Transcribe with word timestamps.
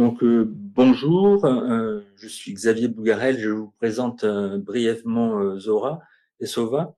Donc, 0.00 0.22
euh, 0.22 0.46
bonjour, 0.48 1.44
euh, 1.44 2.00
je 2.16 2.26
suis 2.26 2.54
Xavier 2.54 2.88
Bougarel, 2.88 3.38
je 3.38 3.50
vous 3.50 3.70
présente 3.72 4.24
euh, 4.24 4.56
brièvement 4.56 5.58
Zora 5.58 6.00
Sova, 6.42 6.96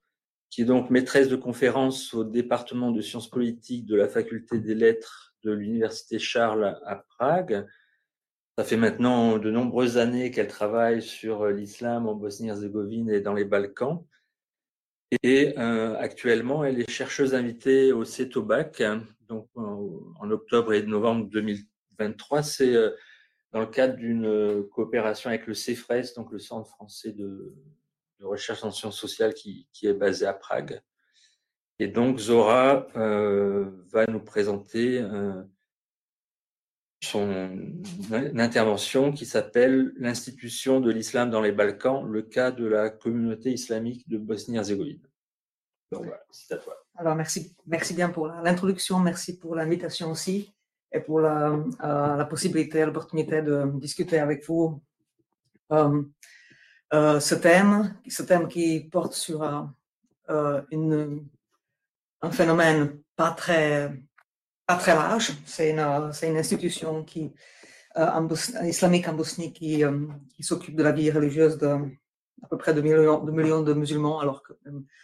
qui 0.51 0.63
est 0.63 0.67
donc 0.67 0.89
maîtresse 0.89 1.29
de 1.29 1.35
conférence 1.35 2.15
au 2.15 2.23
département 2.23 2.93
de 2.93 3.01
sciences 3.01 3.29
politiques 3.29 3.87
de 3.87 3.97
la 3.97 4.07
faculté 4.07 4.61
des 4.61 4.77
lettres 4.77 5.35
de 5.43 5.51
l'Université 5.51 6.21
Charles 6.21 6.79
à 6.87 7.05
Prague. 7.19 7.67
Ça 8.57 8.63
fait 8.63 8.77
maintenant 8.77 9.37
de 9.37 9.51
nombreuses 9.51 9.99
années 9.99 10.31
qu'elle 10.31 10.47
travaille 10.47 11.03
sur 11.03 11.47
l'islam 11.49 12.07
en 12.07 12.15
Bosnie-Herzégovine 12.15 13.11
et 13.11 13.21
dans 13.21 13.35
les 13.35 13.45
Balkans. 13.45 14.07
Et 15.25 15.57
actuellement, 15.57 16.65
elle 16.65 16.81
est 16.81 16.89
chercheuse 16.89 17.35
invitée 17.35 17.93
au 17.93 18.05
CETOBAC, 18.05 18.81
donc 19.27 19.49
en 19.57 20.31
octobre 20.31 20.73
et 20.73 20.85
novembre 20.85 21.29
2000 21.29 21.65
23, 22.03 22.43
c'est 22.43 22.75
euh, 22.75 22.91
dans 23.53 23.61
le 23.61 23.67
cadre 23.67 23.97
d'une 23.97 24.27
euh, 24.27 24.63
coopération 24.73 25.31
avec 25.31 25.47
le 25.47 25.55
CEFRES, 25.55 26.15
donc 26.17 26.33
le 26.33 26.39
Centre 26.39 26.69
français 26.69 27.13
de, 27.13 27.55
recherche 28.21 28.63
en 28.63 28.71
sciences 28.71 28.99
sociales 28.99 29.35
qui, 29.35 29.67
est 29.83 29.95
basé 29.95 30.27
à 30.27 30.33
Prague. 30.33 30.81
Et 31.81 31.89
donc 31.89 32.19
Zora 32.19 32.87
euh, 32.95 33.69
va 33.91 34.07
nous 34.07 34.21
présenter 34.21 35.05
son 37.03 37.59
intervention 38.13 39.11
qui 39.11 39.27
s'appelle 39.27 39.93
L'institution 39.97 40.79
de 40.79 40.93
l'islam 40.93 41.31
dans 41.31 41.41
les 41.41 41.51
Balkans, 41.51 42.07
le 42.07 42.23
cas 42.23 42.53
de 42.53 42.65
la 42.65 42.91
communauté 42.91 43.51
islamique 43.51 44.09
de 44.09 44.19
Bosnie-Herzégovine. 44.19 45.03
Donc 45.91 46.05
voilà, 46.05 46.23
c'est 46.31 46.55
à 46.55 46.59
toi. 46.59 46.77
Alors 46.97 47.17
merci, 47.17 47.57
merci 47.67 47.93
bien 47.93 48.09
pour 48.11 48.29
l'introduction, 48.29 49.01
merci 49.01 49.39
pour 49.39 49.57
l'invitation 49.57 50.13
aussi 50.13 50.53
et 50.93 51.01
pour 51.01 51.21
la, 51.21 51.53
euh, 51.85 52.17
la 52.17 52.25
possibilité, 52.27 52.85
l'opportunité 52.85 53.43
de 53.43 53.71
discuter 53.79 54.19
avec 54.19 54.47
vous 54.47 54.83
euh, 55.73 56.03
euh, 56.93 57.21
ce 57.21 57.35
thème, 57.35 57.97
ce 58.07 58.23
thème 58.23 58.49
qui 58.49 58.81
porte 58.81 59.15
sur 59.15 59.43
un 59.43 59.75
phénomène 62.31 63.01
pas 63.17 63.31
très, 63.31 63.93
pas 64.67 64.77
très 64.77 64.95
large. 64.95 65.33
C'est 65.47 65.71
une, 65.71 65.81
une, 65.81 66.37
institution 66.37 67.05
qui, 67.05 67.33
islamique 68.65 69.09
en 69.09 69.15
Bosnie 69.15 69.53
qui, 69.53 69.83
qui 70.35 70.43
s'occupe 70.43 70.77
de 70.77 70.83
la 70.83 70.93
vie 70.93 71.11
religieuse 71.11 71.57
de 71.59 71.79
à 72.43 72.49
peu 72.49 72.59
près 72.59 72.75
2 72.75 72.83
millions, 72.83 73.63
de 73.63 73.73
musulmans, 73.73 74.21
alors 74.21 74.43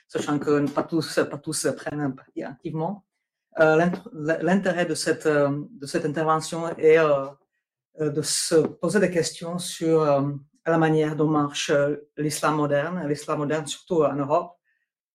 sachant 0.08 0.40
que 0.40 0.68
pas 0.70 0.82
tous, 0.82 1.20
pas 1.30 1.38
tous 1.38 1.68
prennent 1.76 2.14
activement. 2.44 3.04
Euh, 3.60 3.90
l'intérêt 4.42 4.86
de 4.86 4.94
cette, 4.94 5.26
euh, 5.26 5.64
de 5.72 5.86
cette 5.86 6.04
intervention 6.04 6.68
est 6.76 6.98
euh, 6.98 7.26
de 7.98 8.22
se 8.22 8.54
poser 8.54 9.00
des 9.00 9.10
questions 9.10 9.58
sur 9.58 10.04
la 10.64 10.78
manière 10.78 11.16
dont 11.16 11.26
marche 11.26 11.72
l'islam 12.16 12.54
moderne, 12.54 13.04
l'islam 13.08 13.38
moderne 13.38 13.66
surtout 13.66 14.04
en 14.04 14.14
Europe. 14.14 14.56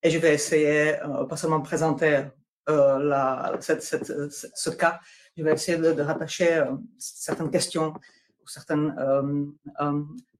Et 0.01 0.09
je 0.09 0.19
vais 0.19 0.33
essayer, 0.33 0.97
pas 1.29 1.37
seulement 1.37 1.61
présenter 1.61 2.25
ce 2.67 4.69
cas, 4.71 4.99
je 5.37 5.43
vais 5.43 5.53
essayer 5.53 5.77
de, 5.77 6.01
rattacher 6.01 6.61
certaines 6.97 7.51
questions 7.51 7.93
ou 8.41 8.47
certaines 8.49 8.93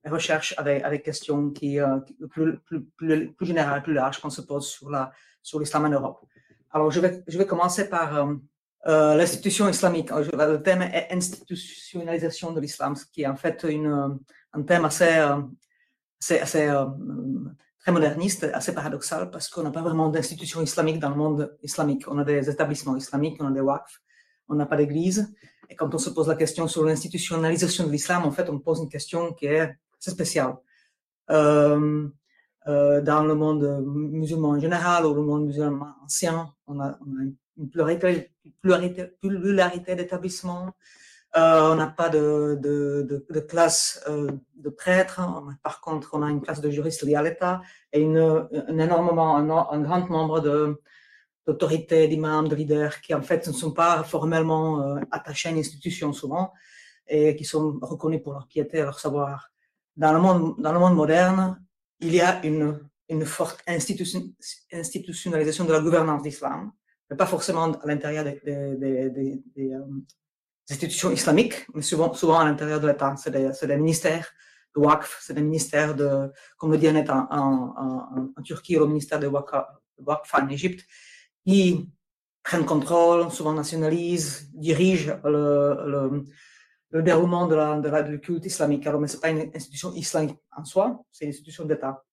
recherches 0.04 0.54
avec, 0.58 0.84
avec 0.84 1.04
questions 1.04 1.52
qui, 1.52 1.80
plus, 2.30 2.60
plus, 2.98 3.34
générales, 3.40 3.84
plus 3.84 3.94
larges 3.94 4.20
qu'on 4.20 4.30
se 4.30 4.42
pose 4.42 4.68
sur 5.42 5.60
l'islam 5.60 5.86
en 5.86 5.90
Europe. 5.90 6.26
Alors, 6.74 6.90
je 6.92 7.00
vais, 7.00 7.24
je 7.28 7.38
vais 7.38 7.46
commencer 7.46 7.88
par 7.88 8.18
euh, 8.18 8.34
euh, 8.88 9.16
l'institution 9.16 9.70
islamique. 9.70 10.10
Le 10.12 10.58
thème 10.58 10.82
est 10.82 11.08
institutionnalisation 11.12 12.52
de 12.52 12.60
l'islam, 12.60 12.96
ce 12.96 13.06
qui 13.06 13.22
est 13.22 13.28
en 13.28 13.36
fait 13.36 13.64
une, 13.70 13.88
euh, 13.88 14.10
un 14.54 14.64
thème 14.64 14.84
assez, 14.84 15.22
assez, 16.20 16.40
assez 16.40 16.84
très 17.80 17.92
moderniste, 17.92 18.50
assez 18.54 18.74
paradoxal, 18.74 19.30
parce 19.30 19.50
qu'on 19.50 19.62
n'a 19.62 19.72
pas 19.72 19.84
vraiment 19.84 20.10
d'institution 20.10 20.62
islamique 20.62 21.00
dans 21.00 21.10
le 21.10 21.16
monde 21.16 21.56
islamique. 21.62 22.06
On 22.08 22.18
a 22.18 22.24
des 22.24 22.50
établissements 22.50 22.98
islamiques, 22.98 23.38
on 23.40 23.48
a 23.48 23.52
des 23.52 23.62
waqf, 23.62 24.02
on 24.50 24.56
n'a 24.56 24.66
pas 24.66 24.78
d'église. 24.78 25.32
Et 25.70 25.76
quand 25.76 25.94
on 25.94 25.98
se 25.98 26.10
pose 26.10 26.28
la 26.28 26.36
question 26.36 26.68
sur 26.68 26.84
l'institutionnalisation 26.84 27.86
de 27.86 27.92
l'islam, 27.92 28.26
en 28.26 28.32
fait, 28.32 28.50
on 28.50 28.60
pose 28.60 28.80
une 28.80 28.90
question 28.90 29.34
qui 29.34 29.46
est 29.46 29.76
assez 30.00 30.12
spéciale. 30.12 30.56
Euh, 31.30 32.08
euh, 32.68 33.02
dans 33.02 33.24
le 33.24 33.36
monde 33.36 33.84
musulman 33.86 34.50
en 34.50 34.60
général 34.60 35.06
ou 35.06 35.14
le 35.14 35.22
monde 35.22 35.46
musulman 35.46 35.96
ancien, 36.04 36.54
on 36.68 36.80
a, 36.80 36.98
on 37.02 37.20
a 37.20 37.24
une 37.58 37.70
pluralité, 37.70 38.32
pluralité, 38.62 39.06
pluralité 39.22 39.96
d'établissements. 39.96 40.72
Euh, 41.36 41.72
on 41.72 41.76
n'a 41.76 41.88
pas 41.88 42.10
de, 42.10 42.60
de, 42.62 43.26
de, 43.30 43.40
classe 43.40 44.04
euh, 44.08 44.32
de 44.56 44.70
prêtres. 44.70 45.20
Par 45.64 45.82
contre, 45.82 46.12
on 46.14 46.22
a 46.22 46.30
une 46.30 46.42
classe 46.42 46.62
de 46.62 46.70
juristes 46.70 47.02
liés 47.04 47.16
à 47.16 47.24
l'État 47.24 47.62
et 47.92 48.02
une, 48.02 48.18
un 48.18 48.78
énormément, 48.78 49.36
un, 49.36 49.50
un 49.50 49.82
grand 49.82 50.08
nombre 50.10 50.42
de 50.42 50.80
d'autorités, 51.46 52.08
d'imams, 52.08 52.48
de 52.48 52.56
leaders 52.56 53.02
qui 53.02 53.14
en 53.14 53.22
fait 53.22 53.48
ne 53.48 53.54
sont 53.54 53.72
pas 53.72 54.04
formellement 54.04 54.82
euh, 54.82 55.02
attachés 55.12 55.50
à 55.50 55.52
une 55.52 55.58
institution 55.60 56.14
souvent 56.14 56.54
et 57.08 57.36
qui 57.36 57.44
sont 57.44 57.80
reconnus 57.82 58.22
pour 58.24 58.34
leur 58.34 58.48
piété 58.48 58.78
et 58.78 58.82
leur 58.84 59.00
savoir. 59.00 59.52
Dans 59.98 60.14
le 60.14 60.20
monde, 60.20 60.56
dans 60.60 60.72
le 60.72 60.80
monde 60.80 60.96
moderne, 60.96 61.63
il 62.04 62.14
y 62.14 62.22
a 62.22 62.42
une, 62.46 62.80
forte 63.26 63.62
institution, 63.68 64.22
institutionnalisation 64.72 65.66
de 65.66 65.74
la 65.74 65.80
gouvernance 65.80 66.24
d'islam, 66.24 66.72
mais 67.10 67.18
pas 67.18 67.26
forcément 67.26 67.72
à 67.72 67.88
l'intérieur 67.88 68.24
des, 68.24 68.40
euh, 69.58 69.86
institutions 70.70 71.12
islamiques, 71.12 71.66
mais 71.74 71.82
souvent, 71.82 72.40
à 72.40 72.46
l'intérieur 72.46 72.80
de 72.80 72.88
l'État. 72.88 73.16
C'est 73.18 73.32
des, 73.32 73.78
ministères 73.78 74.28
de 74.76 74.80
Waqf, 74.82 75.20
c'est 75.22 75.34
des 75.34 75.42
ministères 75.42 75.96
de, 75.96 76.32
comme 76.58 76.72
le 76.72 76.78
dit 76.78 76.90
en, 76.90 76.96
en, 76.96 77.74
en, 77.78 78.34
en 78.36 78.42
Turquie, 78.42 78.76
le 78.76 78.88
ministère 78.88 79.20
de 79.20 79.28
Waqf 79.28 80.34
en 80.34 80.48
Égypte, 80.50 80.86
qui 81.46 81.90
prennent 82.44 82.66
contrôle, 82.66 83.32
souvent 83.32 83.54
nationalisent, 83.54 84.50
dirigent 84.54 85.18
le, 85.24 86.26
le 86.94 87.02
déroulement 87.02 87.48
de 87.48 87.56
la, 87.56 87.80
de 87.80 87.90
la, 87.90 88.04
du 88.04 88.20
culte 88.20 88.46
islamique. 88.46 88.86
Alors, 88.86 89.02
mais 89.02 89.08
c'est 89.08 89.20
pas 89.20 89.30
une 89.30 89.50
institution 89.54 89.92
islamique 89.94 90.38
en 90.56 90.64
soi, 90.64 91.04
c'est 91.12 91.26
une 91.26 91.32
institution 91.32 91.66
d'État. 91.66 92.04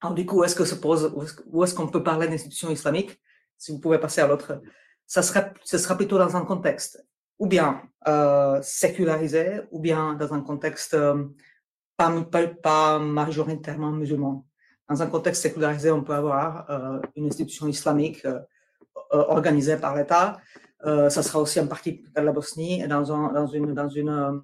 Alors, 0.00 0.14
du 0.14 0.24
coup, 0.24 0.42
est-ce 0.42 0.56
que 0.56 0.64
se 0.64 0.74
pose, 0.74 1.12
où 1.46 1.62
est-ce 1.62 1.74
qu'on 1.74 1.86
peut 1.86 2.02
parler 2.02 2.26
d'institution 2.28 2.70
islamique? 2.70 3.20
Si 3.58 3.70
vous 3.70 3.78
pouvez 3.78 3.98
passer 3.98 4.22
à 4.22 4.26
l'autre, 4.26 4.60
ça 5.06 5.22
sera, 5.22 5.50
ce 5.62 5.76
sera 5.76 5.96
plutôt 5.96 6.18
dans 6.18 6.34
un 6.34 6.44
contexte 6.44 7.04
ou 7.38 7.46
bien 7.46 7.82
euh, 8.08 8.60
sécularisé, 8.62 9.62
ou 9.70 9.80
bien 9.80 10.14
dans 10.14 10.32
un 10.32 10.40
contexte 10.40 10.94
euh, 10.94 11.24
pas, 11.96 12.10
pas, 12.62 12.98
majoritairement 12.98 13.90
musulman. 13.90 14.46
Dans 14.88 15.02
un 15.02 15.06
contexte 15.06 15.42
sécularisé, 15.42 15.90
on 15.90 16.02
peut 16.02 16.14
avoir 16.14 16.70
euh, 16.70 17.00
une 17.16 17.26
institution 17.26 17.66
islamique 17.68 18.26
organisée 19.10 19.76
par 19.76 19.94
l'État, 19.94 20.40
euh, 20.84 21.08
ça 21.10 21.22
sera 21.22 21.40
aussi 21.40 21.60
en 21.60 21.68
partie 21.68 22.02
de 22.14 22.20
la 22.20 22.32
Bosnie, 22.32 22.86
dans 22.88 23.12
un, 23.12 23.32
dans 23.32 23.46
dans 23.46 23.54
euh, 23.54 24.40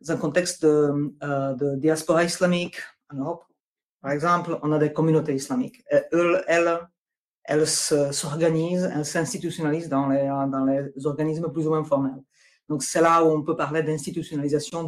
dans 0.00 0.12
un 0.12 0.16
contexte 0.16 0.62
de, 0.62 1.12
euh, 1.22 1.54
de, 1.54 1.76
diaspora 1.76 2.24
islamique 2.24 2.76
en 3.12 3.16
Europe. 3.16 3.44
Par 4.00 4.12
exemple, 4.12 4.58
on 4.62 4.70
a 4.72 4.78
des 4.78 4.92
communautés 4.92 5.34
islamiques. 5.34 5.82
Et 5.90 6.00
elles, 6.12 6.44
elles, 6.46 6.78
elles 7.44 7.66
s'organisent, 7.66 8.90
elles 8.94 9.04
s'institutionnalisent 9.04 9.88
dans 9.88 10.08
les, 10.08 10.26
dans 10.26 11.06
organismes 11.06 11.50
plus 11.50 11.66
ou 11.66 11.70
moins 11.70 11.84
formels. 11.84 12.22
Donc, 12.68 12.82
c'est 12.82 13.00
là 13.00 13.24
où 13.24 13.28
on 13.28 13.42
peut 13.42 13.56
parler 13.56 13.82
d'institutionnalisation 13.82 14.86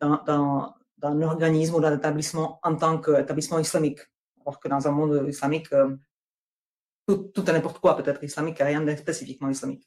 dans, 0.00 0.74
d'un 0.96 1.22
organisme 1.22 1.76
ou 1.76 1.80
d'un 1.80 1.96
établissement 1.96 2.58
en 2.62 2.74
tant 2.74 2.98
qu'établissement 2.98 3.58
islamique. 3.58 4.00
Alors 4.40 4.58
que 4.58 4.68
dans 4.68 4.88
un 4.88 4.92
monde 4.92 5.26
islamique, 5.28 5.68
tout, 7.06 7.30
tout 7.34 7.44
n'importe 7.44 7.78
quoi 7.80 7.96
peut 7.96 8.08
être 8.10 8.24
islamique, 8.24 8.58
rien 8.58 8.80
de 8.80 8.96
spécifiquement 8.96 9.50
islamique. 9.50 9.86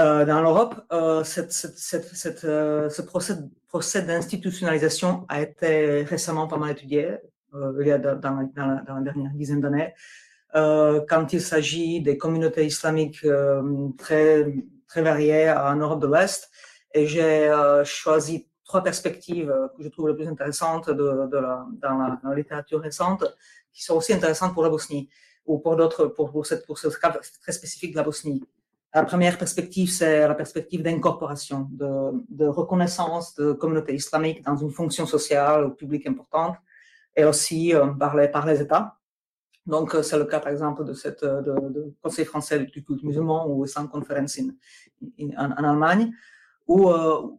Euh, 0.00 0.24
dans 0.24 0.40
l'Europe, 0.40 0.74
euh, 0.92 1.22
euh, 1.22 2.88
ce 2.88 3.02
procès, 3.02 4.02
d'institutionnalisation 4.02 5.26
a 5.28 5.42
été 5.42 6.02
récemment 6.02 6.46
pas 6.46 6.56
mal 6.56 6.70
étudié, 6.70 7.18
il 7.54 7.86
y 7.86 7.92
a 7.92 7.98
dans, 7.98 8.50
la, 8.56 9.00
dernière 9.02 9.32
dizaine 9.34 9.60
d'années, 9.60 9.92
quand 10.54 11.32
il 11.32 11.42
s'agit 11.42 12.00
des 12.00 12.16
communautés 12.16 12.64
islamiques 12.64 13.26
très, 13.98 14.46
très 14.88 15.02
variées 15.02 15.50
en 15.50 15.76
Europe 15.76 16.00
de 16.00 16.06
l'Ouest. 16.06 16.50
Et 16.94 17.06
j'ai 17.06 17.52
choisi 17.84 18.48
trois 18.64 18.82
perspectives 18.82 19.52
que 19.76 19.82
je 19.82 19.88
trouve 19.88 20.08
les 20.08 20.14
plus 20.14 20.26
intéressantes 20.26 20.88
dans, 20.88 22.18
la, 22.24 22.34
littérature 22.34 22.80
récente, 22.80 23.24
qui 23.70 23.84
sont 23.84 23.96
aussi 23.96 24.14
intéressantes 24.14 24.54
pour 24.54 24.62
la 24.62 24.70
Bosnie 24.70 25.10
ou 25.44 25.58
pour 25.58 25.76
d'autres, 25.76 26.06
pour 26.06 26.46
ce 26.46 26.54
cas 26.98 27.20
très 27.42 27.52
spécifique 27.52 27.92
de 27.92 27.96
la 27.98 28.04
Bosnie. 28.04 28.42
La 28.94 29.04
première 29.04 29.38
perspective, 29.38 29.90
c'est 29.90 30.28
la 30.28 30.34
perspective 30.34 30.82
d'incorporation, 30.82 31.68
de, 31.70 32.46
reconnaissance 32.46 33.34
de 33.34 33.52
communautés 33.52 33.94
islamiques 33.94 34.44
dans 34.44 34.56
une 34.56 34.70
fonction 34.70 35.06
sociale 35.06 35.64
ou 35.66 35.70
publique 35.70 36.06
importante, 36.06 36.56
et 37.16 37.24
aussi 37.24 37.74
euh, 37.74 37.86
par, 37.86 38.46
les, 38.46 38.60
États. 38.60 38.98
Donc, 39.64 39.94
euh, 39.94 40.02
c'est 40.02 40.18
le 40.18 40.26
cas, 40.26 40.40
par 40.40 40.52
exemple, 40.52 40.84
de 40.84 40.92
cette 40.92 41.24
de, 41.24 41.54
de 41.70 41.94
Conseil 42.02 42.26
français 42.26 42.58
du 42.60 42.84
culte 42.84 43.02
musulman 43.02 43.46
ou 43.48 43.64
in, 43.64 43.88
en, 45.38 45.50
en, 45.52 45.64
Allemagne, 45.64 46.12
ou 46.66 46.90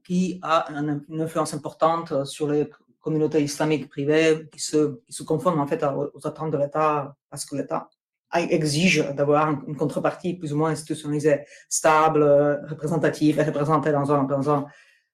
qui 0.04 0.40
a 0.42 0.66
une, 0.72 1.22
influence 1.22 1.54
importante 1.54 2.26
sur 2.26 2.50
les 2.50 2.68
communautés 3.00 3.44
islamiques 3.44 3.90
privées 3.90 4.50
qui 4.52 4.60
se, 4.60 5.02
qui 5.06 5.14
se 5.14 5.24
conforment 5.24 5.60
en 5.60 5.68
fait 5.68 5.84
aux 5.84 6.26
attentes 6.26 6.52
de 6.52 6.58
l'État 6.58 7.16
parce 7.30 7.46
que 7.46 7.56
l'État 7.56 7.90
exige 8.36 9.06
d'avoir 9.16 9.50
une 9.68 9.76
contrepartie 9.76 10.34
plus 10.36 10.54
ou 10.54 10.58
moins 10.58 10.72
institutionnalisée, 10.72 11.46
stable, 11.70 12.24
représentative 12.68 13.40
et 13.40 13.44
représentée 13.44 13.92
dans 13.92 14.12
un, 14.12 14.24
dans 14.24 14.50
un, 14.50 14.66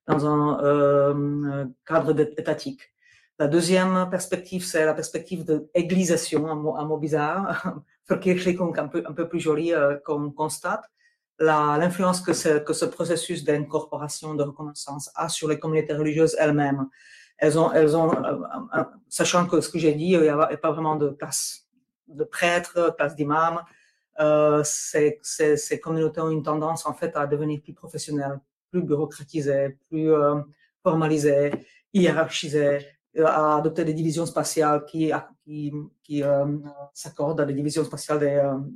dans 0.08 0.26
un 0.26 0.64
euh, 0.64 1.66
cadre 1.86 2.20
étatique. 2.38 2.82
La 3.40 3.48
deuxième 3.48 4.10
perspective, 4.12 4.66
c'est 4.66 4.86
la 4.86 4.94
perspective 4.94 5.46
de 5.46 5.70
églisation, 5.74 6.50
un 6.50 6.56
mot, 6.56 6.76
un 6.76 6.84
mot 6.86 6.98
bizarre, 6.98 7.76
un 8.10 8.88
peu, 8.88 9.04
un 9.06 9.14
peu 9.14 9.30
plus 9.30 9.40
joli 9.40 9.74
euh, 9.74 9.96
qu'on 10.06 10.30
constate. 10.32 10.84
L'influence 11.40 12.20
que, 12.20 12.34
ce, 12.34 12.60
que 12.60 12.74
ce 12.74 12.84
processus 12.84 13.46
d'incorporation, 13.46 14.36
de 14.36 14.44
reconnaissance 14.44 15.10
a 15.16 15.30
sur 15.30 15.48
les 15.48 15.58
communautés 15.58 15.94
religieuses 15.94 16.36
elles-mêmes. 16.38 16.90
Elles 17.38 17.58
ont, 17.58 17.72
elles 17.72 17.96
ont 17.96 18.12
euh, 18.12 18.40
euh, 18.76 18.84
sachant 19.08 19.46
que 19.46 19.62
ce 19.62 19.70
que 19.70 19.80
j'ai 19.80 19.94
dit, 19.94 20.10
il 20.10 20.22
n'y 20.22 20.28
a, 20.28 20.58
pas 20.58 20.72
vraiment 20.72 20.98
de 20.98 21.08
place 21.08 21.69
de 22.10 22.24
prêtres, 22.24 22.94
place 22.98 23.16
d'imams. 23.16 23.62
Euh, 24.20 24.64
ces, 24.64 25.80
communautés 25.82 26.20
ont 26.22 26.30
une 26.30 26.44
tendance 26.44 26.86
en 26.86 26.94
fait 26.94 27.16
à 27.16 27.26
devenir 27.26 27.62
plus 27.62 27.74
professionnelles, 27.74 28.40
plus 28.70 28.84
bureaucratisées, 28.84 29.78
plus 29.90 30.12
euh, 30.12 30.36
formalisées, 30.84 31.52
hiérarchisées, 31.94 32.80
euh, 33.18 33.26
à 33.26 33.58
adopter 33.58 33.86
des 33.86 33.94
divisions 33.94 34.26
spatiales 34.26 34.84
qui, 34.86 35.12
qui, 36.04 36.24
euh, 36.24 36.58
s'accordent 36.94 37.42
à 37.42 37.46
des 37.46 37.54
divisions 37.54 37.86
spatiales 37.86 38.20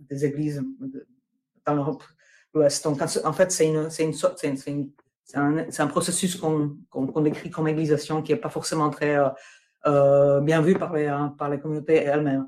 des, 0.09 0.25
églises 0.25 0.63
dans 1.65 1.75
l'Europe 1.75 2.03
l'Ouest. 2.53 2.83
Donc, 2.85 3.01
en 3.01 3.33
fait, 3.33 3.51
c'est 3.51 3.67
une, 3.67 3.89
une, 3.99 4.13
c'est 4.13 4.67
une, 4.67 4.91
un, 5.33 5.65
un, 5.77 5.87
processus 5.87 6.35
qu'on 6.35 6.77
qu'on 6.89 7.21
décrit 7.21 7.49
comme 7.49 7.67
églisation 7.67 8.21
qui 8.21 8.31
n'est 8.31 8.39
pas 8.39 8.49
forcément 8.49 8.89
très 8.89 9.17
bien 10.41 10.61
vu 10.61 10.75
par 10.75 10.93
les, 10.93 11.07
par 11.37 11.49
les 11.49 11.59
communautés 11.59 11.95
elles-mêmes. 11.95 12.47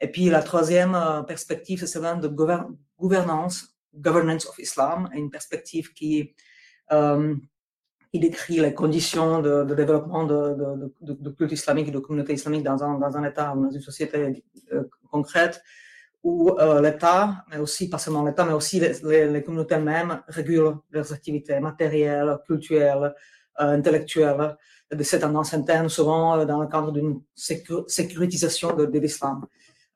Et 0.00 0.08
puis 0.08 0.26
la 0.28 0.42
troisième 0.42 0.94
euh, 0.94 1.22
perspective, 1.22 1.80
c'est 1.80 1.86
celle 1.86 2.20
de 2.20 2.28
gouvernance, 2.98 3.76
governance 3.94 4.46
of 4.46 4.58
Islam, 4.58 5.08
une 5.14 5.30
perspective 5.30 5.92
qui, 5.92 6.34
euh, 6.92 7.34
qui 8.12 8.20
décrit 8.20 8.60
les 8.60 8.74
conditions 8.74 9.40
de, 9.40 9.74
développement 9.74 10.24
de, 10.24 10.54
de, 11.00 11.12
de, 11.12 11.30
culte 11.30 11.52
islamique 11.52 11.90
de 11.90 11.98
communauté 11.98 12.32
islamique 12.34 12.62
dans 12.62 12.82
un, 12.82 12.98
dans 12.98 13.16
un 13.16 13.24
État 13.24 13.54
ou 13.54 13.64
dans 13.64 13.70
une 13.70 13.80
société 13.80 14.42
euh, 14.72 14.84
concrète 15.10 15.62
où 16.22 16.50
euh, 16.58 16.80
l'État, 16.80 17.44
mais 17.50 17.58
aussi, 17.58 17.88
pas 17.88 17.98
seulement 17.98 18.24
l'État, 18.24 18.44
mais 18.44 18.52
aussi 18.52 18.80
les, 18.80 19.28
les, 19.28 19.42
communautés 19.42 19.76
elles-mêmes 19.76 20.22
régulent 20.28 20.76
leurs 20.90 21.12
activités 21.12 21.60
matérielles, 21.60 22.38
culturelles, 22.46 23.14
euh, 23.60 23.76
intellectuelles, 23.78 24.56
de 24.92 25.02
ces 25.02 25.18
tendances 25.18 25.52
internes, 25.54 25.88
souvent 25.88 26.44
dans 26.44 26.60
le 26.60 26.68
cadre 26.68 26.92
d'une 26.92 27.20
sécurisation 27.34 28.74
de, 28.76 28.86
de 28.86 28.98
l'islam. 29.00 29.44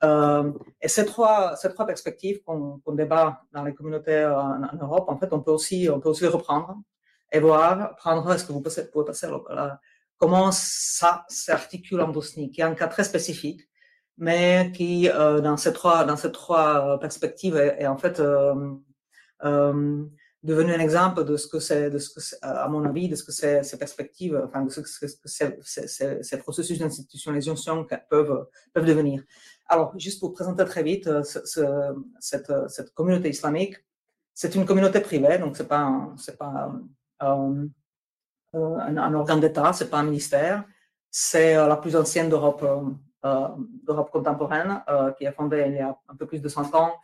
Euh, 0.03 0.53
et 0.81 0.89
ces 0.89 1.05
trois, 1.05 1.57
ces 1.57 1.69
trois 1.69 1.87
perspectives 1.87 2.43
qu'on 2.43 2.79
qu 2.79 2.95
débat 2.97 3.43
dans 3.53 3.65
les 3.65 3.75
communautés 3.75 4.25
en, 4.25 4.63
en, 4.63 4.77
Europe, 4.81 5.09
en 5.09 5.17
fait, 5.19 5.33
on 5.33 5.41
peut 5.41 5.51
aussi, 5.51 5.89
on 5.93 6.01
peut 6.01 6.09
aussi 6.09 6.23
les 6.23 6.29
reprendre 6.29 6.79
et 7.33 7.41
voir, 7.41 7.95
prendre, 7.97 8.33
est-ce 8.33 8.45
que 8.45 8.53
vous 8.53 8.61
pouvez 8.63 9.05
passer 9.05 9.29
là, 9.29 9.81
comment 10.21 10.53
ça 10.53 11.25
s'articule 11.29 12.01
en 12.01 12.09
Bosnie, 12.09 12.51
qui 12.51 12.61
est 12.61 12.65
un 12.65 12.75
cas 12.75 12.89
très 12.89 13.05
spécifique, 13.05 13.69
mais 14.19 14.71
qui, 14.75 15.09
euh, 15.09 15.41
dans 15.41 15.57
ces 15.57 15.73
trois, 15.73 16.05
dans 16.05 16.17
ces 16.17 16.31
trois 16.31 16.99
perspectives, 17.01 17.57
est, 17.57 17.83
est 17.83 17.87
en 17.87 17.97
fait 17.97 18.21
euh, 18.21 18.75
euh, 19.45 20.05
devenu 20.43 20.75
un 20.75 20.79
exemple 20.81 21.25
de 21.25 21.37
ce 21.37 21.47
que 21.47 21.59
c'est, 21.59 21.91
de 21.91 21.99
ce 21.99 22.11
que 22.11 22.21
à 22.43 22.69
mon 22.69 22.85
avis, 22.85 23.09
de 23.09 23.17
ce 23.17 23.25
que 23.25 23.33
c'est 23.33 23.63
ces 23.63 23.79
perspectives, 23.79 24.41
enfin, 24.45 24.63
de 24.63 24.71
ce 24.71 24.81
que 24.81 24.89
c'est, 25.25 26.23
ces 26.23 26.39
processus 26.39 26.79
d'institutionnalisation 26.79 27.87
peuvent, 28.11 28.47
peuvent 28.75 28.87
devenir. 28.87 29.23
Alors, 29.73 29.97
juste 29.97 30.19
pour 30.19 30.33
présenter 30.33 30.65
très 30.65 30.83
vite, 30.83 31.07
euh, 31.07 31.23
euh, 31.59 31.95
cette, 32.19 32.93
communauté 32.93 33.29
islamique, 33.29 33.77
c'est 34.35 34.57
une 34.57 34.67
communauté 34.67 34.99
privée, 34.99 35.39
donc 35.39 35.57
c'est 35.57 35.69
pas 35.69 36.11
c'est 36.17 36.37
pas 36.37 36.73
euh, 37.23 37.67
un, 38.53 38.97
un, 38.97 39.15
organe 39.15 39.39
d'État, 39.39 39.73
c'est 39.73 39.89
pas 39.89 39.99
un 39.99 40.03
ministère. 40.03 40.65
C'est 41.09 41.55
la 41.55 41.77
plus 41.77 41.95
ancienne 41.95 42.29
d'Europe 42.29 42.65
d'Europe 43.87 44.11
contemporaine, 44.11 44.83
qui 45.17 45.27
a 45.27 45.33
fondée 45.33 45.65
il 45.69 45.75
y 45.75 45.81
a 45.81 45.97
un 46.09 46.17
peu 46.17 46.27
plus 46.27 46.41
de 46.41 46.49
100 46.49 46.75
ans 46.75 46.95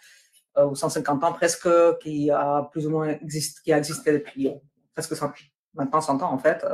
ou 0.57 0.75
150 0.75 1.23
ans 1.25 1.33
presque, 1.33 1.69
qui 2.01 2.31
a 2.31 2.69
plus 2.73 2.87
ou 2.87 2.91
moins 2.91 3.17
existé 3.21 4.13
depuis 4.13 4.51
presque 4.95 5.15
100, 5.15 5.33
maintenant 5.75 6.01
100 6.01 6.23
ans 6.23 6.33
en 6.33 6.39
fait 6.39 6.65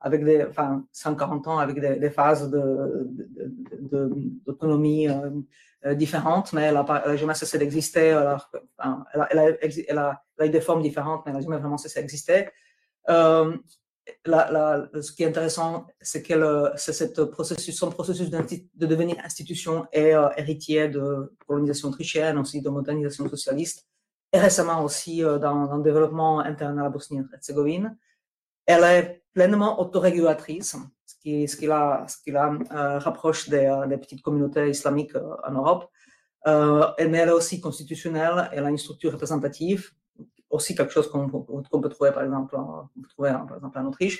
avec 0.00 0.24
des, 0.24 0.44
enfin, 0.44 0.84
140 0.92 1.48
ans 1.48 1.58
avec 1.58 1.80
des, 1.80 2.10
phases 2.10 2.50
d'autonomie 4.44 5.06
de, 5.08 5.44
euh, 5.86 5.94
différentes, 5.94 6.52
mais 6.52 6.62
elle 6.62 6.74
n'a 6.74 7.16
jamais 7.16 7.34
cessé 7.34 7.58
d'exister. 7.58 8.14
Enfin, 8.78 9.04
elle, 9.12 9.20
a, 9.20 9.28
elle, 9.32 9.38
a, 9.38 9.44
elle, 9.88 9.98
a, 9.98 10.22
eu 10.46 10.50
des 10.50 10.60
formes 10.60 10.82
différentes, 10.82 11.24
mais 11.24 11.30
elle 11.30 11.38
n'a 11.38 11.42
jamais 11.42 11.58
vraiment 11.58 11.78
cessé 11.78 12.00
d'exister. 12.00 12.48
Euh, 13.08 13.56
ce 15.00 15.12
qui 15.12 15.24
est 15.24 15.26
intéressant, 15.26 15.86
c'est 16.00 16.22
que 16.22 16.70
c'est 16.76 17.30
processus, 17.30 17.76
son 17.76 17.90
processus 17.90 18.30
de 18.30 18.86
devenir 18.86 19.16
institution 19.24 19.86
et 19.92 20.14
euh, 20.14 20.28
héritier 20.36 20.88
de 20.88 21.34
colonisation 21.46 21.88
autrichienne, 21.88 22.38
aussi 22.38 22.60
de 22.60 22.68
modernisation 22.68 23.28
socialiste, 23.28 23.86
et 24.32 24.38
récemment 24.38 24.84
aussi 24.84 25.24
euh, 25.24 25.38
dans, 25.38 25.66
dans, 25.66 25.76
le 25.76 25.82
développement 25.82 26.40
interne 26.40 26.78
à 26.78 26.84
la 26.84 26.90
Bosnie-Herzégovine. 26.90 27.96
Elle 28.66 28.84
est 28.84 29.22
pleinement 29.36 29.78
autorégulatrice, 29.82 30.76
ce 31.04 31.56
qui, 31.56 31.66
la, 31.66 32.06
euh, 32.28 32.98
rapproche 33.06 33.50
des, 33.50 33.66
euh, 33.66 33.86
des, 33.86 33.98
petites 33.98 34.22
communautés 34.22 34.70
islamiques 34.70 35.14
euh, 35.14 35.48
en 35.48 35.52
Europe. 35.60 35.84
Elle 36.98 37.14
est 37.14 37.30
aussi 37.30 37.60
constitutionnelle, 37.60 38.48
elle 38.52 38.64
a 38.64 38.70
une 38.70 38.82
structure 38.86 39.12
représentative, 39.12 39.90
aussi 40.48 40.74
quelque 40.74 40.94
chose 40.96 41.08
qu'on 41.10 41.28
qu 41.28 41.80
peut 41.82 41.90
trouver 41.96 42.12
par 42.12 42.22
exemple, 42.22 42.56
en, 42.56 42.88
trouver, 43.12 43.32
par 43.48 43.56
exemple 43.58 43.78
en 43.78 43.86
Autriche. 43.90 44.18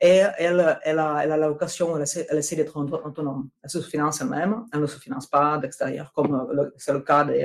Et 0.00 0.22
elle, 0.38 0.60
a, 0.60 0.80
elle 0.84 0.96
la 1.44 1.48
vocation, 1.48 1.86
elle 1.96 2.04
essaie, 2.04 2.26
elle 2.30 2.38
essaie 2.38 2.56
d'être 2.56 2.76
autonome. 3.08 3.50
Elle 3.62 3.70
se 3.70 3.80
finance 3.80 4.20
elle-même, 4.22 4.54
elle 4.72 4.80
ne 4.80 4.86
se 4.86 4.98
finance 4.98 5.26
pas 5.26 5.58
d'extérieur, 5.58 6.12
comme 6.14 6.32
c'est 6.78 6.92
le 6.92 7.00
cas 7.00 7.24
des, 7.24 7.44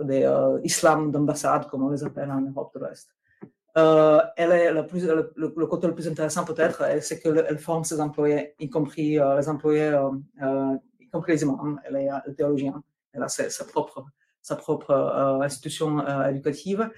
des 0.00 0.24
euh, 0.24 0.58
islam 0.64 1.12
d'ambassade, 1.12 1.68
comme 1.68 1.84
on 1.84 1.90
les 1.90 2.02
appelle 2.02 2.30
en 2.30 2.40
Europe 2.40 2.72
de 2.74 2.80
l'Ouest. 2.80 3.08
Euh, 3.78 4.20
elle 4.36 4.52
est 4.52 4.72
le, 4.72 5.66
côté 5.66 5.86
le 5.86 5.94
plus 5.94 6.08
intéressant 6.08 6.44
peut-être, 6.44 6.82
c'est 7.00 7.20
qu'elle 7.20 7.58
forme 7.58 7.84
ses 7.84 8.00
employés, 8.00 8.54
y 8.58 8.68
compris 8.68 9.18
euh, 9.18 9.38
les 9.38 9.48
employés, 9.48 9.82
euh, 9.82 10.10
euh, 10.42 10.76
y 10.98 11.08
compris 11.08 11.32
les 11.32 11.42
imams. 11.42 11.80
Elle 11.84 11.96
est 11.96 12.10
euh, 12.10 12.32
théologien. 12.36 12.82
Elle 13.12 13.22
a 13.22 13.28
sa, 13.28 13.64
propre, 13.64 14.04
institution 15.42 16.04
éducative. 16.28 16.90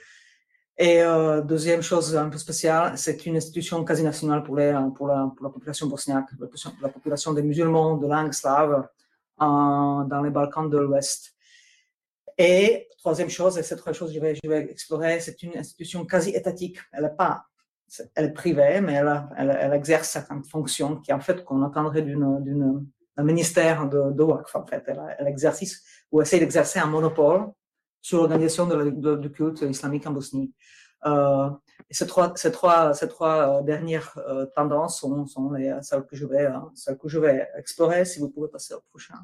Et 0.79 1.03
deuxième 1.45 1.83
chose 1.83 2.17
un 2.17 2.31
peu 2.31 2.39
spéciale, 2.39 2.97
c'est 2.97 3.27
une 3.27 3.37
institution 3.37 3.85
quasi 3.85 4.03
nationale 4.03 4.43
pour 4.43 4.57
la 4.57 5.51
population 5.53 5.87
bosniaque, 5.89 6.29
la 6.81 6.89
population 6.89 7.33
des 7.33 7.43
musulmans 7.43 7.97
de 7.97 8.07
langue 8.07 8.33
slave 8.33 8.89
dans 9.39 10.23
les 10.23 10.31
Balkans 10.31 10.69
de 10.71 10.79
l'Ouest. 10.79 11.35
Et 12.43 12.89
troisième 12.97 13.29
chose, 13.29 13.59
et 13.59 13.63
cette 13.63 13.81
troisième 13.81 13.99
chose 13.99 14.15
que 14.15 14.35
je 14.43 14.49
vais, 14.49 14.71
explorer, 14.71 15.21
c'est 15.21 15.43
une 15.43 15.59
institution 15.59 16.07
quasi 16.07 16.31
étatique. 16.31 16.79
Elle 16.91 17.05
est 17.05 17.15
pas, 17.15 17.45
elle 18.15 18.25
est 18.25 18.33
privée, 18.33 18.81
mais 18.81 18.95
elle, 18.95 19.73
exerce 19.75 20.09
certaines 20.09 20.43
fonctions 20.43 20.97
qui, 20.97 21.13
en 21.13 21.21
fait, 21.21 21.45
qu'on 21.45 21.63
attendrait 21.63 22.01
d'un 22.01 23.23
ministère 23.23 23.87
de, 23.91 24.11
de 24.11 24.23
WACF, 24.23 24.57
en 24.57 24.67
fait. 24.67 24.83
Elle, 24.87 25.03
elle 25.19 25.27
exerce 25.27 25.83
ou 26.11 26.23
essaie 26.23 26.39
d'exercer 26.39 26.79
un 26.79 26.87
monopole 26.87 27.49
sur 28.01 28.17
l'organisation 28.17 28.67
du 28.67 29.31
culte 29.33 29.61
islamique 29.61 30.07
en 30.07 30.13
Bosnie. 30.13 30.55
Euh, 31.05 31.51
ces 31.91 32.07
trois, 32.07 32.33
euh, 32.33 33.63
dernières 33.63 34.17
euh, 34.17 34.47
tendances 34.57 35.01
sont, 35.01 35.53
les, 35.53 35.69
celles 35.83 36.07
celles 36.75 36.97
que 36.97 37.09
je 37.09 37.19
vais 37.19 37.47
explorer. 37.59 38.07
Si 38.07 38.19
vous 38.19 38.31
pouvez 38.31 38.49
passer 38.49 38.73
au 38.73 38.81
prochain 38.89 39.19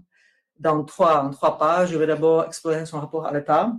dans 0.58 0.84
trois, 0.84 1.22
en 1.22 1.30
trois 1.30 1.58
pages. 1.58 1.90
Je 1.90 1.98
vais 1.98 2.06
d'abord 2.06 2.44
explorer 2.44 2.86
son 2.86 3.00
rapport 3.00 3.26
à 3.26 3.32
l'État 3.32 3.72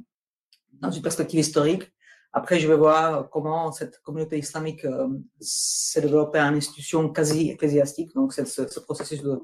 dans 0.74 0.92
une 0.92 1.02
perspective 1.02 1.40
historique. 1.40 1.92
Après, 2.34 2.60
je 2.60 2.68
vais 2.68 2.76
voir 2.76 3.30
comment 3.30 3.72
cette 3.72 4.00
communauté 4.02 4.38
islamique 4.38 4.86
euh, 4.86 5.08
s'est 5.40 6.02
développée 6.02 6.40
en 6.40 6.54
institution 6.54 7.10
quasi 7.10 7.50
ecclésiastique, 7.52 8.14
donc 8.14 8.34
c'est 8.34 8.46
ce, 8.46 8.68
ce, 8.68 8.80
processus 8.80 9.24
de 9.24 9.40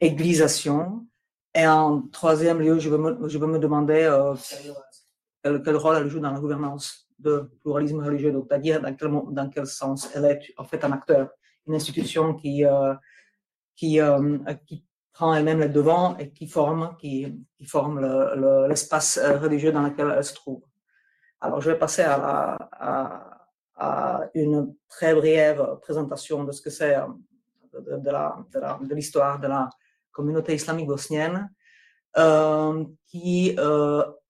églisation. 0.00 1.06
Et 1.54 1.66
en 1.66 2.02
troisième 2.02 2.60
lieu, 2.60 2.78
je 2.78 2.88
vais 2.88 2.98
me, 2.98 3.28
je 3.28 3.36
vais 3.36 3.46
me 3.46 3.58
demander 3.58 4.04
euh, 4.04 4.34
quel, 5.42 5.62
quel, 5.62 5.76
rôle 5.76 5.96
elle 5.96 6.08
joue 6.08 6.20
dans 6.20 6.32
la 6.32 6.40
gouvernance 6.40 7.08
de 7.18 7.50
pluralisme 7.60 8.00
religieux, 8.00 8.32
c'est-à-dire 8.48 8.80
dans 8.80 8.94
quel, 8.94 9.10
dans 9.10 9.50
quel 9.50 9.66
sens 9.66 10.08
elle 10.14 10.24
est 10.24 10.40
en 10.56 10.64
fait 10.64 10.82
un 10.84 10.92
acteur, 10.92 11.28
une 11.66 11.74
institution 11.74 12.34
qui, 12.34 12.64
euh, 12.64 12.94
qui 13.76 14.00
prend 15.14 15.32
elle-même 15.32 15.60
le 15.60 15.68
devant 15.68 16.18
et 16.18 16.30
qui 16.30 16.48
forme, 16.48 16.96
qui, 16.98 17.40
forme 17.66 18.00
l'espace 18.68 19.16
le, 19.16 19.32
le, 19.32 19.38
religieux 19.38 19.72
dans 19.72 19.82
lequel 19.82 20.12
elle 20.14 20.24
se 20.24 20.34
trouve. 20.34 20.62
Alors, 21.40 21.60
je 21.60 21.70
vais 21.70 21.78
passer 21.78 22.02
à 22.02 22.18
la, 22.18 23.38
à, 23.76 24.28
une 24.34 24.74
très 24.88 25.14
brève 25.14 25.78
présentation 25.82 26.44
de 26.44 26.52
ce 26.52 26.60
que 26.60 26.70
c'est 26.70 26.96
de, 27.72 28.94
l'histoire 28.94 29.38
de, 29.38 29.48
la 29.48 29.70
communauté 30.10 30.54
islamique 30.54 30.86
bosnienne, 30.86 31.50
qui 33.06 33.56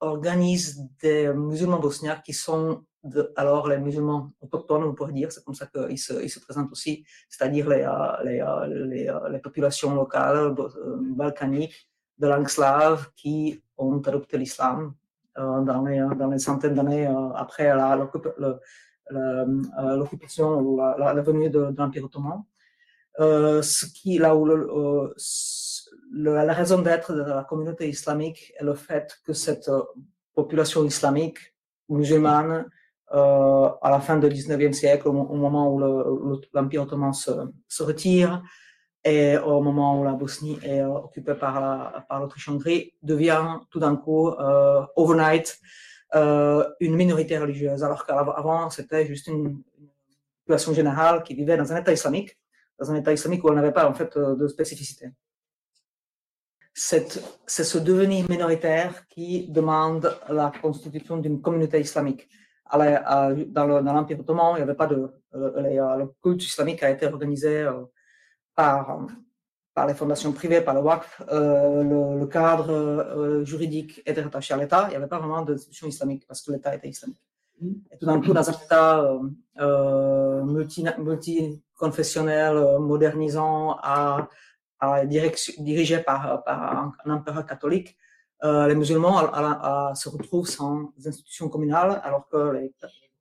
organise 0.01 0.83
des 1.01 1.33
musulmans 1.33 1.79
bosniaques 1.79 2.23
qui 2.23 2.35
sont 2.35 2.85
alors 3.37 3.69
les 3.69 3.79
musulmans 3.79 4.33
autochtones, 4.41 4.85
on 4.85 4.95
pourrait 4.95 5.13
dire, 5.13 5.31
c'est 5.31 5.45
comme 5.45 5.55
ça 5.55 5.67
qu'ils 5.67 5.99
se, 5.99 6.23
ils 6.23 6.31
se 6.31 6.41
présentent 6.41 6.73
aussi, 6.73 7.05
c'est-à-dire 7.29 7.69
les, 7.69 7.87
les, 8.25 8.43
les, 8.87 9.13
les, 9.31 9.39
populations 9.39 9.95
locales 9.95 10.55
balkaniques 11.01 11.89
de 12.19 12.27
langue 12.29 12.49
slave 12.49 13.11
qui 13.17 13.63
ont 13.77 14.01
adopté 14.01 14.39
l'islam 14.39 14.95
dans, 15.37 15.85
les, 15.85 15.99
dans 16.17 16.29
les 16.29 16.39
centaines 16.39 16.75
d'années 16.75 17.07
après 17.35 17.73
l'occupation 19.11 20.61
ou 20.61 20.79
la, 20.79 21.15
venue 21.23 21.51
de, 21.51 21.75
l'Empire 21.77 22.05
ottoman. 22.05 22.43
ce 23.19 23.87
qui, 23.87 24.19
là 24.19 24.35
où 24.35 24.47
la 26.13 26.53
raison 26.55 26.81
d'être 26.81 27.13
de 27.13 27.23
la 27.23 27.45
communauté 27.45 27.89
islamique 27.89 28.53
est 28.59 28.65
le 28.65 28.75
fait 28.75 29.19
que 29.27 29.33
cette 29.33 29.71
population 30.35 30.85
islamique 30.85 31.39
musulmane 31.89 32.67
euh, 33.15 33.69
à 33.81 33.91
la 33.91 34.01
fin 34.01 34.17
du 34.17 34.27
19e 34.27 34.73
siècle, 34.73 35.07
au, 35.07 35.13
moment 35.13 35.73
où 35.73 35.79
l'Empire 36.53 36.83
ottoman 36.83 37.13
se, 37.13 37.83
retire 37.83 38.43
et 39.05 39.37
au 39.39 39.61
moment 39.61 40.01
où 40.01 40.05
la 40.05 40.15
Bosnie 40.15 40.59
est 40.65 40.83
occupée 40.83 41.35
par 41.35 42.05
l'Autriche-Hongrie, 42.11 42.95
devient 43.03 43.61
tout 43.71 43.79
d'un 43.79 43.95
coup, 43.95 44.31
euh, 44.31 44.83
overnight, 44.97 45.59
euh, 46.17 46.69
une 46.81 46.97
minorité 46.97 47.39
religieuse, 47.39 47.85
alors 47.85 48.05
qu'avant, 48.05 48.69
c'était 48.71 49.07
juste 49.07 49.29
une, 49.29 49.63
population 50.41 50.75
générale 50.75 51.23
qui 51.23 51.35
vivait 51.35 51.57
dans 51.57 51.73
un 51.73 51.77
État 51.77 51.93
islamique, 51.93 52.39
dans 52.79 52.91
un 52.91 52.97
État 52.97 53.13
islamique 53.13 53.43
où 53.45 53.49
elle 53.49 53.55
n'avait 53.55 53.73
pas 53.73 53.89
en 53.89 53.95
fait 53.95 54.19
de 54.19 54.47
spécificité. 54.47 55.07
C'est 56.75 57.09
ce 57.47 57.79
devenir 57.79 58.29
minoritaire 58.29 59.07
qui 59.09 59.49
demande 59.49 60.15
la 60.29 60.53
constitution 60.61 61.17
d'une 61.17 61.41
communauté 61.41 61.81
islamique 61.81 62.29
dans 62.77 63.81
l'Empire 63.81 64.21
ottoman, 64.21 64.53
il 64.55 64.57
n'y 64.57 64.63
avait 64.63 64.75
pas 64.75 64.87
de. 64.87 65.11
Euh, 65.35 65.53
euh, 65.57 65.97
le 65.97 66.13
culte 66.23 66.45
islamique 66.45 66.83
a 66.83 66.91
été 66.91 67.07
organisé 67.07 67.63
euh, 67.63 67.85
par, 68.55 69.07
par 69.75 69.87
les 69.87 69.95
fondations 69.95 70.33
privées, 70.33 70.61
par 70.61 70.75
le 70.75 70.81
WACF. 70.81 71.23
le, 71.31 72.27
cadre 72.27 73.43
juridique 73.45 74.03
était 74.07 74.23
rattaché 74.23 74.55
à 74.55 74.57
l'État. 74.57 74.85
Il 74.87 74.91
n'y 74.91 74.97
avait 74.97 75.09
pas 75.09 75.19
vraiment 75.19 75.43
d'institution 75.43 75.87
islamique 75.89 76.27
parce 76.27 76.43
que 76.43 76.53
l'État 76.53 76.75
était 76.75 76.89
islamique. 76.89 77.23
Mm. 77.61 77.73
Et 77.93 77.99
tout 77.99 78.07
d'un 78.07 78.21
coup, 78.21 78.33
dans 78.33 78.49
un 78.49 78.53
État 78.53 79.19
multi, 80.45 80.87
multiconfessionnel, 80.99 82.79
modernisant, 82.79 83.77
à, 83.83 84.29
à 84.81 85.05
dirigé 85.07 85.99
par, 85.99 86.45
par 86.45 86.93
un 87.05 87.11
empereur 87.11 87.45
catholique, 87.47 87.97
euh, 88.45 88.67
les 88.67 88.75
musulmans 88.75 89.17
se 89.95 90.09
retrouvent 90.09 90.49
sans 90.49 90.93
institutions 91.05 91.49
communales, 91.49 92.01
alors 92.05 92.29
que 92.29 92.53
les 92.53 92.75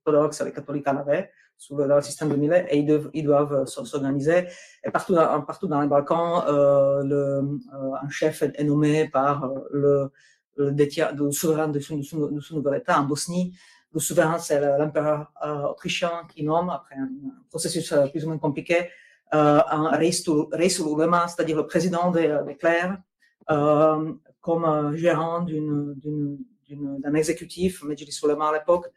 orthodoxes 0.05 0.41
les 0.41 0.51
catholiques 0.51 0.87
en 0.87 0.97
avaient 0.97 1.31
sous 1.57 1.77
le, 1.77 2.01
système 2.01 2.29
de 2.29 2.35
Millet, 2.35 2.65
et 2.69 2.79
ils 3.13 3.23
doivent, 3.23 3.65
s'organiser. 3.65 4.47
Et 4.83 4.91
partout, 4.91 5.13
dans, 5.15 5.41
partout 5.43 5.67
dans 5.67 5.79
les 5.79 5.87
Balkans, 5.87 6.43
euh, 6.47 7.03
le, 7.03 7.15
euh, 7.15 8.03
un 8.03 8.09
chef 8.09 8.41
est, 8.41 8.63
nommé 8.65 9.07
par 9.07 9.49
le, 9.71 10.11
le, 10.57 11.31
souverain 11.31 11.69
de 11.69 11.79
son, 11.79 12.01
nouvel 12.51 12.75
État. 12.75 12.99
En 12.99 13.05
Bosnie, 13.05 13.55
le 13.93 14.01
souverain, 14.01 14.39
c'est 14.39 14.59
l'empereur 14.77 15.31
autrichien 15.69 16.23
qui 16.35 16.43
nomme, 16.43 16.69
après 16.69 16.95
un, 16.95 17.09
processus 17.49 17.93
plus 18.11 18.25
ou 18.25 18.27
moins 18.27 18.39
compliqué, 18.39 18.89
un 19.31 19.89
reisul 19.89 20.85
ulema, 20.85 21.27
c'est-à-dire 21.29 21.55
le 21.55 21.65
président 21.65 22.11
des, 22.11 22.39
des 22.45 22.57
clercs, 22.57 22.97
comme 24.43 24.93
gérant 24.95 25.39
d'un 25.41 27.13
exécutif, 27.15 27.81
Majlis 27.83 28.11
Sulema 28.11 28.49
à 28.49 28.53
l'époque, 28.53 28.87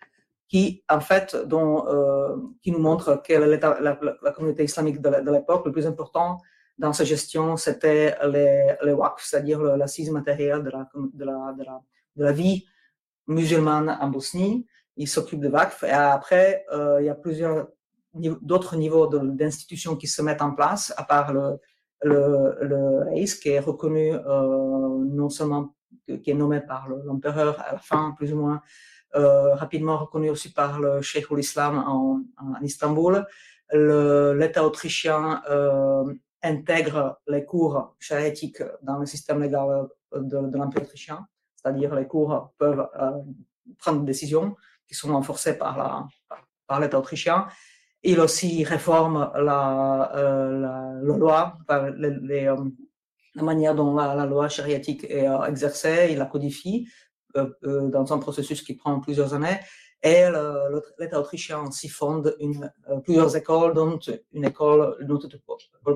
qui 0.49 0.83
en 0.89 1.01
fait 1.01 1.35
euh, 1.35 2.37
qui 2.63 2.73
nous 2.73 2.81
montre 2.81 3.23
est 3.29 3.39
la, 3.39 3.97
la, 4.23 4.33
communauté 4.33 4.65
islamique 4.65 5.01
de 5.01 5.31
l'époque. 5.31 5.65
Le 5.65 5.73
plus 5.73 5.87
important 5.87 6.39
dans 6.79 6.93
sa 6.93 7.05
gestion, 7.05 7.57
c'était 7.57 8.17
les, 8.27 8.75
les 8.83 8.97
c'est-à-dire 9.19 9.63
l'assise 9.77 10.11
matérielle 10.11 10.65
de 10.65 12.23
la 12.23 12.33
vie 12.33 12.67
musulmane 13.29 13.97
en 14.01 14.09
Bosnie. 14.09 14.67
Il 14.97 15.07
s'occupe 15.07 15.41
de 15.41 15.49
waqf 15.49 15.85
et 15.85 15.91
après, 15.91 16.67
euh, 16.73 17.01
il 17.01 17.07
y 17.07 17.09
a 17.09 17.15
plusieurs 17.15 17.69
d'autres 18.15 18.77
niveaux 18.77 19.07
d'institutions 19.07 19.95
qui 19.95 20.09
se 20.09 20.23
mettent 20.23 20.43
en 20.43 20.53
place, 20.53 20.93
à 20.97 21.05
part 21.05 21.33
le, 21.33 21.61
le, 22.03 22.57
le 22.63 23.25
qui 23.41 23.49
est 23.51 23.61
reconnu 23.61 24.13
euh, 24.13 25.05
non 25.05 25.29
seulement 25.29 25.75
qui 26.07 26.31
est 26.31 26.35
nommé 26.35 26.61
par 26.61 26.89
l'empereur 26.89 27.61
à 27.61 27.73
la 27.73 27.79
fin, 27.79 28.15
plus 28.17 28.33
ou 28.33 28.39
moins 28.39 28.63
euh, 29.17 29.55
rapidement 29.55 29.97
reconnu 29.97 30.31
aussi 30.31 30.53
par 30.53 30.79
le 30.79 31.01
Cheikh 31.01 31.31
l'Islam 31.31 31.79
en, 31.79 32.23
Istanbul. 32.63 33.27
L'État 33.73 34.65
autrichien 34.65 35.43
euh, 35.51 36.05
intègre 36.43 37.21
les 37.27 37.45
cours 37.45 37.97
chariatiques 37.99 38.63
dans 38.83 38.99
le 38.99 39.07
système 39.07 39.43
légal 39.43 39.89
de, 40.15 40.57
l'Empire 40.57 40.83
autrichien, 40.83 41.27
c'est-à-dire 41.57 41.95
les 41.97 42.07
cours 42.07 42.53
peuvent 42.59 42.89
prendre 43.79 44.01
des 44.01 44.07
décisions 44.07 44.55
qui 44.87 44.95
sont 44.95 45.13
renforcées 45.13 45.59
par 45.59 46.09
l'État 46.79 46.99
autrichien 46.99 47.49
il 48.03 48.21
aussi 48.21 48.65
réforme 48.65 49.31
la, 49.37 50.13
euh, 50.17 51.01
loi, 51.03 51.59
euh, 51.71 51.91
la 53.35 53.43
manière 53.43 53.75
dont 53.75 53.95
la, 53.95 54.27
loi 54.27 54.49
chariatique 54.49 55.05
est 55.05 55.29
euh, 55.29 55.45
exercée, 55.45 56.09
il 56.11 56.19
la 56.19 56.27
codifie 56.27 56.89
dans 57.63 58.13
un 58.15 58.19
processus 58.19 58.63
qui 58.63 58.75
prend 58.75 58.99
plusieurs 58.99 59.35
années. 59.35 59.59
Et 60.03 60.25
l'État 60.99 61.21
autrichien 61.21 61.71
s'y 61.71 61.89
fonde 61.89 62.35
plusieurs 63.05 63.37
écoles, 63.37 63.75
dont 63.75 63.99
une 64.33 64.45
école, 64.45 64.97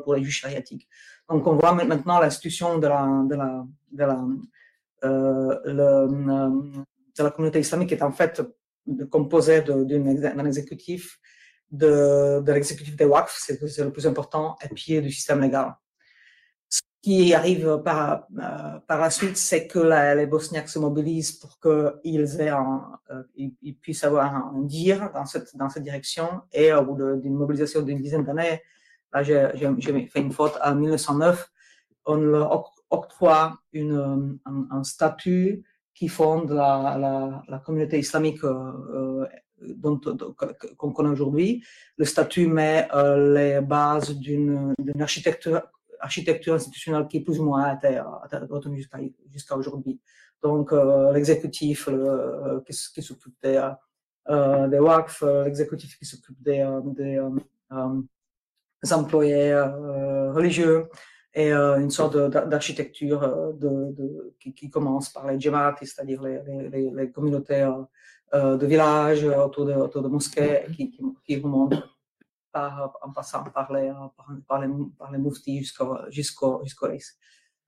pour 0.04 0.14
les 0.14 0.22
juges 0.22 0.40
chariatiques. 0.40 0.86
Donc 1.30 1.46
on 1.46 1.54
voit 1.54 1.72
maintenant 1.72 2.18
l'institution 2.18 2.78
de 2.78 2.88
la, 2.88 3.24
de 3.92 4.04
la 7.22 7.30
communauté 7.30 7.60
islamique 7.60 7.92
est 7.92 8.02
en 8.02 8.12
fait 8.12 8.42
composée 9.10 9.62
d'un 9.62 10.44
exécutif 10.44 11.18
de, 11.70 12.42
l'exécutif 12.52 12.96
des 12.96 13.04
WACF, 13.04 13.36
c'est 13.38 13.84
le 13.84 13.92
plus 13.92 14.06
important, 14.06 14.56
et 14.62 14.68
puis 14.68 15.00
du 15.00 15.10
système 15.10 15.40
légal. 15.40 15.74
Ce 16.68 16.80
qui 17.02 17.34
arrive 17.34 17.82
par, 17.84 18.26
euh, 18.38 18.78
par 18.86 19.00
la 19.00 19.10
suite, 19.10 19.36
c'est 19.36 19.66
que 19.66 19.78
les 20.16 20.26
Bosniaques 20.26 20.68
se 20.68 20.78
mobilisent 20.78 21.32
pour 21.32 21.58
qu'ils 21.60 22.26
euh, 22.40 23.48
puissent 23.80 24.04
avoir 24.04 24.34
un 24.34 24.62
dire 24.62 25.10
dans 25.12 25.26
cette, 25.26 25.56
dans 25.56 25.68
cette 25.68 25.82
direction, 25.82 26.42
et 26.52 26.72
au 26.72 26.84
bout 26.84 27.16
d'une 27.20 27.34
mobilisation 27.34 27.82
d'une 27.82 28.00
dizaine 28.00 28.24
d'années, 28.24 28.62
là 29.12 29.22
j'ai 29.22 30.08
fait 30.08 30.20
une 30.20 30.32
faute, 30.32 30.56
en 30.62 30.74
1909, 30.74 31.50
on 32.06 32.16
leur 32.16 32.72
octroie 32.90 33.58
une, 33.72 34.38
un, 34.44 34.84
statut 34.84 35.64
qui 35.94 36.08
fonde 36.08 36.50
la, 36.50 36.96
la, 36.98 37.42
la 37.46 37.58
communauté 37.58 37.98
islamique 37.98 38.42
euh, 38.44 39.26
qu'on 40.76 40.92
connaît 40.92 41.10
aujourd'hui. 41.10 41.62
Le 41.96 42.04
statut 42.04 42.46
met 42.46 42.88
euh, 42.94 43.34
les 43.34 43.60
bases 43.60 44.16
d'une 44.16 44.74
architecture, 45.00 45.62
architecture 46.00 46.54
institutionnelle 46.54 47.06
qui 47.08 47.20
plus 47.20 47.38
ou 47.40 47.44
moins 47.44 47.64
a 47.64 47.74
été, 47.74 48.00
retenue 48.48 48.84
jusqu'à 49.30 49.56
aujourd'hui. 49.56 50.00
Donc 50.42 50.72
euh, 50.72 51.12
l'exécutif 51.12 51.88
euh, 51.88 52.60
qui, 52.66 53.02
s'occupe 53.02 53.34
des, 53.42 53.60
des 54.28 54.78
WACF, 54.78 55.24
l'exécutif 55.44 55.98
qui 55.98 56.04
s'occupe 56.04 56.40
des, 56.42 56.66
des, 56.84 57.20
employés 58.92 59.54
religieux, 60.32 60.88
et 61.34 61.52
une 61.52 61.90
sorte 61.90 62.16
d'architecture 62.16 63.54
qui, 64.40 64.70
commence 64.70 65.10
par 65.10 65.30
les 65.30 65.38
djemats, 65.38 65.76
c'est-à-dire 65.78 66.22
les, 66.22 66.40
les, 66.70 66.90
les, 66.90 67.10
communautés 67.10 67.68
euh, 68.34 68.56
de 68.56 68.66
villages 68.66 69.24
autour 69.24 69.66
de, 69.66 69.74
autour 69.74 70.02
de 70.02 70.08
mosquées 70.08 70.66
qui, 70.74 70.90
qui, 70.90 71.02
qui 71.24 71.40
remontent 71.40 71.82
par, 72.52 72.96
en 73.02 73.10
passant 73.12 73.44
par 73.44 73.72
les, 73.72 73.90
par, 74.16 74.26
par 74.46 74.60
les, 74.60 74.68
par 74.98 75.10
les 75.12 75.18
mouftis 75.18 75.58
jusqu'au 75.58 75.96
jusqu'au 76.10 76.60
jusqu'au 76.64 76.88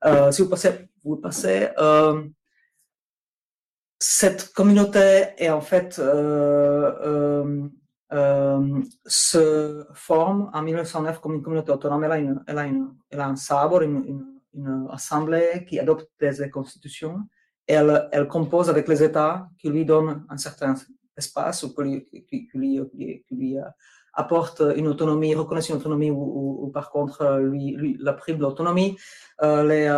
euh, 0.05 0.33
si 0.33 0.43
vous 0.43 0.49
passez, 0.49 0.89
vous 1.05 1.17
passez 1.17 1.69
euh, 1.79 2.25
cette 3.99 4.53
communauté 4.53 5.29
est 5.37 5.51
en 5.51 5.61
fait 5.61 6.01
euh, 6.01 7.69
euh, 8.13 8.83
se 9.07 9.87
forme 9.95 10.51
en 10.53 10.63
1909 10.63 11.21
comme 11.21 11.35
une 11.35 11.43
communauté 11.43 11.71
autonome. 11.71 12.05
Elle 12.05 12.13
a, 12.13 12.19
une, 12.19 12.45
elle 12.47 12.59
a, 12.59 12.67
une, 12.67 12.95
elle 13.11 13.21
a 13.21 13.29
un 13.29 13.37
sabre, 13.37 13.83
une, 13.83 14.05
une, 14.05 14.41
une 14.55 14.89
assemblée 14.91 15.65
qui 15.69 15.79
adopte 15.79 16.11
des 16.21 16.51
constitutions 16.51 17.21
elle, 17.73 18.29
compose 18.29 18.71
avec 18.71 18.89
les 18.89 19.03
États 19.03 19.49
qui 19.59 19.69
lui 19.69 19.85
donnent 19.85 20.25
un 20.29 20.37
certain 20.37 20.75
espace 21.17 21.63
ou 21.63 21.75
qui, 21.75 22.49
lui, 22.55 23.57
apporte 24.15 24.63
une 24.77 24.89
autonomie, 24.89 25.35
reconnaît 25.35 25.63
une 25.63 25.77
autonomie 25.77 26.11
ou, 26.11 26.71
par 26.73 26.91
contre 26.91 27.39
lui, 27.39 27.75
lui 27.77 27.97
la 28.01 28.13
prive 28.13 28.37
de 28.37 28.43
l'autonomie. 28.43 28.97
les, 29.43 29.89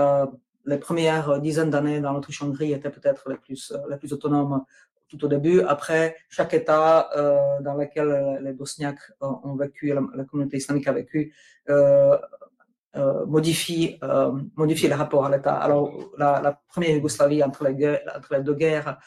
les 0.66 0.78
premières 0.78 1.40
dizaines 1.40 1.70
d'années 1.70 2.00
dans 2.00 2.12
l'Autriche-Hongrie 2.12 2.72
étaient 2.72 2.90
peut-être 2.90 3.28
les 3.28 3.36
plus, 3.36 3.72
autonomes 4.12 4.64
tout 5.08 5.24
au 5.24 5.28
début. 5.28 5.60
Après, 5.60 6.16
chaque 6.28 6.54
État 6.54 7.10
euh, 7.16 7.60
dans 7.60 7.74
lequel 7.74 8.40
les 8.42 8.52
Bosniaques 8.52 9.12
ont 9.20 9.54
vécu, 9.54 9.92
la, 9.92 10.24
communauté 10.24 10.56
islamique 10.56 10.88
a 10.88 10.92
vécu, 10.92 11.34
euh, 12.96 13.22
euh, 13.22 13.26
modifie, 13.26 13.98
modifie 14.56 14.88
les 14.88 14.94
rapports 14.94 15.26
à 15.26 15.30
l'État. 15.30 15.56
Alors, 15.56 15.92
la, 16.16 16.60
première 16.68 16.90
Yougoslavie 16.96 17.42
entre 17.42 17.64
les, 17.64 17.98
entre 18.14 18.34
les 18.34 18.42
deux 18.42 18.54
guerres, 18.54 18.98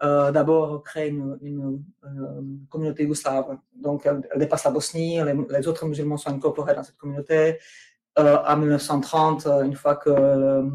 d'abord 0.00 0.82
crée 0.82 1.08
une, 1.08 1.82
communauté 2.68 3.04
yougoslave. 3.04 3.56
Donc, 3.74 4.06
elle, 4.06 4.22
dépasse 4.36 4.64
la 4.64 4.70
Bosnie, 4.70 5.20
les, 5.50 5.68
autres 5.68 5.86
musulmans 5.86 6.16
sont 6.16 6.30
incorporés 6.30 6.74
dans 6.74 6.82
cette 6.82 6.96
communauté. 6.96 7.58
en 8.16 8.56
1930, 8.56 9.46
une 9.64 9.76
fois 9.76 9.96
que 9.96 10.68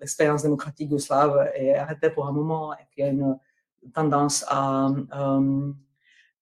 l'expérience 0.00 0.42
démocratique 0.42 0.90
yougoslave 0.90 1.50
est 1.54 1.74
arrêtée 1.74 2.10
pour 2.10 2.26
un 2.26 2.32
moment 2.32 2.72
et 2.74 2.86
qu'il 2.92 3.04
y 3.04 3.08
a 3.08 3.10
une 3.10 3.36
tendance 3.90 4.44
à 4.48 4.88
euh, 4.88 5.72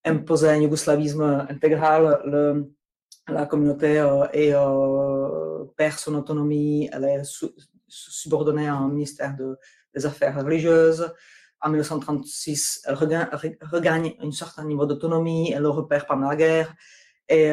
imposer 0.05 0.49
un 0.49 0.57
yougoslavisme 0.57 1.47
intégral. 1.49 2.21
La 3.29 3.47
communauté 3.47 3.99
euh, 3.99 4.25
euh, 4.35 5.65
perd 5.77 5.99
son 5.99 6.15
autonomie, 6.15 6.89
elle 6.93 7.05
est 7.05 7.23
subordonnée 7.87 8.67
à 8.67 8.75
un 8.75 8.89
ministère 8.89 9.37
de, 9.37 9.57
des 9.95 10.07
Affaires 10.07 10.37
religieuses. 10.43 11.13
En 11.61 11.69
1936, 11.69 12.83
elle 12.87 12.95
regagne, 12.95 13.29
regagne 13.61 14.15
un 14.21 14.31
certain 14.33 14.65
niveau 14.65 14.87
d'autonomie, 14.87 15.53
elle 15.53 15.63
le 15.63 15.69
repère 15.69 16.07
pendant 16.07 16.29
la 16.29 16.37
guerre. 16.37 16.75
Et 17.29 17.53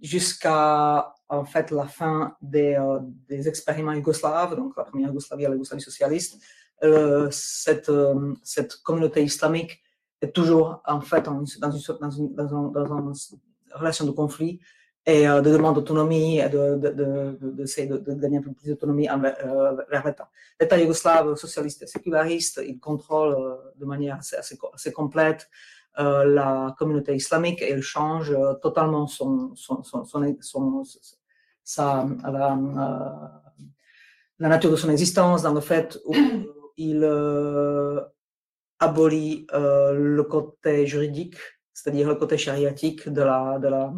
jusqu'à 0.00 1.14
en 1.28 1.44
fait 1.44 1.70
la 1.70 1.86
fin 1.86 2.36
des, 2.40 2.74
euh, 2.74 2.98
des 3.28 3.48
expériments 3.48 3.92
yougoslaves, 3.92 4.56
donc 4.56 4.76
la 4.76 4.84
première 4.84 5.08
Yougoslavie 5.08 5.44
la 5.44 5.50
Yougoslavie 5.50 5.82
socialiste, 5.82 6.40
euh, 6.84 7.30
euh, 7.88 8.34
cette 8.42 8.76
communauté 8.82 9.24
islamique 9.24 9.82
toujours 10.32 10.80
en 10.84 11.00
fait 11.00 11.22
dans, 11.22 11.44
une, 11.44 12.34
relation 13.74 14.06
de 14.06 14.10
conflit 14.10 14.60
et 15.04 15.26
de 15.26 15.40
demande 15.40 15.76
d'autonomie 15.76 16.38
et 16.38 16.48
de, 16.48 16.76
de, 16.76 16.90
de, 16.90 17.96
de, 17.96 18.14
gagner 18.14 18.38
un 18.38 18.42
peu 18.42 18.52
plus 18.52 18.70
d'autonomie 18.70 19.06
vers 19.06 20.04
l'État. 20.04 20.28
L'État 20.60 20.78
yougoslave 20.78 21.36
socialiste 21.36 21.82
et 21.82 21.86
séculariste, 21.86 22.60
il 22.66 22.80
contrôle 22.80 23.36
de 23.76 23.84
manière 23.84 24.18
assez, 24.18 24.92
complète 24.92 25.48
euh, 25.98 26.24
la 26.26 26.74
communauté 26.78 27.14
islamique 27.14 27.62
et 27.62 27.72
il 27.72 27.80
change 27.80 28.30
euh, 28.30 28.52
totalement 28.60 29.06
son, 29.06 29.52
son, 29.54 29.82
son, 29.82 30.04
sa, 31.64 32.06
la, 32.22 32.52
euh, 32.52 33.28
la, 34.38 34.48
nature 34.50 34.70
de 34.70 34.76
son 34.76 34.90
existence 34.90 35.40
dans 35.40 35.54
le 35.54 35.62
fait 35.62 35.98
où 36.04 36.14
il 36.76 37.00
abolit 38.78 39.46
le 39.52 40.22
côté 40.22 40.86
juridique, 40.86 41.36
c'est-à-dire 41.72 42.08
le 42.08 42.14
côté 42.16 42.36
chariatique 42.38 43.08
de 43.08 43.22
la, 43.22 43.58
de 43.58 43.68
la, 43.68 43.92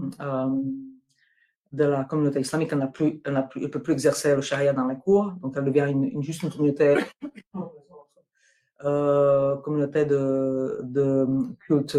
de 1.73 1.85
la 1.85 2.05
communauté 2.05 2.41
islamique. 2.41 2.73
Elle 2.73 2.91
ne 3.63 3.67
peut 3.67 3.83
plus 3.83 3.93
exercer 3.93 4.35
le 4.35 4.43
charia 4.43 4.73
dans 4.73 4.87
les 4.87 4.97
cours, 4.97 5.33
donc 5.41 5.55
elle 5.57 5.65
devient 5.65 5.87
une, 5.89 6.05
une 6.05 6.23
juste 6.23 6.43
une 6.43 6.51
communauté 6.51 6.97
euh, 8.85 9.57
communauté 9.57 10.05
de, 10.05 10.81
de, 10.85 11.27
culte 11.67 11.99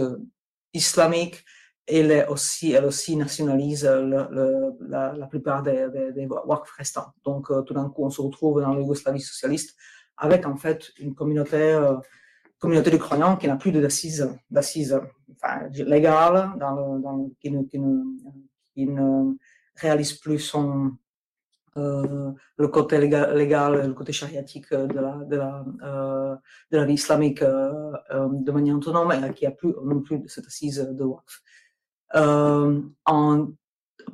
islamique. 0.73 1.43
Elle, 1.85 2.11
est 2.11 2.27
aussi, 2.27 2.71
elle 2.71 2.85
aussi 2.85 3.17
nationalise 3.17 3.83
le, 3.83 4.77
la, 4.87 5.13
la, 5.13 5.27
plupart 5.27 5.61
des, 5.63 5.87
des, 5.91 6.11
des 6.13 6.27
restants. 6.77 7.11
Donc, 7.25 7.51
euh, 7.51 7.63
tout 7.63 7.73
d'un 7.73 7.89
coup, 7.89 8.05
on 8.05 8.09
se 8.09 8.21
retrouve 8.21 8.61
dans 8.61 8.73
la 8.73 8.79
Yougoslavie 8.79 9.19
socialiste 9.19 9.75
avec 10.17 10.45
en 10.45 10.55
fait 10.55 10.91
une 10.99 11.15
communauté, 11.15 11.57
euh, 11.57 11.95
communauté 12.59 12.91
de 12.91 12.97
croyants 12.97 13.37
qui 13.37 13.47
n'a 13.47 13.55
plus 13.55 13.71
d'assises, 13.71 14.29
d'assises 14.51 14.99
enfin, 15.31 15.67
légales, 15.71 16.51
qui, 17.39 17.51
ne, 18.85 19.33
réalise 19.75 20.13
plus 20.13 20.39
son, 20.39 20.91
euh, 21.77 22.31
le 22.57 22.67
côté 22.67 22.97
légal, 22.97 23.87
le 23.87 23.93
côté 23.93 24.11
chariatique 24.11 24.73
de 24.73 24.99
la, 24.99 25.65
euh, 25.83 26.85
vie 26.85 26.93
islamique 26.93 27.41
euh, 27.41 27.71
de 28.31 28.51
manière 28.51 28.75
autonome 28.75 29.11
et 29.11 29.33
qui 29.33 29.45
a 29.45 29.51
plus 29.51 29.73
non 29.83 30.01
plus 30.01 30.27
cette 30.27 30.47
assise 30.47 30.79
de 30.79 31.03
Waqf. 31.03 31.41
en 33.05 33.47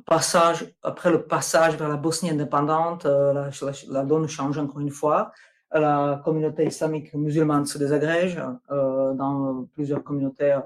passage, 0.04 0.74
après 0.82 1.10
le 1.10 1.26
passage 1.26 1.76
vers 1.76 1.88
la 1.88 1.96
Bosnie 1.96 2.30
indépendante, 2.30 3.06
la, 3.06 4.04
donne 4.04 4.28
change 4.28 4.58
encore 4.58 4.80
une 4.80 4.90
fois. 4.90 5.32
La 5.78 6.22
communauté 6.24 6.64
islamique 6.64 7.12
musulmane 7.14 7.66
se 7.66 7.78
désagrège 7.78 8.40
dans 8.68 9.66
plusieurs 9.74 10.02
communautés, 10.02 10.58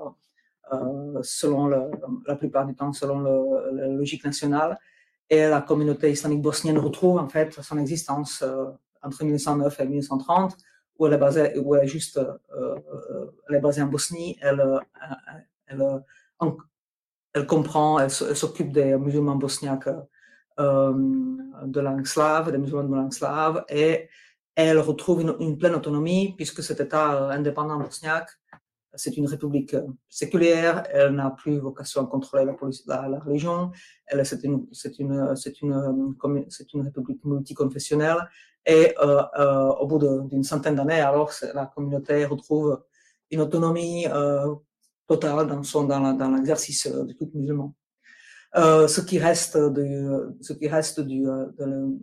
selon 1.23 1.67
le, 1.67 1.91
la 2.27 2.37
plupart 2.37 2.67
du 2.67 2.75
temps 2.75 2.93
selon 2.93 3.21
la 3.73 3.89
logique 3.89 4.25
nationale 4.25 4.79
et 5.31 5.47
la 5.47 5.63
communauté 5.63 6.11
islamique 6.11 6.43
bosnienne 6.43 6.79
retrouve 6.79 7.19
en 7.19 7.29
fait 7.29 7.53
son 7.63 7.79
existence 7.79 8.43
euh, 8.43 8.67
entre 9.01 9.25
1909 9.25 9.81
et 9.81 9.87
1930, 9.87 10.57
où 10.99 11.07
elle 11.07 11.15
est 11.15 11.19
basée, 11.19 11.55
juste, 11.85 12.19
euh, 12.19 12.35
euh, 12.57 13.31
elle 13.49 13.57
est 13.57 13.61
basée 13.61 13.81
en 13.81 13.87
Bosnie. 13.87 14.37
Elle, 14.43 14.81
elle, 15.69 16.03
elle, 17.33 17.47
comprend, 17.47 18.01
elle, 18.01 18.11
s'occupe 18.11 18.73
des 18.73 18.97
musulmans 18.97 19.37
bosniaques 19.37 19.89
de 20.59 21.81
langue 21.81 22.07
slave, 22.07 22.51
des 22.51 22.59
musulmans 22.59 22.83
de 22.83 22.95
langue 22.95 23.13
slave, 23.13 23.65
et 23.71 24.09
elle 24.67 24.79
retrouve 24.79 25.21
une, 25.23 25.59
pleine 25.59 25.75
autonomie 25.75 26.35
puisque 26.37 26.63
cet 26.63 26.81
État 26.81 27.31
indépendant 27.31 27.79
bosniaque 27.79 28.31
c'est 28.95 29.17
une 29.17 29.29
république 29.29 29.75
euh, 29.75 29.87
séculière, 30.09 30.83
elle 30.91 31.15
n'a 31.15 31.31
plus 31.31 31.59
vocation 31.59 32.03
à 32.03 32.07
contrôler 32.07 32.45
la, 32.45 33.21
religion, 33.21 33.71
c'est 34.25 34.43
une, 34.43 34.67
c'est 34.73 34.99
une, 34.99 36.83
république 36.83 37.25
multiconfessionnelle, 37.25 38.29
et 38.67 38.95
euh, 39.03 39.23
euh, 39.39 39.69
au 39.81 39.87
bout 39.87 39.99
d'une 40.29 40.45
centaine 40.45 40.75
d'années, 40.75 41.01
alors 41.01 41.33
la 41.55 41.67
communauté 41.67 42.25
retrouve 42.25 42.83
une 43.31 43.41
autonomie 43.41 44.07
euh, 44.09 44.55
totale 45.07 45.47
dans, 45.47 46.31
l'exercice 46.37 46.87
du 46.87 47.17
culte 47.17 47.35
musulman. 47.35 47.75
Euh, 48.57 48.89
ce 48.89 49.01
qui 49.01 49.19
reste, 49.19 49.57
de, 49.57 50.37
ce 50.41 50.53
qui 50.53 50.67
reste 50.67 51.01
du, 51.01 51.23
de, 51.23 51.99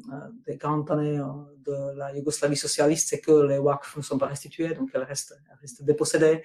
des 0.45 0.57
40 0.57 0.89
années 0.91 1.21
de 1.65 1.97
la 1.97 2.15
Yougoslavie 2.15 2.55
socialiste, 2.55 3.09
c'est 3.09 3.19
que 3.19 3.45
les 3.45 3.57
WACF 3.57 3.97
ne 3.97 4.01
sont 4.01 4.17
pas 4.17 4.27
restitués, 4.27 4.73
donc 4.73 4.89
elles 4.93 5.03
restent, 5.03 5.37
elles 5.61 5.85
dépossédées 5.85 6.41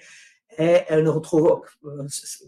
et 0.57 0.81
elle 0.87 1.03
ne 1.03 1.09
retrouve 1.09 1.61
euh, 1.85 2.05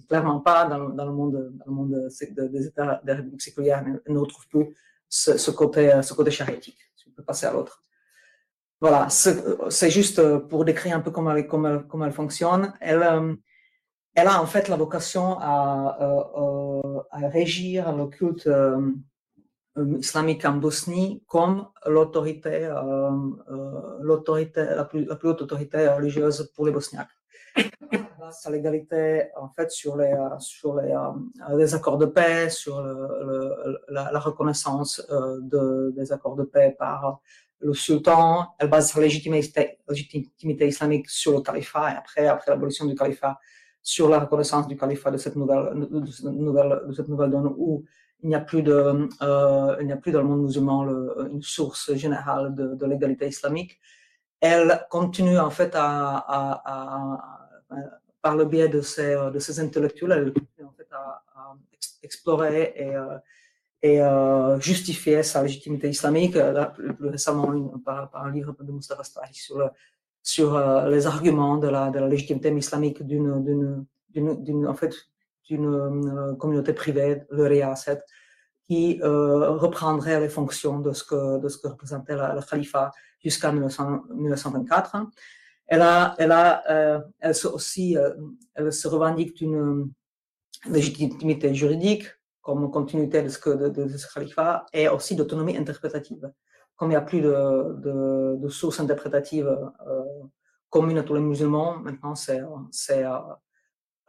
clairement 0.07 0.41
pas 0.41 0.65
dans, 0.65 1.05
le 1.05 1.11
monde, 1.11 1.53
dans 1.53 1.65
le 1.65 1.71
monde 1.71 2.09
des 2.09 2.67
États 2.67 3.01
des 3.03 3.13
républiques 3.13 3.41
séculières, 3.41 3.83
elle 4.05 4.13
ne 4.13 4.19
retrouve 4.19 4.47
plus 4.47 4.75
ce, 5.07 5.51
côté, 5.51 6.01
ce 6.03 6.13
côté 6.13 6.31
charitique. 6.31 6.77
Je 6.97 7.09
peux 7.09 7.23
passer 7.23 7.45
à 7.45 7.53
l'autre. 7.53 7.81
Voilà, 8.81 9.07
c'est 9.09 9.89
juste 9.89 10.21
pour 10.49 10.65
décrire 10.65 10.97
un 10.97 10.99
peu 10.99 11.09
comment 11.09 11.33
elle, 11.33 11.47
comment 11.47 11.79
comment 11.79 12.05
elle 12.05 12.11
fonctionne. 12.11 12.73
Elle, 12.81 13.01
euh, 13.01 13.33
elle 14.15 14.28
a 14.28 14.41
en 14.41 14.45
fait 14.45 14.67
la 14.69 14.75
vocation 14.75 15.38
à, 15.39 15.97
euh, 16.01 17.01
à 17.12 17.28
régir 17.28 17.95
le 17.95 18.08
culte 18.08 18.49
islamique 19.99 20.45
en 20.45 20.54
Bosnie 20.54 21.21
comme 21.28 21.67
l'autorité, 21.86 22.73
l'autorité 23.99 24.63
la, 24.63 24.86
plus, 24.86 25.06
la 25.06 25.17
haute 25.21 25.41
autorité 25.41 25.88
religieuse 25.89 26.49
pour 26.56 26.65
les 26.65 26.71
Bosniaques 26.71 27.10
sa 28.32 28.49
légalité 28.49 29.30
en 29.36 29.49
fait 29.49 29.71
sur 29.71 29.95
les 29.97 30.13
euh, 30.13 30.39
sur 30.39 30.75
les, 30.75 30.91
euh, 30.91 31.58
les 31.58 31.73
accords 31.73 31.97
de 31.97 32.06
paix, 32.06 32.49
sur 32.49 32.82
la, 33.89 34.19
reconnaissance 34.19 35.01
euh, 35.10 35.39
de, 35.41 35.93
des 35.95 36.12
accords 36.12 36.36
de 36.36 36.43
paix 36.43 36.75
par 36.78 37.19
le 37.60 37.73
sultan. 37.73 38.47
Elle 38.60 38.69
base 38.69 38.91
sa 38.91 38.99
légitimité, 38.99 39.80
légitimité 39.88 40.67
islamique 40.67 41.10
sur 41.10 41.34
le 41.34 41.41
califat 41.41 41.91
et 41.91 41.95
après 41.95 42.28
après 42.28 42.51
l'abolition 42.51 42.86
du 42.86 42.95
califat 42.95 43.39
sur 43.85 44.09
la 44.09 44.17
reconnaissance 44.17 44.67
du 44.67 44.75
califat 44.75 45.11
de 45.11 45.17
cette 45.17 45.35
nouvelle 45.35 45.69
de 46.87 46.93
cette 46.97 47.07
nouvelle 47.07 47.29
donne 47.29 47.53
où 47.55 47.85
il 48.23 48.29
n'y 48.29 48.35
a 48.35 48.39
plus 48.39 48.63
de 48.63 48.73
euh, 49.21 49.77
il 49.79 49.85
n'y 49.85 49.93
a 49.93 49.97
plus 49.97 50.11
dans 50.11 50.23
le 50.23 50.27
monde 50.27 50.41
musulman 50.41 50.83
le, 50.83 51.29
une 51.31 51.43
source 51.43 51.93
générale 51.93 52.55
de, 52.55 52.85
l'égalité 52.87 53.27
islamique. 53.27 53.79
Elle 54.41 54.87
continue 54.89 55.37
en 55.37 55.51
fait 55.51 55.73
à, 55.75 56.63
par 58.23 58.35
le 58.35 58.45
biais 58.45 58.69
de 58.69 58.81
ces, 58.81 59.15
de 59.31 59.37
ces 59.37 59.59
intellectuels, 59.59 60.11
elle 60.13 60.33
continue 60.33 60.67
en 60.67 60.73
fait 60.75 60.91
à, 60.91 61.21
explorer 62.01 62.73
et, 62.85 62.93
et 63.87 63.99
justifiait 64.59 65.21
sa 65.21 65.43
légitimité 65.43 65.89
islamique, 65.89 66.37
plus, 66.73 67.07
récemment 67.07 67.49
par, 67.85 68.09
un 68.15 68.31
livre 68.31 68.55
de 68.59 68.71
Mustafa 68.71 69.03
Strahi 69.03 69.33
sur, 69.33 69.71
sur 70.25 70.59
les 70.89 71.05
arguments 71.05 71.57
de 71.57 71.67
la, 71.67 71.91
de 71.91 71.99
légitimité 71.99 72.51
islamique 72.51 73.03
d'une, 73.03 73.85
d'une 74.09 74.75
communauté 76.39 76.73
privée, 76.73 77.21
le 77.29 77.43
Riyasset, 77.43 78.01
qui 78.67 78.99
reprendrait 79.03 80.19
les 80.19 80.29
fonctions 80.29 80.79
de 80.79 80.93
ce 80.93 81.03
que, 81.03 81.38
de 81.38 81.67
représentait 81.67 82.15
le 82.15 82.41
khalifa 82.41 82.91
jusqu'en 83.23 83.53
1924. 83.53 84.95
Elle, 85.67 85.83
a, 85.83 86.15
se 87.31 87.47
aussi, 87.47 87.95
elle 88.55 88.73
se 88.73 88.88
revendique 88.88 89.38
d'une 89.38 89.91
légitimité 90.67 91.53
juridique, 91.53 92.07
comme 92.41 92.71
continuité 92.71 93.21
de 93.21 93.29
ce, 93.29 93.38
que, 93.38 93.69
de, 93.69 93.88
ce 93.95 94.11
califat, 94.11 94.65
et 94.73 94.88
aussi 94.88 95.15
d'autonomie 95.15 95.55
interprétative. 95.55 96.31
Comme 96.75 96.89
il 96.89 96.93
n'y 96.93 96.97
a 96.97 97.01
plus 97.01 97.21
de, 97.21 97.75
de, 97.77 98.35
de 98.38 98.49
sources 98.49 98.79
interprétatives 98.79 99.47
euh, 99.47 100.03
communes 100.69 100.97
à 100.97 101.03
tous 101.03 101.13
les 101.15 101.21
musulmans, 101.21 101.77
maintenant 101.79 102.15
c'est 102.15 102.41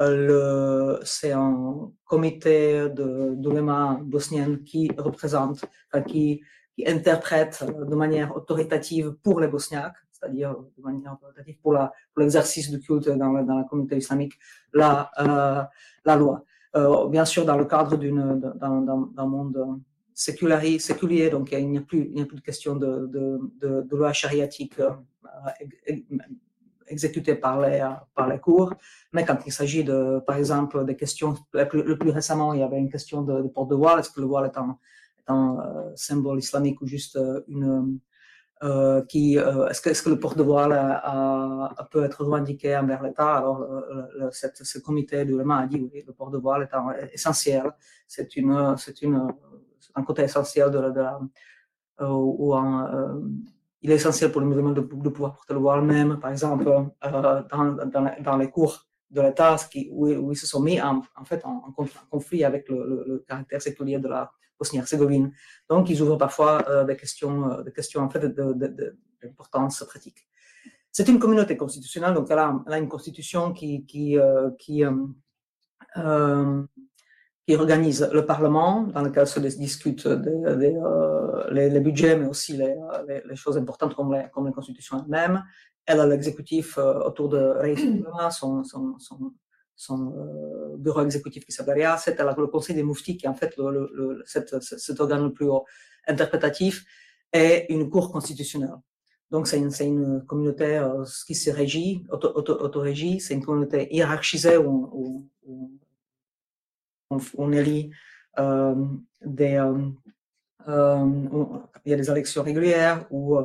euh, 0.00 0.96
un 1.32 1.90
comité 2.04 2.88
de 2.90 3.34
d'oulémas 3.34 3.98
bosniennes 4.02 4.62
qui 4.64 4.90
représente, 4.98 5.64
enfin, 5.88 6.02
qui, 6.02 6.42
qui 6.74 6.88
interprète 6.88 7.64
de 7.64 7.94
manière 7.94 8.36
autoritative 8.36 9.14
pour 9.22 9.40
les 9.40 9.48
Bosniaques, 9.48 9.96
c'est-à-dire 10.12 10.56
de 10.76 10.82
manière 10.82 11.14
autoritative 11.14 11.58
pour 11.62 11.78
l'exercice 12.16 12.70
du 12.70 12.80
culte 12.80 13.08
dans 13.08 13.32
la, 13.32 13.42
dans 13.42 13.58
la 13.58 13.64
communauté 13.64 13.96
islamique, 13.96 14.34
la, 14.72 15.10
euh, 15.20 15.62
la 16.04 16.16
loi. 16.16 16.44
Euh, 16.74 17.08
bien 17.08 17.24
sûr 17.24 17.46
dans 17.46 17.56
le 17.56 17.64
cadre 17.64 17.96
d'un 17.96 19.26
monde 19.26 19.80
séculier, 20.16 21.28
donc 21.30 21.52
il 21.52 21.68
n'y 21.68 21.78
a 21.78 21.82
plus 21.82 22.06
de 22.08 22.40
question 22.40 22.74
de, 22.74 23.06
de, 23.06 23.38
de, 23.60 23.82
de 23.82 23.96
loi 23.96 24.12
chariatique 24.14 24.80
euh, 24.80 24.90
exécutée 26.88 27.34
par 27.34 27.60
les 27.60 27.86
par 28.14 28.26
les 28.28 28.38
cours, 28.38 28.72
mais 29.12 29.24
quand 29.26 29.38
il 29.46 29.52
s'agit 29.52 29.84
de 29.84 30.20
par 30.26 30.36
exemple 30.36 30.84
des 30.86 30.96
questions 30.96 31.34
le 31.52 31.98
plus, 31.98 32.10
récemment 32.10 32.54
il 32.54 32.60
y 32.60 32.62
avait 32.62 32.78
une 32.78 32.90
question 32.90 33.22
de, 33.22 33.42
port 33.48 33.66
de 33.66 33.74
voile, 33.74 33.98
est-ce 34.00 34.10
que 34.10 34.20
le 34.20 34.26
voile 34.26 34.46
est 34.46 34.56
un, 34.56 34.78
euh, 35.28 35.92
symbole 35.96 36.38
islamique 36.38 36.80
ou 36.80 36.86
juste 36.86 37.18
une 37.48 38.00
euh, 38.62 39.02
euh, 39.12 39.68
est-ce 39.68 39.82
que, 39.82 39.90
est 39.90 40.02
que, 40.02 40.08
le 40.08 40.18
porte-voile 40.18 40.72
peut 41.90 42.04
être 42.04 42.24
revendiqué 42.24 42.74
envers 42.74 43.02
l'État? 43.02 43.36
Alors, 43.36 43.58
le, 44.18 44.30
ce 44.30 44.78
comité 44.78 45.26
de 45.26 45.36
l'EMA 45.36 45.58
a 45.58 45.66
dit 45.66 45.78
oui, 45.78 46.04
le 46.06 46.12
porte-voile 46.14 46.62
est 47.02 47.14
essentiel. 47.14 47.70
C'est 48.06 48.34
une, 48.36 48.74
c'est 48.78 49.02
une, 49.02 49.28
un 49.94 50.02
côté 50.02 50.22
essentiel 50.22 50.70
de, 50.70 50.78
de, 50.90 51.04
euh, 52.00 52.08
ou 52.08 52.54
un, 52.54 53.20
il 53.82 53.90
est 53.90 53.96
essentiel 53.96 54.32
pour 54.32 54.40
les 54.40 54.46
musulmans 54.46 54.72
de, 54.72 54.80
pouvoir 54.80 55.34
porter 55.34 55.54
le 55.54 55.60
voile 55.60 55.82
même, 55.82 56.18
par 56.18 56.30
exemple, 56.30 56.64
dans, 56.64 56.94
dans, 57.02 58.12
dans, 58.20 58.36
les 58.36 58.50
cours 58.50 58.86
de 59.10 59.20
l'État, 59.20 59.56
où, 59.90 60.08
où, 60.08 60.32
ils 60.32 60.36
se 60.36 60.46
sont 60.46 60.60
mis 60.60 60.80
en, 60.80 61.02
fait 61.24 61.44
en, 61.44 61.72
conflit 62.10 62.44
avec 62.44 62.68
le, 62.68 62.76
le, 62.76 63.04
le 63.06 63.18
caractère 63.20 63.62
séculier 63.62 63.98
de 63.98 64.08
la, 64.08 64.30
Bosnie-Herzégovine. 64.58 65.32
Donc, 65.68 65.90
ils 65.90 66.00
ouvrent 66.02 66.16
parfois 66.16 66.68
euh, 66.68 66.84
des 66.84 66.96
questions, 66.96 67.50
euh, 67.50 67.62
des 67.62 67.72
questions 67.72 68.02
en 68.02 68.10
fait 68.10 68.24
d'importance 69.22 69.84
pratique. 69.86 70.26
C'est 70.90 71.08
une 71.08 71.18
communauté 71.18 71.56
constitutionnelle, 71.56 72.14
donc 72.14 72.28
elle 72.30 72.38
a, 72.38 72.78
une 72.78 72.88
constitution 72.88 73.52
qui 73.52 73.84
euh, 74.18 74.50
qui, 74.58 74.82
qui 77.46 77.54
organise 77.54 78.08
le 78.12 78.26
Parlement, 78.26 78.82
dans 78.82 79.02
lequel 79.02 79.26
se 79.26 79.38
discutent 79.38 80.06
les, 80.06 81.70
les, 81.70 81.80
budgets, 81.80 82.16
mais 82.16 82.26
aussi 82.26 82.56
les, 82.56 82.74
les, 83.24 83.36
choses 83.36 83.56
importantes 83.56 83.94
comme 83.94 84.12
les, 84.12 84.24
comme 84.32 84.46
les 84.46 84.52
constitutions 84.52 84.98
elles-mêmes. 84.98 85.44
Elle 85.86 86.00
a 86.00 86.06
l'exécutif 86.06 86.78
autour 86.78 87.28
de 87.28 87.38
Reis 87.38 88.02
son, 88.30 88.64
son, 88.64 88.98
son, 88.98 89.32
son 89.76 90.14
euh, 90.16 90.76
bureau 90.76 91.02
exécutif 91.02 91.44
qui 91.44 91.52
s'appelle 91.52 91.86
c'était 91.98 92.24
le 92.24 92.46
conseil 92.48 92.74
des 92.74 92.82
mouftis 92.82 93.16
qui 93.16 93.26
est 93.26 93.28
en 93.28 93.34
fait 93.34 93.56
le, 93.58 93.90
le, 93.94 94.22
cet, 94.26 94.60
cet, 94.60 95.00
organe 95.00 95.24
le 95.24 95.32
plus 95.32 95.46
haut 95.46 95.64
interprétatif, 96.08 96.84
et 97.32 97.72
une 97.72 97.90
cour 97.90 98.10
constitutionnelle. 98.10 98.76
Donc 99.30 99.48
c'est 99.48 99.58
une, 99.58 99.72
une, 99.80 100.24
communauté 100.24 100.78
euh, 100.78 101.04
qui 101.26 101.34
se 101.34 101.50
régit, 101.50 102.04
auto, 102.10 102.28
auto, 102.34 102.84
c'est 103.18 103.34
une 103.34 103.44
communauté 103.44 103.94
hiérarchisée 103.94 104.56
où, 104.56 104.88
où, 104.92 105.28
où 105.42 105.72
on, 107.10 107.52
élit 107.52 107.90
euh, 108.38 108.74
des... 109.24 109.56
Euh, 109.56 109.88
euh 110.68 111.06
il 111.84 111.90
y 111.90 111.94
a 111.94 111.96
des 111.96 112.10
élections 112.10 112.42
régulières 112.42 113.06
où 113.12 113.38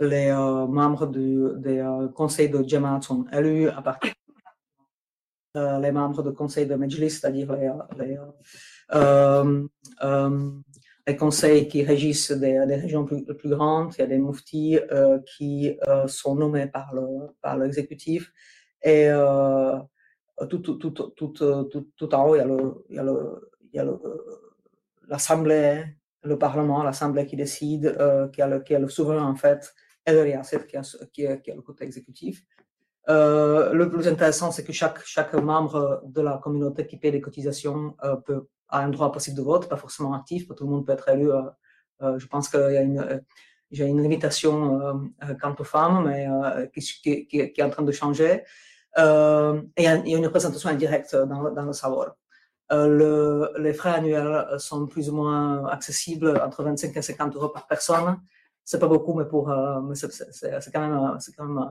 les 0.00 0.32
membres 0.32 1.06
du, 1.06 1.44
des 1.56 1.84
conseils 2.14 2.48
de 2.48 2.66
Jamaat 2.66 3.02
sont 3.02 3.24
élus 3.32 3.68
à 3.68 3.80
partir 3.82 4.12
les 5.54 5.92
membres 5.92 6.22
du 6.24 6.32
conseil 6.34 6.66
de 6.66 6.74
Majlis, 6.74 7.10
c'est-à-dire 7.10 7.52
les, 11.06 11.16
conseils 11.16 11.68
qui 11.68 11.84
régissent 11.84 12.32
des, 12.32 12.58
régions 12.58 13.04
plus, 13.04 13.24
grandes. 13.44 13.94
Il 13.96 14.00
y 14.00 14.04
a 14.04 14.06
des 14.08 14.18
mouftis 14.18 14.78
qui 15.36 15.76
sont 16.06 16.34
nommés 16.34 16.66
par 16.66 16.92
le 16.94 17.28
par 17.40 17.56
l'exécutif 17.56 18.32
et 18.82 19.08
tout, 20.46 20.58
tout, 20.58 20.74
tout, 20.74 20.90
tout, 21.96 22.14
en 22.14 22.28
haut, 22.28 22.36
il 22.36 22.38
y 22.38 22.98
a 22.98 23.04
il 23.70 23.76
y 23.76 23.78
a 23.78 23.84
le, 23.84 23.98
l'Assemblée, 25.08 25.84
le 26.22 26.38
Parlement, 26.38 26.82
l'Assemblée 26.82 27.26
qui 27.26 27.36
décide, 27.36 27.86
euh, 27.98 28.28
qui, 28.28 28.42
a 28.42 28.46
le, 28.46 28.60
qui 28.60 28.74
a 28.74 28.78
le 28.78 28.88
souverain 28.88 29.24
en 29.24 29.34
fait, 29.34 29.74
et 30.06 30.12
le 30.12 30.22
RIACET 30.22 30.66
qui 30.66 30.76
a, 30.76 30.82
qui, 31.12 31.26
a, 31.26 31.36
qui 31.36 31.50
a 31.50 31.54
le 31.54 31.62
côté 31.62 31.84
exécutif. 31.84 32.44
Euh, 33.08 33.72
le 33.72 33.88
plus 33.90 34.06
intéressant, 34.06 34.50
c'est 34.50 34.64
que 34.64 34.72
chaque, 34.72 35.02
chaque 35.04 35.32
membre 35.34 36.02
de 36.04 36.20
la 36.20 36.38
communauté 36.38 36.86
qui 36.86 36.98
paie 36.98 37.10
des 37.10 37.22
cotisations 37.22 37.96
euh, 38.04 38.16
peut, 38.16 38.48
a 38.68 38.80
un 38.80 38.90
droit 38.90 39.10
possible 39.10 39.36
de 39.36 39.42
vote, 39.42 39.68
pas 39.68 39.76
forcément 39.76 40.12
actif, 40.12 40.46
pas 40.46 40.54
tout 40.54 40.64
le 40.64 40.70
monde 40.70 40.86
peut 40.86 40.92
être 40.92 41.08
élu. 41.08 41.30
Euh, 41.30 42.18
je 42.18 42.26
pense 42.26 42.50
qu'il 42.50 42.60
y 42.60 42.76
a 42.76 42.82
une, 42.82 43.22
j'ai 43.70 43.86
une 43.86 44.02
limitation 44.02 45.10
quant 45.40 45.54
aux 45.58 45.64
femmes, 45.64 46.04
mais 46.06 46.28
qui, 46.74 47.26
qui, 47.26 47.40
est 47.40 47.62
en 47.62 47.70
train 47.70 47.82
de 47.82 47.92
changer. 47.92 48.44
Et 48.96 49.82
il 49.82 49.84
y, 49.84 49.86
a, 49.86 49.94
une 49.94 50.26
représentation 50.26 50.70
indirecte 50.70 51.14
dans, 51.14 51.42
le 51.42 51.72
savoir. 51.72 52.16
Le, 52.70 53.50
les 53.58 53.72
frais 53.72 53.94
annuels 53.94 54.46
sont 54.58 54.86
plus 54.86 55.08
ou 55.08 55.14
moins 55.14 55.66
accessibles 55.66 56.40
entre 56.44 56.62
25 56.64 56.96
et 56.96 57.02
50 57.02 57.36
euros 57.36 57.48
par 57.48 57.66
personne. 57.66 58.20
C'est 58.64 58.78
pas 58.78 58.88
beaucoup, 58.88 59.14
mais 59.14 59.24
pour, 59.24 59.48
mais 59.48 59.94
c'est 59.94 60.72
quand 60.72 60.80
même, 60.80 61.68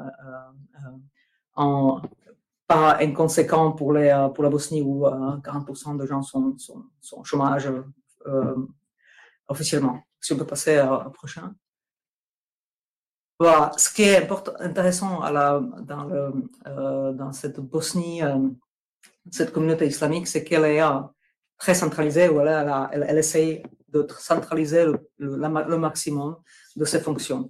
pas 2.67 2.97
inconséquent 2.99 3.71
pour, 3.71 3.95
euh, 3.95 4.27
la 4.37 4.49
Bosnie 4.49 4.81
où 4.81 5.05
40% 5.05 5.95
euh, 5.95 5.97
de 5.97 6.05
gens 6.05 6.21
sont, 6.21 6.57
sont, 6.57 6.83
sont 6.99 7.21
au 7.21 7.23
chômage 7.23 7.71
euh, 8.27 8.55
officiellement. 9.47 10.01
Si 10.19 10.33
on 10.33 10.37
peut 10.37 10.45
passer 10.45 10.79
au 10.79 11.09
prochain. 11.11 11.55
Voilà, 13.39 13.71
ce 13.77 13.93
qui 13.93 14.03
est 14.03 14.27
intéressant 14.59 15.21
la, 15.29 15.61
euh, 16.67 17.13
dans 17.13 17.31
cette 17.31 17.59
Bosnie, 17.59 18.23
euh, 18.23 18.49
cette 19.31 19.51
communauté 19.51 19.85
islamique, 19.85 20.27
c'est 20.27 20.43
qu'elle 20.43 20.65
est 20.65 20.81
très 21.57 21.75
centralisée, 21.75 22.29
ou 22.29 22.41
elle, 22.41 22.47
elle, 22.91 23.05
elle, 23.07 23.17
essaye 23.17 23.63
de 23.89 24.07
centraliser 24.17 24.85
le, 25.17 25.77
maximum 25.77 26.37
de 26.75 26.85
ses 26.85 26.99
fonctions. 26.99 27.49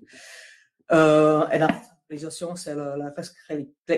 Euh, 0.91 1.45
elle 1.51 1.63
a 1.63 1.67
l'organisation, 2.09 2.55
c'est 2.55 2.73
la, 2.73 2.95
la 2.95 3.11
presse 3.11 3.33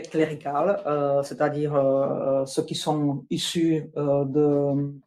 cléricale, 0.09 0.81
euh, 0.85 1.21
c'est-à-dire 1.23 1.75
euh, 1.75 2.45
ceux 2.45 2.63
qui 2.63 2.75
sont 2.75 3.25
issus 3.29 3.91
euh, 3.97 4.25
de, 4.25 4.39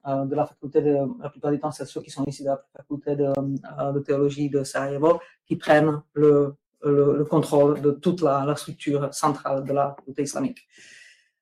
euh, 0.07 0.25
la 0.31 0.47
faculté 0.47 0.83
de, 0.83 0.99
la 1.21 1.29
plupart 1.29 1.51
du 1.51 1.59
temps, 1.59 1.73
c'est 1.73 1.85
ceux 1.85 2.01
qui 2.01 2.11
sont 2.11 2.25
issus 2.27 2.45
de 2.45 2.49
la 2.49 2.65
faculté 2.77 3.17
euh, 3.19 3.93
de 3.93 3.99
théologie 4.01 4.51
de 4.51 4.63
Sarajevo, 4.63 5.21
qui 5.47 5.57
prennent 5.57 6.03
le, 6.15 6.55
le, 6.85 7.17
le 7.19 7.25
contrôle 7.25 7.81
de 7.81 7.91
toute 7.93 8.23
la, 8.23 8.55
structure 8.57 9.13
centrale 9.13 9.65
de 9.65 9.73
la 9.73 9.95
faculté 9.97 10.23
islamique. 10.23 10.67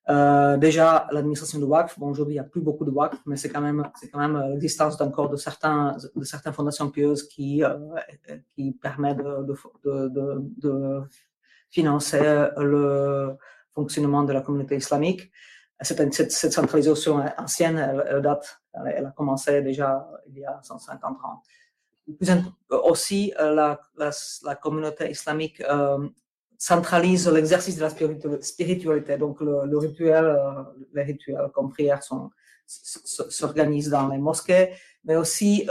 Euh, 0.08 0.56
déjà, 0.56 1.06
l'administration 1.12 1.58
du 1.58 1.64
WACF, 1.64 1.98
bon, 1.98 2.08
aujourd'hui, 2.08 2.34
il 2.34 2.40
n'y 2.40 2.46
a 2.46 2.48
plus 2.48 2.60
beaucoup 2.60 2.84
de 2.84 2.90
WACF, 2.90 3.20
mais 3.26 3.36
c'est 3.36 3.48
quand 3.48 3.60
même, 3.60 3.88
c'est 3.94 4.08
quand 4.08 4.18
même 4.18 4.42
l'existence 4.50 5.00
encore 5.00 5.28
de 5.28 5.36
certains, 5.36 5.96
de 6.14 6.24
certaines 6.24 6.52
fondations 6.52 6.90
pieuses 6.90 7.28
qui, 7.28 7.62
qui 8.54 8.72
permettent 8.72 9.18
de, 9.18 11.02
financer 11.70 12.48
le 12.56 13.36
fonctionnement 13.72 14.24
de 14.24 14.32
la 14.32 14.40
communauté 14.40 14.76
islamique. 14.76 15.30
Cette, 15.80 16.12
cette, 16.12 16.32
cette 16.32 16.52
centralisation 16.52 17.22
ancienne, 17.38 17.76
date, 18.22 18.60
elle, 18.84 19.06
a 19.06 19.10
commencé 19.12 19.62
déjà 19.62 20.10
il 20.28 20.38
y 20.38 20.44
a 20.44 20.60
150 20.62 21.24
ans. 21.24 21.42
Aussi, 22.70 23.32
la, 23.38 23.80
la, 23.96 24.10
la 24.44 24.54
communauté 24.54 25.10
islamique 25.10 25.60
euh, 25.60 26.08
centralise 26.60 27.26
l'exercice 27.28 27.76
de 27.76 27.82
la 27.82 27.90
spiritualité. 28.40 29.16
Donc 29.16 29.40
le, 29.40 29.76
rituel, 29.78 30.36
les 30.92 31.02
rituels 31.02 31.48
comme 31.54 31.70
prière 31.70 32.00
s'organisent 32.66 33.88
dans 33.88 34.08
les 34.08 34.18
mosquées, 34.18 34.74
mais 35.04 35.16
aussi 35.16 35.66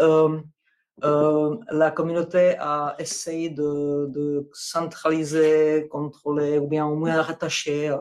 la 1.02 1.91
communauté 1.91 2.56
a 2.60 2.95
essayé 2.97 3.52
de, 3.52 4.49
centraliser, 4.52 5.88
contrôler 5.89 6.58
ou 6.58 6.67
bien 6.67 6.88
au 6.88 6.95
moins 6.95 7.21
rattacher 7.21 7.95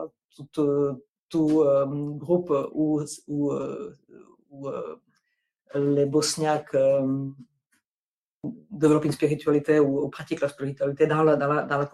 tout, 0.51 0.99
tout 1.29 1.63
groupe 2.17 2.51
où, 2.73 3.03
où, 3.27 3.53
où 4.49 4.69
les 5.75 6.05
Bosniaques 6.07 6.75
développent 8.43 9.05
une 9.05 9.11
spiritualité 9.11 9.79
ou, 9.79 10.07
pratiquent 10.09 10.41
la 10.41 10.49
spiritualité 10.49 11.07
dans 11.07 11.23
la, 11.23 11.85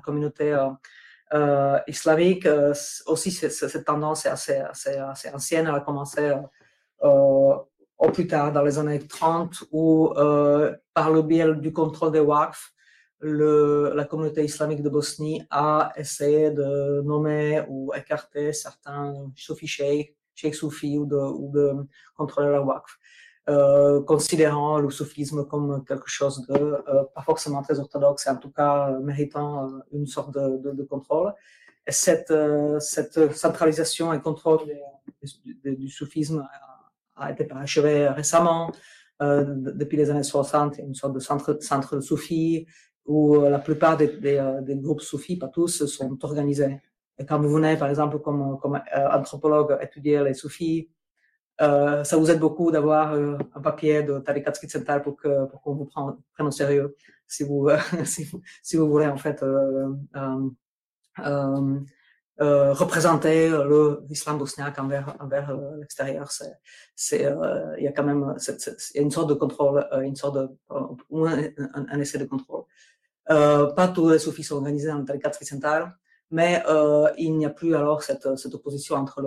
communauté, 0.00 0.52
euh, 0.52 0.70
euh 1.34 1.78
islamique. 1.86 2.46
Euh, 2.46 2.74
aussi, 3.06 3.30
cette 3.30 3.84
tendance 3.84 4.26
est 4.26 4.30
assez, 4.30 4.62
ancienne. 5.32 5.66
Elle 5.66 5.74
a 5.74 5.80
commencé 5.80 6.32
euh, 7.02 7.56
au 7.98 8.10
plus 8.12 8.26
tard, 8.26 8.52
dans 8.52 8.62
les 8.62 8.78
années 8.78 9.06
30, 9.06 9.64
où, 9.72 10.12
par 10.94 11.10
le 11.10 11.22
biais 11.22 11.54
du 11.54 11.72
contrôle 11.72 12.12
des 12.12 12.20
WACF, 12.20 12.72
la 13.20 14.04
communauté 14.04 14.44
islamique 14.44 14.82
de 14.82 14.90
Bosnie 14.90 15.42
a 15.50 15.92
essayé 15.96 16.50
de 16.50 17.00
nommer 17.02 17.64
ou 17.68 17.92
écarter 17.94 18.52
certains 18.52 19.30
soufis 19.36 19.66
cheikhs, 19.66 20.14
cheikhs 20.34 20.56
soufis 20.56 20.98
ou 20.98 21.06
de, 21.06 21.16
ou 21.16 21.50
de 21.50 21.86
contrôler 22.14 22.50
la 22.50 22.60
WACF. 22.60 22.98
Euh, 23.46 24.02
considérant 24.02 24.78
le 24.78 24.88
soufisme 24.88 25.44
comme 25.44 25.84
quelque 25.84 26.08
chose 26.08 26.46
de 26.46 26.54
euh, 26.54 27.04
pas 27.14 27.20
forcément 27.20 27.60
très 27.60 27.78
orthodoxe, 27.78 28.26
et 28.26 28.30
en 28.30 28.36
tout 28.36 28.50
cas 28.50 28.88
euh, 28.88 29.00
méritant 29.00 29.70
une 29.92 30.06
sorte 30.06 30.32
de, 30.32 30.82
contrôle. 30.84 31.34
Et 31.86 31.92
cette, 31.92 32.32
centralisation 33.34 34.14
et 34.14 34.20
contrôle 34.22 34.60
du, 35.62 35.88
soufisme 35.90 36.48
a, 37.16 37.32
été 37.32 37.44
parachevé 37.44 38.08
récemment. 38.08 38.72
depuis 39.20 39.98
les 39.98 40.08
années 40.08 40.22
60, 40.22 40.76
il 40.76 40.80
y 40.80 40.82
a 40.82 40.86
une 40.86 40.94
sorte 40.94 41.12
de 41.12 41.20
centre, 41.20 41.58
centre 41.60 41.96
de 41.96 42.00
soufis 42.00 42.66
où 43.04 43.38
la 43.42 43.58
plupart 43.58 43.98
des, 43.98 44.78
groupes 44.82 45.02
soufis, 45.02 45.36
pas 45.36 45.48
tous, 45.48 45.84
sont 45.84 46.18
organisés. 46.24 46.80
Et 47.18 47.26
quand 47.26 47.38
vous 47.38 47.50
venez, 47.50 47.76
par 47.76 47.90
exemple, 47.90 48.18
comme, 48.20 48.56
comme 48.58 48.80
anthropologue, 49.12 49.76
étudier 49.82 50.24
les 50.24 50.32
soufis, 50.32 50.88
euh, 51.60 52.02
ça 52.02 52.16
vous 52.16 52.30
aide 52.30 52.40
beaucoup 52.40 52.70
d'avoir 52.72 53.12
euh, 53.12 53.38
un 53.54 53.60
papier 53.60 54.02
de 54.02 54.18
Tarikat 54.18 54.54
Central 54.54 55.02
pour 55.02 55.16
que 55.16 55.46
pour 55.46 55.62
qu'on 55.62 55.74
vous 55.74 55.84
prenne, 55.84 56.46
au 56.46 56.50
sérieux 56.50 56.96
si 57.28 57.44
vous, 57.44 57.68
si 58.04 58.28
si 58.62 58.76
vous 58.76 58.88
voulez 58.88 59.06
en 59.06 59.16
fait 59.16 59.40
euh, 59.42 59.94
euh, 61.20 62.72
représenter 62.72 63.52
l'islam 64.08 64.38
bosniaque 64.38 64.80
envers 64.80 65.16
envers 65.20 65.56
l'extérieur. 65.78 66.28
C'est 66.96 67.20
il 67.78 67.84
y 67.84 67.86
a 67.86 67.92
quand 67.92 68.02
même 68.02 68.34
il 68.36 68.96
y 68.96 68.98
a 68.98 69.02
une 69.02 69.12
sorte 69.12 69.28
de 69.28 69.34
contrôle, 69.34 69.86
une 70.02 70.16
sorte 70.16 70.36
de 70.36 70.48
un, 70.70 71.86
un, 71.88 72.00
essai 72.00 72.18
de 72.18 72.24
contrôle. 72.24 72.64
pas 73.26 73.92
tous 73.94 74.10
les 74.10 74.18
soufis 74.18 74.42
sont 74.42 74.56
organisés 74.56 74.90
en 74.90 75.04
Tarikat 75.04 75.32
Central 75.34 75.94
mais 76.30 76.62
euh, 76.68 77.08
il 77.18 77.36
n'y 77.36 77.46
a 77.46 77.50
plus 77.50 77.74
alors 77.74 78.02
cette, 78.02 78.26
opposition 78.26 78.96
entre 78.96 79.22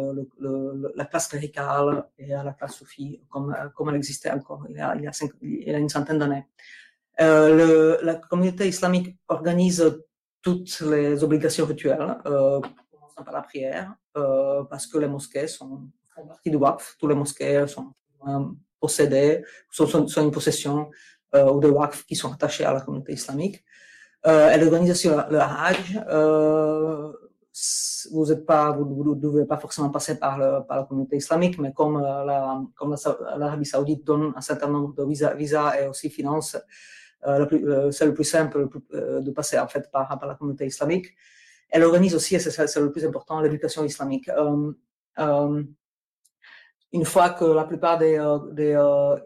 la 0.96 1.06
classe 1.06 1.28
cléricale 1.28 2.06
et 2.18 2.28
la 2.28 2.54
classe 2.54 2.76
soufie 2.76 3.22
comme, 3.30 3.56
comme 3.76 3.90
elle 3.90 3.96
existait 3.96 4.32
encore 4.32 4.66
il 4.70 4.76
y 4.76 4.80
a, 4.80 4.96
il 4.96 5.04
y 5.04 5.08
a, 5.08 5.14
cinq, 5.14 5.32
il 5.42 5.68
y 5.68 5.72
une 5.72 5.90
centaine 5.90 6.20
d'années. 6.20 6.46
Euh, 7.20 7.98
la 8.04 8.16
communauté 8.16 8.68
islamique 8.68 9.18
organise 9.28 9.84
toutes 10.42 10.80
les 10.82 11.24
obligations 11.24 11.66
rituelles, 11.66 12.18
euh, 12.26 12.62
commençant 12.92 13.24
par 13.24 13.34
la 13.34 13.42
prière, 13.42 13.96
euh, 14.16 14.64
parce 14.64 14.88
que 14.88 14.98
les 14.98 15.08
mosquées 15.08 15.48
sont, 15.48 15.90
font 16.14 16.26
partie 16.26 16.50
du 16.50 16.58
WAF, 16.58 16.96
tous 17.00 17.08
les 17.08 17.16
mosquées 17.16 17.66
sont 17.68 17.94
euh, 18.28 18.46
possédées, 18.80 19.44
sont, 19.70 20.08
une 20.08 20.32
possession 20.32 20.90
euh, 21.36 21.52
ou 21.52 21.60
de 21.60 21.68
WAF 21.68 22.06
qui 22.06 22.16
sont 22.16 22.32
attachées 22.32 22.66
à 22.66 22.74
la 22.74 22.82
communauté 22.82 23.14
islamique. 23.14 23.64
Euh, 24.26 24.50
elle 24.52 24.64
organise 24.64 24.92
aussi 24.92 25.08
le, 25.08 25.40
Hajj. 25.40 26.02
Euh, 26.10 27.12
vous 28.12 28.36
pas, 28.46 28.72
vous 28.72 29.04
ne 29.04 29.16
devez 29.16 29.46
pas 29.46 29.58
forcément 29.58 29.90
passer 29.90 30.20
par, 30.20 30.38
la 30.38 30.86
communauté 30.88 31.18
islamique, 31.18 31.58
mais 31.60 31.74
comme 31.74 31.98
euh, 31.98 32.24
la, 32.24 32.62
l'Arabie 33.38 33.66
Saoudite 33.66 34.06
donne 34.06 34.34
un 34.36 34.42
certain 34.42 34.68
nombre 34.68 34.94
de 34.94 35.04
visas, 35.04 35.34
visa 35.34 35.80
et 35.80 35.88
aussi 35.88 36.10
finance, 36.10 36.58
c'est 37.24 38.06
le 38.06 38.14
plus 38.14 38.24
simple 38.24 38.70
de 38.92 39.32
passer 39.32 39.60
en 39.60 39.68
fait 39.68 39.90
par, 39.92 40.18
la 40.26 40.36
communauté 40.36 40.68
islamique. 40.68 41.16
Elle 41.70 41.84
organise 41.84 42.16
aussi, 42.16 42.36
et 42.36 42.40
c'est 42.40 42.80
le 42.80 42.92
plus 42.92 43.06
important, 43.06 43.42
l'éducation 43.42 43.84
islamique. 43.84 44.30
Une 46.94 47.06
fois 47.06 47.32
que 47.32 47.46
la 47.46 47.66
plupart 47.66 47.98
des, 47.98 48.18
euh, 48.18 48.40
euh, 48.60 49.18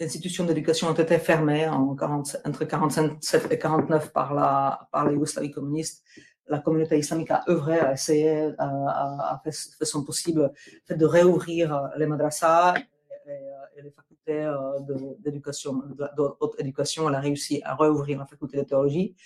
institutions 0.00 0.44
d'éducation 0.44 0.88
ont 0.88 0.94
été 0.94 1.18
fermées 1.18 1.68
en 1.68 1.94
40, 1.94 2.36
entre 2.44 2.64
47 2.64 3.48
et 3.50 3.58
49 3.58 4.12
par 4.12 4.34
la 4.34 4.88
par 4.92 5.04
la 5.04 5.12
Yougoslavie 5.12 5.50
communiste, 5.50 6.04
la 6.48 6.60
communauté 6.60 6.98
islamique 6.98 7.30
a 7.30 7.42
œuvré, 7.48 7.78
a 7.80 7.92
essayé, 7.92 8.52
a, 8.58 9.40
a 9.42 9.84
son 9.84 10.04
possible 10.04 10.52
de 10.88 11.04
réouvrir 11.04 11.90
les 11.96 12.06
madrasas 12.06 12.74
et, 12.78 13.30
et 13.78 13.82
les 13.82 13.90
facultés 13.90 14.48
d'éducation, 15.20 15.82
d'autres 16.16 16.60
éducation. 16.60 17.08
Elle 17.08 17.14
a 17.16 17.20
réussi 17.20 17.60
à 17.64 17.74
réouvrir 17.74 18.18
la 18.18 18.26
faculté 18.26 18.58
de 18.58 18.64
théologie 18.64 19.16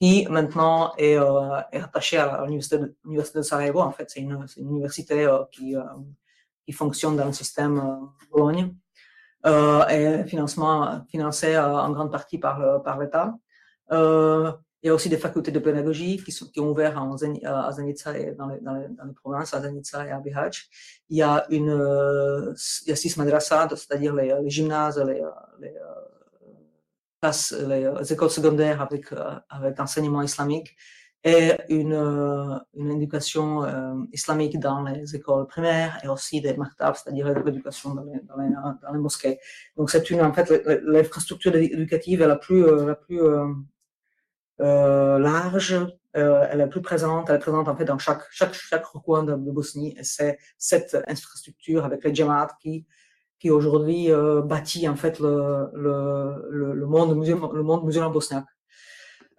qui 0.00 0.26
maintenant 0.30 0.94
est, 0.96 1.16
euh, 1.16 1.60
est 1.72 1.78
rattachée 1.78 2.16
à 2.16 2.44
l'université 2.44 2.78
de, 2.78 3.42
Sarajevo. 3.42 3.80
En 3.80 3.92
fait, 3.92 4.08
c'est 4.08 4.20
une, 4.20 4.46
université 4.56 5.26
euh, 5.26 5.44
qui 5.52 5.76
qui 6.64 6.72
fonctionne 6.72 7.16
dans 7.16 7.26
le 7.26 7.32
système 7.32 7.78
euh, 7.78 8.26
Bologne, 8.30 8.74
euh, 9.46 9.86
et 9.88 10.24
financement, 10.28 11.04
financé 11.10 11.54
euh, 11.54 11.76
en 11.76 11.90
grande 11.90 12.12
partie 12.12 12.38
par, 12.38 12.98
l'État. 13.00 13.34
il 13.90 14.86
y 14.86 14.88
a 14.88 14.94
aussi 14.94 15.08
des 15.08 15.18
facultés 15.18 15.50
de 15.50 15.58
pédagogie 15.58 16.22
qui, 16.22 16.32
sont, 16.32 16.46
qui 16.46 16.60
ont 16.60 16.70
ouvert 16.70 16.98
à 16.98 17.72
Zanica 17.72 18.18
et 18.18 18.32
dans 18.32 18.46
les, 18.48 18.58
provinces, 19.22 19.54
à 19.54 19.60
Zanica 19.60 20.06
et 20.06 20.10
à 20.10 20.20
Bihać. 20.20 20.68
Il 21.08 21.16
y 21.18 21.22
a 21.22 21.46
une, 21.50 22.54
il 22.82 22.88
y 22.88 22.92
a 22.92 22.96
six 22.96 23.16
madrasas, 23.16 23.68
c'est-à-dire 23.70 24.14
les, 24.14 24.34
les, 24.42 24.50
gymnases, 24.50 24.98
les, 24.98 25.22
les, 25.60 25.74
les, 27.68 27.92
les 27.98 28.12
écoles 28.12 28.30
secondaires 28.30 28.80
avec, 28.80 29.12
avec 29.48 29.80
enseignement 29.80 30.22
islamique 30.22 30.76
et 31.22 31.52
une, 31.68 31.92
euh, 31.92 32.58
une 32.74 32.92
éducation 32.92 33.62
euh, 33.64 33.94
islamique 34.12 34.58
dans 34.58 34.82
les 34.82 35.14
écoles 35.14 35.46
primaires 35.46 36.00
et 36.02 36.08
aussi 36.08 36.40
des 36.40 36.54
maktab, 36.56 36.96
c'est-à-dire 36.96 37.28
l'éducation 37.44 37.94
dans 37.94 38.04
les, 38.04 38.20
dans, 38.22 38.92
les, 38.92 38.98
mosquées. 38.98 39.38
Donc 39.76 39.90
c'est 39.90 40.08
une 40.10 40.22
en 40.22 40.32
fait 40.32 40.50
l'infrastructure 40.84 41.54
éducative 41.54 42.22
est 42.22 42.26
la 42.26 42.36
plus 42.36 42.64
euh, 42.64 42.86
la 42.86 42.94
plus 42.94 43.20
euh, 44.60 45.18
large, 45.18 45.74
euh, 46.16 46.46
elle 46.50 46.60
est 46.60 46.66
plus 46.68 46.82
présente, 46.82 47.30
elle 47.30 47.36
est 47.36 47.38
présente 47.38 47.68
en 47.68 47.76
fait 47.76 47.84
dans 47.84 47.98
chaque 47.98 48.22
chaque 48.30 48.52
chaque 48.54 48.84
recoin 48.84 49.22
de, 49.22 49.32
de 49.32 49.50
Bosnie 49.50 49.94
et 49.98 50.04
c'est 50.04 50.38
cette 50.58 50.96
infrastructure 51.06 51.84
avec 51.84 52.04
les 52.04 52.14
jamaat 52.14 52.48
qui 52.60 52.86
qui 53.38 53.50
aujourd'hui 53.50 54.10
euh, 54.12 54.42
bâtit 54.42 54.88
en 54.88 54.96
fait 54.96 55.18
le, 55.18 55.70
le, 55.74 56.46
le, 56.50 56.74
le 56.74 56.86
monde 56.86 57.16
musulman 57.16 57.52
le 57.52 57.62
monde 57.62 57.84
musulman 57.84 58.10
bosniaque. 58.10 58.46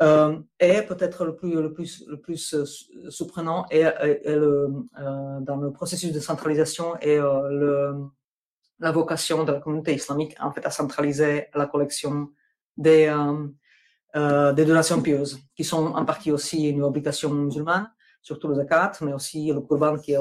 Euh, 0.02 0.40
et 0.60 0.82
peut-être 0.82 1.26
le 1.26 1.36
plus, 1.36 1.54
le 1.54 1.72
plus, 1.74 2.04
le 2.08 2.20
plus 2.20 2.54
euh, 2.56 2.66
surprenant 3.10 3.66
est, 3.70 3.86
euh, 4.26 4.68
dans 5.42 5.58
le 5.58 5.72
processus 5.72 6.12
de 6.12 6.20
centralisation 6.20 6.96
et 7.02 7.18
la 8.80 8.92
vocation 8.92 9.44
de 9.44 9.52
la 9.52 9.60
communauté 9.60 9.94
islamique 9.94 10.36
en 10.40 10.52
fait 10.52 10.66
à 10.66 10.72
centraliser 10.72 11.48
la 11.54 11.68
collection 11.68 12.30
des, 12.78 13.14
des 14.16 14.66
donations 14.66 15.02
pieuses, 15.04 15.40
qui 15.56 15.64
sont 15.64 15.94
en 15.94 16.04
partie 16.04 16.32
aussi 16.32 16.70
une 16.70 16.82
obligation 16.82 17.30
musulmane, 17.32 17.92
surtout 18.24 18.48
le 18.48 18.56
zakat, 18.56 18.94
mais 19.02 19.14
aussi 19.14 19.52
le 19.54 19.62
qurban 19.62 19.98
qui 19.98 20.14
est 20.14 20.20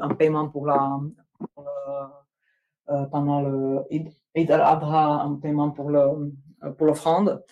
un 0.00 0.14
paiement 0.14 0.48
pour 0.48 0.66
la 0.66 1.00
pendant 3.10 3.42
le 3.42 3.82
Eid 3.90 4.50
al-Adha, 4.52 5.22
un 5.24 5.34
paiement 5.34 5.70
pour 5.70 5.90
le 5.90 6.32
pour 6.78 6.86
l'offrande. 6.86 7.42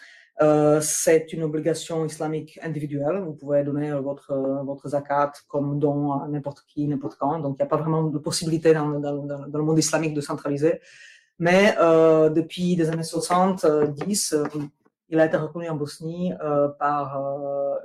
Euh, 0.42 0.80
c'est 0.80 1.32
une 1.32 1.44
obligation 1.44 2.04
islamique 2.04 2.58
individuelle. 2.62 3.20
Vous 3.20 3.34
pouvez 3.34 3.62
donner 3.62 3.92
votre, 3.92 4.34
votre 4.64 4.88
zakat 4.88 5.32
comme 5.46 5.78
don 5.78 6.12
à 6.12 6.28
n'importe 6.28 6.64
qui, 6.66 6.86
n'importe 6.88 7.16
quand. 7.16 7.38
Donc, 7.38 7.56
il 7.58 7.62
n'y 7.62 7.66
a 7.66 7.68
pas 7.68 7.76
vraiment 7.76 8.04
de 8.04 8.18
possibilité 8.18 8.72
dans, 8.74 8.98
dans, 8.98 9.46
le 9.52 9.62
monde 9.62 9.78
islamique 9.78 10.14
de 10.14 10.20
centraliser. 10.20 10.80
Mais 11.38 11.74
euh, 11.80 12.30
depuis 12.30 12.74
les 12.76 12.88
années 12.90 13.02
70, 13.02 14.32
euh, 14.32 14.46
il 15.08 15.20
a 15.20 15.26
été 15.26 15.36
reconnu 15.36 15.68
en 15.68 15.76
Bosnie 15.76 16.32
par 16.78 17.22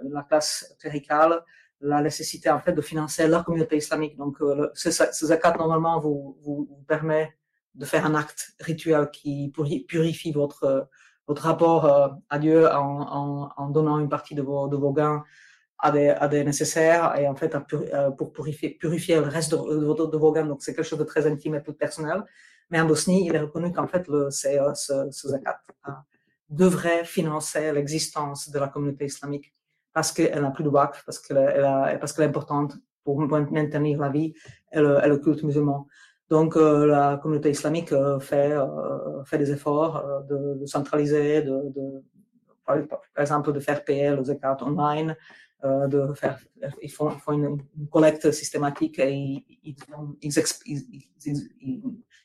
la 0.04 0.24
classe 0.24 0.76
cléricale 0.80 1.44
la 1.82 2.02
nécessité 2.02 2.50
en 2.50 2.60
fait 2.60 2.74
de 2.74 2.82
financer 2.82 3.28
la 3.28 3.44
communauté 3.44 3.78
islamique. 3.78 4.18
Donc, 4.18 4.42
euh, 4.42 4.70
ce, 4.74 4.92
zakat 4.92 5.56
normalement 5.58 6.00
vous, 6.00 6.38
vous 6.42 6.84
permet 6.88 7.34
de 7.76 7.86
faire 7.86 8.06
un 8.06 8.16
acte 8.16 8.54
rituel 8.60 9.10
qui 9.12 9.54
purifie 9.88 10.32
votre 10.32 10.90
votre 11.30 11.44
rapport 11.44 11.86
euh, 11.86 12.08
à 12.30 12.40
Dieu 12.40 12.68
en, 12.68 13.70
donnant 13.70 14.00
une 14.00 14.10
partie 14.10 14.34
de 14.34 14.42
vos, 14.42 14.92
gains 14.92 15.24
à 15.78 15.92
des, 15.92 16.10
à 16.10 16.28
nécessaires 16.44 17.16
et 17.20 17.28
en 17.28 17.36
fait 17.36 17.56
pour 18.18 18.34
purifier, 18.34 18.78
le 18.82 19.30
reste 19.38 19.52
de, 19.52 20.18
vos 20.18 20.26
organes. 20.26 20.48
Donc 20.48 20.64
c'est 20.64 20.74
quelque 20.74 20.90
chose 20.92 21.00
de 21.00 21.04
très 21.04 21.28
intime 21.28 21.54
et 21.56 21.62
plus 21.62 21.76
personnel. 21.76 22.24
Mais 22.72 22.82
en 22.82 22.86
Bosnie, 22.86 23.28
il 23.28 23.36
est 23.36 23.40
reconnu 23.40 23.72
qu'en 23.72 23.88
fait 23.88 24.08
le, 24.08 24.32
ce, 24.32 24.50
ce 25.12 25.28
zakat 25.28 25.62
devrait 26.50 27.06
financer 27.06 27.72
l'existence 27.72 28.50
de 28.50 28.58
la 28.58 28.68
communauté 28.68 29.06
islamique 29.06 29.54
parce 29.94 30.12
qu'elle 30.12 30.42
n'a 30.42 30.50
plus 30.50 30.64
de 30.64 30.70
bac, 30.70 30.96
parce 31.06 31.20
qu'elle 31.20 31.38
est, 31.38 31.98
parce 32.00 32.12
qu'elle 32.12 32.26
est 32.26 32.30
importante 32.30 32.74
pour 33.04 33.20
maintenir 33.20 34.00
la 34.00 34.10
vie 34.10 34.34
et 34.72 34.80
le, 34.80 34.98
et 35.04 35.08
le 35.08 35.18
culte 35.18 35.44
musulman. 35.44 35.88
Donc 36.30 36.56
euh, 36.56 36.86
la 36.86 37.18
communauté 37.18 37.50
islamique 37.50 37.92
euh, 37.92 38.20
fait, 38.20 38.52
euh, 38.52 39.24
fait 39.24 39.40
des 39.40 39.52
efforts 39.52 40.24
de, 40.30 40.66
centraliser, 40.66 41.44
par 42.66 42.78
exemple 43.18 43.52
de 43.52 43.60
faire 43.60 43.84
payer 43.84 44.12
le 44.12 44.24
zakat 44.24 44.58
online, 44.62 45.16
de 45.64 46.14
faire, 46.14 46.40
ils 46.82 46.92
font, 46.92 47.12
une, 47.30 47.62
collecte 47.92 48.32
systématique 48.32 49.00
et 49.00 49.12
ils, 49.12 49.76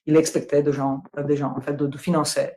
ils, 0.06 0.16
expectaient 0.16 0.62
des 0.62 0.72
gens, 0.72 1.02
des 1.26 1.36
gens 1.36 1.54
en 1.56 1.60
fait, 1.60 1.74
de, 1.74 1.98
financer 1.98 2.52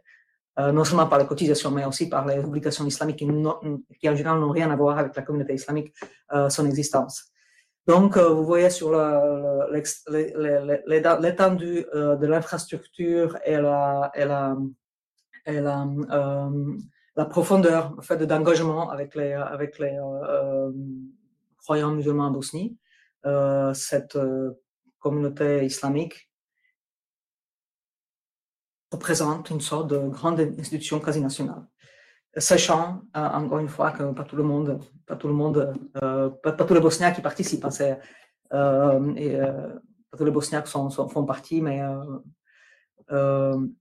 non 0.57 0.83
seulement 0.83 1.07
par 1.07 1.19
les 1.19 1.25
cotisations, 1.25 1.71
mais 1.71 1.85
aussi 1.85 2.09
par 2.09 2.27
les 2.27 2.39
obligations 2.39 2.85
islamiques 2.85 3.17
qui, 3.17 4.09
en 4.09 4.15
général 4.15 4.39
n'ont 4.39 4.51
rien 4.51 4.69
à 4.69 4.75
voir 4.75 4.97
avec 4.97 5.15
la 5.15 5.21
communauté 5.21 5.53
islamique, 5.53 5.93
son 6.49 6.65
existence. 6.65 7.31
Donc, 7.87 8.17
euh, 8.17 8.29
vous 8.29 8.43
voyez 8.45 8.69
sur 8.69 8.91
l'étendue 10.91 11.85
de 11.93 12.25
l'infrastructure 12.25 13.37
et 13.45 13.55
la, 13.55 14.11
la 17.15 17.25
profondeur 17.25 17.95
d'engagement 18.19 18.89
avec 18.89 19.15
les, 19.15 19.31
avec 19.33 19.79
les 19.79 19.97
croyants 21.57 21.91
musulmans 21.91 22.25
en 22.25 22.31
Bosnie, 22.31 22.77
cette 23.73 24.17
communauté 24.99 25.65
islamique 25.65 26.29
représente 28.91 29.49
une 29.49 29.61
sorte 29.61 29.89
de 29.89 29.97
grande 30.09 30.39
institution 30.59 30.99
quasi 30.99 31.21
nationale. 31.21 31.65
Sachant, 32.37 33.01
euh, 33.15 33.19
encore 33.19 33.59
une 33.59 33.67
fois, 33.67 33.91
que 33.91 34.11
pas 34.11 34.23
tout 34.23 34.35
le 34.35 34.43
monde, 34.43 34.79
pas 35.07 35.15
tout 35.15 35.27
le 35.27 35.33
monde, 35.33 35.73
euh, 36.03 36.29
pas, 36.29 36.51
tous 36.51 36.73
les 36.73 36.79
Bosniaques 36.79 37.15
qui 37.15 37.21
participent, 37.21 37.65
hein, 37.65 37.97
euh, 38.53 39.15
et, 39.15 39.37
pas 40.11 40.17
tous 40.17 40.25
les 40.25 40.31
Bosniaques 40.31 40.67
font 40.67 41.25
partie, 41.25 41.61
mais 41.61 41.81
il 43.09 43.71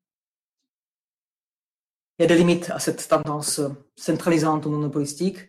y 2.18 2.24
a 2.24 2.26
des 2.26 2.36
limites 2.36 2.70
à 2.70 2.78
cette 2.78 3.06
tendance 3.08 3.60
centralisante 3.94 4.64
ou 4.64 4.70
monopolistique, 4.70 5.48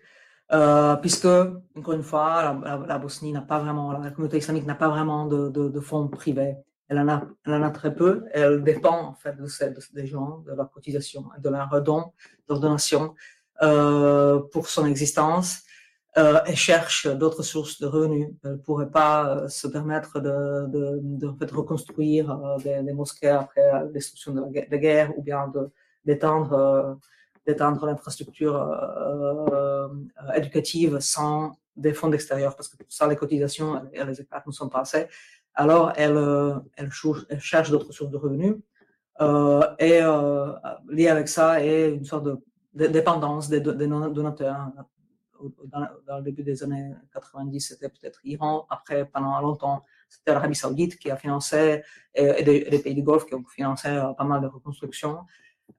puisque, 1.02 1.28
encore 1.76 1.94
une 1.94 2.04
fois, 2.04 2.60
la, 2.88 2.98
Bosnie 2.98 3.32
n'a 3.32 3.42
pas 3.42 3.60
vraiment, 3.60 3.94
la 3.94 4.12
communauté 4.12 4.38
islamique 4.38 4.66
n'a 4.66 4.76
pas 4.76 4.90
vraiment 4.90 5.26
de 5.28 5.80
fonds 5.80 6.10
privés 6.10 6.58
elle 6.90 7.00
en, 7.00 7.64
a, 7.64 7.70
très 7.70 7.94
peu. 7.94 8.26
Elle 8.32 8.64
dépend 8.64 9.00
en 9.02 9.14
fait 9.14 9.36
de 9.36 9.48
celle 9.48 9.78
des 9.94 10.08
gens, 10.08 10.40
de 10.46 10.54
leur 10.54 10.72
cotisation, 10.72 11.26
de 11.38 11.50
leur 11.50 11.82
don, 11.82 12.02
de 12.02 12.54
leur 12.54 12.60
donation 12.60 13.14
euh, 13.62 14.40
pour 14.52 14.68
son 14.70 14.86
existence. 14.86 15.64
Euh, 16.18 16.40
elle 16.48 16.56
cherche 16.56 17.06
d'autres 17.08 17.44
sources 17.44 17.80
de 17.80 17.86
revenus. 17.86 18.30
Elle 18.44 18.54
ne 18.54 18.58
pourrait 18.58 18.90
pas 18.90 19.38
euh, 19.38 19.48
se 19.50 19.68
permettre 19.68 20.20
de, 20.20 21.54
reconstruire 21.54 22.32
euh, 22.32 22.58
des, 22.58 22.94
mosquées 22.94 23.30
après 23.30 23.72
la 23.72 23.86
destruction 23.86 24.34
de 24.34 24.42
la, 24.42 24.78
guerre 24.78 25.12
ou 25.18 25.22
bien 25.22 25.52
d'étendre 26.06 26.54
euh, 26.54 27.86
l'infrastructure 27.86 28.56
euh, 28.56 29.88
éducative 30.36 31.00
sans 31.00 31.52
des 31.76 31.94
fonds 31.94 32.12
extérieurs 32.12 32.56
parce 32.56 32.68
que 32.70 32.78
pour 32.78 32.92
ça 32.92 33.08
les 33.08 33.16
cotisations 33.16 33.84
et 33.94 34.04
les 34.04 34.20
écarts 34.20 34.44
ne 34.46 34.52
sont 34.52 34.68
pas 34.68 34.80
assez 34.80 35.08
alors 35.58 35.92
elle, 35.96 36.16
euh, 36.16 36.54
elle, 36.78 36.92
cherche 37.40 37.72
d'autres 37.72 37.92
sources 37.92 38.12
de 38.12 38.18
revenus. 38.18 38.56
Euh, 39.20 39.62
et 39.80 40.00
euh, 40.02 40.54
lié 40.88 41.08
avec 41.08 41.28
ça 41.28 41.64
est 41.64 41.92
une 41.92 42.06
sorte 42.06 42.26
de, 42.26 42.88
dépendance 42.88 43.50
des, 43.50 43.60
donateurs. 43.60 44.72
Dans, 45.66 46.18
le 46.18 46.24
début 46.24 46.44
des 46.44 46.64
années 46.64 46.94
90, 47.14 47.60
c'était 47.60 47.90
peut-être 47.90 48.20
Iran. 48.24 48.68
Après, 48.70 49.06
pendant 49.06 49.40
longtemps, 49.42 49.84
c'était 50.08 50.34
l'Arabie 50.34 50.56
Saoudite 50.56 50.98
qui 51.00 51.10
a 51.10 51.18
financé 51.18 51.82
et, 52.14 52.44
les 52.44 52.80
pays 52.80 52.96
du 52.96 53.04
Golfe 53.04 53.26
qui 53.26 53.34
ont 53.36 53.44
financé 53.46 53.90
pas 54.18 54.24
mal 54.24 54.42
de 54.42 54.48
reconstructions. 54.48 55.20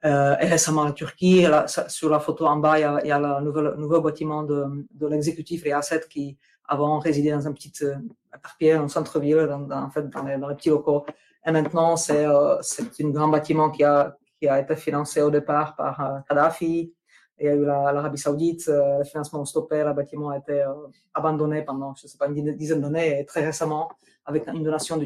Et 0.04 0.46
récemment 0.54 0.84
la 0.84 0.92
Turquie. 0.92 1.46
sur 1.88 2.10
la 2.10 2.20
photo 2.20 2.46
en 2.46 2.56
bas, 2.56 2.78
il 2.78 3.08
y 3.08 3.10
a, 3.12 3.40
le 3.40 3.76
nouveau 3.76 4.00
bâtiment 4.00 4.42
de, 4.42 4.86
de 4.92 5.06
l'exécutif 5.06 5.62
Riaset 5.62 6.02
qui 6.08 6.36
avant 6.68 6.98
résidait 6.98 7.32
dans 7.32 7.46
un 7.48 7.52
petit 7.52 7.72
euh, 7.82 7.96
éparpillé 8.34 8.76
en 8.76 8.88
centre-ville, 8.88 9.46
dans, 9.48 9.60
dans, 9.60 9.90
dans 10.14 10.22
les, 10.24 10.36
dans 10.36 10.54
petits 10.54 10.68
locaux. 10.68 11.04
Et 11.44 11.50
maintenant, 11.50 11.96
c'est 11.96 12.26
euh, 12.26 12.56
un 13.00 13.10
grand 13.10 13.28
bâtiment 13.28 13.70
qui 13.70 13.84
a, 13.84 14.16
qui 14.38 14.46
a 14.48 14.60
été 14.60 14.76
financé 14.76 15.22
au 15.22 15.30
départ 15.30 15.74
par 15.76 16.00
euh, 16.00 16.18
Kadhafi. 16.28 16.92
Il 17.40 17.46
y 17.46 17.48
a 17.48 17.54
eu 17.54 17.64
l'Arabie 17.64 18.18
Saoudite, 18.18 18.66
euh, 18.68 18.98
le 18.98 19.04
financement 19.04 19.44
stoppé, 19.44 19.84
le 19.84 19.92
bâtiment 19.92 20.30
a 20.30 20.38
été 20.38 20.60
euh, 20.60 20.72
abandonné 21.14 21.62
pendant, 21.62 21.94
je 21.94 22.06
sais 22.08 22.18
pas, 22.18 22.26
une 22.26 22.52
dizaine 22.56 22.80
d'années. 22.80 23.20
Et 23.20 23.24
très 23.24 23.44
récemment, 23.44 23.88
avec 24.26 24.46
une 24.48 24.62
donation 24.62 24.96
de 24.96 25.04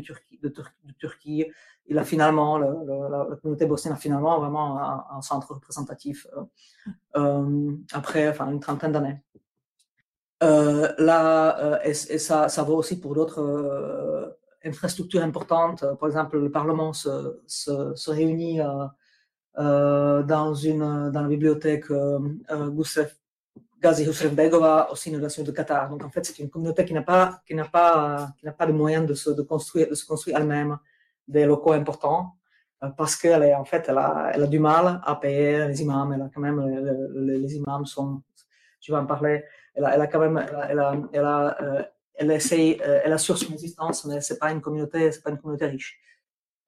Turquie, 0.99 1.47
il 1.87 1.99
a 1.99 2.05
finalement, 2.05 2.59
le, 2.59 2.69
le, 2.87 3.11
la, 3.11 3.37
communauté 3.37 3.67
bosnienne 3.67 3.95
a 3.95 3.97
finalement 3.97 4.39
vraiment 4.41 4.81
un, 4.81 5.05
un 5.11 5.21
centre 5.21 5.53
représentatif 5.55 6.27
euh, 7.17 7.73
après 7.93 8.29
enfin, 8.29 8.51
une 8.51 8.61
trentaine 8.61 8.93
d'années. 8.93 9.21
Euh, 10.43 10.93
là, 10.99 11.59
euh, 11.61 11.79
et, 11.85 11.95
ça, 11.95 12.49
ça 12.49 12.63
vaut 12.65 12.77
aussi 12.77 13.01
pour 13.01 13.15
d'autres 13.15 13.41
euh, 13.41 14.29
infrastructures 14.65 15.23
importantes. 15.23 15.85
Par 15.99 16.09
exemple, 16.09 16.39
le 16.39 16.51
Parlement 16.51 16.93
se, 16.93 18.11
réunit 18.11 18.61
dans, 19.57 20.55
une, 20.55 21.11
dans 21.11 21.23
la 21.23 21.29
bibliothèque 21.29 21.87
Gusev 21.91 23.13
Gazi 23.81 24.05
Husrev 24.05 24.35
Begova, 24.35 24.89
aussi 24.93 25.11
une 25.11 25.19
nation 25.19 25.43
de 25.43 25.51
Qatar. 25.51 25.89
Donc, 25.89 26.05
en 26.05 26.09
fait, 26.09 26.25
c'est 26.25 26.39
une 26.39 26.49
communauté 26.51 26.85
qui 26.85 26.95
n'a 26.95 27.03
pas, 27.03 27.41
qui 27.47 27.55
n'a 27.55 27.65
pas, 27.65 28.31
qui 28.39 28.47
n'a 28.47 28.53
pas 28.53 28.67
de 28.67 28.73
moyens 28.73 29.07
de 29.07 29.15
se, 29.15 29.31
construire, 29.43 29.89
de 29.89 29.95
se 29.95 30.07
construire 30.07 30.37
elle-même 30.39 30.79
des 31.27 31.45
locaux 31.45 31.73
importants 31.73 32.37
parce 32.97 33.17
qu'elle 33.17 33.45
est, 33.45 33.55
en 33.55 33.65
fait, 33.65 33.87
elle 33.89 33.99
a, 33.99 34.47
du 34.47 34.59
mal 34.59 35.01
à 35.05 35.17
payer 35.17 35.67
les 35.67 35.83
imams. 35.83 36.13
Elle 36.13 36.31
quand 36.35 36.41
même, 36.41 36.61
les, 37.15 37.57
imams 37.57 37.87
sont, 37.87 38.23
je 38.81 38.93
vais 38.93 38.99
en 38.99 39.07
parler, 39.07 39.45
elle 39.75 39.85
a, 39.85 39.89
a 40.03 40.07
quand 40.07 40.21
même, 40.21 40.39
elle 40.69 40.79
a, 40.79 40.95
elle 41.13 41.25
a, 41.25 41.63
euh, 41.63 41.83
elle 42.15 42.31
essaye, 42.31 42.81
euh, 42.83 43.01
elle 43.05 43.13
assure 43.13 43.39
son 43.39 43.53
existence, 43.53 44.05
mais 44.05 44.21
c'est 44.21 44.39
pas 44.39 44.51
une 44.51 44.61
communauté, 44.61 45.11
c'est 45.13 45.23
pas 45.23 45.31
une 45.31 45.39
communauté 45.39 45.67
riche. 45.67 45.99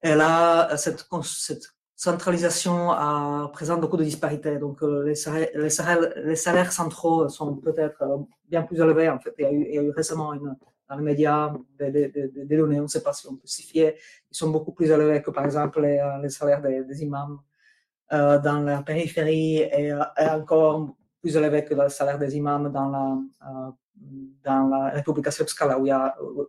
Elle 0.00 0.20
a 0.20 0.72
euh, 0.72 0.76
cette, 0.76 1.06
cette 1.22 1.64
centralisation 1.94 2.90
à, 2.90 3.50
présente 3.52 3.80
beaucoup 3.80 3.96
de 3.96 4.04
disparités. 4.04 4.58
Donc 4.58 4.82
les 4.82 5.14
salaires, 5.14 5.48
les 5.54 5.70
salaires, 5.70 6.12
les 6.16 6.36
salaires 6.36 6.72
centraux 6.72 7.28
sont 7.28 7.56
peut-être 7.56 8.26
bien 8.48 8.62
plus 8.62 8.80
élevés. 8.80 9.08
En 9.08 9.20
fait, 9.20 9.34
il 9.38 9.42
y 9.42 9.78
a 9.78 9.82
eu, 9.82 9.90
a 9.90 9.94
récemment 9.94 10.34
dans 10.88 10.96
les 10.96 11.02
médias 11.02 11.54
des, 11.78 12.46
données, 12.50 12.80
on 12.80 12.84
ne 12.84 12.88
sait 12.88 13.02
pas 13.02 13.12
si 13.12 13.26
on 13.26 13.36
peut 13.36 13.46
s'y 13.46 13.62
fier, 13.62 13.96
ils 14.30 14.36
sont 14.36 14.50
beaucoup 14.50 14.72
plus 14.72 14.90
élevés 14.90 15.22
que 15.22 15.30
par 15.30 15.44
exemple 15.44 15.80
les, 15.80 16.28
salaires 16.28 16.60
des, 16.60 17.02
imams 17.02 17.38
euh, 18.12 18.38
dans 18.38 18.60
la 18.60 18.82
périphérie 18.82 19.60
et 19.60 19.92
encore 20.18 20.94
plus 21.24 21.36
élevé 21.38 21.64
que 21.64 21.74
le 21.74 21.88
salaire 21.88 22.18
des 22.18 22.36
imams 22.36 22.70
dans 22.70 22.88
la, 22.94 23.06
euh, 23.48 23.70
dans 24.44 24.68
la 24.68 24.90
République 24.90 25.30
srpska, 25.32 25.64
là 25.66 25.78
où, 25.78 25.86
il 25.86 25.96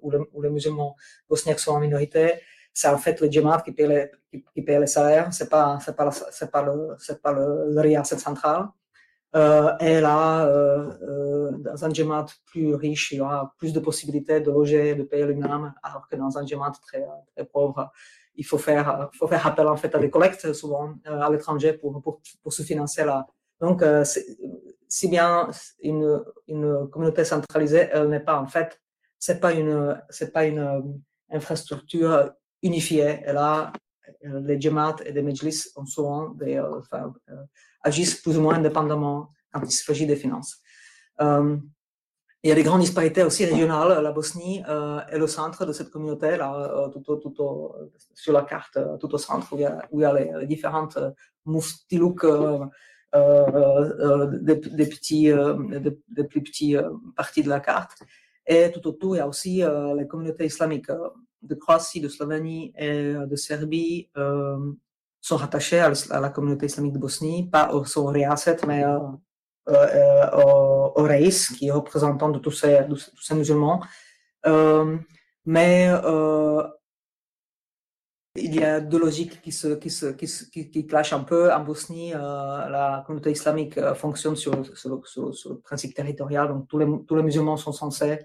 où, 0.01 0.11
le, 0.11 0.19
où 0.33 0.41
les 0.41 0.49
musulmans 0.49 0.97
bosniaques 1.29 1.61
sont 1.61 1.75
en 1.77 1.79
minorité. 1.79 2.25
C'est 2.73 2.89
en 2.89 2.97
fait 2.97 3.21
le 3.21 3.31
djemad 3.31 3.63
qui 3.63 3.71
paye 3.71 3.88
les, 3.88 4.11
qui, 4.29 4.43
qui 4.53 4.61
paye 4.61 4.79
les 4.79 4.91
salaires, 4.97 5.33
c'est 5.38 5.49
pas, 5.49 5.79
c'est 5.83 5.95
pas, 5.95 6.11
c'est 6.11 6.51
pas 6.51 6.61
le, 6.61 6.75
c'est 7.05 7.21
pas 7.21 7.31
le, 7.31 7.73
le 7.73 7.79
riaset 7.79 8.17
central. 8.17 8.67
Euh, 9.33 9.77
et 9.79 10.01
là, 10.01 10.45
euh, 10.45 10.91
euh, 11.03 11.51
dans 11.67 11.85
un 11.85 11.91
djemad 11.93 12.27
plus 12.49 12.75
riche, 12.75 13.13
il 13.13 13.19
y 13.19 13.21
aura 13.21 13.53
plus 13.57 13.71
de 13.71 13.79
possibilités 13.79 14.41
de 14.41 14.51
loger, 14.51 14.93
de 14.95 15.03
payer 15.03 15.25
l'imam, 15.25 15.73
alors 15.83 16.05
que 16.09 16.17
dans 16.17 16.38
un 16.38 16.45
djemad 16.45 16.73
très, 16.85 17.05
très 17.33 17.45
pauvre, 17.45 17.91
il 18.35 18.45
faut 18.45 18.57
faire, 18.57 19.09
faut 19.17 19.27
faire 19.27 19.45
appel 19.47 19.67
en 19.67 19.77
fait 19.77 19.95
à 19.95 19.99
des 19.99 20.09
collectes 20.09 20.51
souvent 20.51 20.95
à 21.05 21.29
l'étranger 21.29 21.71
pour, 21.79 22.01
pour, 22.01 22.21
pour 22.43 22.51
se 22.51 22.63
financer 22.63 23.05
la, 23.05 23.25
donc, 23.59 23.81
euh, 23.81 24.03
si 24.88 25.07
bien 25.07 25.49
une, 25.82 26.23
communauté 26.91 27.23
centralisée, 27.23 27.89
elle 27.91 28.09
n'est 28.09 28.19
pas 28.19 28.39
en 28.39 28.47
fait, 28.47 28.82
c'est 29.19 29.39
pas 29.39 29.53
une, 29.53 30.01
c'est 30.09 30.32
pas 30.32 30.45
une 30.45 30.59
euh, 30.59 30.82
infrastructure 31.32 32.32
unifiée. 32.61 33.21
Elle 33.23 33.38
a 33.38 33.71
euh, 34.25 34.41
les 34.41 34.59
djemats 34.59 34.95
et 35.05 35.11
les 35.11 35.21
mejlis 35.21 35.67
ont 35.75 35.86
souvent 35.86 36.36
agissent 37.82 38.21
plus 38.21 38.38
ou 38.38 38.41
moins 38.41 38.55
indépendamment 38.55 39.30
quand 39.51 39.61
il 39.63 39.71
s'agit 39.71 40.05
des 40.05 40.15
finances. 40.15 40.57
Euh, 41.21 41.57
il 42.43 42.49
y 42.49 42.51
a 42.51 42.55
des 42.55 42.63
grandes 42.63 42.82
disparités 42.82 43.23
aussi 43.23 43.43
régionales. 43.45 44.03
La 44.03 44.11
Bosnie 44.11 44.63
euh, 44.69 44.99
est 45.09 45.17
le 45.17 45.25
centre 45.25 45.65
de 45.65 45.73
cette 45.73 45.89
communauté, 45.89 46.38
là, 46.38 46.89
tout, 46.93 47.03
au, 47.09 47.15
tout 47.15 47.41
au, 47.41 47.75
sur 48.13 48.34
la 48.34 48.43
carte, 48.43 48.77
tout 48.99 49.11
au 49.15 49.17
centre, 49.17 49.51
où 49.51 49.57
il 49.57 50.03
y 50.03 50.05
a, 50.05 50.13
les, 50.13 50.32
les 50.41 50.45
différentes 50.45 50.99
muftilouk 51.47 52.23
des, 54.41 54.55
des, 54.55 54.88
petits, 54.88 55.26
des, 55.26 55.97
des, 56.07 56.24
plus 56.24 56.43
petits 56.43 56.76
parties 57.16 57.43
de 57.43 57.49
la 57.49 57.59
carte. 57.59 58.03
Et 58.47 58.72
tout 58.72 58.86
autour, 58.88 59.16
il 59.16 59.20
y 59.20 59.22
a 59.22 59.28
aussi 59.28 59.63
les 59.97 60.07
communautés 60.07 60.45
islamiques 60.45 60.91
de 61.41 61.55
Croatie, 61.55 62.01
de 62.01 62.07
Slovénie 62.07 62.74
et 62.78 63.13
de 63.13 63.36
Serbie 63.36 64.09
sont 65.22 65.38
rattachées 65.38 65.80
à, 65.80 66.20
la 66.20 66.30
communauté 66.30 66.68
islamique 66.68 66.93
de 66.93 66.99
Bosnie, 66.99 67.49
pas 67.49 67.74
au, 67.74 67.84
au 67.84 68.05
Riaset, 68.05 68.57
mais 68.68 68.86
au, 68.86 69.20
au 70.95 71.03
Reis, 71.03 71.47
qui 71.57 71.68
est 71.68 71.72
représentant 71.72 72.30
de 72.30 72.38
tous 72.39 72.51
ces, 72.51 72.84
de 72.84 72.95
ces 72.95 73.34
musulmans. 73.34 73.82
mais 75.45 75.89
il 78.36 78.55
y 78.55 78.63
a 78.63 78.81
deux 78.81 78.99
logiques 78.99 79.41
qui 79.41 79.51
se, 79.51 79.75
qui 79.75 79.89
se, 79.89 80.07
qui, 80.07 80.27
qui, 80.51 80.69
qui 80.69 80.86
clashent 80.86 81.13
un 81.13 81.23
peu. 81.23 81.53
En 81.53 81.63
Bosnie, 81.63 82.13
euh, 82.13 82.17
la 82.17 83.03
communauté 83.05 83.31
islamique 83.31 83.77
euh, 83.77 83.95
fonctionne 83.95 84.36
sur, 84.36 84.53
sur, 84.75 85.07
sur, 85.07 85.49
le 85.49 85.59
principe 85.59 85.95
territorial. 85.95 86.49
Donc, 86.49 86.67
tous 86.67 86.77
les, 86.77 86.86
tous 87.07 87.15
les 87.15 87.23
musulmans 87.23 87.55
sont 87.55 87.71
censés, 87.71 88.19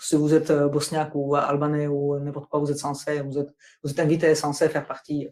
si 0.00 0.14
vous 0.14 0.32
êtes 0.32 0.50
euh, 0.50 0.68
bosniaque 0.68 1.10
ou 1.14 1.34
albanais 1.34 1.88
ou 1.88 2.18
n'importe 2.20 2.48
quoi, 2.48 2.60
vous 2.60 2.70
êtes 2.70 2.78
censé, 2.78 3.20
vous 3.20 3.38
êtes, 3.38 3.52
vous 3.82 3.90
êtes 3.90 3.98
invité, 3.98 4.32
censé 4.36 4.68
faire 4.68 4.86
partie, 4.86 5.28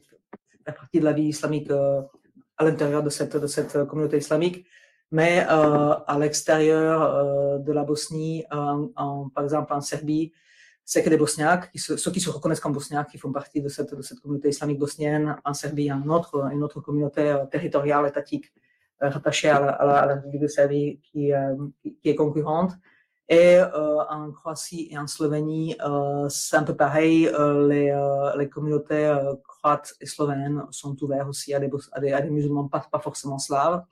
faire 0.64 0.74
partie 0.74 0.99
de 0.99 1.05
la 1.05 1.12
vie 1.12 1.29
islamique 1.29 1.70
à 1.70 2.64
l'intérieur 2.64 3.05
de 3.05 3.11
cette, 3.11 3.37
de 3.37 3.47
cette 3.47 3.85
communauté 3.85 4.16
islamique. 4.16 4.66
Mais 5.12 5.39
à 5.39 6.16
l'extérieur 6.18 7.61
de 7.61 7.72
la 7.72 7.85
Bosnie, 7.85 8.45
en, 8.51 9.29
par 9.29 9.45
exemple 9.45 9.72
en 9.72 9.81
Serbie, 9.81 10.33
c'est 10.89 11.03
que 11.03 11.11
les 11.11 11.16
Bosniaques, 11.16 11.68
ceux 11.74 12.12
qui 12.12 12.20
se 12.20 12.30
reconnaissent 12.30 12.61
comme 12.61 12.72
Bosniaques, 12.72 13.11
qui 13.11 13.18
font 13.18 13.32
partie 13.32 13.61
de 13.61 13.68
cette, 13.68 13.93
communauté 14.22 14.51
islamique 14.51 14.78
bosnienne, 14.78 15.37
en 15.45 15.53
Serbie, 15.53 15.91
une 15.91 16.09
autre, 16.09 16.49
une 16.53 16.62
autre 16.62 16.80
communauté 16.80 17.22
euh, 17.22 17.45
territoriale, 17.47 18.07
étatique, 18.07 18.53
euh, 19.03 19.11
rattachée 19.11 19.49
à 19.51 19.61
la, 19.61 19.72
à 19.72 20.07
République 20.07 20.43
de 20.43 20.47
Serbie, 20.47 21.01
qui, 21.03 21.32
euh, 21.32 21.57
qui, 21.82 22.09
est 22.09 22.14
concurrente. 22.14 22.72
Et 23.28 23.59
en 23.59 24.30
Croatie 24.30 24.89
et 24.93 24.97
en 24.97 25.09
Slovénie, 25.09 25.76
euh, 25.84 26.28
c'est 26.28 26.57
un 26.57 26.62
peu 26.62 26.76
pareil. 26.76 27.28
Les, 27.68 28.49
communautés 28.49 29.12
croates 29.43 29.95
et 30.01 30.07
slovènes 30.07 30.62
sont 30.70 30.97
ouvertes 31.03 31.28
aussi 31.28 31.53
à 31.53 31.59
des, 31.59 31.68
à 31.91 32.01
des, 32.01 32.12
des 32.12 32.30
musulmans 32.30 32.68
pas, 32.68 32.89
forcément 33.01 33.39
slaves, 33.39 33.82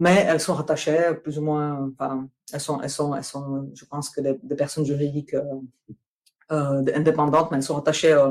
mais 0.00 0.26
elles 0.28 0.40
sont 0.40 0.54
rattachées 0.54 1.14
plus 1.22 1.38
ou 1.38 1.42
moins. 1.42 1.92
Elles 2.52 2.60
sont, 2.60 2.82
elles 2.82 2.90
sont, 2.90 3.14
elles 3.14 3.24
sont, 3.24 3.70
je 3.72 3.84
pense 3.84 4.10
que 4.10 4.20
des, 4.20 4.36
des 4.42 4.56
personnes 4.56 4.84
juridiques 4.84 5.36
indépendantes, 6.50 7.50
mais 7.50 7.58
elles 7.58 7.62
sont 7.62 7.78
attachées 7.78 8.12
euh, 8.12 8.30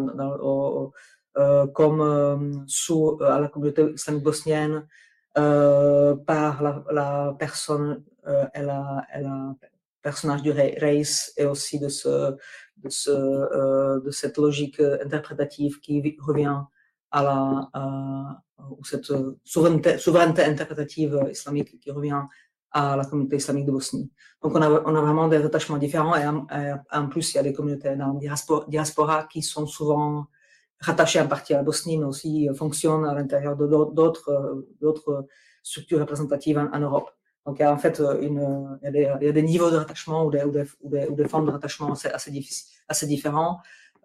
euh, 1.37 1.67
comme 1.67 2.63
sous 2.67 3.19
à 3.23 3.39
la 3.39 3.47
communauté 3.47 3.91
islamique 3.93 4.23
bosnienne 4.23 4.87
par 5.33 6.83
la, 6.91 7.35
personne 7.39 8.03
et 8.53 8.61
la, 8.61 9.55
personnage 10.03 10.43
du 10.43 10.51
Reis 10.51 11.31
et 11.37 11.45
aussi 11.45 11.79
de, 11.79 11.87
ce, 11.87 12.35
euh, 13.07 13.99
de 14.01 14.11
cette 14.11 14.37
logique 14.37 14.79
interprétative 14.79 15.79
qui 15.79 16.17
revient 16.19 16.59
à 17.09 17.23
la 17.23 17.69
euh, 17.75 18.75
cette 18.83 19.11
souveraineté, 19.43 19.97
souveraineté 19.97 20.43
interprétative 20.43 21.27
islamique 21.31 21.79
qui 21.79 21.91
revient 21.91 22.21
à 22.73 22.97
la 22.97 23.05
communauté 23.05 23.35
islamique 23.37 23.65
de 23.65 23.71
Bosnie. 23.71 24.11
Donc 24.41 24.55
on 24.55 24.61
a, 24.61 24.69
on 24.69 24.95
a 24.95 25.01
vraiment 25.01 25.27
des 25.27 25.43
attachements 25.45 25.77
différents 25.77 26.15
et 26.15 26.25
en, 26.91 27.07
plus 27.07 27.33
il 27.33 27.37
y 27.37 27.39
a 27.39 27.43
des 27.43 27.53
communautés 27.53 27.95
dans 27.95 28.19
la 28.19 28.63
diaspora, 28.67 29.23
qui 29.25 29.41
sont 29.41 29.67
souvent 29.67 30.25
rattachées 30.79 31.21
en 31.21 31.27
partie 31.27 31.53
à 31.53 31.57
la 31.57 31.63
Bosnie, 31.63 31.97
mais 31.97 32.05
aussi 32.05 32.49
fonctionnent 32.55 33.05
à 33.05 33.13
l'intérieur 33.13 33.55
d'autres 33.55 34.65
d'autres 34.81 35.27
structures 35.61 35.99
représentatives 35.99 36.57
en, 36.57 36.79
Europe. 36.79 37.09
Donc 37.45 37.57
il 37.59 37.61
y 37.61 37.65
a 37.65 37.73
en 37.73 37.77
fait 37.77 38.01
une, 38.21 38.77
il 38.83 39.01
y 39.01 39.05
a 39.07 39.31
des, 39.31 39.43
niveaux 39.43 39.69
de 39.69 39.77
rattachement 39.77 40.25
ou 40.25 40.31
des, 40.31 40.43
ou 40.43 40.51
des, 40.51 40.65
ou 41.07 41.15
des, 41.15 41.27
formes 41.27 41.45
de 41.45 41.51
rattachement 41.51 41.91
assez, 41.93 42.09
assez, 42.09 42.31
assez 42.87 43.07
différents, 43.07 43.59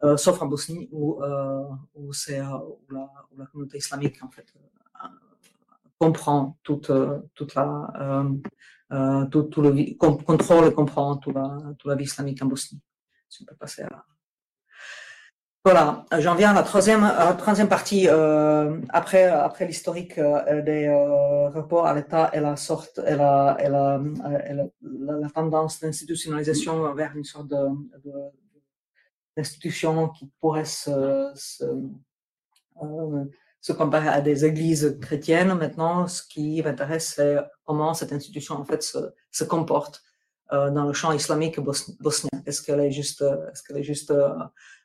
euh, 0.04 0.16
sauf 0.16 0.40
en 0.42 0.46
Bosnie 0.46 0.88
où, 0.92 1.22
euh, 1.22 1.64
où 1.94 2.12
c'est 2.12 2.40
où 2.40 2.78
la, 2.90 3.10
où 3.32 3.38
la 3.38 3.46
communauté 3.46 3.78
islamique 3.78 4.22
en 4.22 4.30
fait 4.30 4.46
comprend 5.98 6.56
toute, 6.62 6.90
toute 7.34 7.54
la, 7.54 7.92
euh, 8.00 8.30
euh, 8.92 9.26
tout, 9.26 9.44
tout, 9.44 9.62
le 9.62 9.96
contrôle 10.24 10.66
et 10.66 10.72
comprend 10.72 11.16
toute 11.16 11.34
la, 11.34 11.58
toute 11.78 11.90
la 11.90 11.96
vie 11.96 12.04
islamique 12.04 12.42
en 12.42 12.46
Bosnie. 12.46 12.80
Si 13.28 13.42
on 13.42 13.46
peut 13.46 13.56
passer 13.56 13.82
à... 13.82 14.04
Voilà, 15.64 16.06
j'en 16.18 16.34
viens 16.34 16.52
à 16.52 16.54
la 16.54 16.62
troisième, 16.62 17.04
à 17.04 17.26
la 17.26 17.34
troisième 17.34 17.68
partie. 17.68 18.08
Euh, 18.08 18.80
après, 18.88 19.24
après 19.24 19.66
l'historique 19.66 20.16
euh, 20.16 20.62
des 20.62 20.86
euh, 20.86 21.50
rapports 21.50 21.86
à 21.86 21.94
l'État 21.94 22.30
et 22.32 22.40
la 22.40 22.56
sorte, 22.56 23.00
et 23.06 23.16
la, 23.16 23.56
et 23.60 23.68
la, 23.68 24.00
et 24.48 24.54
la, 24.54 24.64
la, 25.20 25.28
tendance 25.28 25.80
d'institutionnalisation 25.80 26.94
vers 26.94 27.14
une 27.14 27.24
sorte 27.24 27.48
de, 27.48 27.68
de, 28.04 28.12
d'institution 29.36 30.08
qui 30.08 30.30
pourrait 30.40 30.64
se, 30.64 31.32
se 31.34 31.64
euh, 32.82 33.24
se 33.60 33.72
comparer 33.72 34.08
à 34.08 34.20
des 34.20 34.44
églises 34.44 34.98
chrétiennes. 35.00 35.54
Maintenant, 35.54 36.06
ce 36.06 36.22
qui 36.22 36.62
m'intéresse, 36.62 37.14
c'est 37.16 37.36
comment 37.64 37.94
cette 37.94 38.12
institution 38.12 38.54
en 38.56 38.64
fait 38.64 38.82
se, 38.82 38.98
se 39.32 39.44
comporte 39.44 40.02
euh, 40.52 40.70
dans 40.70 40.84
le 40.84 40.92
champ 40.92 41.12
islamique 41.12 41.60
bosnien. 41.60 42.30
Est-ce 42.46 42.62
qu'elle 42.62 42.80
est 42.80 42.90
juste, 42.90 43.22
est-ce 43.22 43.62
qu'elle 43.62 43.78
est 43.78 43.82
juste 43.82 44.10
euh, 44.10 44.32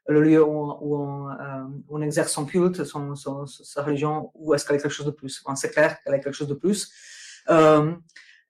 le 0.08 0.22
lieu 0.22 0.44
où, 0.44 0.78
où, 0.82 0.98
on, 0.98 1.30
euh, 1.30 1.64
on, 1.90 2.02
exerce 2.02 2.32
son 2.32 2.46
culte, 2.46 2.84
son, 2.84 3.16
son, 3.16 3.46
sa 3.46 3.84
religion, 3.84 4.32
ou 4.34 4.54
est-ce 4.54 4.66
qu'elle 4.66 4.76
est 4.76 4.82
quelque 4.82 4.92
chose 4.92 5.06
de 5.06 5.12
plus? 5.12 5.42
Bon, 5.44 5.56
C'est 5.56 5.72
clair 5.72 6.02
qu'elle 6.02 6.14
est 6.14 6.22
quelque 6.22 6.34
chose 6.36 6.48
de 6.48 6.54
plus. 6.54 6.92
Euh, 7.50 7.94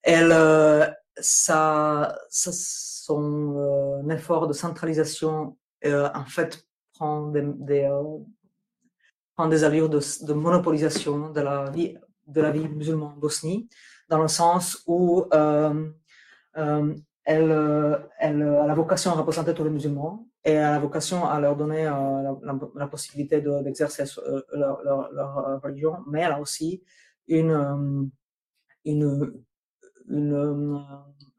elle, 0.01 0.31
euh, 0.31 0.87
ça, 1.17 2.17
ça, 2.29 2.51
son 2.51 4.07
effort 4.09 4.47
de 4.47 4.53
centralisation, 4.53 5.57
en 5.85 6.25
fait, 6.25 6.65
prend 6.93 7.27
des, 7.27 7.43
des 7.43 7.89
prend 9.35 9.47
des 9.47 9.63
allures 9.63 9.89
de, 9.89 9.99
de, 10.25 10.33
monopolisation 10.33 11.29
de 11.31 11.41
la 11.41 11.69
vie 11.71 11.97
de 12.27 12.41
la 12.41 12.51
vie 12.51 12.67
musulmane 12.69 13.09
en 13.09 13.17
Bosnie, 13.17 13.67
dans 14.09 14.21
le 14.21 14.29
sens 14.29 14.83
où 14.87 15.25
euh, 15.33 15.89
euh, 16.57 16.95
elle, 17.25 17.51
elle, 18.19 18.41
a 18.43 18.67
la 18.67 18.73
vocation 18.73 19.11
à 19.11 19.15
représenter 19.15 19.53
tous 19.53 19.63
les 19.63 19.69
musulmans 19.69 20.27
et 20.43 20.55
la 20.55 20.79
vocation 20.79 21.25
à 21.25 21.39
leur 21.39 21.55
donner 21.55 21.87
euh, 21.87 22.33
la, 22.75 22.87
possibilité 22.87 23.41
d'exercer 23.41 24.03
de, 24.03 24.09
euh, 24.27 24.43
leur, 24.83 25.61
religion, 25.61 25.97
mais 26.07 26.21
elle 26.21 26.33
a 26.33 26.39
aussi 26.39 26.83
euh, 27.31 27.37
une, 27.39 28.11
une, 28.85 29.43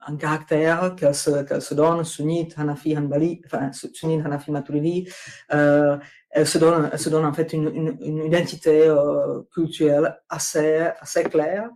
un 0.07 0.17
caractère 0.17 0.95
qu'elle 0.97 1.15
se, 1.15 1.43
qu 1.43 1.61
se, 1.61 1.75
donne, 1.75 2.05
sunnite, 2.05 2.55
Hanafi, 2.57 2.97
Hanbali, 2.97 3.43
enfin, 3.47 3.71
sunnite, 3.73 4.25
Hanafi, 4.25 4.51
Maturidi, 4.51 5.09
euh, 5.53 5.97
elle 6.31 6.47
se 6.47 6.59
donne, 6.59 6.91
elle 6.93 6.99
se 6.99 7.11
donne 7.11 7.25
en 7.25 7.33
fait 7.33 7.53
une, 7.53 7.69
une, 7.69 7.97
une 8.01 8.25
identité 8.25 8.89
euh, 8.89 9.43
culturelle 9.53 10.19
assez, 10.29 10.79
assez 11.01 11.25
claire 11.25 11.71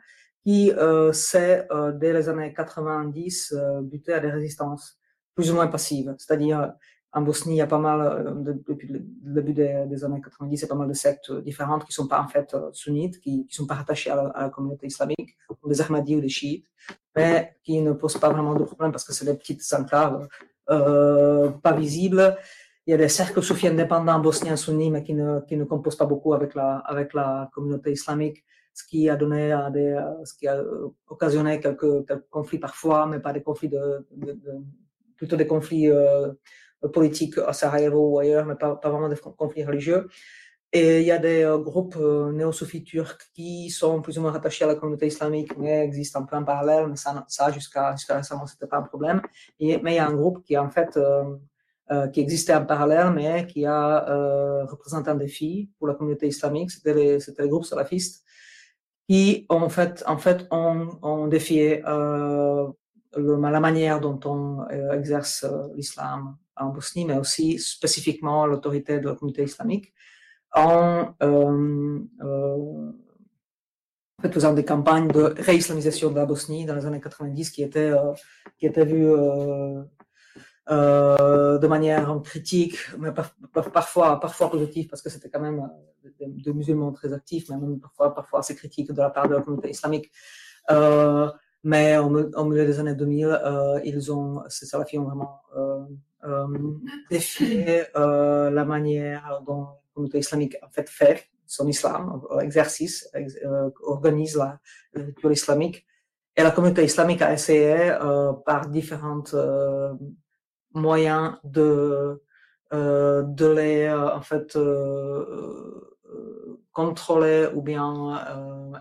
qui 0.44 0.72
euh, 0.72 1.12
s'est, 1.12 1.66
euh, 1.70 1.92
dès 1.92 2.12
les 2.12 2.28
années 2.28 2.54
90, 2.54 3.52
euh, 3.52 3.82
buté 3.82 4.14
à 4.14 4.20
des 4.20 4.30
résistances 4.30 4.98
plus 5.34 5.50
ou 5.50 5.54
moins 5.54 5.66
passives. 5.66 6.14
C'est-à-dire, 6.18 6.72
en 7.12 7.22
Bosnie, 7.22 7.54
il 7.54 7.58
y 7.58 7.62
a 7.62 7.66
pas 7.66 7.78
mal, 7.78 8.00
euh, 8.00 8.30
de, 8.34 8.62
depuis 8.68 8.88
le 8.88 9.00
début 9.00 9.54
des, 9.54 10.04
années 10.04 10.20
90, 10.20 10.56
il 10.56 10.60
y 10.60 10.64
a 10.64 10.68
pas 10.68 10.74
mal 10.74 10.88
de 10.88 10.92
sectes 10.92 11.32
différentes 11.40 11.84
qui 11.84 11.92
sont 11.92 12.06
pas 12.06 12.20
en 12.20 12.28
fait 12.28 12.52
euh, 12.54 12.70
sunnites, 12.72 13.20
qui 13.20 13.46
ne 13.48 13.52
sont 13.52 13.66
pas 13.66 13.74
rattachées 13.74 14.10
à 14.10 14.32
la, 14.36 14.50
communauté 14.50 14.86
islamique, 14.86 15.36
comme 15.48 15.70
des 15.70 15.80
Ahmadis 15.80 16.16
ou 16.16 16.20
des 16.20 16.28
chiites, 16.28 16.66
mais 17.16 17.56
qui 17.64 17.80
ne 17.80 17.92
posent 17.92 18.18
pas 18.18 18.28
vraiment 18.30 18.54
de 18.54 18.64
problème 18.64 18.92
parce 18.92 19.04
que 19.04 19.12
c'est 19.12 19.24
des 19.24 19.34
petites 19.34 19.62
enclaves 19.72 20.28
pas 20.66 21.72
visibles. 21.72 22.36
Il 22.86 22.90
y 22.90 22.94
a 22.94 22.98
des 22.98 23.08
cercles 23.08 23.42
soufis 23.42 23.68
indépendants 23.68 24.18
bosniens 24.18 24.56
sunnis, 24.56 24.90
mais 24.90 25.02
qui 25.02 25.14
ne, 25.14 25.40
qui 25.40 25.56
ne 25.56 25.64
composent 25.64 25.96
pas 25.96 26.04
beaucoup 26.04 26.34
avec 26.34 26.54
la, 26.54 26.76
avec 26.78 27.14
la 27.14 27.50
communauté 27.54 27.92
islamique, 27.92 28.44
ce 28.74 28.84
qui 28.86 29.08
a 29.08 29.16
donné 29.16 29.56
ce 30.24 30.34
qui 30.34 30.46
a 30.46 30.62
occasionné 31.08 31.58
quelques, 31.58 32.04
conflits 32.28 32.58
parfois, 32.58 33.06
mais 33.06 33.18
pas 33.18 33.32
des 33.32 33.42
conflits 33.42 33.70
de, 33.70 34.06
plutôt 35.18 35.36
des 35.36 35.46
conflits 35.46 35.90
euh, 35.90 36.32
politiques 36.92 37.38
à 37.38 37.52
Sarajevo 37.52 38.14
ou 38.14 38.18
ailleurs, 38.18 38.46
mais 38.46 38.54
pas, 38.54 38.78
vraiment 38.82 39.08
des 39.08 39.16
conflits 39.16 39.64
religieux. 39.64 40.08
Et 40.72 41.00
il 41.00 41.06
y 41.06 41.10
a 41.10 41.18
des 41.18 41.44
euh, 41.44 41.56
groupes 41.56 41.96
euh, 41.96 42.30
néo-soufis 42.30 42.84
turcs 42.84 43.30
qui 43.34 43.70
sont 43.70 44.02
plus 44.02 44.18
ou 44.18 44.22
moins 44.22 44.32
rattachés 44.32 44.64
à 44.64 44.66
la 44.66 44.74
communauté 44.74 45.06
islamique, 45.06 45.56
mais 45.56 45.82
existent 45.84 46.20
un 46.20 46.24
peu 46.24 46.36
en 46.36 46.44
parallèle, 46.44 46.88
mais 46.88 46.96
ça, 46.96 47.24
ça 47.26 47.50
jusqu'à 47.50 47.92
jusqu 47.96 48.12
récemment, 48.12 48.46
c'était 48.46 48.66
pas 48.66 48.76
un 48.76 48.82
problème. 48.82 49.22
Mais 49.58 49.78
il 49.82 49.92
y 49.94 49.98
a 49.98 50.06
un 50.06 50.12
groupe 50.12 50.44
qui, 50.44 50.58
en 50.58 50.68
fait, 50.68 50.94
euh, 50.98 51.36
euh, 51.90 52.08
qui 52.08 52.20
existait 52.20 52.54
en 52.54 52.66
parallèle, 52.66 53.12
mais 53.12 53.46
qui 53.46 53.64
a 53.64 54.66
représenté 54.66 55.08
un 55.08 55.14
défi 55.14 55.70
pour 55.78 55.88
la 55.88 55.94
communauté 55.94 56.28
islamique. 56.28 56.70
C'était 56.70 56.92
les 56.94 57.48
groupes 57.48 57.64
salafistes 57.64 58.22
qui, 59.08 59.46
en 59.48 59.70
fait, 59.70 60.04
en 60.06 60.18
fait, 60.18 60.46
ont, 60.50 61.28
défié 61.28 61.82
le, 63.16 63.40
la 63.40 63.60
manière 63.60 64.00
dont 64.00 64.20
on 64.24 64.62
euh, 64.70 64.92
exerce 64.92 65.44
euh, 65.44 65.68
l'islam 65.74 66.36
en 66.56 66.70
Bosnie, 66.70 67.04
mais 67.04 67.18
aussi 67.18 67.58
spécifiquement 67.58 68.46
l'autorité 68.46 69.00
de 69.00 69.08
la 69.08 69.14
communauté 69.14 69.44
islamique, 69.44 69.94
en 70.54 71.14
faisant 74.32 74.52
des 74.52 74.64
campagnes 74.64 75.08
de 75.08 75.34
réislamisation 75.38 76.10
de 76.10 76.16
la 76.16 76.26
Bosnie 76.26 76.64
dans 76.64 76.74
les 76.74 76.86
années 76.86 77.00
90 77.00 77.50
qui 77.50 77.62
étaient, 77.62 77.90
euh, 77.90 78.12
qui 78.58 78.66
étaient 78.66 78.84
vues 78.84 79.08
euh, 79.08 79.82
euh, 80.70 81.58
de 81.58 81.66
manière 81.66 82.20
critique, 82.24 82.76
mais 82.98 83.12
parfois, 83.52 84.18
parfois 84.20 84.50
positive, 84.50 84.88
parce 84.88 85.02
que 85.02 85.08
c'était 85.08 85.30
quand 85.30 85.40
même 85.40 85.70
des, 86.20 86.52
musulmans 86.52 86.92
très 86.92 87.12
actifs, 87.12 87.48
mais 87.48 87.56
même 87.56 87.78
parfois, 87.78 88.14
parfois 88.14 88.40
assez 88.40 88.56
critiques 88.56 88.92
de 88.92 89.00
la 89.00 89.10
part 89.10 89.28
de 89.28 89.34
la 89.34 89.40
communauté 89.40 89.70
islamique. 89.70 90.10
Mais 91.68 91.98
au, 91.98 92.08
milieu 92.44 92.64
des 92.64 92.80
années 92.80 92.94
2000, 92.94 93.82
ils 93.84 94.10
ont, 94.10 94.42
ces 94.48 94.64
salafis 94.64 94.98
ont 94.98 95.04
vraiment 95.04 95.42
défié 97.10 97.84
la 97.94 98.64
manière 98.64 99.42
dont 99.46 99.60
la 99.60 99.76
communauté 99.94 100.18
islamique 100.20 100.56
en 100.62 100.70
fait 100.70 100.88
fait 100.88 101.28
son 101.48 101.66
islam, 101.66 102.20
exercice, 102.42 103.08
euh, 103.16 103.70
organise 103.82 104.36
la, 104.36 104.60
culture 104.94 105.32
islamique. 105.32 105.86
Et 106.36 106.42
la 106.42 106.52
communauté 106.52 106.84
islamique 106.84 107.22
a 107.22 107.32
essayé 107.32 107.90
euh, 107.90 108.32
par 108.32 108.68
différents 108.68 109.24
euh, 109.34 109.94
moyens 110.74 111.36
de, 111.42 112.22
de 112.70 113.46
les 113.58 113.90
en 113.90 114.20
fait 114.20 114.56
contrôler 116.70 117.48
ou 117.54 117.62
bien 117.62 117.88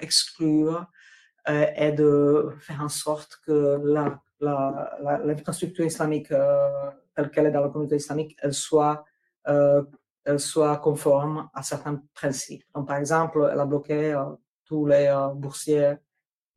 exclure 0.01 0.85
et 1.47 1.91
de 1.93 2.49
faire 2.59 2.81
en 2.81 2.89
sorte 2.89 3.39
que 3.45 3.79
l'infrastructure 4.41 5.83
la, 5.83 5.87
islamique 5.87 6.27
telle 7.15 7.31
qu'elle 7.31 7.45
est 7.47 7.51
dans 7.51 7.61
la 7.61 7.69
communauté 7.69 7.95
islamique, 7.95 8.35
elle 8.41 8.53
soit 8.53 9.05
soit 10.37 10.77
conforme 10.77 11.49
à 11.53 11.63
certains 11.63 12.01
principes. 12.13 12.63
Donc, 12.75 12.87
par 12.87 12.97
exemple, 12.97 13.49
elle 13.51 13.59
a 13.59 13.65
bloqué 13.65 14.13
euh, 14.13 14.23
tous 14.65 14.85
les 14.85 15.07
euh, 15.07 15.29
boursiers 15.29 15.93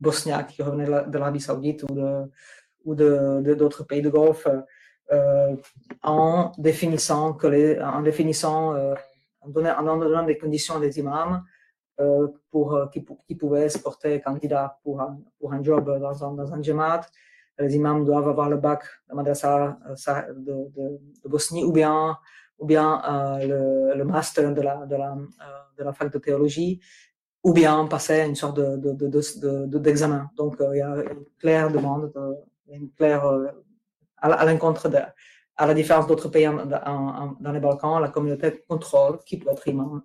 bosniaques 0.00 0.48
qui 0.48 0.62
revenaient 0.62 0.86
de 0.86 1.18
l'Arabie 1.18 1.40
saoudite 1.40 1.84
ou 1.84 1.94
de 1.94 2.30
ou 2.84 2.94
de 2.94 3.54
d'autres 3.54 3.84
pays 3.84 4.00
de 4.00 4.08
Golfe 4.08 4.48
euh, 5.12 5.54
en 6.02 6.52
définissant 6.56 7.34
que 7.34 7.46
les 7.46 7.78
en 7.80 8.00
définissant 8.00 8.74
en, 9.42 9.48
donnant, 9.48 9.76
en 9.76 9.98
donnant 9.98 10.24
des 10.24 10.38
conditions 10.38 10.76
à 10.76 10.80
des 10.80 10.98
imams 10.98 11.44
pour 12.50 12.88
qui, 12.92 13.04
qui, 13.26 13.34
pouvaient 13.34 13.68
se 13.68 13.78
porter 13.78 14.20
candidat 14.20 14.78
pour 14.82 15.00
un, 15.00 15.62
job 15.62 15.98
dans 16.00 16.24
un, 16.24 16.32
dans 16.32 16.52
un. 16.52 17.00
Les 17.58 17.76
imams 17.76 18.04
doivent 18.04 18.28
avoir 18.28 18.48
le 18.48 18.56
bac 18.56 18.82
de 19.08 19.14
madrasa 19.14 19.78
de, 20.34 20.70
de, 20.74 21.28
Bosnie 21.28 21.64
ou 21.64 21.72
bien 21.72 22.16
ou 22.60 22.66
bien 22.66 23.02
euh, 23.08 23.94
le, 23.96 24.04
master 24.04 24.54
de 24.54 24.60
la, 24.60 24.86
de, 24.86 24.96
la, 24.96 25.16
euh, 25.80 25.92
fac 25.92 26.12
de 26.12 26.18
théologie, 26.18 26.78
ou 27.42 27.52
bien 27.52 27.86
passer 27.86 28.20
une 28.26 28.36
sorte 28.36 28.60
d'examen. 28.60 30.18
De, 30.18 30.22
de, 30.22 30.36
Donc, 30.36 30.60
euh, 30.60 30.76
il 30.76 30.78
y 30.78 30.82
a 30.82 30.94
une 31.10 31.24
claire 31.38 31.70
demande, 31.70 32.12
une 32.68 32.90
claire, 32.92 33.24
à, 34.18 34.44
l'encontre 34.44 34.90
de, 34.90 34.98
à 35.56 35.66
la 35.66 35.74
différence 35.74 36.06
d'autres 36.06 36.28
pays 36.28 36.44
dans 36.46 37.52
les 37.52 37.60
Balkans, 37.60 38.00
la 38.00 38.10
communauté 38.10 38.62
contrôle 38.68 39.18
qui 39.24 39.38
peut 39.38 39.50
être 39.50 39.66
imam. 39.66 40.02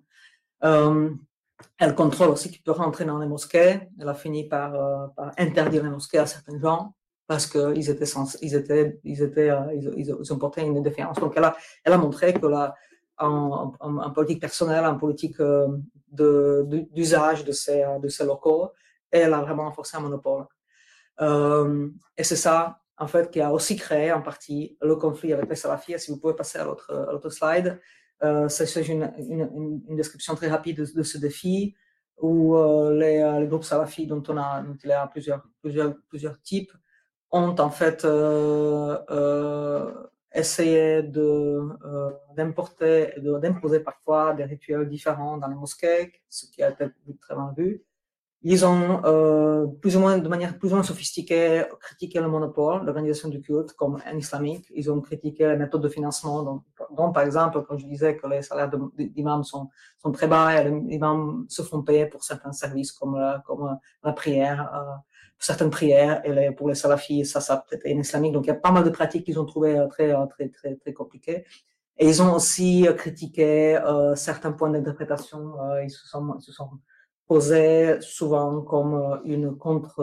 Elle 1.78 1.94
contrôle 1.94 2.30
aussi 2.30 2.50
qui 2.50 2.58
peut 2.58 2.72
rentrer 2.72 3.04
dans 3.04 3.18
les 3.18 3.26
mosquées. 3.26 3.80
Elle 3.98 4.08
a 4.08 4.14
fini 4.14 4.48
par, 4.48 4.72
par 5.14 5.32
interdire 5.38 5.82
les 5.82 5.90
mosquées 5.90 6.18
à 6.18 6.26
certains 6.26 6.58
gens 6.58 6.94
parce 7.26 7.46
qu'ils 7.46 7.90
étaient, 7.90 8.06
ils 8.42 8.54
étaient, 8.54 9.00
ils 9.04 9.22
étaient, 9.22 9.50
euh, 9.50 9.74
ils, 9.74 10.14
ils, 10.20 10.32
ont 10.32 10.38
porté 10.38 10.62
une 10.62 10.82
défiance. 10.82 11.18
Donc, 11.18 11.34
elle 11.36 11.44
a, 11.44 11.56
elle 11.84 11.92
a 11.92 11.98
montré 11.98 12.32
que 12.34 12.46
là, 12.46 12.74
en, 13.18 13.72
politique 14.14 14.40
personnelle, 14.40 14.84
en 14.84 14.96
politique 14.96 15.40
euh, 15.40 15.68
d'usage 16.10 17.44
de, 17.44 18.00
de, 18.00 18.08
ces, 18.08 18.24
locaux, 18.24 18.70
elle 19.10 19.32
a 19.32 19.40
vraiment 19.40 19.64
renforcé 19.64 19.96
un 19.96 20.00
monopole. 20.00 20.44
Euh, 21.20 21.88
et 22.16 22.24
c'est 22.24 22.36
ça, 22.36 22.78
en 22.98 23.06
fait, 23.06 23.30
qui 23.30 23.40
a 23.40 23.52
aussi 23.52 23.76
créé 23.76 24.12
en 24.12 24.20
partie 24.20 24.76
le 24.80 24.96
conflit 24.96 25.32
avec 25.32 25.48
les 25.48 25.56
salafis. 25.56 25.98
Si 25.98 26.10
vous 26.10 26.18
pouvez 26.18 26.34
passer 26.34 26.58
à 26.58 26.64
l'autre 26.64 27.30
slide, 27.30 27.80
euh, 28.22 28.48
c'est 28.48 28.88
une, 28.88 29.12
une, 29.18 29.82
une, 29.88 29.96
description 29.96 30.34
très 30.34 30.48
rapide 30.48 30.78
de, 30.94 31.02
ce 31.02 31.18
défi 31.18 31.74
où 32.18 32.56
euh, 32.56 32.98
les, 32.98 33.38
les, 33.40 33.46
groupes 33.46 33.64
salafis 33.64 34.06
dont 34.06 34.22
on 34.28 34.36
a, 34.38 34.62
dont 34.62 34.76
il 34.82 34.88
y 34.88 34.92
a 34.92 35.06
plusieurs, 35.06 35.42
plusieurs, 35.60 35.94
plusieurs 36.08 36.40
types, 36.40 36.72
ont 37.30 37.54
en 37.58 37.70
fait 37.70 38.04
euh, 38.04 38.98
euh, 39.10 39.92
essayé 40.34 41.02
de 41.02 41.20
euh, 41.84 42.10
d'importer 42.36 43.12
d'imposer 43.18 43.80
parfois 43.80 44.34
des 44.34 44.44
rituels 44.44 44.88
différents 44.88 45.36
dans 45.38 45.48
les 45.48 45.54
mosquées, 45.54 46.12
ce 46.28 46.46
qui 46.46 46.62
a 46.62 46.70
été 46.70 46.86
très 47.20 47.34
mal 47.34 47.54
vu. 47.56 47.84
Ils 48.42 48.64
ont 48.64 49.02
euh, 49.04 49.66
plus 49.66 49.96
ou 49.96 50.00
moins, 50.00 50.18
de 50.18 50.28
manière 50.28 50.56
plus 50.58 50.70
ou 50.70 50.74
moins 50.74 50.84
sophistiquée, 50.84 51.64
critiqué 51.80 52.20
le 52.20 52.28
monopole, 52.28 52.84
l'organisation 52.84 53.28
du 53.28 53.40
culte 53.40 53.72
comme 53.72 54.00
un 54.06 54.16
islamique. 54.16 54.66
Ils 54.74 54.90
ont 54.90 55.00
critiqué 55.00 55.48
les 55.48 55.56
méthodes 55.56 55.82
de 55.82 55.88
financement, 55.88 56.42
donc, 56.42 56.62
donc 56.96 57.14
par 57.14 57.24
exemple, 57.24 57.64
quand 57.66 57.76
je 57.76 57.86
disais 57.86 58.16
que 58.16 58.26
les 58.28 58.42
salaires 58.42 58.70
d'imams 58.94 59.42
sont, 59.42 59.68
sont 59.98 60.12
très 60.12 60.28
bas 60.28 60.60
et 60.60 60.70
les 60.70 60.94
imams 60.94 61.46
se 61.48 61.62
font 61.62 61.82
payer 61.82 62.06
pour 62.06 62.22
certains 62.22 62.52
services 62.52 62.92
comme 62.92 63.16
la, 63.18 63.42
comme 63.46 63.78
la 64.04 64.12
prière, 64.12 64.70
euh, 64.74 64.94
certaines 65.38 65.70
prières, 65.70 66.20
et 66.24 66.32
les, 66.32 66.50
pour 66.52 66.68
les 66.68 66.74
salafis, 66.74 67.24
ça, 67.24 67.40
ça 67.40 67.64
peut-être 67.68 67.86
un 67.86 67.98
islamique. 67.98 68.32
Donc, 68.32 68.44
il 68.44 68.48
y 68.48 68.52
a 68.52 68.54
pas 68.54 68.70
mal 68.70 68.84
de 68.84 68.90
pratiques 68.90 69.24
qu'ils 69.24 69.40
ont 69.40 69.44
trouvées 69.44 69.78
euh, 69.78 69.86
très, 69.88 70.14
euh, 70.14 70.26
très, 70.26 70.48
très, 70.50 70.76
très 70.76 70.92
compliquées. 70.92 71.44
Et 71.98 72.06
ils 72.08 72.22
ont 72.22 72.34
aussi 72.34 72.86
euh, 72.86 72.92
critiqué 72.92 73.76
euh, 73.76 74.14
certains 74.14 74.52
points 74.52 74.70
d'interprétation. 74.70 75.54
Ils 75.82 75.90
se 75.90 76.06
sont, 76.06 76.36
ils 76.38 76.42
se 76.42 76.52
sont 76.52 76.70
posés 77.26 78.00
souvent 78.00 78.62
comme 78.62 79.20
une 79.24 79.56
contre, 79.56 80.00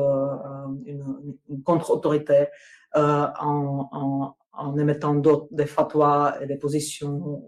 une, 0.85 1.35
une 1.49 1.63
contre-autorité 1.63 2.47
en, 2.95 3.87
en, 3.91 4.35
en 4.53 4.77
émettant 4.77 5.15
d'autres, 5.15 5.47
des 5.51 5.65
fatwas 5.65 6.37
et 6.41 6.45
des 6.45 6.57
positions 6.57 7.43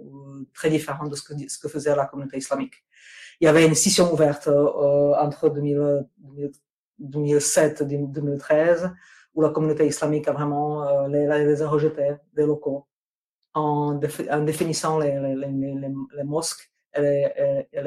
très 0.53 0.69
différentes 0.69 1.11
de 1.11 1.15
ce 1.15 1.23
que, 1.23 1.33
ce 1.47 1.59
que 1.59 1.67
faisait 1.67 1.95
la 1.95 2.05
communauté 2.05 2.37
islamique. 2.37 2.83
Il 3.39 3.45
y 3.45 3.47
avait 3.47 3.65
une 3.65 3.75
scission 3.75 4.13
ouverte 4.13 4.47
entre 4.47 5.49
2000, 5.49 6.05
2007-2013, 7.01 8.93
où 9.33 9.41
la 9.41 9.49
communauté 9.49 9.85
islamique 9.85 10.27
a 10.27 10.31
vraiment 10.31 10.87
euh, 10.87 11.07
les, 11.07 11.27
les 11.27 11.61
a 11.61 11.67
rejetés 11.67 12.15
des 12.33 12.45
locaux 12.45 12.87
en, 13.53 13.99
en 14.31 14.43
définissant 14.43 14.99
les, 14.99 15.19
les, 15.19 15.35
les, 15.35 16.23
mosques 16.23 16.71
et 16.93 17.01
les, 17.01 17.67
et 17.73 17.81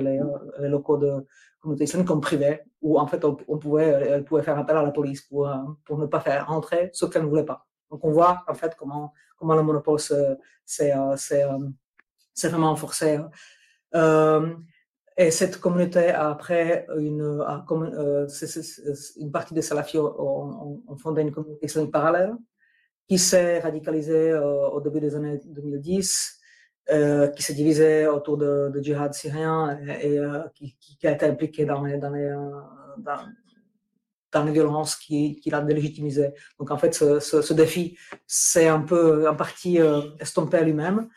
les, 0.00 0.20
les, 0.58 0.68
locaux 0.68 0.96
de 0.96 1.26
communauté 1.60 1.84
islamique 1.84 2.08
comme 2.08 2.20
privés, 2.20 2.60
où 2.82 2.98
en 2.98 3.06
fait 3.06 3.24
on, 3.24 3.34
pouvait, 3.34 3.88
elle 3.88 4.24
pouvait 4.24 4.42
faire 4.42 4.58
appel 4.58 4.76
à 4.76 4.82
la 4.82 4.90
police 4.90 5.22
pour, 5.22 5.48
euh, 5.48 5.56
pour 5.84 5.98
ne 5.98 6.06
pas 6.06 6.20
faire 6.20 6.46
rentrer 6.46 6.90
ce 6.92 7.06
qu'elle 7.06 7.22
ne 7.22 7.28
voulait 7.28 7.44
pas. 7.44 7.66
Donc 7.90 8.04
on 8.04 8.10
voit 8.10 8.44
en 8.46 8.54
fait 8.54 8.74
comment, 8.76 9.12
comment 9.36 9.54
le 9.54 9.62
monopole 9.62 9.98
s'est 9.98 10.92
euh, 10.92 11.68
vraiment 12.44 12.70
renforcé. 12.70 13.18
Euh, 13.94 14.54
et 15.20 15.32
cette 15.32 15.58
communauté, 15.58 16.10
après, 16.10 16.86
une, 16.96 17.22
euh, 17.22 18.26
une 19.16 19.32
partie 19.32 19.52
des 19.52 19.62
salafis 19.62 19.98
ont, 19.98 20.80
fondé 20.96 21.22
une 21.22 21.32
communauté 21.32 21.66
islamique 21.66 21.90
parallèle 21.90 22.34
qui 23.08 23.18
s'est 23.18 23.58
radicalisée 23.58 24.30
euh, 24.30 24.68
au 24.68 24.80
début 24.80 25.00
des 25.00 25.16
années 25.16 25.40
2010, 25.44 26.37
euh, 26.90 27.28
qui 27.28 27.42
s'est 27.42 27.54
divisée 27.54 28.06
autour 28.06 28.36
de, 28.38 28.72
djihad 28.80 29.12
syrien 29.14 29.78
et, 30.00 30.18
euh, 30.18 30.40
qui, 30.54 31.06
a 31.06 31.12
été 31.12 31.26
impliquée 31.26 31.64
dans 31.64 31.82
les, 31.84 31.98
dans 31.98 32.10
les, 32.10 32.24
euh, 32.24 32.50
dans, 34.32 34.44
les 34.44 34.52
violences 34.52 34.96
qui, 34.96 35.40
qui 35.40 35.50
l'a 35.50 35.60
délégitimisé. 35.60 36.30
Donc 36.58 36.70
en 36.70 36.78
fait, 36.78 36.94
ce, 36.94 37.52
défi 37.52 37.98
s'est 38.26 38.68
un 38.68 38.80
peu 38.80 39.28
en 39.28 39.36
partie 39.36 39.78
estompé 40.20 40.58
à 40.58 40.62
lui-même. 40.62 41.08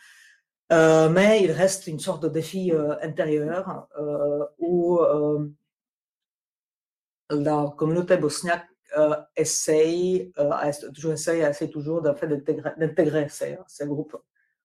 Euh, 0.71 1.09
mais 1.09 1.43
il 1.43 1.51
reste 1.51 1.87
une 1.87 1.99
sorte 1.99 2.23
de 2.23 2.29
défi 2.29 2.71
euh, 2.71 2.95
intérieur 3.01 3.87
euh, 3.99 4.45
où 4.57 4.99
la 7.29 7.73
communauté 7.77 8.17
bosniaque 8.17 8.67
essaye, 9.35 10.33
toujours 10.93 11.13
essaye, 11.13 11.41
essaye 11.41 11.69
toujours 11.69 12.01
d'intégrer 12.01 13.29
ces, 13.29 13.57
ces, 13.67 13.85
groupes 13.85 14.17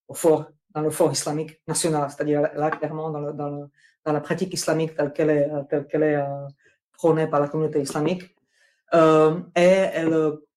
au 0.09 0.15
fort, 0.15 0.51
dans 0.77 0.83
le 0.83 0.91
fort 0.91 1.11
islamique 1.11 1.61
national, 1.67 2.09
c'est-à-dire 2.11 2.43
là 2.55 2.71
clairement 2.71 3.11
dans, 3.11 3.69
la 4.05 4.21
pratique 4.21 4.53
islamique 4.55 4.95
telle 4.95 5.13
qu'elle 5.13 5.31
est, 5.31 5.51
qu'elle 5.89 6.03
est 6.05 6.25
prônée 6.93 7.27
par 7.27 7.41
la 7.41 7.49
communauté 7.49 7.81
islamique. 7.81 8.23
et 8.95 9.79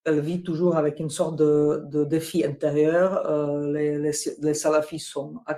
elle 0.05 0.19
vit 0.19 0.43
toujours 0.43 0.75
avec 0.77 0.99
une 0.99 1.09
sorte 1.09 1.35
de, 1.37 2.03
défi 2.05 2.45
intérieur. 2.45 3.25
Euh, 3.29 3.71
les, 3.71 3.97
les, 3.97 4.53
salafis 4.53 4.99
sont, 4.99 5.35
la 5.47 5.57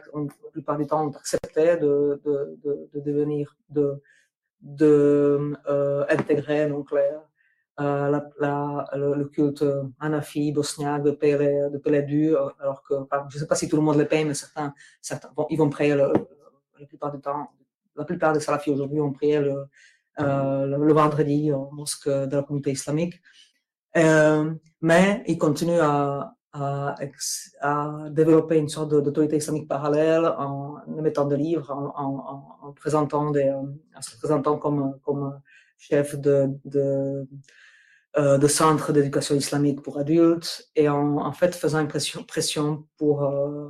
plupart 0.51 0.77
du 0.77 0.85
temps, 0.87 1.09
acceptés 1.09 1.77
de, 1.77 2.21
de, 2.25 2.59
de, 2.63 2.89
de 2.93 2.99
devenir, 2.99 3.57
de, 3.69 4.01
de 4.61 5.53
euh, 5.67 6.05
intégrer 6.09 6.67
donc 6.67 6.91
euh, 6.93 6.99
la, 7.81 8.85
le, 8.95 9.25
culte 9.25 9.65
hanafi 9.99 10.51
bosniaque 10.51 11.03
de 11.03 11.11
payer 11.11 11.69
de 11.69 12.01
du, 12.01 12.35
alors 12.59 12.83
que 12.83 12.93
je 13.29 13.35
ne 13.35 13.39
sais 13.39 13.47
pas 13.47 13.55
si 13.55 13.67
tout 13.67 13.75
le 13.75 13.81
monde 13.81 13.97
les 13.97 14.05
paye, 14.05 14.25
mais 14.25 14.33
certains, 14.33 14.73
certains 15.01 15.31
ils 15.49 15.57
vont 15.57 15.69
prier 15.69 15.95
le, 15.95 16.11
la 16.79 16.85
plupart 16.85 17.11
du 17.11 17.19
temps. 17.19 17.49
La 17.95 18.05
plupart 18.05 18.33
des 18.33 18.39
salafis 18.39 18.71
aujourd'hui 18.71 19.01
ont 19.01 19.11
prié 19.11 19.39
le, 19.39 19.65
le, 20.17 20.93
vendredi 20.93 21.51
au 21.51 21.69
mosque 21.71 22.07
de 22.09 22.35
la 22.35 22.43
communauté 22.43 22.71
islamique. 22.71 23.21
mais 23.95 25.23
il 25.27 25.37
continue 25.37 25.79
à, 25.79 26.33
à, 26.53 26.95
développer 28.09 28.57
une 28.57 28.69
sorte 28.69 28.89
d'autorité 28.89 29.37
islamique 29.37 29.67
parallèle 29.67 30.25
en 30.25 30.77
mettant 30.87 31.25
des 31.25 31.37
livres, 31.37 31.71
en, 31.71 31.93
en, 31.95 32.67
en 32.67 32.73
présentant 32.73 33.31
des, 33.31 33.53
se 34.01 34.17
présentant 34.17 34.57
comme, 34.57 34.99
comme 35.03 35.39
chef 35.77 36.15
de, 36.19 37.27
euh, 38.17 38.37
de 38.37 38.47
centre 38.47 38.91
d'éducation 38.91 39.35
islamique 39.35 39.81
pour 39.81 39.97
adultes 39.97 40.69
et 40.75 40.89
en, 40.89 41.17
en 41.17 41.31
fait 41.31 41.55
faisant 41.55 41.79
une 41.79 41.87
pression, 41.87 42.23
pression 42.23 42.85
pour 42.97 43.23
euh, 43.23 43.69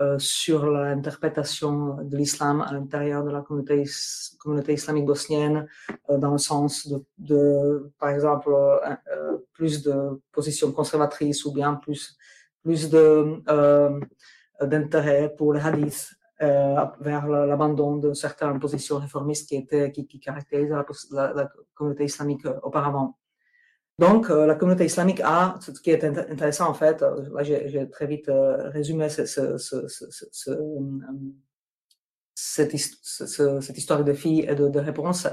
euh, 0.00 0.16
sur 0.20 0.66
l'interprétation 0.66 1.96
de 2.04 2.16
l'islam 2.16 2.60
à 2.60 2.72
l'intérieur 2.72 3.24
de 3.24 3.30
la 3.30 3.42
communauté, 3.42 4.72
islamique 4.72 5.06
bosnienne, 5.06 5.66
euh, 6.08 6.18
dans 6.18 6.30
le 6.30 6.38
sens 6.38 6.86
de, 6.86 7.04
de 7.18 7.90
par 7.98 8.10
exemple, 8.10 8.48
euh, 8.48 9.38
plus 9.52 9.82
de 9.82 10.20
positions 10.30 10.70
conservatrices 10.70 11.44
ou 11.44 11.52
bien 11.52 11.74
plus, 11.74 12.16
plus 12.62 12.88
de, 12.90 13.42
d'intérêt 14.64 15.34
pour 15.36 15.52
les 15.52 15.60
hadiths 15.60 16.14
vers 16.38 17.26
l'abandon 17.26 17.96
de 17.96 18.12
certaines 18.12 18.60
positions 18.60 18.98
réformistes 18.98 19.48
qui, 19.48 19.56
étaient, 19.56 19.90
qui, 19.90 20.06
qui 20.06 20.20
caractérisaient 20.20 20.76
la, 21.10 21.32
la, 21.32 21.50
communauté 21.74 22.04
islamique 22.04 22.46
auparavant. 22.62 23.18
Donc, 23.98 24.30
euh, 24.30 24.46
la 24.46 24.54
communauté 24.54 24.84
islamique 24.84 25.20
a, 25.24 25.56
ce 25.60 25.72
qui 25.72 25.90
est 25.90 26.04
intéressant 26.04 26.68
en 26.68 26.74
fait, 26.74 27.02
euh, 27.02 27.28
là 27.34 27.42
j'ai 27.42 27.90
très 27.90 28.06
vite 28.06 28.28
euh, 28.28 28.70
résumé 28.70 29.08
ce, 29.08 29.26
ce, 29.26 29.58
ce, 29.58 29.86
cette, 32.34 32.76
cette, 32.76 33.76
histoire 33.76 34.04
de 34.04 34.12
filles 34.12 34.46
et 34.48 34.54
de, 34.54 34.68
de 34.68 34.78
réponses. 34.78 35.26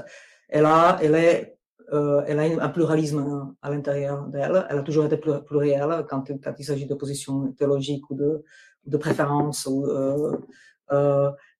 Elle 0.48 0.64
a, 0.66 0.98
elle 1.00 1.14
est, 1.14 1.58
elle 1.92 2.40
a 2.40 2.64
un 2.64 2.68
pluralisme 2.68 3.54
à 3.62 3.70
l'intérieur 3.70 4.26
d'elle. 4.26 4.66
Elle 4.68 4.78
a 4.78 4.82
toujours 4.82 5.04
été 5.04 5.16
plurielle 5.16 6.04
quand, 6.08 6.24
il 6.58 6.64
s'agit 6.64 6.86
de 6.86 6.94
positions 6.94 7.52
théologiques 7.52 8.10
ou 8.10 8.16
de, 8.16 8.42
de 8.84 8.96
préférences. 8.96 9.66
Ou, 9.66 9.86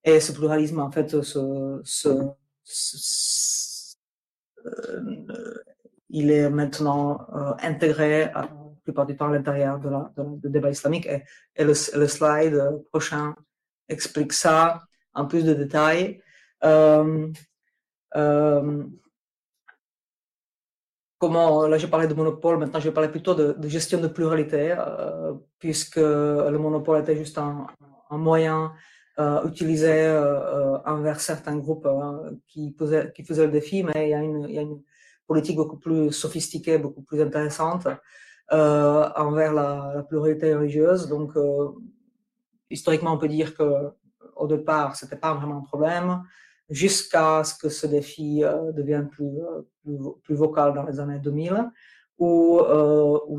et 0.03 0.21
ce 0.21 0.33
pluralisme 0.33 0.81
en 0.81 0.91
fait 0.91 1.23
se, 1.23 1.81
se, 1.85 2.09
il 6.11 6.31
est 6.31 6.49
maintenant 6.49 7.27
euh, 7.35 7.53
intégré 7.63 8.25
à 8.25 8.43
la 8.43 8.51
plupart 8.85 9.07
du 9.07 9.17
temps 9.17 9.27
à 9.29 9.33
l'intérieur 9.33 9.79
de 9.81 10.49
débat 10.49 10.71
islamique. 10.71 11.07
Et, 11.07 11.65
le, 11.65 11.75
slide 11.75 12.83
prochain 12.91 13.35
explique 13.89 14.33
ça 14.33 14.83
en 15.15 15.27
plus 15.27 15.45
de 15.45 15.55
détails. 15.55 16.23
Euh, 16.65 17.29
euh, 18.17 18.85
comment, 21.19 21.67
là 21.67 21.79
je 21.79 21.87
parlais 21.87 22.07
de 22.07 22.15
monopole, 22.15 22.59
maintenant 22.59 22.81
je 22.81 22.89
vais 22.89 22.95
parler 22.95 23.11
plutôt 23.11 23.35
de, 23.35 23.69
gestion 23.69 24.01
de 24.01 24.09
pluralité, 24.09 24.75
euh, 24.79 25.35
puisque 25.59 25.97
le 25.97 26.57
monopole 26.59 27.01
était 27.01 27.17
juste 27.17 27.39
un, 27.39 27.67
moyen 28.11 28.73
euh, 29.19 29.47
utilisé 29.49 29.93
euh, 29.93 30.79
envers 30.85 31.21
certains 31.21 31.57
groupes 31.57 31.89
qui, 32.47 32.71
posaient, 32.71 33.13
qui 33.13 33.25
faisaient 33.25 33.47
le 33.47 33.53
défi, 33.53 33.83
mais 33.83 34.09
il 34.09 34.11
y 34.11 34.59
a 34.59 34.63
une 34.63 34.83
politique 35.27 35.57
beaucoup 35.57 35.79
plus 35.79 36.13
sophistiquée, 36.13 36.79
beaucoup 36.79 37.03
plus 37.03 37.21
intéressante 37.21 37.89
euh, 38.53 39.09
envers 39.17 39.53
la, 39.53 40.05
pluralité 40.09 40.55
religieuse. 40.55 41.09
Donc, 41.09 41.37
euh, 41.37 41.69
historiquement, 42.71 43.15
on 43.15 43.19
peut 43.19 43.29
dire 43.29 43.57
que 43.57 43.91
au 44.37 44.47
départ, 44.47 44.95
c'était 44.97 45.17
pas 45.17 45.35
vraiment 45.35 45.59
un 45.59 45.63
problème, 45.63 46.23
jusqu'à 46.69 47.43
ce 47.43 47.55
que 47.59 47.69
ce 47.69 47.87
défi 47.87 48.45
euh, 48.45 48.71
devienne 48.73 49.09
plus, 49.09 49.33
plus, 50.23 50.35
vocal 50.35 50.75
dans 50.75 50.85
les 50.85 51.01
années 51.01 51.19
2000, 51.19 51.71
où, 52.19 52.61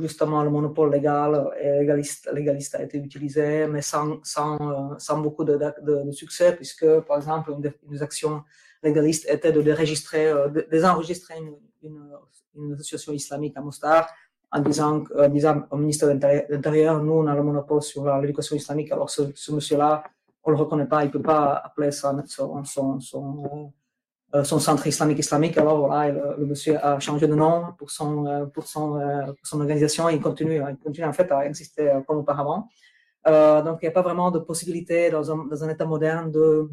justement 0.02 0.44
le 0.44 0.50
monopole 0.50 0.92
légal 0.92 1.52
et 1.60 1.80
légaliste, 1.80 2.30
légaliste 2.34 2.76
a 2.76 2.84
été 2.84 2.98
utilisé, 2.98 3.66
mais 3.68 3.82
sans, 3.82 4.20
sans, 4.24 4.98
sans 5.00 5.22
beaucoup 5.22 5.46
de, 5.46 6.12
succès, 6.12 6.56
puisque, 6.56 6.86
par 7.02 7.18
exemple, 7.18 7.52
une 7.52 7.62
des 7.62 8.04
actions 8.04 8.44
légaliste 8.84 9.28
était 9.30 9.52
de 9.52 9.62
déregistrer, 9.62 10.32
de 10.54 10.68
désenregistrer 10.70 11.38
une, 11.38 11.56
une, 11.84 12.74
association 12.74 13.14
islamique 13.14 13.56
à 13.58 13.62
Mostar 13.62 14.08
en 14.52 14.62
disant, 14.62 15.04
en 15.16 15.30
disant 15.30 15.64
au 15.72 15.78
ministre 15.78 16.08
de 16.08 16.14
l'Intérieur, 16.50 17.04
nous, 17.04 17.14
on 17.14 17.28
a 17.28 17.36
le 17.36 17.44
monopole 17.44 17.82
sur 17.82 18.04
l'éducation 18.20 18.56
islamique, 18.56 18.92
alors 18.92 19.10
ce, 19.10 19.52
monsieur-là, 19.52 20.04
on 20.44 20.52
le 20.52 20.58
reconnaît 20.58 20.86
pas, 20.88 21.04
il 21.04 21.12
peut 21.12 21.22
pas 21.22 21.56
appeler 21.56 21.92
ça 21.92 22.16
son, 22.26 22.64
son, 22.64 23.00
son, 23.00 23.74
euh, 24.34 24.44
son 24.44 24.60
centre 24.60 24.88
islamique 24.88 25.20
islamique. 25.20 25.58
Alors 25.58 25.80
voilà, 25.80 26.12
le, 26.38 26.46
monsieur 26.46 26.78
a 26.84 27.00
changé 27.00 27.28
de 27.28 27.36
nom 27.36 27.74
pour 27.78 27.92
son, 27.92 28.26
euh, 28.26 28.46
pour 28.46 28.66
son, 28.68 28.94
pour 29.28 29.46
son 29.46 29.60
organisation 29.60 30.10
et 30.10 30.16
il 30.16 30.22
continue, 30.22 30.56
il 30.56 30.78
continue 30.78 31.06
en 31.06 31.14
fait 31.14 31.30
à 31.32 31.46
exister 31.46 32.00
comme 32.08 32.20
auparavant. 32.20 32.70
Euh, 33.28 33.62
donc, 33.62 33.80
il 33.82 33.86
n'y 33.86 33.90
a 33.90 33.92
pas 33.92 34.02
vraiment 34.02 34.32
de 34.32 34.40
possibilité 34.40 35.10
dans 35.10 35.32
un, 35.32 35.46
dans 35.46 35.64
un 35.64 35.70
État 35.70 35.86
moderne 35.86 36.32
de, 36.32 36.70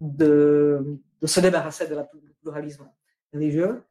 de, 0.00 0.98
de 1.20 1.26
se 1.26 1.40
débarrasser 1.40 1.86
de 1.88 1.94
la 1.94 2.08
pluralisme 2.42 2.88
religieux. 3.32 3.82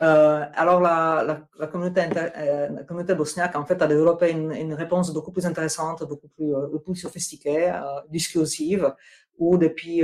Euh, 0.00 0.44
alors 0.54 0.80
la, 0.80 1.24
la, 1.26 1.48
la, 1.58 1.66
communauté 1.66 2.02
euh, 2.02 2.68
la 2.68 2.84
communauté 2.84 3.16
bosniaque 3.16 3.56
en 3.56 3.64
fait 3.66 3.82
a 3.82 3.86
développé 3.88 4.30
une, 4.30 4.52
une 4.52 4.74
réponse 4.74 5.12
beaucoup 5.12 5.32
plus 5.32 5.44
intéressante, 5.44 6.04
beaucoup 6.04 6.28
plus, 6.28 6.54
euh, 6.54 6.68
beaucoup 6.68 6.92
plus 6.92 7.00
sophistiquée, 7.00 7.72
euh, 7.72 8.00
discursive, 8.08 8.94
où 9.38 9.58
depuis 9.58 10.02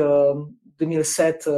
2007, 0.78 1.50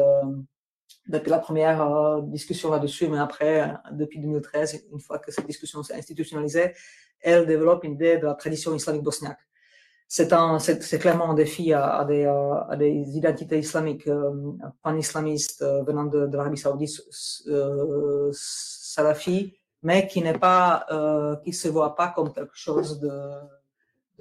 depuis 1.08 1.30
la 1.30 1.38
première 1.38 2.22
discussion 2.22 2.70
là-dessus, 2.70 3.08
mais 3.08 3.18
après 3.18 3.74
depuis 3.92 4.18
2013, 4.18 4.86
une 4.92 5.00
fois 5.00 5.18
que 5.18 5.30
cette 5.30 5.46
discussion 5.46 5.82
s'est 5.82 5.94
institutionnalisée, 5.94 6.72
elle 7.20 7.46
développe 7.46 7.84
une 7.84 7.92
idée 7.92 8.16
de 8.16 8.26
la 8.26 8.34
tradition 8.34 8.74
islamique 8.74 9.02
bosniaque 9.02 9.45
c'est 10.08 10.32
un, 10.32 10.58
c'est, 10.60 10.98
clairement 10.98 11.30
un 11.30 11.34
défi 11.34 11.72
à, 11.72 11.96
à, 11.98 12.04
des, 12.04 12.24
à 12.24 12.76
des 12.76 13.16
identités 13.16 13.58
islamiques 13.58 14.06
euh, 14.06 14.52
pan-islamistes 14.82 15.62
euh, 15.62 15.82
venant 15.82 16.04
de, 16.04 16.26
de 16.26 16.36
l'Arabie 16.36 16.56
Saoudite, 16.56 17.02
euh, 17.48 18.30
salafi, 18.32 19.54
mais 19.82 20.06
qui 20.06 20.22
n'est 20.22 20.38
pas, 20.38 20.86
euh, 20.92 21.36
qui 21.44 21.52
se 21.52 21.68
voit 21.68 21.96
pas 21.96 22.08
comme 22.08 22.32
quelque 22.32 22.54
chose 22.54 23.00
de, 23.00 23.10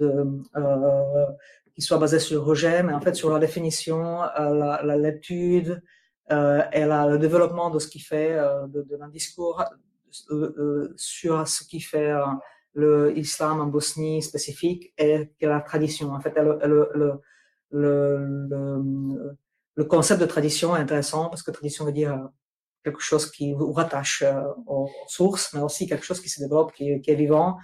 de 0.00 0.26
euh, 0.56 1.26
qui 1.72 1.82
soit 1.82 1.98
basé 1.98 2.18
sur 2.18 2.40
le 2.40 2.46
rejet, 2.46 2.82
mais 2.82 2.92
en 2.92 3.00
fait 3.00 3.14
sur 3.14 3.30
la 3.30 3.38
définition, 3.38 4.22
la, 4.22 4.80
la 4.82 4.96
l'étude 4.96 5.82
et 6.28 6.84
la, 6.84 7.06
le 7.06 7.18
développement 7.18 7.70
de 7.70 7.78
ce 7.78 7.86
qui 7.86 8.00
fait 8.00 8.34
de, 8.68 8.82
de 8.82 8.96
d'un 8.96 9.08
discours 9.08 9.62
sur 10.96 11.46
ce 11.46 11.64
qui 11.64 11.80
fait 11.80 12.12
l'islam 12.76 13.60
en 13.60 13.66
Bosnie 13.66 14.22
spécifique 14.22 14.92
et 14.98 15.30
que 15.40 15.46
la 15.46 15.60
tradition. 15.60 16.12
En 16.12 16.20
fait, 16.20 16.34
le, 16.36 16.58
le, 16.64 17.20
le, 17.70 19.34
le, 19.76 19.84
concept 19.84 20.20
de 20.20 20.26
tradition 20.26 20.76
est 20.76 20.80
intéressant 20.80 21.28
parce 21.28 21.42
que 21.42 21.50
tradition 21.50 21.84
veut 21.84 21.92
dire 21.92 22.28
quelque 22.84 23.00
chose 23.00 23.30
qui 23.30 23.52
vous 23.52 23.72
rattache 23.72 24.22
euh, 24.22 24.42
aux 24.66 24.88
sources, 25.08 25.52
mais 25.54 25.60
aussi 25.60 25.86
quelque 25.88 26.04
chose 26.04 26.20
qui 26.20 26.28
se 26.28 26.40
développe, 26.40 26.72
qui, 26.72 27.02
est 27.04 27.14
vivant 27.14 27.56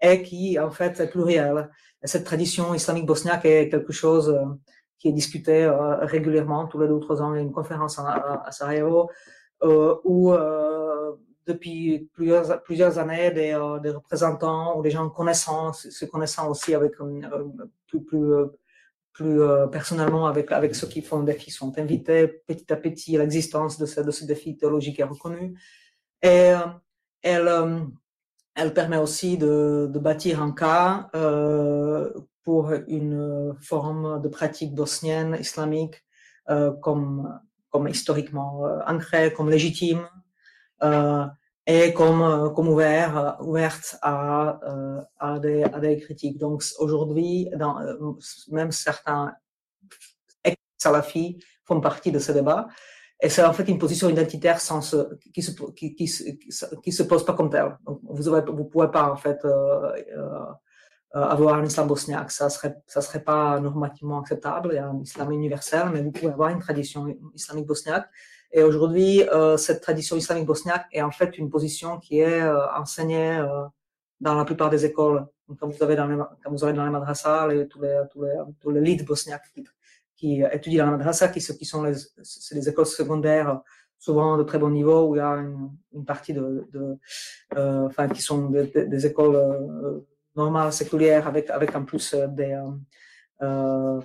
et 0.00 0.22
qui, 0.22 0.58
en 0.58 0.70
fait, 0.70 1.00
est 1.00 1.08
pluriel. 1.08 1.70
Et 2.02 2.06
cette 2.06 2.24
tradition 2.24 2.74
islamique 2.74 3.06
bosniaque 3.06 3.44
est 3.44 3.68
quelque 3.70 3.92
chose 3.92 4.28
euh, 4.28 4.44
qui 4.98 5.08
est 5.08 5.12
discuté 5.12 5.64
euh, 5.64 5.96
régulièrement, 6.04 6.66
tous 6.68 6.78
les 6.80 6.86
deux 6.86 6.94
ou 6.94 7.00
trois 7.00 7.20
ans. 7.22 7.34
Il 7.34 7.38
y 7.38 7.40
a 7.40 7.42
une 7.42 7.52
conférence 7.52 7.98
à 7.98 8.50
Sarajevo 8.52 9.10
où 10.04 10.32
depuis 11.48 12.10
plusieurs, 12.12 12.98
années 12.98 13.30
des, 13.30 13.52
euh, 13.52 13.78
des, 13.80 13.90
représentants 13.90 14.78
ou 14.78 14.82
des 14.82 14.90
gens 14.90 15.08
connaissant, 15.08 15.72
se 15.72 16.04
connaissant 16.04 16.50
aussi 16.50 16.74
avec 16.74 16.92
euh, 17.00 18.46
plus, 19.14 19.40
euh, 19.40 19.66
personnellement 19.66 20.26
avec, 20.26 20.74
ceux 20.74 20.86
qui 20.86 21.02
font 21.02 21.20
le 21.20 21.24
défi 21.24 21.50
sont 21.50 21.76
invités 21.78 22.28
petit 22.28 22.72
à 22.72 22.76
petit 22.76 23.16
l'existence 23.16 23.78
de 23.78 23.86
ce, 23.86 24.00
de 24.02 24.10
ce 24.10 24.24
défi 24.24 24.56
théologique 24.56 25.00
est 25.00 25.04
reconnu. 25.04 25.58
Et 26.22 26.52
elle, 27.22 28.74
permet 28.74 28.98
aussi 28.98 29.38
de, 29.38 29.90
bâtir 29.98 30.42
un 30.42 30.52
cas 30.52 31.10
pour 32.44 32.72
une 32.86 33.56
forme 33.60 34.20
de 34.22 34.28
pratique 34.28 34.74
bosnienne 34.74 35.36
islamique 35.40 36.04
comme, 36.82 37.40
historiquement 37.88 38.62
ancrée, 38.86 39.32
comme 39.32 39.50
légitime, 39.50 40.06
et 41.70 41.92
comme, 41.92 42.22
euh, 42.22 42.48
euh, 42.48 43.32
ouverte 43.40 43.98
à, 44.00 44.58
euh, 44.64 45.02
à, 45.18 45.38
des, 45.38 45.98
critiques. 46.00 46.38
Donc 46.38 46.64
aujourd'hui, 46.78 47.50
même 48.50 48.72
certains 48.72 49.34
ex-salafis 50.42 51.38
font 51.66 51.78
partie 51.82 52.10
de 52.10 52.18
ce 52.18 52.32
débat. 52.32 52.68
Et 53.20 53.28
c'est 53.28 53.44
en 53.44 53.52
fait 53.52 53.68
une 53.68 53.78
position 53.78 54.08
identitaire 54.08 54.58
qui, 55.34 55.42
se, 55.42 55.52
se 56.50 57.02
pose 57.02 57.24
pas 57.26 57.34
comme 57.34 57.50
telle. 57.50 57.76
Vous 57.84 58.30
ne 58.30 58.50
vous 58.50 58.64
pouvez 58.64 58.88
pas 58.90 59.10
en 59.12 59.16
fait 59.16 59.44
avoir 61.12 61.56
un 61.56 61.64
islam 61.64 61.86
bosniaque. 61.86 62.30
Ça 62.30 62.48
serait, 62.48 62.76
ça 62.86 63.02
serait 63.02 63.24
pas 63.24 63.60
normativement 63.60 64.20
acceptable. 64.20 64.70
Il 64.72 64.76
y 64.76 64.78
a 64.78 64.88
un 64.88 65.00
islam 65.00 65.32
universel, 65.32 65.90
mais 65.92 66.00
vous 66.00 66.12
pouvez 66.12 66.32
avoir 66.32 66.48
une 66.48 66.60
tradition 66.60 67.14
islamique 67.34 67.66
bosniaque 67.66 68.08
Et 68.52 68.62
aujourd'hui, 68.62 69.22
cette 69.56 69.82
tradition 69.82 70.16
islamique 70.16 70.46
bosniaque 70.46 70.86
est 70.92 71.02
en 71.02 71.10
fait 71.10 71.36
une 71.38 71.50
position 71.50 71.98
qui 71.98 72.20
est 72.20 72.42
enseignée 72.76 73.44
dans 74.20 74.34
la 74.34 74.44
plupart 74.44 74.70
des 74.70 74.84
écoles. 74.84 75.26
Donc, 75.48 75.58
quand 75.58 75.68
vous 75.68 75.82
avez 75.82 75.96
dans 75.96 76.06
les, 76.06 76.16
vous 76.46 76.64
avez 76.64 76.72
dans 76.72 76.84
les 76.84 76.90
madrasas, 76.90 77.46
les, 77.48 77.68
tous 77.68 77.80
les, 77.80 78.02
tous 78.10 78.22
les, 78.22 78.34
tous 78.60 78.70
les 78.70 78.80
leads 78.80 79.04
bosniaques 79.04 79.50
qui, 79.54 79.66
qui 80.16 80.42
étudient 80.52 80.84
dans 80.84 80.92
la 80.92 80.96
madrasa, 80.96 81.28
qui, 81.28 81.40
qui 81.40 81.64
sont 81.64 81.82
les, 81.84 81.94
les 82.52 82.68
écoles 82.68 82.86
secondaires, 82.86 83.60
souvent 83.98 84.36
de 84.36 84.42
très 84.42 84.58
bon 84.58 84.70
niveau, 84.70 85.08
où 85.08 85.16
il 85.16 85.18
y 85.18 85.22
a 85.22 85.36
une, 85.92 86.04
partie 86.04 86.32
de, 86.32 86.66
euh, 87.56 87.86
enfin, 87.86 88.08
qui 88.08 88.22
sont 88.22 88.50
des, 88.50 89.06
écoles 89.06 89.36
euh, 89.36 90.00
normales, 90.36 90.72
séculières, 90.72 91.26
avec, 91.26 91.50
avec 91.50 91.74
en 91.74 91.84
plus 91.84 92.14
euh, 92.14 92.26
euh, 93.42 94.00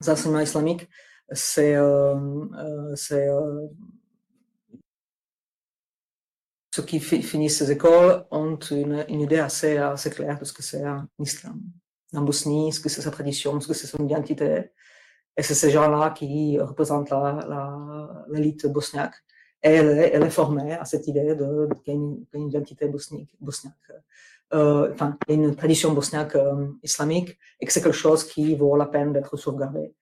des 0.00 0.10
enseignements 0.10 0.40
islamiques. 0.40 0.88
C'est, 1.32 1.74
euh, 1.74 2.94
c'est 2.94 3.28
ceux 6.72 6.82
qui 6.82 7.00
finissent 7.00 7.58
ces 7.58 7.72
écoles 7.72 8.24
ont 8.30 8.58
une, 8.70 9.04
idée 9.08 9.38
assez, 9.38 9.76
assez 9.78 10.10
claire 10.10 10.38
de 10.38 10.44
ce 10.44 10.52
que 10.52 10.62
c'est 10.62 10.84
un 10.84 11.08
islam 11.18 11.60
en 12.14 12.22
Bosnie, 12.22 12.72
ce 12.72 12.80
que 12.80 12.88
c'est 12.88 13.02
sa 13.02 13.10
tradition, 13.10 13.60
ce 13.60 13.68
que 13.68 13.74
c'est 13.74 13.86
son 13.86 14.04
identité. 14.04 14.70
Et 15.36 15.42
c'est 15.42 15.54
ces 15.54 15.70
gens-là 15.70 16.10
qui 16.10 16.58
représentent 16.58 17.12
l'élite 18.28 18.66
bosniaque. 18.66 19.16
Et 19.62 19.70
elle, 19.70 20.10
elle, 20.12 20.22
est 20.22 20.30
formée 20.30 20.74
à 20.74 20.84
cette 20.84 21.06
idée 21.08 21.36
qu'il 21.84 21.94
y 21.94 21.96
a 21.96 22.38
une, 22.38 22.48
identité 22.48 22.88
bosniaque, 22.88 23.34
bosniaque. 23.40 23.74
Euh, 24.54 24.92
enfin, 24.92 25.18
une 25.28 25.56
tradition 25.56 25.92
bosniaque 25.92 26.36
euh, 26.36 26.68
islamique 26.82 27.36
et 27.58 27.66
que 27.66 27.72
c'est 27.72 27.82
quelque 27.82 27.96
chose 27.96 28.22
qui 28.22 28.54
vaut 28.54 28.76
la 28.76 28.86
peine 28.86 29.12
d'être 29.12 29.36
sauvegardé. 29.36 29.92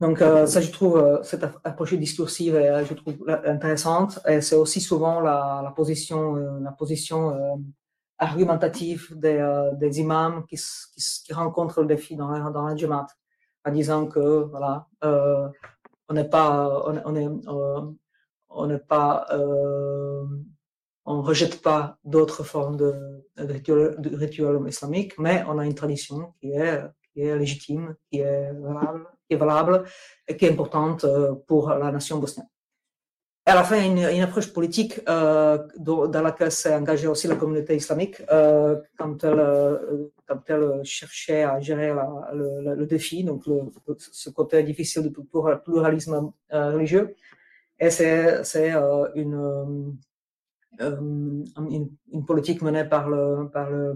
Donc 0.00 0.20
euh, 0.20 0.46
ça, 0.46 0.60
je 0.60 0.70
trouve 0.70 0.98
euh, 0.98 1.22
cette 1.22 1.44
approche 1.64 1.94
discursive, 1.94 2.54
euh, 2.54 2.84
je 2.84 2.92
trouve 2.94 3.16
intéressante. 3.46 4.18
Et 4.28 4.40
c'est 4.42 4.56
aussi 4.56 4.80
souvent 4.80 5.20
la, 5.20 5.62
la 5.64 5.70
position, 5.70 6.34
la 6.60 6.72
position 6.72 7.64
argumentative 8.18 9.18
des, 9.18 9.40
des 9.74 10.00
imams 10.00 10.44
qui, 10.46 10.56
qui, 10.56 11.22
qui, 11.24 11.32
rencontrent 11.32 11.80
le 11.80 11.86
défi 11.86 12.16
dans 12.16 12.28
la, 12.30 12.50
dans 12.50 12.66
la 12.66 12.76
Jamaat, 12.76 13.06
en 13.64 13.70
disant 13.72 14.06
que 14.06 14.44
voilà, 14.44 14.86
on 15.02 16.14
n'est 16.14 16.28
pas, 16.28 16.82
on, 16.86 17.00
on 17.04 17.16
est, 17.16 17.96
on 18.48 18.78
pas, 18.78 19.26
on 21.06 21.22
rejette 21.22 21.62
pas 21.62 21.98
d'autres 22.04 22.42
formes 22.42 22.76
de, 22.76 23.24
de, 23.36 23.52
rituel, 23.52 23.96
de 23.98 24.16
rituel 24.16 24.58
islamique, 24.66 25.18
mais 25.18 25.44
on 25.48 25.58
a 25.58 25.64
une 25.64 25.74
tradition 25.74 26.34
qui 26.40 26.52
est, 26.52 26.82
qui 27.12 27.20
est 27.22 27.36
légitime, 27.38 27.94
qui 28.10 28.20
est 28.20 28.52
valable 28.52 29.06
qui 29.26 29.34
est 29.34 29.38
valable 29.38 29.84
et 30.26 30.36
qui 30.36 30.46
est 30.46 30.50
importante 30.50 31.04
euh, 31.04 31.34
pour 31.46 31.70
la 31.70 31.90
nation 31.90 32.18
bosnienne. 32.18 32.48
Et 33.46 33.50
à 33.50 33.54
la 33.54 33.62
fin, 33.62 33.80
une, 33.80 34.22
approche 34.22 34.52
politique 34.52 35.00
euh, 35.08 35.58
dans, 35.78 36.10
laquelle 36.10 36.50
s'est 36.50 36.74
engagée 36.74 37.06
aussi 37.06 37.28
la 37.28 37.36
communauté 37.36 37.76
islamique 37.76 38.20
euh, 38.32 38.74
quand, 38.98 39.22
elle, 39.22 40.80
cherchait 40.82 41.44
à 41.44 41.60
gérer 41.60 41.94
le, 42.32 42.84
défi, 42.86 43.22
donc 43.22 43.44
ce 43.98 44.30
côté 44.30 44.64
difficile 44.64 45.02
du 45.02 45.12
pluralisme 45.64 46.32
religieux. 46.50 47.14
Et 47.78 47.90
c'est, 47.90 48.72
une, 49.14 49.96
politique 52.26 52.62
menée 52.62 52.84
par 52.84 53.08
le, 53.08 53.48
par 53.48 53.70
le, 53.70 53.94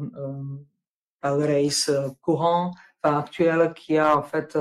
par 1.21 1.37
le 1.37 1.45
race 1.45 1.91
courant, 2.23 2.71
enfin, 3.03 3.19
actuel, 3.19 3.73
qui 3.75 3.99
a 3.99 4.17
en 4.17 4.23
fait 4.23 4.57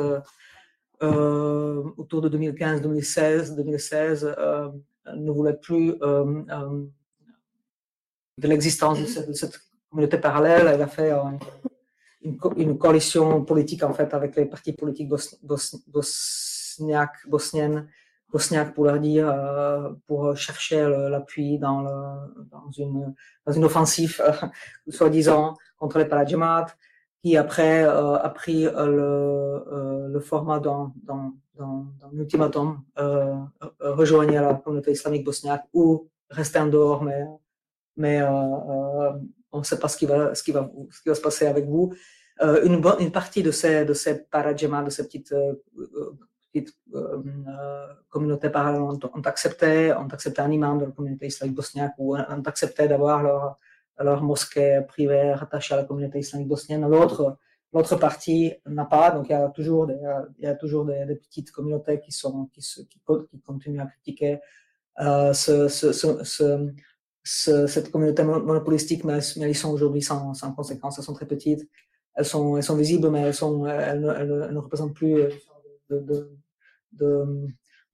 autour 1.01 2.21
de 2.21 2.29
2015, 2.29 2.81
2016, 2.81 3.55
2016, 3.55 4.35
euh, 4.37 4.69
ne 5.15 5.31
voulait 5.31 5.53
plus 5.53 5.93
euh, 6.01 6.43
euh, 6.49 6.85
de 8.37 8.47
l'existence 8.47 8.99
de, 8.99 9.33
cette 9.33 9.59
communauté 9.89 10.17
parallèle. 10.17 10.67
Elle 10.67 10.81
a 10.81 10.87
fait 10.87 11.11
une, 12.21 12.77
coalition 12.77 13.43
politique 13.43 13.83
en 13.83 13.93
fait 13.93 14.13
avec 14.13 14.35
les 14.35 14.45
partis 14.45 14.73
politiques 14.73 15.09
bos, 15.09 15.35
bos, 15.43 15.75
bosniaques, 15.87 17.27
bosniennes, 17.27 17.87
bosniaques 18.31 18.73
pour 18.73 18.87
euh, 18.87 20.35
chercher 20.35 20.87
l'appui 21.09 21.57
dans, 21.57 21.85
une, 22.77 23.15
offensive, 23.65 24.21
soi-disant, 24.87 25.55
contre 25.77 25.97
les 25.99 26.05
Paladjamat 26.05 26.67
qui 27.21 27.35
après 27.35 27.83
euh, 27.83 28.15
a 28.15 28.29
pris 28.29 28.65
euh, 28.65 28.85
le, 28.85 29.73
euh, 29.73 30.07
le, 30.07 30.19
format 30.19 30.59
dans, 30.59 30.93
dans, 31.03 31.33
dans 31.55 31.85
l'ultimatum, 32.13 32.81
euh, 32.97 33.35
rejoignez 33.79 34.35
la 34.35 34.53
communauté 34.53 34.91
islamique 34.91 35.25
bosniaque 35.25 35.65
ou 35.73 36.07
rester 36.29 36.59
en 36.59 36.67
dehors, 36.67 37.03
mais, 37.03 37.25
mais 37.97 38.21
on 38.23 39.59
ne 39.59 39.63
sait 39.63 39.79
pas 39.79 39.89
ce 39.89 39.97
qui, 39.97 40.05
va, 40.05 40.33
ce, 40.33 40.43
qui 40.43 40.51
va, 40.51 40.69
ce 40.91 41.01
qui 41.01 41.09
va 41.09 41.15
se 41.15 41.21
passer 41.21 41.47
avec 41.47 41.65
vous. 41.65 41.93
une, 42.41 42.81
une 42.99 43.11
partie 43.11 43.43
de 43.43 43.51
ces, 43.51 43.83
de 43.83 43.93
ces 43.93 44.13
de 44.13 44.89
ces 44.89 45.03
petites, 45.03 45.35
petites 46.53 46.77
communautés 48.07 48.49
parallèles 48.49 48.81
ont, 48.81 48.99
ont, 49.13 49.21
accepté, 49.21 49.91
ont 49.93 50.07
accepté 50.07 50.41
un 50.41 50.51
imam 50.51 50.77
de 50.79 50.85
la 50.85 50.91
communauté 50.91 51.25
islamique 51.27 51.55
bosniaque 51.55 51.95
ou 51.97 52.15
ont 52.15 52.43
accepté 52.45 52.87
d'avoir 52.87 53.23
leur 53.23 53.57
leur 54.03 54.23
mosquée 54.23 54.81
privée 54.87 55.33
rattachée 55.33 55.73
à 55.73 55.77
la 55.77 55.83
communauté 55.83 56.19
islamique 56.19 56.47
bosnienne. 56.47 56.87
L'autre, 56.87 57.37
l'autre 57.73 57.95
partie 57.95 58.53
n'a 58.65 58.85
pas, 58.85 59.11
donc 59.11 59.27
il 59.29 59.31
y 59.31 59.35
a 59.35 59.49
toujours 59.49 59.87
des, 59.87 59.97
il 60.39 60.45
y 60.45 60.47
a 60.47 60.55
toujours 60.55 60.85
des, 60.85 61.15
petites 61.15 61.51
communautés 61.51 61.99
qui 61.99 62.11
sont, 62.11 62.47
qui, 62.47 62.61
qui, 62.61 63.41
continuent 63.41 63.81
à 63.81 63.87
critiquer 63.87 64.39
euh, 64.99 65.33
ce, 65.33 65.67
ce, 65.67 65.91
ce, 65.91 66.73
ce, 67.23 67.67
cette 67.67 67.91
communauté 67.91 68.23
monopolistique, 68.23 69.03
mais, 69.03 69.19
ils 69.35 69.55
sont 69.55 69.71
aujourd'hui 69.71 70.01
sans, 70.01 70.33
sans 70.33 70.53
conséquence, 70.53 70.97
elles 70.97 71.03
sont 71.03 71.13
très 71.13 71.27
petites, 71.27 71.69
elles 72.15 72.25
sont, 72.25 72.57
elles 72.57 72.63
sont 72.63 72.75
visibles, 72.75 73.09
mais 73.09 73.21
elles, 73.21 73.33
sont, 73.33 73.65
elles, 73.65 74.01
ne, 74.01 74.11
elles, 74.11 74.57
représentent 74.57 74.95
plus 74.95 75.13
de, 75.89 75.99
de, 75.99 76.37
de, 76.93 77.25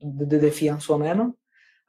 de 0.01 0.37
défis 0.37 0.71
en 0.71 0.79
soi-même. 0.79 1.33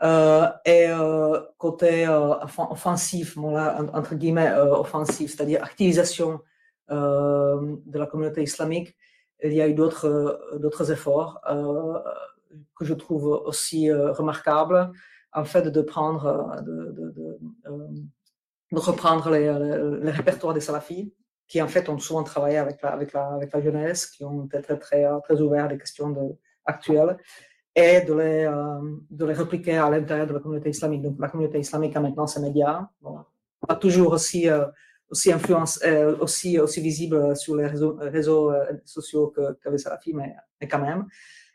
Euh, 0.03 0.47
et 0.67 0.89
euh, 0.89 1.41
côté 1.57 2.07
euh, 2.07 2.35
offensif, 2.59 3.39
entre 3.39 4.15
guillemets 4.15 4.53
offensif, 4.53 5.35
c'est-à-dire 5.35 5.63
activisation 5.63 6.41
de 6.89 7.99
la 7.99 8.07
communauté 8.07 8.43
islamique, 8.43 8.97
il 9.43 9.53
y 9.53 9.61
a 9.61 9.69
eu 9.69 9.75
d'autres 9.75 10.57
d'autres 10.59 10.93
efforts 10.93 11.41
que 12.79 12.85
je 12.85 12.95
trouve 12.95 13.25
aussi 13.25 13.91
remarquables, 13.93 14.93
en 15.33 15.45
fait 15.45 15.63
de 15.63 15.83
prendre 15.83 16.63
de, 16.63 16.93
de, 16.93 17.11
de, 17.11 17.39
de 18.73 18.79
reprendre 18.79 19.31
les, 19.31 19.51
répertoires 20.11 20.55
des 20.55 20.61
salafis 20.61 21.13
qui 21.49 21.61
en 21.61 21.69
fait 21.69 21.89
ont 21.89 21.99
souvent 21.99 22.23
travaillé 22.23 22.59
avec 22.59 22.83
la, 22.83 23.61
jeunesse, 23.61 24.07
qui 24.07 24.25
ont 24.25 24.45
été 24.45 24.61
très, 24.63 24.79
très, 24.79 25.05
très 25.23 25.41
ouverts 25.41 25.65
à 25.65 25.69
des 25.69 25.79
questions 25.79 26.39
actuelles 26.65 27.17
et 27.79 28.01
de 28.01 28.15
les, 28.15 28.45
euh, 28.45 28.97
de 29.11 29.27
les 29.27 29.35
répliquer 29.35 29.77
à 29.77 29.91
l'intérieur 29.91 30.27
de 30.27 30.33
la 30.33 30.41
communauté 30.41 30.71
islamique. 30.71 31.03
Donc 31.03 31.17
la 31.21 31.29
communauté 31.29 31.59
islamique 31.59 31.95
a 31.95 32.01
maintenant 32.01 32.27
ses 32.27 32.41
médias, 32.41 32.89
bon, 33.03 33.19
pas 33.69 33.77
toujours 33.77 34.13
aussi, 34.13 34.49
euh, 34.49 34.65
aussi, 35.11 35.31
influence, 35.31 35.79
euh, 35.85 36.17
aussi, 36.19 36.59
aussi 36.59 36.81
visible 36.81 37.37
sur 37.37 37.55
les 37.55 37.67
réseaux, 37.67 37.97
réseaux 38.01 38.51
euh, 38.51 38.73
sociaux 38.85 39.29
que 39.29 39.71
les 39.71 39.79
salafis, 39.79 40.15
mais, 40.15 40.35
mais, 40.61 40.69
quand 40.69 40.81
même. 40.81 41.07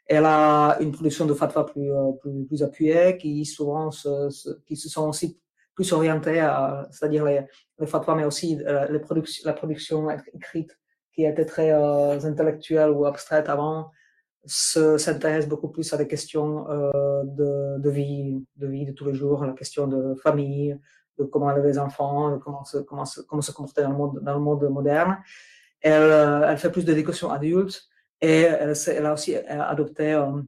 Elle 0.05 0.25
a 0.25 0.77
une 0.79 0.91
production 0.91 1.25
de 1.25 1.33
fatwa 1.33 1.65
plus, 1.65 1.91
euh, 1.91 2.11
plus, 2.21 2.45
plus 2.45 2.63
appuyée, 2.63 3.17
qui 3.17 3.43
souvent 3.45 3.89
se, 3.91 4.29
qui 4.65 4.75
se 4.75 4.89
sont 4.89 5.09
aussi 5.09 5.39
plus 5.73 5.91
orientés 5.93 6.39
à, 6.39 6.87
c'est-à-dire 6.91 7.25
les, 7.25 7.41
les 7.79 7.87
fatwas, 7.87 8.15
mais 8.15 8.25
aussi 8.25 8.59
les 8.89 8.99
produc 8.99 9.25
la 9.45 9.53
production 9.53 10.09
écrite 10.33 10.77
qui 11.13 11.23
était 11.23 11.45
très 11.45 11.71
intellectuelle 12.25 12.89
ou 12.91 13.05
abstraite 13.05 13.47
avant, 13.47 13.89
s'intéresse 14.45 15.47
beaucoup 15.47 15.69
plus 15.69 15.91
à 15.93 15.97
des 15.97 16.07
questions 16.07 16.69
euh, 16.69 17.23
de, 17.25 17.79
de, 17.79 17.89
vie, 17.89 18.43
de 18.55 18.67
vie 18.67 18.85
de 18.85 18.91
tous 18.91 19.05
les 19.05 19.13
jours, 19.13 19.45
la 19.45 19.53
question 19.53 19.87
de 19.87 20.15
famille, 20.15 20.77
de 21.19 21.25
comment 21.25 21.51
élever 21.51 21.69
les 21.69 21.79
enfants, 21.79 22.31
de 22.31 22.37
comment 22.37 22.63
se, 22.63 22.79
comment 22.79 23.05
se, 23.05 23.21
comment 23.21 23.41
se 23.41 23.51
comporter 23.51 23.83
dans 23.83 23.91
le 23.91 23.97
monde, 23.97 24.19
dans 24.21 24.33
le 24.33 24.39
monde 24.39 24.67
moderne. 24.69 25.17
Elle, 25.81 26.01
euh, 26.01 26.47
elle 26.47 26.57
fait 26.57 26.71
plus 26.71 26.85
d'éducation 26.85 27.31
adulte 27.31 27.83
et 28.19 28.41
elle, 28.41 28.73
elle, 28.87 29.05
a 29.05 29.13
aussi 29.13 29.35
adopté 29.35 30.13
euh, 30.13 30.41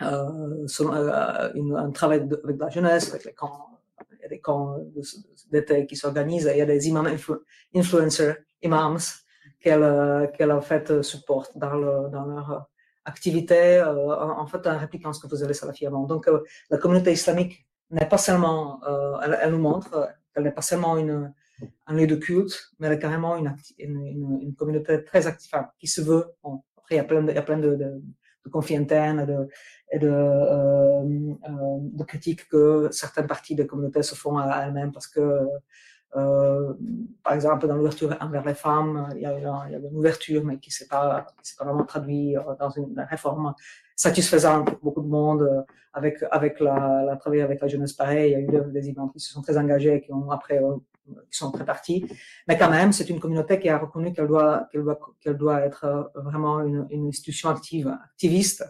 une, 0.00 1.76
un 1.76 1.90
travail 1.90 2.26
de, 2.26 2.40
avec 2.44 2.58
la 2.58 2.68
jeunesse, 2.68 3.10
avec 3.10 3.24
les 3.24 3.34
camps, 3.34 3.70
il 4.30 4.40
camps 4.40 4.78
d'été 5.50 5.86
qui 5.86 5.96
s'organisent, 5.96 6.50
il 6.50 6.58
y 6.58 6.62
a 6.62 6.66
des 6.66 6.88
imams 6.88 7.06
influ, 7.06 7.34
influencers, 7.74 8.36
imams, 8.62 8.98
qu'elle 9.60 10.30
qu'elle 10.36 10.52
en 10.52 10.60
fait 10.60 11.02
supporte 11.02 11.56
dans, 11.56 12.08
dans 12.08 12.24
leur 12.24 12.68
activité, 13.04 13.78
euh, 13.78 14.14
en, 14.14 14.46
fait, 14.46 14.66
en 14.66 14.78
répliquant 14.78 15.12
ce 15.12 15.20
que 15.20 15.28
faisaient 15.28 15.46
les 15.46 15.54
salafis 15.54 15.86
avant. 15.86 16.04
Donc, 16.04 16.28
euh, 16.28 16.40
la 16.70 16.78
communauté 16.78 17.12
islamique 17.12 17.66
n'est 17.90 18.08
pas 18.08 18.18
seulement, 18.18 18.80
euh, 18.88 19.18
elle, 19.22 19.38
elle, 19.42 19.50
nous 19.50 19.58
montre 19.58 20.08
qu'elle 20.32 20.44
n'est 20.44 20.52
pas 20.52 20.62
seulement 20.62 20.96
une, 20.96 21.32
un 21.86 21.94
lieu 21.94 22.06
de 22.06 22.16
culte, 22.16 22.72
mais 22.78 22.86
elle 22.86 22.94
est 22.94 22.98
carrément 22.98 23.36
une, 23.36 24.54
communauté 24.56 25.04
très 25.04 25.26
active, 25.26 25.50
qui 25.78 25.86
se 25.86 26.00
veut. 26.00 26.24
Après, 26.76 26.94
il 26.94 26.96
y 26.96 27.00
a 27.00 27.04
plein 27.04 27.22
de, 27.22 27.30
il 27.30 27.34
y 27.34 27.38
a 27.38 27.42
plein 27.42 27.58
de, 27.58 27.74
de, 27.74 28.02
de 28.44 28.50
conflits 28.50 28.76
internes 28.76 29.20
et 29.20 29.26
de, 29.26 29.48
et 29.92 29.98
de, 29.98 31.96
de 31.96 32.04
critiques 32.04 32.48
que 32.48 32.88
certaines 32.90 33.26
parties 33.26 33.54
des 33.54 33.66
communautés 33.66 34.02
se 34.02 34.14
font 34.14 34.38
à 34.38 34.64
elles-mêmes 34.64 34.92
parce 34.92 35.06
que 35.06 35.46
par 36.14 37.32
exemple, 37.34 37.66
dans 37.66 37.76
l'ouverture 37.76 38.16
envers 38.20 38.44
les 38.44 38.54
femmes, 38.54 39.08
il 39.16 39.22
y 39.22 39.26
a, 39.26 39.38
il 39.68 39.74
une 39.74 39.96
ouverture, 39.96 40.42
mais 40.44 40.58
qui 40.58 40.70
ne 40.70 40.74
s'est 40.74 40.88
pas, 40.88 41.26
pas 41.58 41.64
vraiment 41.64 41.84
traduit 41.84 42.36
dans 42.58 42.70
une 42.70 42.98
réforme 43.10 43.54
satisfaisante 43.96 44.70
pour 44.70 44.78
beaucoup 44.80 45.02
de 45.02 45.08
monde. 45.08 45.64
Avec, 45.96 46.24
avec 46.32 46.58
la, 46.58 47.04
la 47.04 47.16
travail 47.16 47.40
avec 47.40 47.60
la 47.60 47.68
jeunesse, 47.68 47.92
pareil, 47.92 48.32
il 48.32 48.52
y 48.52 48.56
a 48.56 48.60
eu 48.60 48.72
des 48.72 48.88
imams 48.88 49.12
qui 49.12 49.20
se 49.20 49.32
sont 49.32 49.42
très 49.42 49.56
engagés, 49.56 50.00
qui 50.00 50.12
ont 50.12 50.28
après 50.28 50.60
qui 51.30 51.38
sont 51.38 51.52
très 51.52 51.64
partis. 51.64 52.04
Mais 52.48 52.56
quand 52.58 52.70
même, 52.70 52.90
c'est 52.92 53.08
une 53.10 53.20
communauté 53.20 53.60
qui 53.60 53.68
a 53.68 53.78
reconnu 53.78 54.12
qu'elle 54.12 54.26
doit, 54.26 54.66
qu'elle 54.72 54.82
doit, 54.82 54.98
qu'elle 55.20 55.36
doit 55.36 55.60
être 55.60 55.84
euh, 55.84 56.02
vraiment 56.20 56.60
une, 56.62 56.86
une 56.90 57.06
institution 57.06 57.48
active, 57.50 57.94
activiste, 58.10 58.64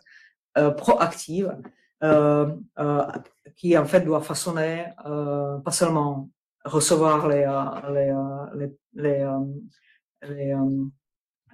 euh, 0.58 0.70
proactive, 0.70 1.56
euh, 2.02 2.54
euh, 2.78 3.06
qui 3.56 3.78
en 3.78 3.86
fait 3.86 4.02
doit 4.02 4.20
façonner 4.20 4.86
euh, 5.06 5.58
pas 5.58 5.70
seulement 5.70 6.28
recevoir 6.64 7.28
les, 7.28 7.46
les, 7.92 8.72
les, 8.94 9.26
les, 10.22 10.56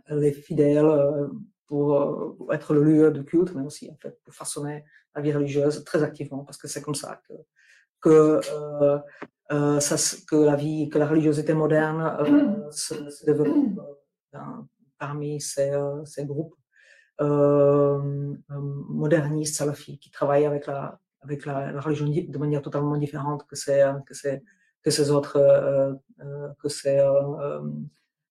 les 0.08 0.32
fidèles 0.32 1.28
pour, 1.66 2.48
être 2.52 2.74
le 2.74 2.82
lieu 2.82 3.10
de 3.10 3.22
culte, 3.22 3.54
mais 3.54 3.62
aussi 3.62 3.90
en 3.90 3.96
fait 3.96 4.18
pour 4.24 4.34
façonner 4.34 4.84
la 5.14 5.22
vie 5.22 5.32
religieuse 5.32 5.84
très 5.84 6.02
activement, 6.02 6.44
parce 6.44 6.58
que 6.58 6.68
c'est 6.68 6.82
comme 6.82 6.94
ça 6.94 7.20
que, 7.28 7.34
que 8.00 8.40
euh, 9.52 9.80
ça, 9.80 9.96
que 10.28 10.36
la 10.36 10.54
vie, 10.54 10.88
que 10.88 10.98
la 10.98 11.06
religiosité 11.06 11.54
moderne 11.54 12.16
euh, 12.20 12.70
se, 12.70 13.10
se, 13.10 13.24
développe 13.24 13.80
dans, 14.32 14.68
parmi 14.96 15.40
ces, 15.40 15.72
ces 16.04 16.24
groupes 16.24 16.54
euh, 17.20 17.98
modernistes 18.48 19.56
salafis 19.56 19.98
qui 19.98 20.10
travaillent 20.10 20.46
avec 20.46 20.66
la 20.66 21.00
avec 21.22 21.44
la, 21.44 21.70
la, 21.72 21.80
religion 21.80 22.06
de 22.06 22.38
manière 22.38 22.62
totalement 22.62 22.96
différente 22.96 23.46
que 23.46 23.56
ces 23.56 23.92
que 24.06 24.14
ces 24.14 24.40
que 24.82 24.90
ces 24.90 25.10
autres 25.10 25.36
euh, 25.36 25.92
euh, 26.22 26.48
que 26.62 26.68
ces 26.68 26.98
euh, 26.98 27.60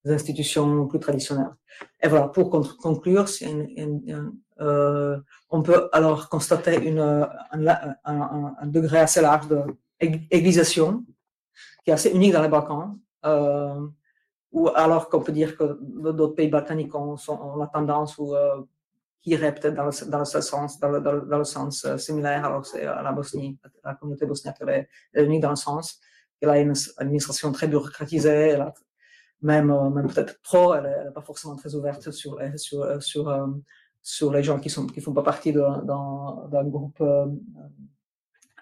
institutions 0.05 0.87
plus 0.87 0.99
traditionnelles. 0.99 1.55
Et 2.01 2.07
voilà, 2.07 2.27
pour 2.27 2.49
conclure, 2.49 3.25
on 5.49 5.61
peut 5.63 5.89
alors 5.91 6.29
constater 6.29 6.75
une, 6.87 7.27
un, 8.05 8.67
degré 8.67 8.99
assez 8.99 9.21
large 9.21 9.47
d'églisation, 9.99 11.03
qui 11.83 11.91
est 11.91 11.93
assez 11.93 12.11
unique 12.11 12.33
dans 12.33 12.41
les 12.41 12.47
Balkans, 12.49 12.97
euh, 13.25 13.87
ou 14.51 14.69
alors 14.69 15.09
qu'on 15.09 15.21
peut 15.21 15.31
dire 15.31 15.57
que 15.57 15.79
d'autres 15.81 16.35
pays 16.35 16.47
balkaniques 16.47 16.93
ont, 16.95 17.17
la 17.57 17.67
tendance 17.67 18.17
ou 18.17 18.35
euh, 18.35 18.61
qui 19.21 19.35
peut-être 19.37 19.73
dans 19.73 19.89
dans 20.09 20.19
le 20.19 20.25
sens, 20.25 20.79
dans 20.79 20.89
le, 20.89 21.01
dans 21.01 21.37
le, 21.37 21.43
sens 21.43 21.95
similaire. 21.97 22.45
Alors 22.45 22.65
c'est 22.65 22.85
la 22.85 23.11
Bosnie, 23.11 23.59
la 23.83 23.95
communauté 23.95 24.25
bosniaque 24.25 24.61
est 25.13 25.23
unique 25.23 25.41
dans 25.41 25.49
le 25.49 25.55
sens 25.55 25.99
elle 26.41 26.49
a 26.49 26.59
une 26.59 26.73
administration 26.97 27.51
très 27.51 27.67
bureaucratisée, 27.67 28.57
même, 29.41 29.71
euh, 29.71 29.89
même 29.89 30.07
peut-être 30.07 30.41
trop, 30.41 30.73
elle 30.73 30.83
n'est 30.83 31.11
pas 31.11 31.21
forcément 31.21 31.55
très 31.55 31.73
ouverte 31.75 32.11
sur 32.11 32.39
euh, 32.39 32.49
euh, 33.17 34.31
les 34.33 34.43
gens 34.43 34.59
qui 34.59 34.69
qui 34.93 35.01
font 35.01 35.13
pas 35.13 35.23
partie 35.23 35.53
d'un 35.53 36.63
groupe 36.65 37.03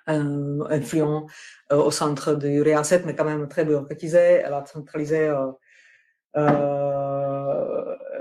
influent 0.08 1.28
au 1.72 1.92
centre 1.92 2.36
du 2.36 2.62
Real 2.62 2.86
7, 2.86 3.06
mais 3.06 3.16
quand 3.16 3.26
même 3.26 3.48
très 3.48 3.66
bureaucratisé. 3.66 4.42
Elle 4.46 4.54
a 4.54 4.64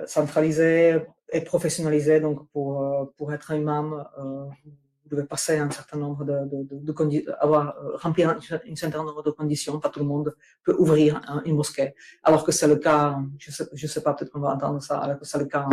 centralisé, 0.06 0.98
et 1.32 1.40
professionnalisé 1.40 2.20
donc 2.20 2.48
pour, 2.50 3.12
pour 3.16 3.32
être 3.32 3.52
imam 3.52 4.04
devez 5.08 5.24
passer 5.24 5.58
un 5.58 5.70
certain 5.70 5.98
nombre 5.98 6.24
de, 6.24 6.32
de, 6.50 6.62
de, 6.64 6.92
de 6.92 7.30
avoir 7.40 7.76
euh, 7.78 7.96
remplir 7.96 8.30
un, 8.30 8.38
certain 8.74 9.02
nombre 9.04 9.22
de 9.22 9.30
conditions. 9.30 9.78
Pas 9.80 9.88
tout 9.88 10.00
le 10.00 10.06
monde 10.06 10.34
peut 10.64 10.74
ouvrir 10.78 11.20
une 11.44 11.56
mosquée, 11.56 11.94
alors 12.22 12.44
que 12.44 12.52
c'est 12.52 12.68
le 12.68 12.76
cas. 12.76 13.18
Je 13.38 13.50
sais, 13.50 13.64
je 13.72 13.86
sais 13.86 14.02
pas, 14.02 14.14
peut-être 14.14 14.30
qu'on 14.30 14.40
va 14.40 14.54
entendre 14.54 14.82
ça, 14.82 14.98
alors 14.98 15.18
que 15.18 15.24
c'est 15.24 15.38
le 15.38 15.46
cas 15.46 15.68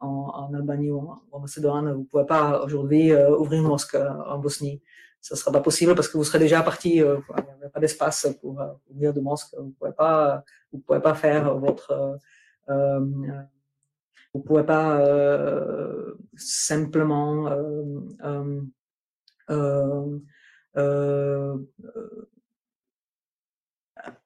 en, 0.00 0.08
en, 0.08 0.54
Albanie 0.54 0.90
ou 0.90 1.10
en, 1.30 1.38
Macédoine. 1.40 1.92
Vous 1.92 2.04
pouvez 2.04 2.26
pas 2.26 2.62
aujourd'hui 2.64 3.12
euh, 3.12 3.36
ouvrir 3.36 3.60
une 3.60 3.68
mosquée 3.68 3.98
en 4.26 4.38
Bosnie. 4.38 4.80
Ce 5.20 5.36
sera 5.36 5.52
pas 5.52 5.60
possible 5.60 5.94
parce 5.94 6.08
que 6.08 6.16
vous 6.16 6.24
serez 6.24 6.40
déjà 6.40 6.62
parti. 6.62 7.00
Euh, 7.00 7.18
il 7.36 7.58
n'y 7.60 7.64
a 7.64 7.68
pas 7.68 7.80
d'espace 7.80 8.28
pour, 8.40 8.60
ouvrir 8.90 9.12
de 9.12 9.20
mosquée. 9.20 9.56
Vous 9.58 9.74
pouvez 9.78 9.92
pas, 9.92 10.42
vous 10.72 10.80
pouvez 10.80 11.00
pas 11.00 11.14
faire 11.14 11.56
votre 11.56 12.18
vous 14.34 14.40
pouvez 14.40 14.64
pas 14.64 14.98
euh, 14.98 16.14
simplement 16.36 17.48
euh, 17.50 18.60
euh, 20.76 21.56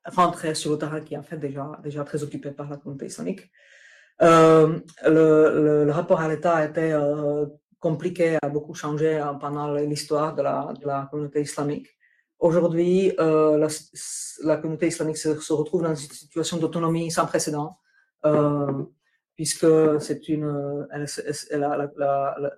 rentrer 0.04 0.54
sur 0.54 0.70
le 0.70 0.78
terrain 0.78 1.00
qui 1.00 1.14
est 1.14 1.16
en 1.18 1.22
fait 1.22 1.38
déjà, 1.38 1.80
déjà 1.82 2.04
très 2.04 2.22
occupé 2.22 2.52
par 2.52 2.70
la 2.70 2.76
communauté 2.76 3.06
islamique. 3.06 3.50
Le, 4.20 5.90
rapport 5.90 6.20
à 6.20 6.28
l'État 6.28 6.54
a 6.54 6.66
été 6.66 6.96
compliqué, 7.80 8.38
a 8.40 8.48
beaucoup 8.48 8.74
changé 8.74 9.22
pendant 9.40 9.74
l'histoire 9.74 10.34
de 10.34 10.42
la, 10.42 11.08
communauté 11.10 11.40
islamique. 11.42 11.88
Aujourd'hui, 12.38 13.12
la, 13.18 14.56
communauté 14.58 14.86
islamique 14.86 15.16
se, 15.18 15.52
retrouve 15.52 15.82
dans 15.82 15.90
une 15.90 15.96
situation 15.96 16.58
d'autonomie 16.58 17.10
sans 17.10 17.26
précédent. 17.26 17.76
Puisque 19.36 19.66
c'est 20.00 20.28
une, 20.28 20.86
elle, 20.90 21.06
elle, 21.50 21.92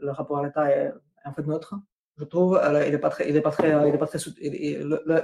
le 0.01 0.11
rapport 0.11 0.39
à 0.39 0.47
l'État 0.47 0.71
est 0.71 0.93
en 1.25 1.33
fait 1.33 1.47
neutre, 1.47 1.75
je 2.17 2.25
trouve. 2.25 2.61
il 2.87 2.93
n'est 2.93 2.99
pas 2.99 3.11
très, 3.11 3.29
il 3.29 3.37
est 3.37 3.41
pas 3.41 3.51
très, 3.51 3.69
il 3.89 3.95
est 3.95 3.99
pas 3.99 4.07
très, 4.07 4.19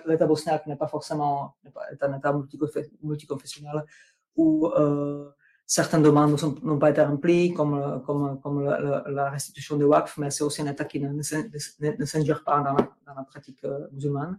l'État 0.06 0.26
bosniaque 0.26 0.66
n'est 0.66 0.76
pas 0.76 0.88
forcément 0.88 1.54
un 2.00 2.18
État 2.18 2.32
multiconfessionnel 3.02 3.84
où 4.36 4.66
euh, 4.66 5.30
certaines 5.66 6.02
demandes 6.02 6.36
n'ont 6.62 6.78
pas 6.78 6.90
été 6.90 7.02
remplies, 7.02 7.52
comme, 7.54 8.02
comme, 8.04 8.40
comme 8.40 8.64
la, 8.64 9.30
restitution 9.30 9.76
des 9.76 9.84
WACF, 9.84 10.18
mais 10.18 10.30
c'est 10.30 10.44
aussi 10.44 10.62
un 10.62 10.66
État 10.66 10.84
qui 10.84 11.00
ne, 11.00 11.08
ne, 11.12 12.04
s'ingère 12.04 12.44
pas 12.44 12.60
dans 12.60 12.74
la, 12.74 12.88
dans 13.06 13.14
la 13.14 13.24
pratique 13.24 13.64
euh, 13.64 13.86
musulmane. 13.92 14.38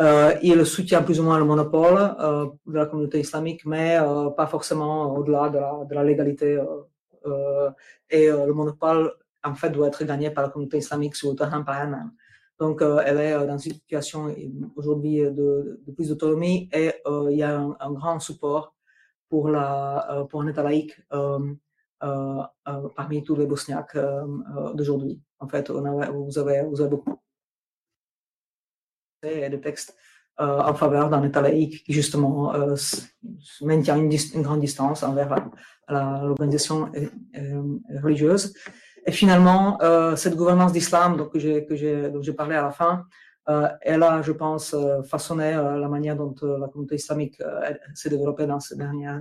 Euh, 0.00 0.34
il 0.42 0.64
soutient 0.64 1.02
plus 1.02 1.20
ou 1.20 1.22
moins 1.22 1.38
le 1.38 1.44
monopole 1.44 1.98
euh, 2.18 2.46
de 2.66 2.74
la 2.74 2.86
communauté 2.86 3.20
islamique, 3.20 3.66
mais 3.66 3.98
euh, 3.98 4.30
pas 4.30 4.46
forcément 4.46 5.14
au-delà 5.14 5.50
de 5.50 5.94
la, 5.94 6.02
légalité. 6.02 6.58
Et 8.10 8.26
le 8.28 8.52
monopole, 8.52 9.12
en 9.44 9.54
fait, 9.54 9.70
doit 9.70 9.88
être 9.88 10.04
gagné 10.04 10.30
par 10.30 10.44
la 10.44 10.50
communauté 10.50 10.78
islamique 10.78 11.14
sur 11.16 11.30
le 11.30 11.36
terrain 11.36 11.62
par 11.62 11.80
elle-même. 11.80 12.12
Donc, 12.58 12.82
elle 12.82 13.18
est 13.18 13.46
dans 13.46 13.58
une 13.58 13.72
situation 13.74 14.34
aujourd'hui 14.76 15.18
de, 15.20 15.80
plus 15.94 16.08
d'autonomie 16.08 16.68
et 16.72 16.92
il 17.30 17.36
y 17.36 17.42
a 17.42 17.58
un, 17.58 17.92
grand 17.92 18.18
support 18.18 18.74
pour, 19.28 19.48
la, 19.48 20.26
pour 20.30 20.42
un 20.42 20.48
État 20.48 20.62
laïque 20.62 21.00
parmi 22.00 23.22
tous 23.24 23.36
les 23.36 23.46
Bosniaques 23.46 23.96
d'aujourd'hui. 24.74 25.20
En 25.38 25.48
fait, 25.48 25.70
vous, 25.70 26.38
avez, 26.38 26.62
vous 26.64 26.80
avez 26.80 26.90
beaucoup 26.90 27.22
et 29.22 29.48
des 29.48 29.60
textes 29.60 29.96
euh, 30.40 30.60
en 30.60 30.74
faveur 30.74 31.10
d'un 31.10 31.22
État 31.22 31.40
laïque 31.42 31.84
qui 31.84 31.92
justement 31.92 32.54
euh, 32.54 32.74
maintient 33.60 33.96
une, 33.96 34.10
une, 34.10 34.42
grande 34.42 34.60
distance 34.60 35.02
envers 35.02 35.34
l'organisation 35.88 36.90
euh, 37.36 37.62
religieuse. 38.02 38.54
Et 39.04 39.12
finalement, 39.12 39.78
cette 40.16 40.36
gouvernance 40.36 40.72
d'islam 40.72 41.16
donc, 41.16 41.32
que 41.32 41.38
j'ai 41.38 42.32
parlé 42.32 42.54
à 42.54 42.62
la 42.62 42.70
fin, 42.70 43.04
elle 43.80 44.04
a, 44.04 44.22
je 44.22 44.30
pense, 44.30 44.76
façonné 45.04 45.50
la 45.54 45.88
manière 45.88 46.14
dont 46.14 46.32
la 46.40 46.68
communauté 46.68 46.94
islamique 46.94 47.42
s'est 47.94 48.10
développée 48.10 48.46
dans 48.46 48.60
ces 48.60 48.76
dernières 48.76 49.20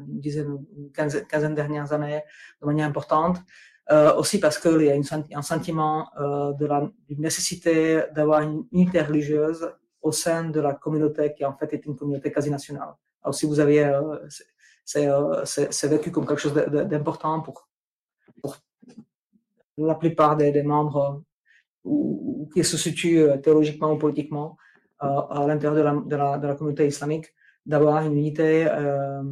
quinzaine, 0.94 1.26
quinzaine 1.26 1.56
dernières 1.56 1.92
années 1.94 2.22
de 2.62 2.68
manière 2.68 2.88
importante. 2.88 3.38
Aussi 4.18 4.40
parce 4.40 4.60
qu'il 4.60 4.84
y 4.84 4.90
a 4.92 4.94
une, 4.94 5.04
un 5.34 5.42
sentiment 5.42 6.10
euh, 6.20 6.54
de 6.54 6.68
la 6.68 6.90
nécessité 7.18 8.04
d'avoir 8.16 8.42
une 8.42 8.66
unité 8.72 9.02
religieuse 9.02 9.68
au 10.02 10.12
sein 10.12 10.46
de 10.50 10.60
la 10.60 10.74
communauté 10.74 11.34
qui 11.34 11.46
en 11.46 11.56
fait 11.56 11.74
est 11.74 11.86
une 11.86 11.96
communauté 11.96 12.32
quasi 12.32 12.50
nationale. 12.50 12.94
Alors 13.24 13.36
si 13.36 13.46
vous 13.46 13.60
avez, 13.60 13.84
euh, 13.84 14.18
euh, 14.96 15.46
c'est 15.46 15.88
vécu 15.88 16.12
comme 16.12 16.26
quelque 16.26 16.40
chose 16.40 16.54
d'important 16.54 17.42
pour, 17.42 17.68
pour, 18.42 18.58
la 19.78 19.96
plupart 19.96 20.38
des, 20.38 20.64
membres 20.64 21.24
ou, 21.84 22.50
qui 22.54 22.64
se 22.64 22.78
situent 22.78 23.24
euh, 23.24 23.38
théologiquement 23.38 23.94
ou 23.94 23.98
politiquement 23.98 24.58
à 25.00 25.46
l'intérieur 25.48 25.74
de 25.74 26.16
la, 26.16 26.38
de, 26.38 26.48
la, 26.48 26.54
communauté 26.54 26.86
islamique, 26.86 27.34
d'avoir 27.66 28.06
une 28.06 28.16
unité 28.16 28.68
euh, 28.70 29.24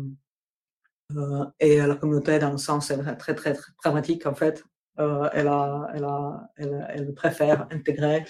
euh, 1.15 1.45
et 1.59 1.77
la 1.77 1.95
communauté 1.95 2.39
dans 2.39 2.51
le 2.51 2.57
sens 2.57 2.87
très 2.87 3.15
très, 3.15 3.35
très 3.35 3.55
pragmatique 3.77 4.25
en 4.25 4.35
fait, 4.35 4.63
euh, 4.99 5.29
elle, 5.33 5.47
a, 5.47 5.89
elle, 5.93 6.03
a, 6.03 6.49
elle, 6.57 7.13
préfère 7.13 7.67
intégrer 7.71 8.17
euh, 8.17 8.25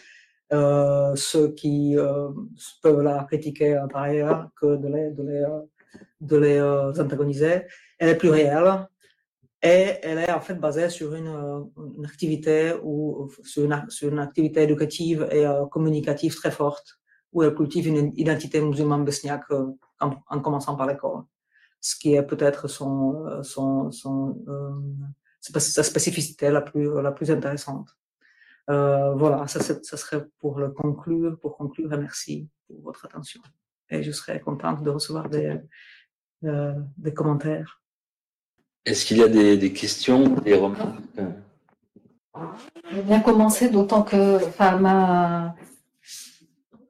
ceux 0.52 1.54
qui 1.54 1.98
euh, 1.98 2.30
peuvent 2.82 3.02
la 3.02 3.24
critiquer 3.26 3.76
euh, 3.76 3.88
par 3.88 4.04
ailleurs 4.04 4.50
que 4.60 4.78
de 4.78 4.88
les, 4.88 5.12
de 5.12 5.24
les, 5.24 5.46
de 6.22 6.38
les 6.38 6.62
antagoniser. 7.00 7.64
Elle 7.98 8.10
est 8.10 8.18
plus 8.18 8.30
réelle. 8.30 8.88
et 9.62 9.98
elle 10.04 10.20
est 10.20 10.32
en 10.32 10.42
fait 10.42 10.56
basée 10.56 10.90
sur 10.90 11.14
une, 11.14 11.68
une 11.98 12.06
activité 12.06 12.74
ou 12.84 13.30
sur 13.44 13.66
une, 13.66 13.86
sur 13.90 14.10
une, 14.12 14.20
activité 14.20 14.64
éducative 14.64 15.28
et 15.32 15.46
communicative 15.72 16.36
très 16.36 16.52
forte 16.52 17.00
où 17.32 17.44
elle 17.44 17.54
cultive 17.54 17.88
une 17.88 18.12
identité 18.16 18.60
musulmane 18.62 19.06
bosniaque 19.06 19.52
en, 20.00 20.16
en, 20.30 20.40
commençant 20.40 20.76
par 20.76 20.88
l'école, 20.88 21.24
ce 21.80 21.96
qui 21.96 22.16
est 22.16 22.24
peut-être 22.24 22.68
son, 22.68 23.44
son, 23.44 23.92
son 23.92 24.44
sa 25.42 25.84
spécificité 25.84 26.50
la 26.50 26.62
plus, 26.62 27.02
la 27.02 27.12
plus 27.12 27.30
intéressante. 27.30 27.90
Euh, 28.70 29.14
voilà, 29.16 29.48
ça, 29.48 29.60
ça, 29.62 29.98
serait 29.98 30.26
pour 30.38 30.60
le 30.60 30.70
conclure, 30.70 31.40
pour 31.40 31.58
conclure, 31.58 31.90
merci 31.90 32.48
pour 32.68 32.82
votre 32.82 33.06
attention. 33.06 33.42
Et 33.90 34.04
je 34.04 34.12
serais 34.12 34.40
contente 34.40 34.84
de 34.84 34.92
recevoir 34.92 35.28
des, 35.28 35.58
euh, 36.44 36.74
des 36.98 37.14
commentaires. 37.14 37.82
Est-ce 38.86 39.06
qu'il 39.06 39.18
y 39.18 39.24
a 39.24 39.28
des, 39.28 39.58
des, 39.58 39.74
questions, 39.74 40.36
des 40.42 40.56
remarques? 40.56 41.00
Je 42.36 42.96
vais 42.96 43.02
bien 43.02 43.20
commencer, 43.22 43.70
d'autant 43.70 44.04
que 44.04 44.38
enfin, 44.48 44.78
ma, 44.78 45.56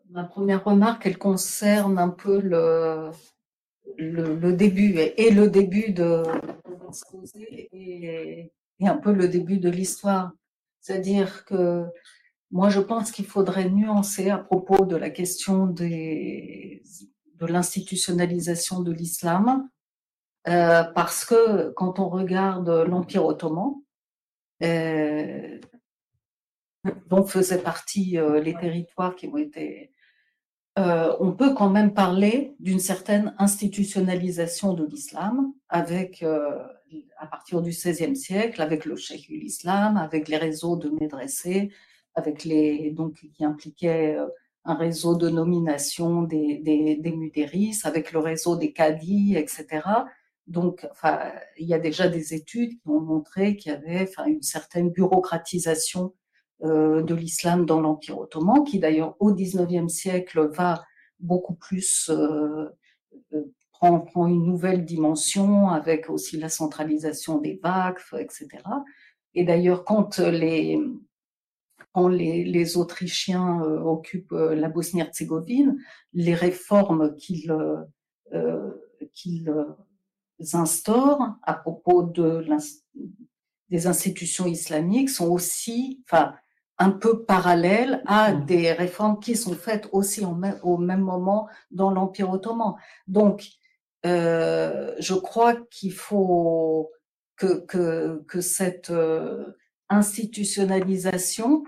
ma 0.10 0.24
première 0.26 0.64
remarque, 0.64 1.06
elle 1.06 1.18
concerne 1.18 1.98
un 1.98 2.10
peu 2.10 2.42
le, 2.42 3.10
le, 3.98 4.36
le 4.36 4.54
début 4.54 4.98
et, 4.98 5.32
le 5.32 5.50
début 5.50 5.94
de, 5.94 6.24
de 6.24 7.68
et, 7.72 8.52
et 8.80 8.88
un 8.88 8.98
peu 8.98 9.14
le 9.14 9.30
début 9.30 9.60
de 9.60 9.70
l'histoire. 9.70 10.34
C'est-à-dire 10.90 11.46
que 11.46 11.86
moi, 12.50 12.70
je 12.70 12.80
pense 12.80 13.12
qu'il 13.12 13.28
faudrait 13.28 13.70
nuancer 13.70 14.32
à 14.32 14.40
propos 14.40 14.86
de 14.86 14.96
la 14.96 15.12
question 15.12 15.68
de 15.68 16.82
l'institutionnalisation 17.42 18.80
de 18.80 18.92
l'islam, 18.92 19.70
euh, 20.48 20.84
parce 20.96 21.26
que 21.26 21.70
quand 21.74 22.00
on 22.00 22.10
regarde 22.10 22.68
l'Empire 22.88 23.24
ottoman, 23.24 23.76
euh, 24.64 25.60
dont 27.06 27.24
faisaient 27.24 27.62
partie 27.62 28.18
euh, 28.18 28.40
les 28.40 28.56
territoires 28.56 29.16
qui 29.16 29.28
ont 29.28 29.38
été... 29.38 29.94
On 30.76 31.34
peut 31.34 31.54
quand 31.54 31.70
même 31.70 31.94
parler 31.94 32.56
d'une 32.60 32.80
certaine 32.80 33.36
institutionnalisation 33.38 34.74
de 34.74 34.86
l'islam 34.86 35.54
avec 35.68 36.24
à 37.18 37.28
partir 37.28 37.62
du 37.62 37.72
XVIe 37.72 38.16
siècle, 38.16 38.62
avec 38.62 38.86
le 38.86 38.96
Cheikh 38.96 39.28
l'Islam, 39.30 39.98
avec 39.98 40.28
les 40.28 40.38
réseaux 40.38 40.76
de 40.76 40.90
médressés, 40.90 41.72
avec 42.16 42.44
les, 42.44 42.92
donc, 42.92 43.26
qui 43.34 43.46
impliquaient 43.46 44.16
euh, 44.16 44.28
un 44.66 44.76
réseau 44.76 45.16
de 45.16 45.30
nomination 45.30 46.24
des, 46.24 46.58
des, 46.58 46.96
des 46.96 47.12
mudéris, 47.12 47.80
avec 47.84 48.12
le 48.12 48.20
réseau 48.20 48.56
des 48.56 48.74
cadis, 48.74 49.36
etc. 49.36 49.82
Donc, 50.48 50.88
enfin, 50.92 51.32
il 51.58 51.68
y 51.68 51.74
a 51.74 51.80
déjà 51.80 52.08
des 52.08 52.34
études 52.34 52.72
qui 52.72 52.88
ont 52.88 53.00
montré 53.00 53.56
qu'il 53.56 53.72
y 53.72 53.76
avait 53.76 54.04
enfin, 54.10 54.26
une 54.26 54.42
certaine 54.42 54.90
bureaucratisation 54.90 56.14
euh, 56.64 57.04
de 57.04 57.16
l'islam 57.16 57.66
dans 57.66 57.80
l'Empire 57.80 58.18
ottoman, 58.18 58.64
qui 58.64 58.80
d'ailleurs 58.80 59.16
au 59.20 59.34
XIXe 59.34 59.88
siècle 59.88 60.50
va 60.50 60.84
beaucoup 61.20 61.54
plus 61.54 62.10
euh, 62.10 62.68
prend, 63.80 64.00
prend, 64.00 64.28
une 64.28 64.46
nouvelle 64.46 64.86
dimension 64.86 65.70
avec 65.70 66.10
aussi 66.10 66.38
la 66.38 66.50
centralisation 66.50 67.40
des 67.40 67.60
VACF, 67.64 68.14
etc. 68.20 68.48
Et 69.34 69.44
d'ailleurs, 69.44 69.84
quand 69.86 70.20
les, 70.20 70.80
quand 71.94 72.08
les, 72.08 72.44
les 72.44 72.78
Autrichiens 72.78 73.62
euh, 73.62 73.80
occupent 73.80 74.34
euh, 74.34 74.56
la 74.56 74.70
Bosnie-Herzégovine, 74.70 75.78
les 76.14 76.36
réformes 76.36 77.16
qu'ils 77.16 77.52
euh, 78.34 78.72
qu'ils 79.14 79.52
instaurent 80.54 81.36
à 81.42 81.54
propos 81.54 82.04
de 82.04 82.46
des 83.70 83.88
institutions 83.88 84.46
islamiques 84.46 85.10
sont 85.10 85.30
aussi, 85.30 86.04
enfin, 86.06 86.34
un 86.78 86.92
peu 86.92 87.24
parallèles 87.24 88.02
à 88.06 88.34
mmh. 88.34 88.46
des 88.46 88.72
réformes 88.72 89.20
qui 89.20 89.36
sont 89.36 89.54
faites 89.54 89.90
aussi 89.92 90.24
au 90.24 90.78
même 90.78 91.02
moment 91.02 91.48
dans 91.72 91.92
l'Empire 91.92 92.32
ottoman. 92.32 92.76
Donc, 93.08 93.59
euh, 94.06 94.96
je 95.00 95.14
crois 95.14 95.56
qu'il 95.72 95.94
faut 95.94 96.92
que, 97.36 97.66
que, 97.66 98.24
que 98.28 98.42
cette 98.42 98.90
euh, 98.92 99.46
institutionnalisation 99.90 101.64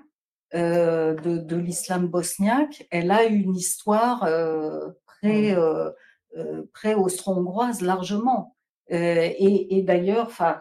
euh, 0.54 1.16
de, 1.16 1.38
de 1.38 1.56
l'islam 1.56 2.08
bosniaque, 2.08 2.86
elle 2.92 3.12
a 3.12 3.24
une 3.24 3.56
histoire 3.56 4.24
euh, 4.24 4.90
pré, 5.06 5.56
mmh. 5.56 5.94
euh, 6.38 6.64
pré 6.74 6.94
austro-hongroise 6.94 7.82
largement. 7.82 8.56
et, 8.90 9.78
et 9.78 9.82
d'ailleurs, 9.84 10.28
enfin, 10.28 10.58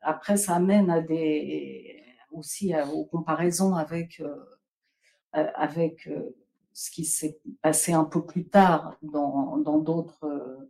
après, 0.00 0.36
ça 0.36 0.54
amène 0.54 0.90
à 0.90 1.00
des 1.00 2.00
aussi 2.30 2.74
à, 2.74 2.86
aux 2.88 3.04
comparaisons 3.04 3.74
avec 3.74 4.22
avec 5.32 6.08
ce 6.72 6.90
qui 6.90 7.04
s'est 7.04 7.38
passé 7.62 7.92
un 7.92 8.04
peu 8.04 8.24
plus 8.24 8.48
tard 8.48 8.96
dans 9.02 9.56
dans 9.58 9.78
d'autres 9.78 10.68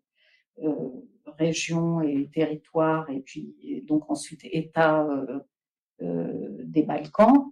régions 1.39 2.01
et 2.01 2.31
territoires, 2.33 3.09
et 3.11 3.21
puis 3.21 3.83
donc 3.87 4.11
ensuite 4.11 4.41
État 4.45 5.05
euh, 5.05 5.41
euh, 6.03 6.49
des 6.65 6.83
Balkans, 6.83 7.51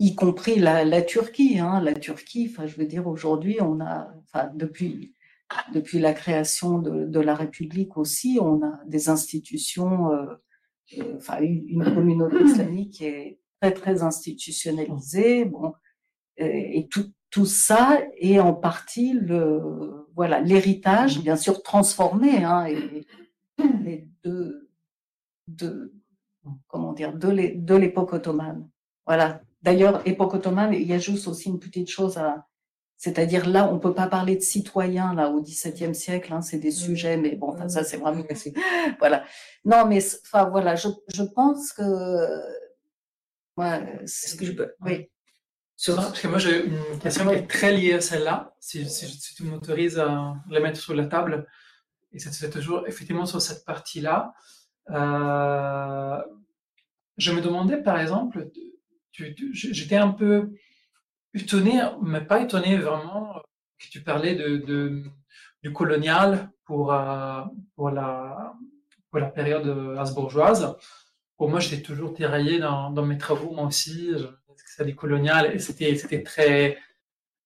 y 0.00 0.14
compris 0.14 0.58
la, 0.58 1.02
Turquie. 1.02 1.58
Hein. 1.58 1.80
La 1.80 1.94
Turquie, 1.94 2.48
enfin, 2.50 2.66
je 2.66 2.76
veux 2.76 2.86
dire, 2.86 3.06
aujourd'hui, 3.06 3.58
on 3.60 3.80
a, 3.80 4.12
enfin, 4.24 4.50
depuis, 4.54 5.14
depuis 5.72 5.98
la 5.98 6.12
création 6.12 6.78
de, 6.78 7.20
la 7.20 7.34
République 7.34 7.96
aussi, 7.96 8.38
on 8.40 8.62
a 8.62 8.80
des 8.86 9.08
institutions, 9.08 10.12
euh, 10.12 10.26
une, 11.40 11.84
communauté 11.94 12.42
islamique 12.44 12.94
qui 12.94 13.04
est 13.04 13.40
très, 13.60 13.72
très 13.72 14.02
institutionnalisée. 14.02 15.44
Bon, 15.44 15.72
et, 16.36 16.78
et 16.78 16.88
tout, 16.88 17.12
tout 17.30 17.46
ça 17.46 18.00
est 18.18 18.38
en 18.38 18.54
partie 18.54 19.12
le 19.12 19.97
voilà 20.18 20.40
l'héritage, 20.40 21.20
bien 21.20 21.36
sûr 21.36 21.62
transformé, 21.62 22.42
hein, 22.42 22.66
et, 22.66 23.06
et 23.86 24.08
de, 24.24 24.68
de 25.46 25.94
comment 26.66 26.92
dire 26.92 27.12
de 27.14 27.74
l'époque 27.76 28.12
ottomane. 28.12 28.68
Voilà. 29.06 29.42
D'ailleurs, 29.62 30.02
époque 30.08 30.34
ottomane, 30.34 30.74
il 30.74 30.88
y 30.88 30.92
a 30.92 30.98
juste 30.98 31.28
aussi 31.28 31.48
une 31.50 31.60
petite 31.60 31.88
chose 31.88 32.18
à, 32.18 32.48
c'est-à-dire 32.96 33.48
là, 33.48 33.72
on 33.72 33.78
peut 33.78 33.94
pas 33.94 34.08
parler 34.08 34.34
de 34.34 34.40
citoyens 34.40 35.14
là 35.14 35.30
au 35.30 35.40
XVIIe 35.40 35.94
siècle, 35.94 36.32
hein, 36.32 36.40
c'est 36.42 36.58
des 36.58 36.72
sujets, 36.72 37.16
mais 37.16 37.36
bon, 37.36 37.50
enfin, 37.52 37.68
ça 37.68 37.84
c'est 37.84 37.96
vraiment 37.96 38.24
voilà. 38.98 39.24
Non, 39.64 39.86
mais 39.86 40.00
enfin 40.24 40.48
voilà, 40.50 40.74
je, 40.74 40.88
je 41.14 41.22
pense 41.22 41.72
que 41.72 41.82
ouais, 43.56 44.00
est-ce 44.02 44.34
que 44.34 44.44
je 44.44 44.50
peux 44.52 44.74
oui. 44.80 45.08
Parce 45.86 46.20
que 46.20 46.26
moi, 46.26 46.38
j'ai 46.38 46.66
une 46.66 46.98
question 46.98 47.28
qui 47.28 47.36
est 47.36 47.46
très 47.46 47.72
liée 47.72 47.94
à 47.94 48.00
celle-là, 48.00 48.52
si, 48.58 48.84
tu 49.36 49.44
m'autorises 49.44 49.98
à 49.98 50.34
la 50.50 50.60
mettre 50.60 50.80
sur 50.80 50.94
la 50.94 51.06
table. 51.06 51.46
Et 52.12 52.18
c'est 52.18 52.50
toujours 52.50 52.86
effectivement 52.88 53.26
sur 53.26 53.40
cette 53.40 53.64
partie-là. 53.64 54.32
Euh, 54.90 56.20
je 57.16 57.32
me 57.32 57.40
demandais, 57.40 57.76
par 57.76 58.00
exemple, 58.00 58.50
j'étais 59.12 59.96
un 59.96 60.10
peu 60.10 60.50
étonné, 61.32 61.80
mais 62.02 62.22
pas 62.22 62.42
étonné 62.42 62.76
vraiment, 62.76 63.40
que 63.78 63.86
tu 63.88 64.02
parlais 64.02 64.34
de, 64.34 65.04
du 65.62 65.72
colonial 65.72 66.50
pour, 66.64 66.92
euh, 66.92 67.42
pour, 67.76 67.90
la, 67.90 68.52
pour 69.10 69.20
la 69.20 69.28
période 69.28 69.96
habsbourgeoise. 69.96 70.76
Pour 71.36 71.48
moi, 71.50 71.60
j'étais 71.60 71.82
toujours 71.82 72.14
tiraillé 72.14 72.58
dans 72.58 73.06
mes 73.06 73.18
travaux, 73.18 73.52
moi 73.52 73.66
aussi. 73.66 74.12
Je, 74.78 74.84
c'est 74.84 74.94
coloniale, 74.94 75.54
et 75.54 75.58
c'était, 75.58 75.94
c'était 75.96 76.22
très, 76.22 76.78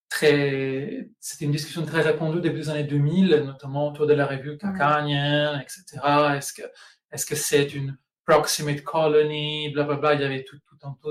très, 0.09 1.09
c'était 1.19 1.45
une 1.45 1.51
discussion 1.51 1.85
très 1.85 2.01
répandue 2.01 2.41
début 2.41 2.59
des 2.59 2.69
années 2.69 2.83
2000, 2.83 3.43
notamment 3.45 3.89
autour 3.89 4.07
de 4.07 4.13
la 4.13 4.25
revue 4.25 4.57
Kakanien, 4.57 5.59
etc. 5.59 5.83
Est-ce 6.37 6.53
que, 6.53 6.63
est-ce 7.11 7.25
que 7.25 7.35
c'est 7.35 7.73
une 7.73 7.97
proximate 8.25 8.83
colony, 8.83 9.71
blablabla. 9.71 10.15
Il 10.15 10.21
y 10.21 10.23
avait 10.23 10.43
tout, 10.43 10.57
tout 10.67 10.77
un 10.83 10.97
tas 11.01 11.09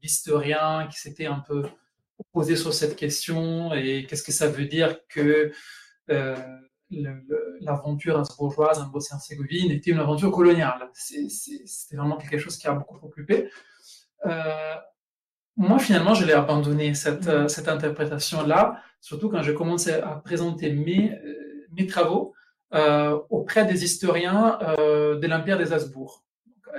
d'historiens 0.00 0.88
qui 0.90 0.98
s'étaient 0.98 1.26
un 1.26 1.40
peu 1.40 1.64
opposés 2.18 2.56
sur 2.56 2.74
cette 2.74 2.96
question 2.96 3.72
et 3.74 4.06
qu'est-ce 4.06 4.22
que 4.22 4.32
ça 4.32 4.48
veut 4.48 4.66
dire 4.66 5.06
que 5.08 5.52
euh, 6.10 6.36
l'aventure 7.60 8.22
bourgeoise 8.38 8.80
en 8.80 8.88
Bosnie-Herzégovine 8.88 9.70
était 9.70 9.90
une 9.90 9.98
aventure 9.98 10.32
coloniale? 10.32 10.88
C'était 10.94 11.96
vraiment 11.96 12.16
quelque 12.16 12.38
chose 12.38 12.56
qui 12.56 12.66
a 12.66 12.72
beaucoup 12.72 12.98
occupé. 13.06 13.50
Euh, 14.26 14.74
moi, 15.58 15.78
finalement, 15.80 16.14
je 16.14 16.24
l'ai 16.24 16.32
abandonné, 16.32 16.94
cette, 16.94 17.26
euh, 17.26 17.48
cette 17.48 17.68
interprétation-là, 17.68 18.80
surtout 19.00 19.28
quand 19.28 19.42
j'ai 19.42 19.54
commencé 19.54 19.92
à 19.92 20.12
présenter 20.24 20.72
mes, 20.72 21.12
euh, 21.12 21.66
mes 21.76 21.86
travaux 21.86 22.32
euh, 22.74 23.18
auprès 23.28 23.66
des 23.66 23.82
historiens 23.84 24.58
euh, 24.62 25.18
de 25.18 25.26
l'Empire 25.26 25.58
des 25.58 25.72
Habsbourg. 25.72 26.24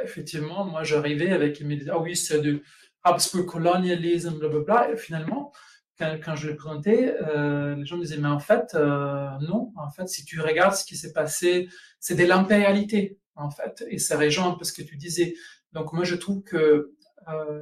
effectivement, 0.04 0.64
moi, 0.64 0.84
j'arrivais 0.84 1.32
avec, 1.32 1.60
ils 1.60 1.68
me 1.68 1.76
ah 1.92 2.00
oui, 2.00 2.16
c'est 2.16 2.40
du 2.40 2.64
Habsbourg 3.04 3.46
colonialisme, 3.46 4.40
blablabla. 4.40 4.92
Et 4.92 4.98
finalement, 4.98 5.52
quand, 5.98 6.18
quand 6.24 6.36
je 6.38 6.48
les 6.48 6.56
présentais, 6.56 7.16
euh, 7.22 7.76
les 7.76 7.86
gens 7.86 7.98
me 7.98 8.04
disaient, 8.04 8.18
mais 8.18 8.30
en 8.30 8.40
fait, 8.40 8.74
non, 8.76 9.74
en 9.76 9.90
fait, 9.90 10.08
si 10.08 10.24
tu 10.24 10.40
regardes 10.40 10.76
ce 10.76 10.86
qui 10.86 10.96
s'est 10.96 11.12
passé, 11.12 11.68
c'est 12.00 12.16
de 12.16 12.24
l'impérialité. 12.26 13.20
en 13.36 13.50
fait. 13.50 13.84
Et 13.90 13.98
ça 13.98 14.18
rejoint 14.18 14.50
un 14.50 14.56
peu 14.56 14.64
ce 14.64 14.74
que 14.74 14.84
tu 14.84 14.96
disais. 14.96 15.34
Donc 15.74 15.94
moi, 15.94 16.04
je 16.04 16.16
trouve 16.16 16.44
que 16.44 16.58
euh, 16.58 16.98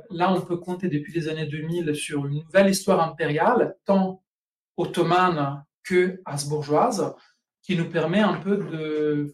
là, 0.10 0.32
on 0.32 0.42
peut 0.42 0.58
compter 0.58 0.88
depuis 0.88 1.14
les 1.14 1.30
années 1.30 1.46
2000 1.46 1.96
sur 1.96 2.26
une 2.26 2.44
nouvelle 2.44 2.70
histoire 2.70 3.02
impériale, 3.02 3.76
tant 3.86 4.24
ottomane 4.78 5.64
que 5.84 6.22
habsbourgeoise, 6.26 7.14
qui 7.62 7.76
nous 7.76 7.90
permet 7.90 8.22
un 8.22 8.36
peu 8.36 8.58
de, 8.58 9.34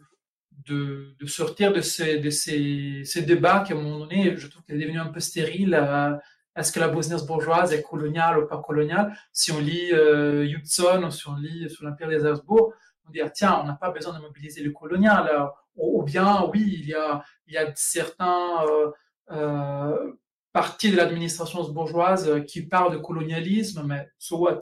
de, 0.66 1.26
sortir 1.26 1.74
de, 1.74 1.82
ces, 1.82 2.20
de 2.20 2.30
ces, 2.30 3.04
ces, 3.06 3.22
débats 3.22 3.64
qui, 3.66 3.74
à 3.74 3.76
un 3.76 3.82
moment 3.82 4.00
donné, 4.00 4.36
je 4.38 4.48
trouve 4.48 4.64
qu'il 4.64 4.76
est 4.76 4.80
devenu 4.80 5.00
un 5.00 5.08
peu 5.08 5.20
stérile. 5.20 5.76
Euh, 5.76 6.16
est-ce 6.56 6.72
que 6.72 6.80
la 6.80 6.88
Bosnie 6.88 7.16
bourgeoise 7.26 7.74
est 7.74 7.82
coloniale 7.82 8.40
ou 8.40 8.48
pas 8.48 8.62
coloniale? 8.62 9.16
Si 9.32 9.52
on 9.52 9.60
lit 9.60 9.92
euh, 9.92 10.46
ou 10.46 10.66
si 11.12 11.28
on 11.28 11.36
lit 11.36 11.70
sur 11.70 11.86
l'Empire 11.86 12.10
des 12.10 12.26
Habsbourg, 12.26 12.74
on 13.08 13.12
dit, 13.12 13.22
ah, 13.22 13.30
tiens, 13.30 13.60
on 13.62 13.68
n'a 13.68 13.74
pas 13.74 13.92
besoin 13.92 14.14
de 14.14 14.20
mobiliser 14.20 14.64
le 14.64 14.72
colonial. 14.72 15.30
Ou, 15.76 16.04
bien, 16.04 16.44
oui, 16.54 16.80
il 16.80 16.88
y 16.88 16.94
a, 16.94 17.24
il 17.48 17.54
y 17.54 17.58
a 17.58 17.72
certains 17.76 18.64
euh, 18.70 18.92
euh, 19.32 20.14
parties 20.52 20.92
de 20.92 20.98
l'administration 20.98 21.68
bourgeoise 21.72 22.44
qui 22.48 22.64
parlent 22.64 22.94
de 22.94 22.98
colonialisme, 22.98 23.84
mais 23.86 24.08
so 24.20 24.38
what? 24.38 24.60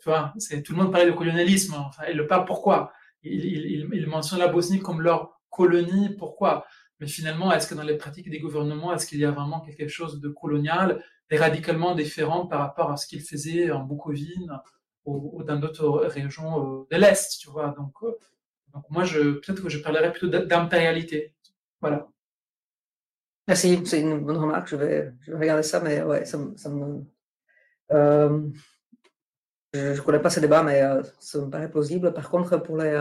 Tu 0.00 0.08
vois, 0.08 0.32
c'est, 0.38 0.62
tout 0.62 0.72
le 0.72 0.82
monde 0.82 0.92
parle 0.92 1.06
de 1.06 1.12
colonialisme. 1.12 1.74
Enfin, 1.74 2.04
il 2.10 2.16
le 2.16 2.26
parle 2.26 2.44
pourquoi 2.44 2.92
il, 3.24 3.44
il, 3.44 3.88
il, 3.92 4.06
mentionne 4.06 4.38
la 4.38 4.48
Bosnie 4.48 4.80
comme 4.80 5.00
leur 5.00 5.40
colonie, 5.50 6.10
pourquoi? 6.16 6.66
Mais 7.00 7.06
finalement, 7.06 7.52
est-ce 7.52 7.66
que 7.66 7.74
dans 7.74 7.82
les 7.82 7.96
pratiques 7.96 8.30
des 8.30 8.38
gouvernements, 8.38 8.94
est-ce 8.94 9.06
qu'il 9.06 9.18
y 9.18 9.24
a 9.24 9.30
vraiment 9.30 9.60
quelque 9.60 9.88
chose 9.88 10.20
de 10.20 10.28
colonial 10.28 11.02
et 11.30 11.36
radicalement 11.36 11.94
différent 11.94 12.46
par 12.46 12.60
rapport 12.60 12.90
à 12.90 12.96
ce 12.96 13.06
qu'ils 13.06 13.22
faisaient 13.22 13.70
en 13.70 13.80
Bukovine 13.80 14.60
ou, 15.04 15.42
dans 15.42 15.56
d'autres 15.56 15.88
régions 16.06 16.82
euh, 16.82 16.86
de 16.90 16.96
l'Est, 16.96 17.38
tu 17.40 17.50
vois? 17.50 17.74
Donc, 17.76 17.92
euh, 18.02 18.16
donc, 18.72 18.84
moi, 18.90 19.04
je, 19.04 19.38
peut-être 19.38 19.62
que 19.62 19.68
je 19.68 19.78
parlerais 19.78 20.12
plutôt 20.12 20.28
d'impérialité. 20.28 21.34
Voilà. 21.80 22.08
Merci, 23.46 23.84
c'est 23.84 24.00
une 24.00 24.20
bonne 24.20 24.38
remarque. 24.38 24.68
Je 24.68 24.76
vais, 24.76 25.12
regarder 25.28 25.62
ça, 25.62 25.80
mais 25.80 26.02
ouais, 26.02 26.24
ça, 26.24 26.38
me. 26.38 27.04
Je 29.74 29.78
ne 29.78 30.00
connais 30.00 30.20
pas 30.20 30.30
ce 30.30 30.40
débat, 30.40 30.62
mais 30.62 30.82
ça 31.20 31.40
me 31.40 31.50
paraît 31.50 31.70
plausible. 31.70 32.14
Par 32.14 32.30
contre, 32.30 32.56
pour 32.58 32.78
les, 32.78 32.96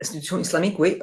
institutions 0.00 0.38
islamiques, 0.38 0.78
oui, 0.78 1.00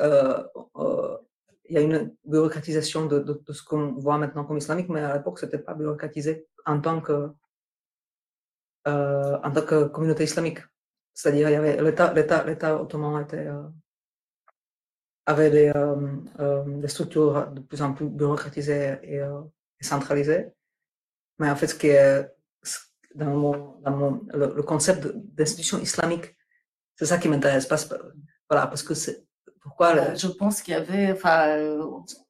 il 1.68 1.74
y 1.74 1.78
a 1.78 1.82
une 1.82 2.16
bureaucratisation 2.26 3.08
de, 3.08 3.41
ce 3.51 3.64
qu'on 3.64 3.93
voit 3.93 4.20
maintenant 4.20 4.45
comme 4.45 4.58
islamique, 4.58 4.89
mais 4.89 5.01
à 5.01 5.18
l'époque, 5.18 5.39
ce 5.39 5.45
n'était 5.45 5.60
pas 5.60 5.74
bureaucratisé 5.74 6.47
en 6.66 6.80
tant 6.80 7.01
que, 7.01 7.30
en 8.86 9.51
tant 9.51 9.66
que 9.66 9.86
communauté 9.86 10.26
islamique. 10.26 10.60
C'est-à-dire, 11.14 11.49
y 11.49 11.56
avait 11.56 11.82
l'État, 11.82 12.14
l'État, 12.14 12.43
l'État 12.45 12.80
ottoman 12.80 13.24
était, 13.24 13.47
avait 15.26 15.49
des, 15.49 15.73
des, 16.82 16.88
structures 16.88 17.51
de 17.51 17.59
plus 17.61 17.82
en 17.82 17.93
plus 17.93 18.07
bureaucratisées 18.07 18.97
et, 19.03 19.15
et 19.15 19.84
centralisées. 19.84 20.47
Mais 21.39 21.49
en 21.49 21.55
fait, 21.55 21.67
ce 21.67 21.76
qui 21.76 21.88
est 21.88 22.28
dans, 23.15 23.36
mon, 23.36 23.76
dans 23.82 23.91
mon, 23.91 24.21
le, 24.34 24.61
concept 24.61 25.07
d'institution 25.07 25.80
islamique. 25.80 26.36
C'est 26.95 27.05
ça 27.05 27.17
qui 27.17 27.28
m'intéresse. 27.28 27.65
Parce, 27.65 27.89
voilà, 28.49 28.67
parce 28.67 28.84
que 28.84 28.93
c'est 28.93 29.26
pourquoi. 29.61 29.95
Euh, 29.95 30.15
je 30.15 30.28
pense 30.28 30.61
qu'il 30.61 30.73
y 30.73 30.78
avait, 30.78 31.11
enfin, 31.11 31.57
euh, 31.57 31.84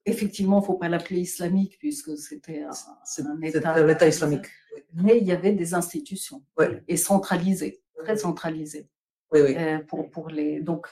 effectivement, 0.05 0.61
faut 0.61 0.75
pas 0.75 0.87
l'appeler 0.87 1.21
islamique 1.21 1.77
puisque 1.79 2.17
c'était 2.17 2.63
un, 2.63 3.41
État. 3.41 3.83
L'État 3.83 4.07
islamique. 4.07 4.45
Mais 4.93 5.17
il 5.17 5.27
y 5.27 5.31
avait 5.31 5.53
des 5.53 5.73
institutions 5.73 6.43
et 6.87 6.97
centralisées, 6.97 7.81
très 8.03 8.17
centralisées. 8.17 8.89
Oui, 9.31 9.41
oui. 9.41 9.55
Euh, 9.57 9.79
pour, 9.79 10.09
pour 10.09 10.29
les 10.29 10.61
donc. 10.61 10.87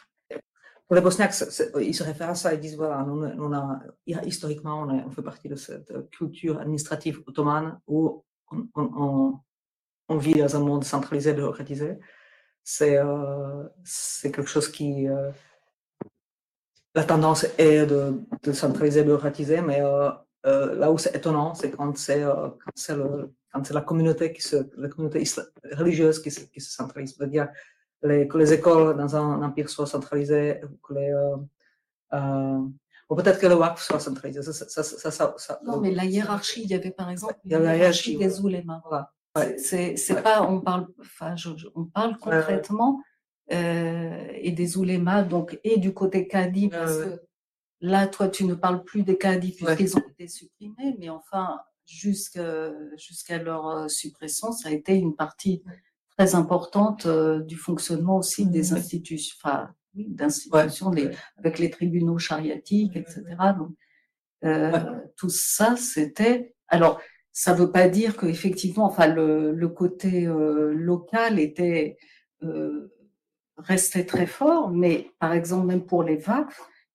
Pour 0.88 0.96
les 0.96 1.02
Bosniaques, 1.02 1.34
ils 1.82 1.96
se 1.96 2.04
réfèrent 2.04 2.32
à 2.32 2.36
ça. 2.36 2.54
Ils 2.54 2.60
disent 2.60 2.76
voilà, 2.76 3.00
a, 3.00 4.26
historiquement, 4.26 4.84
on, 4.84 5.10
fait 5.12 5.22
partie 5.22 5.48
de 5.48 5.56
cette 5.56 6.10
culture 6.12 6.60
administrative 6.60 7.24
ottomane 7.26 7.80
où 7.88 8.24
on, 8.76 9.40
vit 10.18 10.36
dans 10.36 10.56
un 10.56 10.60
monde 10.60 10.84
centralisé, 10.84 11.34
bureaucratisé. 11.34 11.98
C'est 12.64 12.98
euh, 12.98 13.64
c'est 13.84 14.32
quelque 14.32 14.50
chose 14.50 14.70
qui. 14.70 15.08
Euh, 15.08 15.32
la 16.96 17.04
tendance 17.04 17.46
est 17.58 17.86
de, 17.88 18.22
de 18.44 18.52
centraliser, 18.52 19.04
bureaucratiser, 19.04 19.62
mais 19.62 19.82
euh, 20.46 20.76
là 20.76 20.92
où 20.92 20.98
c'est 20.98 21.16
étonnant, 21.16 21.56
c'est 21.56 21.72
quand 21.72 21.98
c'est 21.98 22.20
la 22.20 23.82
communauté 23.82 24.34
qui 24.34 24.42
se 24.42 24.58
la 24.78 24.90
communauté 24.90 25.24
religieuse 25.72 26.22
qui 26.22 26.32
se, 26.32 26.46
centralise. 26.60 27.18
Les, 28.08 28.28
que 28.28 28.38
les 28.38 28.54
écoles 28.54 28.98
dans 28.98 29.16
un, 29.16 29.42
empire 29.44 29.70
soient 29.70 29.86
centralisées, 29.86 30.62
que 30.84 30.94
les 30.94 31.14
ou 33.10 33.16
peut-être 33.16 33.40
que 33.40 33.48
le 33.48 33.56
WAC 33.56 33.80
soit 33.80 34.00
centralisé. 34.00 34.42
Ça, 34.42 34.84
ça, 34.84 35.36
ça, 35.38 35.60
non, 35.66 35.80
mais 35.80 35.92
la 35.92 36.06
hiérarchie, 36.06 36.64
il 36.64 36.70
y 36.70 36.74
avait 36.74 36.92
par 36.92 37.10
exemple 37.10 37.36
la 37.46 37.78
hiérarchie, 37.78 38.18
des 38.18 38.42
oulémas. 38.42 38.82
Voilà. 38.86 39.12
C'est, 39.58 39.98
c'est 39.98 40.22
pas, 40.22 40.44
on 40.44 40.62
parle, 40.62 40.88
enfin, 41.00 41.36
on 41.76 41.86
parle 41.86 42.18
concrètement 42.18 43.02
euh, 43.52 44.28
et 44.36 44.52
des 44.52 44.78
oulémas, 44.78 45.24
donc 45.24 45.60
et 45.64 45.78
du 45.78 45.94
côté 45.94 46.28
Kadi, 46.28 46.70
parce 46.70 46.98
que 46.98 47.22
là, 47.82 48.08
toi, 48.08 48.30
tu 48.30 48.46
ne 48.46 48.54
parles 48.54 48.84
plus 48.84 49.04
des 49.04 49.18
Kadi 49.18 49.52
puisqu'ils 49.52 49.98
ont 49.98 50.08
été 50.10 50.28
supprimés, 50.28 50.96
mais 51.00 51.10
enfin, 51.10 51.60
jusqu'à 51.86 52.72
jusqu'à 52.96 53.38
leur 53.38 53.68
euh, 53.68 53.88
suppression, 53.88 54.52
ça 54.52 54.70
a 54.70 54.72
été 54.72 54.96
une 54.96 55.16
partie 55.16 55.64
très 56.18 56.36
importante 56.36 57.06
euh, 57.06 57.40
du 57.42 57.56
fonctionnement 57.56 58.18
aussi 58.18 58.46
des 58.46 58.74
institutions, 58.74 59.36
enfin, 59.44 59.70
oui, 59.96 60.08
d'institutions, 60.10 60.92
avec 61.38 61.60
les 61.60 61.70
tribunaux 61.70 62.18
chariatiques, 62.18 62.96
etc. 62.96 63.24
Donc, 63.58 63.72
euh, 64.44 64.72
tout 65.16 65.30
ça, 65.30 65.76
c'était 65.78 66.54
alors 66.68 67.00
ça 67.32 67.54
ne 67.54 67.60
veut 67.60 67.72
pas 67.72 67.88
dire 67.88 68.18
qu'effectivement, 68.18 68.86
enfin, 68.86 69.08
le, 69.08 69.54
le 69.54 69.68
côté 69.70 70.28
euh, 70.28 70.72
local 70.74 71.40
était 71.40 71.98
euh, 72.44 72.94
restait 73.58 74.06
très 74.06 74.28
fort, 74.28 74.70
mais 74.70 75.12
par 75.20 75.34
exemple, 75.34 75.66
même 75.66 75.86
pour 75.86 76.04
les 76.04 76.18
VAC, 76.18 76.48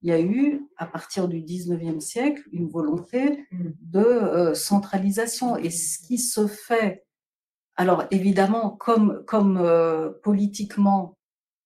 il 0.03 0.11
y 0.11 0.13
a 0.13 0.21
eu, 0.21 0.63
à 0.77 0.87
partir 0.87 1.27
du 1.27 1.41
19e 1.41 1.99
siècle, 1.99 2.43
une 2.53 2.69
volonté 2.69 3.47
mmh. 3.51 3.69
de 3.81 4.55
centralisation. 4.55 5.57
Et 5.57 5.71
ce 5.71 5.99
qui 5.99 6.19
se 6.19 6.47
fait, 6.47 7.05
alors 7.79 8.05
évidemment, 8.11 8.71
comme, 8.71 9.25
comme 9.25 10.15
politiquement, 10.23 11.17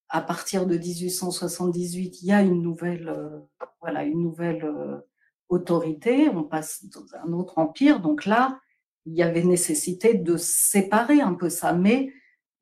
à 0.07 0.21
partir 0.21 0.65
de 0.65 0.77
1878, 0.77 2.21
il 2.21 2.27
y 2.27 2.31
a 2.31 2.41
une 2.41 2.61
nouvelle, 2.61 3.13
voilà, 3.81 4.03
une 4.03 4.21
nouvelle 4.21 4.65
autorité, 5.49 6.29
on 6.29 6.43
passe 6.43 6.85
dans 6.85 7.05
un 7.15 7.33
autre 7.33 7.57
empire. 7.57 7.99
Donc 7.99 8.25
là, 8.25 8.59
il 9.05 9.15
y 9.15 9.23
avait 9.23 9.43
nécessité 9.43 10.13
de 10.13 10.37
séparer 10.37 11.21
un 11.21 11.33
peu 11.33 11.49
ça, 11.49 11.73
mais 11.73 12.13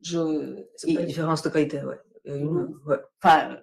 je. 0.01 0.65
C'est 0.75 0.91
une 0.91 1.05
différence 1.05 1.41
de 1.41 1.49
qualité, 1.49 1.81
ouais. 1.83 1.99
Enfin, 3.21 3.57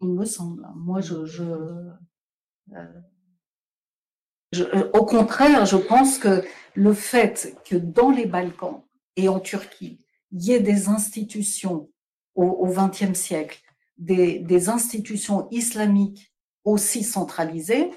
il 0.00 0.08
me 0.08 0.24
semble. 0.24 0.66
Moi, 0.74 1.00
je. 1.00 1.24
je, 1.24 1.44
euh, 2.72 2.84
je 4.52 4.64
euh, 4.64 4.90
au 4.92 5.04
contraire, 5.04 5.66
je 5.66 5.76
pense 5.76 6.18
que 6.18 6.42
le 6.74 6.92
fait 6.92 7.56
que 7.64 7.76
dans 7.76 8.10
les 8.10 8.26
Balkans 8.26 8.82
et 9.16 9.28
en 9.28 9.40
Turquie, 9.40 10.00
il 10.32 10.44
y 10.44 10.52
ait 10.52 10.60
des 10.60 10.88
institutions 10.88 11.90
au 12.34 12.66
XXe 12.66 13.18
siècle, 13.18 13.62
des, 13.96 14.38
des 14.40 14.68
institutions 14.68 15.48
islamiques 15.50 16.32
aussi 16.64 17.02
centralisées, 17.02 17.90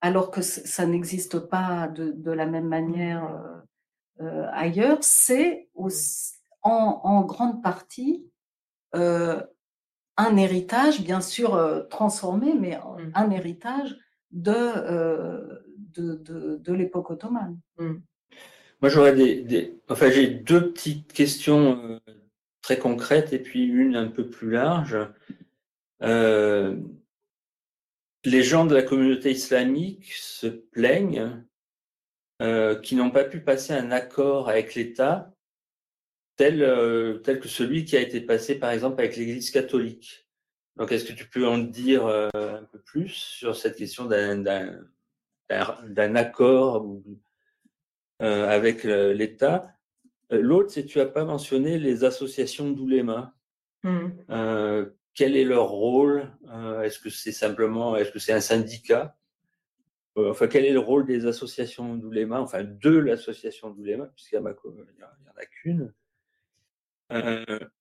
alors 0.00 0.30
que 0.30 0.42
ça 0.42 0.86
n'existe 0.86 1.38
pas 1.38 1.88
de, 1.88 2.30
la 2.30 2.46
même 2.46 2.68
manière 2.68 3.24
euh, 3.24 4.24
euh, 4.24 4.46
ailleurs, 4.52 4.98
c'est 5.02 5.68
en, 6.62 7.22
grande 7.22 7.62
partie 7.62 8.28
euh, 8.94 9.40
un 10.16 10.36
héritage, 10.36 11.00
bien 11.00 11.20
sûr 11.20 11.86
transformé, 11.88 12.54
mais 12.54 12.76
mmh. 12.76 13.12
un 13.14 13.30
héritage 13.30 13.96
de, 14.32 15.62
de, 15.94 16.72
l'époque 16.72 17.10
ottomane. 17.10 17.58
Mmh. 17.78 17.94
Moi, 18.80 18.90
j'aurais 18.90 19.14
des, 19.14 19.78
enfin, 19.88 20.10
j'ai 20.10 20.28
deux 20.28 20.72
petites 20.72 21.12
questions 21.12 22.00
très 22.62 22.78
concrètes 22.78 23.32
et 23.32 23.38
puis 23.38 23.64
une 23.64 23.96
un 23.96 24.08
peu 24.08 24.28
plus 24.28 24.50
large 24.50 24.96
les 28.26 28.42
gens 28.42 28.66
de 28.66 28.74
la 28.74 28.82
communauté 28.82 29.30
islamique 29.30 30.12
se 30.12 30.48
plaignent 30.48 31.44
euh, 32.42 32.74
qu'ils 32.80 32.98
n'ont 32.98 33.12
pas 33.12 33.24
pu 33.24 33.40
passer 33.40 33.72
un 33.72 33.92
accord 33.92 34.48
avec 34.48 34.74
l'État 34.74 35.32
tel, 36.34 36.62
euh, 36.62 37.18
tel 37.18 37.40
que 37.40 37.48
celui 37.48 37.84
qui 37.84 37.96
a 37.96 38.00
été 38.00 38.20
passé 38.20 38.56
par 38.56 38.70
exemple 38.72 39.00
avec 39.00 39.16
l'Église 39.16 39.50
catholique. 39.50 40.28
Donc 40.76 40.92
est-ce 40.92 41.04
que 41.04 41.12
tu 41.12 41.28
peux 41.28 41.46
en 41.46 41.58
dire 41.58 42.04
euh, 42.06 42.28
un 42.34 42.64
peu 42.64 42.80
plus 42.80 43.08
sur 43.08 43.54
cette 43.56 43.76
question 43.76 44.06
d'un 44.06 44.84
accord 46.16 46.84
euh, 48.22 48.48
avec 48.48 48.84
l'État 48.84 49.72
L'autre, 50.30 50.72
c'est 50.72 50.84
tu 50.84 50.98
n'as 50.98 51.06
pas 51.06 51.24
mentionné 51.24 51.78
les 51.78 52.02
associations 52.02 52.70
d'oulémas. 52.70 53.32
Mmh. 53.84 54.08
quel 55.14 55.36
est 55.36 55.44
leur 55.44 55.68
rôle 55.68 56.32
Est-ce 56.82 56.98
que 56.98 57.10
c'est 57.10 57.30
simplement, 57.30 57.96
est-ce 57.96 58.10
que 58.10 58.18
c'est 58.18 58.32
un 58.32 58.40
syndicat? 58.40 59.16
Enfin, 60.16 60.48
quel 60.48 60.64
est 60.64 60.72
le 60.72 60.80
rôle 60.80 61.06
des 61.06 61.26
associations 61.26 61.94
d'ouléma, 61.94 62.40
enfin 62.40 62.64
de 62.64 62.90
l'association 62.90 63.70
d'ouléma, 63.70 64.06
puisqu'il 64.06 64.40
n'y 64.40 64.44
en 64.44 64.50
a 64.50 65.46
qu'une 65.46 65.92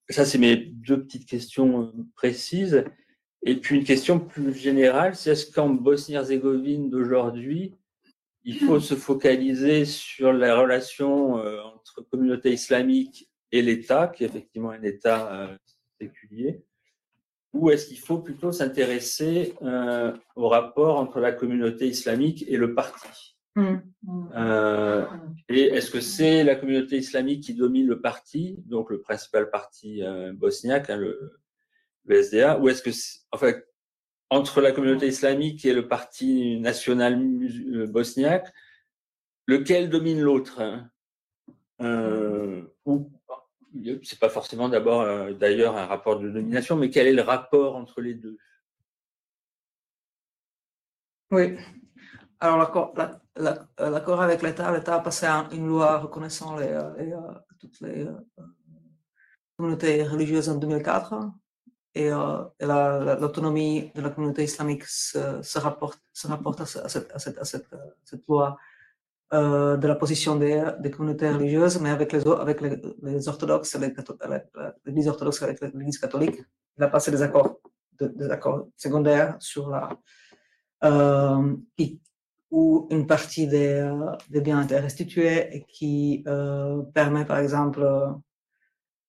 Ça, 0.10 0.26
c'est 0.26 0.38
mes 0.38 0.58
deux 0.58 1.02
petites 1.02 1.28
questions 1.28 1.92
précises. 2.16 2.86
Et 3.48 3.56
puis 3.56 3.78
une 3.78 3.84
question 3.84 4.20
plus 4.20 4.54
générale, 4.54 5.16
c'est 5.16 5.32
est-ce 5.32 5.52
qu'en 5.52 5.70
Bosnie-Herzégovine 5.70 6.90
d'aujourd'hui, 6.90 7.76
il 8.46 8.60
faut 8.60 8.80
se 8.80 8.94
focaliser 8.94 9.86
sur 9.86 10.32
la 10.32 10.60
relation 10.60 11.40
euh, 11.40 11.62
entre 11.64 12.02
communauté 12.10 12.54
islamique 12.54 13.30
et 13.52 13.62
l'État, 13.62 14.08
qui 14.08 14.24
est 14.24 14.28
effectivement 14.28 14.70
un 14.70 14.84
État 14.84 15.34
euh, 15.34 15.58
séculier, 16.00 16.64
ou 17.54 17.72
est-ce 17.72 17.88
qu'il 17.88 18.00
faut 18.00 18.20
plutôt 18.20 18.52
s'intéresser 18.52 19.56
euh, 19.64 20.14
au 20.36 20.48
rapport 20.48 20.98
entre 20.98 21.20
la 21.20 21.32
communauté 21.32 21.88
islamique 21.88 22.46
et 22.48 22.58
le 22.58 22.76
parti? 22.76 23.36
Mmh. 23.56 23.78
Et 25.48 25.62
est-ce 25.62 25.90
que 25.90 26.02
c'est 26.02 26.44
la 26.44 26.56
communauté 26.56 26.98
islamique 26.98 27.42
qui 27.46 27.54
domine 27.54 27.88
le 27.88 28.02
parti, 28.02 28.58
donc 28.66 28.90
le 28.90 29.00
principal 29.00 29.50
parti 29.50 30.04
bosniaque, 30.34 30.90
hein, 30.90 30.98
le, 30.98 31.40
le 32.04 32.22
SDA, 32.22 32.60
ou 32.60 32.68
est-ce 32.68 32.82
que, 32.82 32.90
enfin, 33.32 33.54
entre 34.36 34.60
la 34.60 34.74
communauté 34.74 35.08
islamique 35.08 35.66
et 35.66 35.74
le 35.74 35.88
parti 35.88 36.60
national 36.60 37.14
euh, 37.74 37.88
bosniaque, 37.88 38.52
lequel 39.48 39.90
domine 39.90 40.20
l'autre 40.20 40.62
hein? 40.62 40.90
Euh, 41.82 42.64
c'est 44.04 44.20
pas 44.20 44.30
forcément 44.30 44.70
d'abord 44.70 45.02
euh, 45.02 45.34
d'ailleurs 45.34 45.76
un 45.76 45.86
rapport 45.86 46.20
de 46.20 46.30
domination, 46.30 46.78
mais 46.78 46.90
quel 46.90 47.08
est 47.08 47.14
le 47.14 47.22
rapport 47.22 47.76
entre 47.76 48.02
les 48.02 48.14
deux? 48.14 48.38
Oui. 51.32 51.58
Alors 52.40 52.58
l'accord 52.58 54.22
avec 54.22 54.42
l'État, 54.42 54.72
l'État 54.72 54.96
a 54.96 55.00
passé 55.00 55.26
une 55.52 55.68
loi 55.68 55.98
reconnaissant 55.98 56.58
toutes 57.60 57.82
les 57.82 58.08
communautés 59.58 60.04
religieuses 60.04 60.50
en 60.50 60.56
2004 60.56 61.32
et, 61.96 62.12
euh, 62.12 62.44
l'autonomie 63.20 63.92
de 63.96 64.02
la 64.02 64.10
communauté 64.10 64.44
islamique 64.44 64.84
se, 64.86 65.58
rapporte, 65.58 66.00
se 66.14 66.28
rapporte 66.28 66.62
à, 66.62 66.66
cette, 66.66 67.12
à, 67.14 67.20
cette, 67.20 67.38
à, 67.40 67.46
cette, 67.46 67.68
cette, 68.04 68.28
loi 68.28 68.58
euh, 69.34 69.78
de 69.78 69.88
la 69.88 69.96
position 69.96 70.36
des, 70.36 70.64
des, 70.80 70.92
communautés 70.92 71.30
religieuses, 71.30 71.80
mais 71.82 71.90
avec 71.90 72.12
les, 72.12 72.28
avec 72.28 72.62
les, 72.62 72.82
les 73.02 73.28
orthodoxes, 73.28 73.76
l'Église 74.86 75.08
orthodoxe 75.08 75.42
avec 75.42 75.62
l'Église 75.62 75.98
catholique, 75.98 76.44
il 76.78 76.84
a 76.84 76.88
passé 76.90 77.12
des 77.12 77.22
accords, 77.22 77.60
des 78.00 78.30
accords 78.30 78.68
secondaires 78.76 79.38
sur 79.40 79.70
la, 79.70 79.90
euh, 80.84 81.56
où 82.52 82.88
une 82.92 83.08
partie 83.08 83.48
des, 83.48 83.74
euh, 83.74 84.12
des 84.30 84.42
biens 84.42 84.60
a 84.60 84.64
été 84.64 84.78
restituée 84.78 85.56
et 85.56 85.66
qui 85.68 86.24
euh, 86.28 86.84
permet, 86.94 87.26
par 87.26 87.40
exemple, 87.40 87.82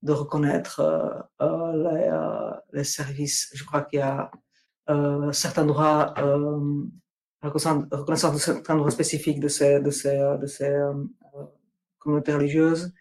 de 0.03 0.13
reconnaître 0.13 0.81
euh, 0.81 1.11
euh, 1.43 1.85
euh, 1.85 2.53
les, 2.73 2.85
services. 2.85 3.51
Je 3.55 3.65
crois 3.65 3.83
qu'il 3.83 3.99
y 4.01 4.03
a 4.03 4.31
certains 5.33 5.67
droits, 5.67 6.15
reconnaissance 7.43 8.35
de 8.35 8.39
certains 8.39 8.77
droits 8.77 8.91
spécifiques 8.91 9.41
de 9.41 9.49
ces, 9.49 9.81
de 9.81 9.91
ces, 9.91 10.17
de 10.41 10.47
ces 10.47 10.73
communautés 11.99 12.35
religieuses 12.35 12.93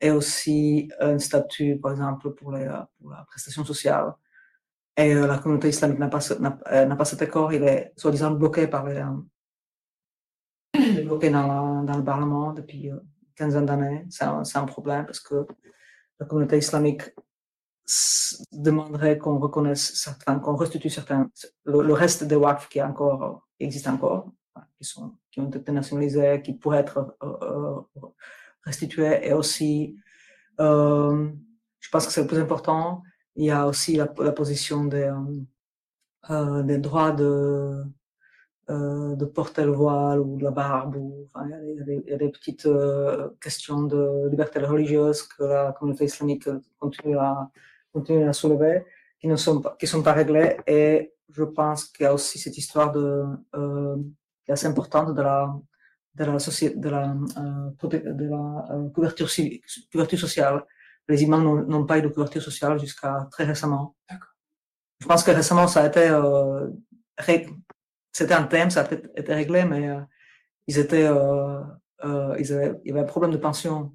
et 0.00 0.10
aussi 0.10 0.90
un 1.00 1.18
statut, 1.18 1.78
par 1.78 1.92
exemple, 1.92 2.32
pour, 2.32 2.52
la 2.52 2.88
prestation 3.28 3.64
sociale. 3.64 4.14
Et 4.96 5.12
la 5.12 5.38
communauté 5.38 5.68
islamique 5.68 5.98
n'a 5.98 6.08
pas, 6.08 6.20
n'a, 6.40 6.96
pas 6.96 7.04
cet 7.04 7.20
accord, 7.20 7.52
il 7.52 7.62
est 7.64 7.92
soi-disant 7.96 8.30
bloqué 8.30 8.66
par 8.66 8.86
les, 8.86 9.02
bloqué 11.04 11.28
dans, 11.28 11.82
dans, 11.82 11.96
le 11.96 12.04
Parlement 12.04 12.52
depuis 12.52 12.86
une 12.86 13.02
quinzaine 13.34 13.66
d'années. 13.66 14.06
C'est 14.08 14.24
un, 14.24 14.44
c'est 14.44 14.58
un 14.58 14.64
problème 14.64 15.04
parce 15.04 15.20
que 15.20 15.46
la 16.20 16.26
communauté 16.26 16.58
islamique 16.58 17.02
demanderait 18.52 19.18
qu'on 19.18 19.38
reconnaisse 19.38 19.94
certains, 19.94 20.38
qu'on 20.38 20.56
restitue 20.56 20.90
certains, 20.90 21.30
le, 21.64 21.92
reste 21.92 22.24
des 22.24 22.36
WAF 22.36 22.68
qui, 22.68 22.80
encore, 22.80 23.46
existe 23.60 23.86
encore, 23.88 24.32
qui, 24.78 24.84
sont, 24.84 25.16
qui 25.30 25.40
ont 25.40 25.50
été 25.50 25.72
nationalisés, 25.72 26.40
qui 26.42 26.54
pourraient 26.54 26.80
être 26.80 27.16
euh, 27.22 27.36
euh, 27.42 27.80
restitués, 28.62 29.26
et 29.26 29.32
aussi, 29.34 29.98
euh, 30.60 31.30
je 31.80 31.90
pense 31.90 32.06
que 32.06 32.12
c'est 32.12 32.22
le 32.22 32.26
plus 32.26 32.38
important, 32.38 33.02
il 33.36 33.46
y 33.46 33.50
a 33.50 33.66
aussi 33.66 33.96
la, 33.96 34.06
position 34.06 34.84
des, 34.84 35.12
des 36.64 36.78
droits 36.78 37.12
de, 37.12 37.84
euh, 38.70 39.14
de 39.16 39.24
porter 39.24 39.64
le 39.64 39.72
voile 39.72 40.20
ou 40.20 40.38
la 40.38 40.50
barbe. 40.50 40.96
Ou, 40.96 41.26
enfin, 41.26 41.46
il, 41.62 42.04
y 42.08 42.12
a 42.12 42.16
des, 42.16 42.28
petites 42.30 42.66
euh, 42.66 43.28
questions 43.40 43.82
de 43.82 44.28
liberté 44.30 44.58
religieuse 44.60 45.22
que 45.22 45.44
la 45.44 45.72
communauté 45.72 46.04
islamique 46.06 46.48
continue 46.78 47.18
à, 47.18 47.50
continue 47.92 48.26
à 48.28 48.32
soulever, 48.32 48.84
qui 49.20 49.28
ne 49.28 49.36
sont 49.36 49.60
pas, 49.60 49.76
qui 49.78 49.86
sont 49.86 50.02
pas 50.02 50.12
réglées. 50.12 50.56
Et 50.66 51.12
je 51.30 51.44
pense 51.44 51.86
qu'il 51.86 52.04
y 52.04 52.06
a 52.06 52.14
aussi 52.14 52.38
cette 52.38 52.56
histoire 52.56 52.92
de, 52.92 53.24
euh, 53.54 53.96
qui 54.44 54.50
est 54.50 54.54
assez 54.54 54.66
importante 54.66 55.14
de 55.14 55.22
la, 55.22 55.54
de 56.14 56.24
la, 56.24 56.38
société, 56.38 56.76
de 56.76 56.88
la, 56.88 57.14
de 57.82 58.28
la 58.28 58.90
couverture, 58.94 59.28
couverture 59.92 60.18
sociale. 60.18 60.64
Les 61.08 61.22
imams 61.22 61.66
n'ont 61.66 61.84
pas 61.84 61.98
eu 61.98 62.02
de 62.02 62.08
couverture 62.08 62.42
sociale 62.42 62.78
jusqu'à 62.78 63.28
très 63.30 63.44
récemment. 63.44 63.94
Je 65.00 65.06
pense 65.06 65.22
que 65.22 65.32
récemment, 65.32 65.66
ça 65.66 65.82
a 65.82 65.86
été 65.86 66.08
euh, 66.08 66.70
c'était 68.14 68.34
un 68.34 68.44
thème, 68.44 68.70
ça 68.70 68.82
a 68.82 68.84
peut-être 68.84 69.10
été 69.16 69.34
réglé, 69.34 69.64
mais 69.64 69.88
euh, 69.88 70.00
euh, 70.92 71.60
euh, 72.04 72.36
ils 72.38 72.52
avaient, 72.52 72.80
il 72.84 72.88
y 72.88 72.92
avait 72.92 73.00
un 73.00 73.04
problème 73.04 73.32
de 73.32 73.38
pension. 73.38 73.94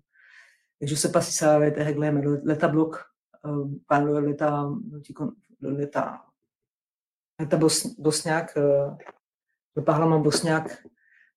Je 0.82 0.92
ne 0.92 0.96
sais 0.96 1.12
pas 1.12 1.22
si 1.22 1.32
ça 1.32 1.56
avait 1.56 1.70
été 1.70 1.82
réglé, 1.82 2.12
mais 2.12 2.22
l'État 2.44 2.68
bloque, 2.68 2.98
l'État, 3.46 4.68
bosniaque, 7.98 8.56
le 8.58 9.84
Parlement 9.86 10.20
bosniaque 10.20 10.84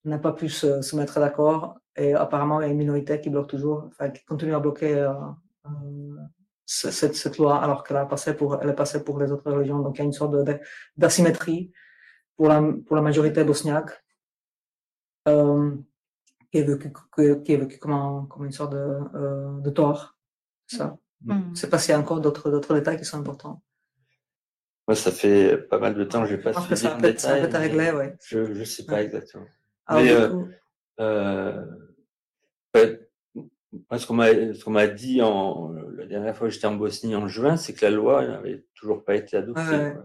n'a 0.05 0.19
pas 0.19 0.33
pu 0.33 0.49
se, 0.49 0.97
mettre 0.97 1.21
d'accord. 1.21 1.79
Et 1.95 2.15
apparemment, 2.15 2.61
il 2.61 2.65
y 2.65 2.67
a 2.69 2.73
une 2.73 2.79
minorité 2.79 3.21
qui 3.21 3.31
bloque 3.31 3.49
toujours, 3.49 3.91
qui 4.13 4.25
continue 4.25 4.55
à 4.55 4.61
bloquer 4.61 5.09
cette, 6.65 7.39
loi 7.39 7.63
alors 7.63 7.85
qu'elle 7.85 7.99
est 7.99 8.75
passée 8.75 9.05
pour 9.05 9.21
les 9.21 9.31
autres 9.31 9.53
religions. 9.53 9.79
Donc, 9.81 9.97
il 9.97 10.01
y 10.01 10.03
a 10.03 10.05
une 10.05 10.13
sorte 10.13 10.35
d'asymétrie 10.97 11.73
pour 12.37 12.49
la, 12.49 12.63
pour 12.87 12.97
la 12.97 13.03
majorité 13.03 13.45
bosniaque, 13.45 13.91
euh, 15.29 15.77
qui, 16.51 16.59
est 16.59 16.63
vécu, 16.63 16.93
qui 17.17 17.53
est 17.53 17.57
vécu 17.57 17.79
comme, 17.79 18.29
comme 18.29 18.45
une 18.45 18.53
sorte 18.53 18.73
de, 18.73 18.99
euh, 19.15 19.61
de 19.61 19.71
tort. 19.71 20.17
Ça. 20.67 20.97
Mm. 21.25 21.55
C'est 21.55 21.71
pas 21.71 21.79
s'il 21.79 21.93
y 21.93 21.95
a 21.95 22.01
encore 22.01 22.21
d'autres, 22.21 22.51
d'autres 22.51 22.75
détails 22.75 22.99
qui 22.99 23.05
sont 23.05 23.19
importants. 23.19 23.63
Moi, 24.89 24.97
ça 24.97 25.13
fait 25.13 25.57
pas 25.57 25.79
mal 25.79 25.95
de 25.95 26.05
temps 26.05 26.23
que 26.23 26.29
je 26.29 26.37
n'ai 26.37 26.43
pas 26.43 26.53
suivi 26.53 26.77
ça 26.77 26.95
détail. 26.97 27.43
Ça 27.43 27.49
peut 27.49 27.57
régler, 27.57 27.93
ouais. 27.93 28.17
Je 28.27 28.39
ne 28.39 28.65
sais 28.65 28.85
pas 28.85 29.03
exactement. 29.03 29.47
Alors, 29.87 30.03
Mais, 30.03 30.13
euh, 31.01 31.67
euh, 32.75 32.97
moi, 33.91 33.99
ce 33.99 34.07
qu'on 34.07 34.15
m'a, 34.15 34.29
ce 34.29 34.65
qu'on 34.65 34.73
m'a 34.73 34.89
dit 34.89 35.23
en, 35.23 35.73
la 35.73 36.07
dernière 36.07 36.37
fois 36.37 36.49
que 36.49 36.55
j'étais 36.55 36.67
en 36.67 36.75
Bosnie 36.75 37.15
en 37.15 37.29
juin, 37.29 37.57
c'est 37.57 37.73
que 37.73 37.85
la 37.85 37.91
loi 37.91 38.27
n'avait 38.27 38.67
toujours 38.75 39.05
pas 39.05 39.15
été 39.15 39.37
adoptée. 39.37 39.63
Ouais. 39.63 39.97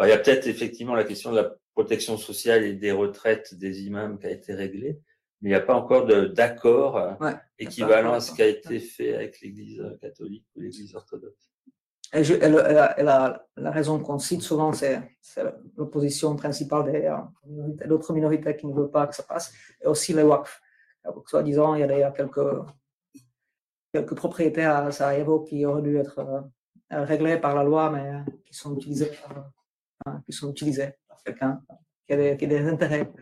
Alors, 0.00 0.08
il 0.08 0.16
y 0.16 0.18
a 0.18 0.22
peut-être 0.22 0.46
effectivement 0.46 0.94
la 0.94 1.04
question 1.04 1.30
de 1.30 1.36
la 1.36 1.54
protection 1.74 2.16
sociale 2.16 2.64
et 2.64 2.72
des 2.72 2.90
retraites 2.90 3.54
des 3.54 3.82
imams 3.82 4.18
qui 4.18 4.28
a 4.28 4.30
été 4.30 4.54
réglée, 4.54 4.98
mais 5.42 5.50
il 5.50 5.52
n'y 5.52 5.58
a 5.58 5.60
pas 5.60 5.74
encore 5.74 6.06
d'accord 6.06 6.96
euh, 6.96 7.32
équivalent 7.58 8.14
à 8.14 8.20
ce 8.20 8.32
qui 8.32 8.40
a 8.40 8.46
été 8.46 8.78
fait 8.80 9.14
avec 9.14 9.42
l'Église 9.42 9.84
catholique 10.00 10.46
ou 10.56 10.60
l'Église 10.60 10.94
orthodoxe. 10.94 11.52
Et 12.14 12.24
je, 12.24 12.32
elle, 12.32 12.64
elle, 12.96 13.08
a, 13.08 13.46
la 13.58 13.70
raison 13.70 14.00
qu'on 14.00 14.18
cite 14.18 14.40
souvent, 14.40 14.72
c'est 14.72 15.02
l'opposition 15.76 16.34
principale 16.34 16.90
des 16.90 17.04
euh, 17.04 17.86
d'autres 17.86 18.14
minorités 18.14 18.56
qui 18.56 18.68
ne 18.68 18.72
veulent 18.72 18.90
pas 18.90 19.06
que 19.06 19.14
ça 19.14 19.24
passe, 19.24 19.52
et 19.84 19.86
aussi 19.86 20.14
les 20.14 20.22
WACF. 20.22 20.62
Soit 21.26 21.42
disant, 21.42 21.74
il 21.74 21.80
y 21.80 22.02
a 22.02 22.10
quelques, 22.10 22.40
quelques 23.92 24.14
propriétés 24.14 24.64
à 24.64 24.90
Sarajevo 24.92 25.40
qui 25.40 25.66
auraient 25.66 25.82
dû 25.82 25.98
être 25.98 26.20
euh, 26.20 27.04
réglées 27.04 27.36
par 27.36 27.54
la 27.54 27.64
loi, 27.64 27.90
mais 27.90 28.32
qui 28.46 28.54
sont 28.54 28.74
utilisées 28.74 29.10
Hein, 30.06 30.22
qui 30.24 30.32
sont 30.32 30.50
utilisés 30.50 30.94
par 31.06 31.22
quelqu'un 31.22 31.62
qui, 32.06 32.14
a 32.14 32.34
des 32.34 32.68
intérêts 32.68 33.12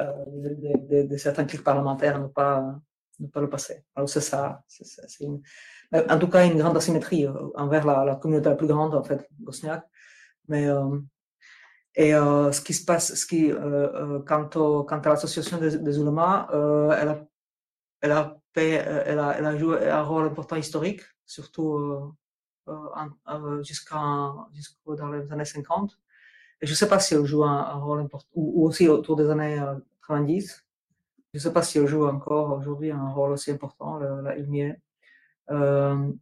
euh, 0.00 1.04
de, 1.04 1.16
certains 1.16 1.46
clics 1.46 1.64
parlementaires 1.64 2.20
ne 2.20 2.26
pas, 2.26 2.78
ne 3.18 3.26
pas 3.26 3.40
le 3.40 3.48
passer. 3.48 3.86
Alors 3.94 4.06
c'est 4.06 4.20
ça. 4.20 4.62
une, 5.20 5.40
en 5.92 6.18
tout 6.18 6.28
cas, 6.28 6.46
une 6.46 6.58
grande 6.58 6.76
asymétrie 6.76 7.26
euh, 7.26 7.32
envers 7.54 7.86
la, 7.86 8.16
communauté 8.16 8.50
la 8.50 8.54
plus 8.54 8.66
grande, 8.66 8.94
en 8.94 9.02
fait, 9.02 9.26
bosniaque. 9.38 9.86
Mais, 10.48 10.68
euh, 10.68 10.98
et 11.94 12.14
euh, 12.14 12.52
ce 12.52 12.60
qui 12.60 12.74
se 12.74 12.84
passe, 12.84 13.14
ce 13.14 13.24
qui, 13.24 13.50
euh, 13.50 14.20
quant, 14.20 14.46
à 14.46 15.08
l'association 15.08 15.56
des, 15.56 15.78
des 15.78 15.98
elle, 18.02 18.10
a, 18.10 19.56
joué 19.56 19.88
un 19.88 20.02
rôle 20.02 20.26
important 20.26 20.56
historique, 20.56 21.00
surtout 21.24 22.14
jusqu'au 23.62 24.96
dans 24.96 25.08
les 25.08 25.32
années 25.32 25.46
50. 25.46 25.98
Je 26.62 26.70
ne 26.70 26.74
sais 26.74 26.88
pas 26.88 26.98
si 27.00 27.14
elle 27.14 27.24
joue 27.24 27.44
un, 27.44 27.72
rôle 27.74 28.00
important, 28.00 28.28
ou, 28.34 28.66
aussi 28.66 28.88
autour 28.88 29.16
des 29.16 29.30
années 29.30 29.58
90. 30.06 30.64
Je 31.32 31.38
ne 31.38 31.40
sais 31.40 31.52
pas 31.52 31.62
si 31.62 31.78
elle 31.78 31.86
joue 31.86 32.06
encore 32.06 32.58
aujourd'hui 32.58 32.90
un 32.90 33.08
rôle 33.10 33.32
aussi 33.32 33.50
important, 33.50 33.98
la, 33.98 34.22
la 34.22 34.34
Euh, 35.50 36.12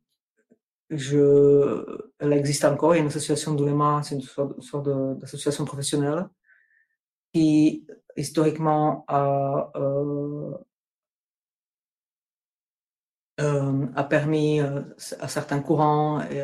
elle 0.91 2.33
existe 2.33 2.65
encore, 2.65 2.95
il 2.95 2.99
y 2.99 3.01
a 3.01 3.03
une 3.03 3.09
association 3.09 3.55
d'ouléma, 3.55 4.01
c'est 4.03 4.15
une 4.15 4.23
sorte, 4.23 4.89
d'association 5.19 5.65
professionnelle 5.65 6.29
qui 7.33 7.87
historiquement 8.17 9.05
a, 9.09 9.71
euh, 9.77 10.55
euh, 13.41 13.87
a 13.95 14.05
permis 14.05 14.61
euh, 14.61 14.83
à 15.21 15.29
certains 15.29 15.61
courants 15.61 16.21
et, 16.23 16.43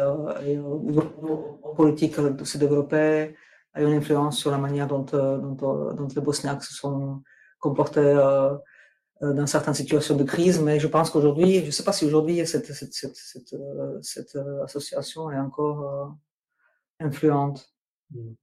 politiques 1.76 2.20
de 2.20 2.44
se 2.44 2.58
développer, 2.58 3.34
a 3.74 3.82
eu 3.82 3.86
une 3.86 3.94
influence 3.94 4.38
sur 4.38 4.50
la 4.50 4.58
manière 4.58 4.86
dont, 4.86 5.02
dont, 5.02 5.54
dont 5.94 6.08
les 6.14 6.22
Bosniaques 6.22 6.64
se 6.64 6.74
sont 6.74 7.22
comportés 7.58 8.14
dans 9.20 9.46
certaines 9.46 9.74
situations 9.74 10.16
de 10.16 10.24
crise, 10.24 10.60
mais 10.60 10.78
je 10.78 10.86
pense 10.86 11.10
qu'aujourd'hui, 11.10 11.60
je 11.60 11.66
ne 11.66 11.70
sais 11.70 11.82
pas 11.84 11.92
si 11.92 12.04
aujourd'hui 12.04 12.46
cette, 12.46 12.72
cette, 12.72 12.92
cette, 12.92 13.16
cette, 13.16 13.56
cette 14.02 14.38
association 14.64 15.30
est 15.30 15.38
encore 15.38 16.16
influente. 17.00 17.68
Mm 18.10 18.34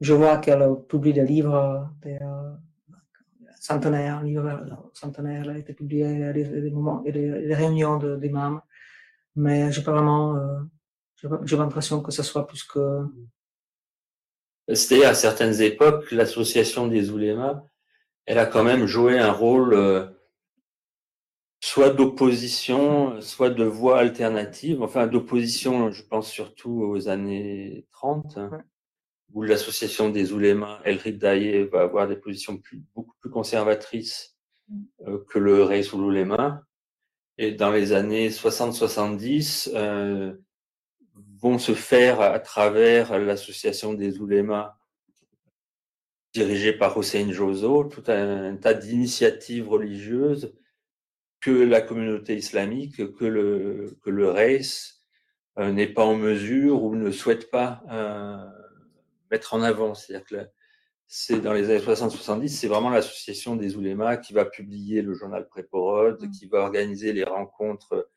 je 0.00 0.14
vois 0.14 0.38
qu'elle 0.38 0.66
publie 0.88 1.12
des 1.12 1.24
livres, 1.24 1.90
des 2.02 2.18
euh, 2.20 2.52
centenaires, 3.60 4.22
livres 4.22 4.90
centenaires, 4.94 5.42
elle 5.44 5.50
a 5.50 5.58
été 5.58 5.74
publié 5.74 6.32
des, 6.32 6.70
moments 6.70 7.02
et 7.04 7.12
des, 7.12 7.54
réunions 7.54 7.98
d'imams, 8.16 8.60
mais 9.36 9.70
j'ai 9.70 9.82
pas 9.82 9.92
vraiment, 9.92 10.36
euh, 10.36 10.60
j'ai 11.44 11.56
l'impression 11.56 12.02
que 12.02 12.10
ce 12.10 12.22
soit 12.22 12.46
plus 12.46 12.64
que. 12.64 13.04
C'était 14.74 15.04
à 15.04 15.14
certaines 15.14 15.60
époques, 15.60 16.10
l'association 16.12 16.86
des 16.86 17.10
oulémas, 17.10 17.64
elle 18.26 18.38
a 18.38 18.46
quand 18.46 18.62
même 18.62 18.86
joué 18.86 19.18
un 19.18 19.32
rôle 19.32 19.74
euh, 19.74 20.06
soit 21.60 21.90
d'opposition, 21.90 23.20
soit 23.20 23.50
de 23.50 23.64
voie 23.64 23.98
alternative, 23.98 24.82
enfin 24.82 25.06
d'opposition, 25.06 25.90
je 25.90 26.02
pense 26.04 26.30
surtout 26.30 26.82
aux 26.82 27.08
années 27.08 27.86
30 27.90 28.38
où 29.32 29.42
l'association 29.42 30.10
des 30.10 30.32
oulémas, 30.32 30.80
El 30.84 30.96
Ridaye, 30.96 31.64
va 31.64 31.82
avoir 31.82 32.08
des 32.08 32.16
positions 32.16 32.56
plus, 32.56 32.82
beaucoup 32.94 33.14
plus 33.20 33.30
conservatrices 33.30 34.36
mm. 34.68 34.82
euh, 35.06 35.24
que 35.28 35.38
le 35.38 35.62
Reis 35.62 35.92
ouléma. 35.92 36.64
Et 37.38 37.52
dans 37.52 37.70
les 37.70 37.92
années 37.92 38.28
60-70, 38.28 39.70
euh, 39.74 40.34
vont 41.40 41.58
se 41.58 41.72
faire 41.72 42.20
à 42.20 42.38
travers 42.38 43.18
l'association 43.18 43.94
des 43.94 44.18
oulémas 44.18 44.76
dirigée 46.32 46.72
par 46.72 46.96
Hossein 46.96 47.32
Jozo, 47.32 47.84
tout 47.84 48.04
un, 48.08 48.56
tas 48.56 48.74
d'initiatives 48.74 49.68
religieuses 49.68 50.54
que 51.40 51.50
la 51.50 51.80
communauté 51.80 52.36
islamique, 52.36 52.96
que 53.14 53.24
le, 53.24 53.96
que 54.02 54.10
le 54.10 54.30
Reis 54.30 55.00
euh, 55.58 55.72
n'est 55.72 55.88
pas 55.88 56.04
en 56.04 56.14
mesure 56.14 56.84
ou 56.84 56.94
ne 56.94 57.10
souhaite 57.10 57.50
pas 57.50 57.82
euh, 57.90 58.46
mettre 59.30 59.54
en 59.54 59.62
avant. 59.62 59.94
C'est-à-dire 59.94 60.26
que 60.26 60.48
c'est 61.06 61.40
dans 61.40 61.52
les 61.52 61.70
années 61.70 61.84
60-70, 61.84 62.48
c'est 62.48 62.68
vraiment 62.68 62.90
l'association 62.90 63.56
des 63.56 63.76
oulémas 63.76 64.16
qui 64.16 64.32
va 64.32 64.44
publier 64.44 65.02
le 65.02 65.14
journal 65.14 65.48
Préporod, 65.48 66.22
mmh. 66.22 66.30
qui 66.30 66.46
va 66.46 66.60
organiser 66.60 67.12
les 67.12 67.24
rencontres 67.24 68.08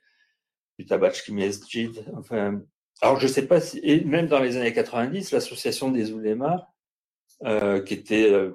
du 0.78 0.86
Tabachki 0.86 1.34
Mesjid. 1.34 2.06
Enfin, 2.16 2.62
alors 3.04 3.20
je 3.20 3.28
sais 3.28 3.46
pas 3.46 3.60
si, 3.60 3.82
et 3.84 4.02
même 4.06 4.28
dans 4.28 4.40
les 4.40 4.56
années 4.56 4.72
90, 4.72 5.34
l'association 5.34 5.92
des 5.92 6.14
oulémas, 6.14 6.70
euh, 7.44 7.82
qui 7.82 7.96
était 7.96 8.32
euh, 8.32 8.54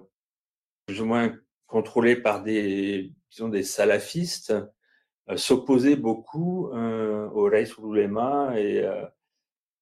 plus 0.86 1.02
ou 1.02 1.04
moins 1.04 1.36
contrôlée 1.66 2.16
par 2.16 2.42
des, 2.42 3.12
disons, 3.30 3.50
des 3.50 3.62
salafistes, 3.62 4.54
euh, 5.28 5.36
s'opposait 5.36 5.96
beaucoup 5.96 6.68
au 6.68 7.42
Reis 7.44 7.74
Ulema 7.78 8.54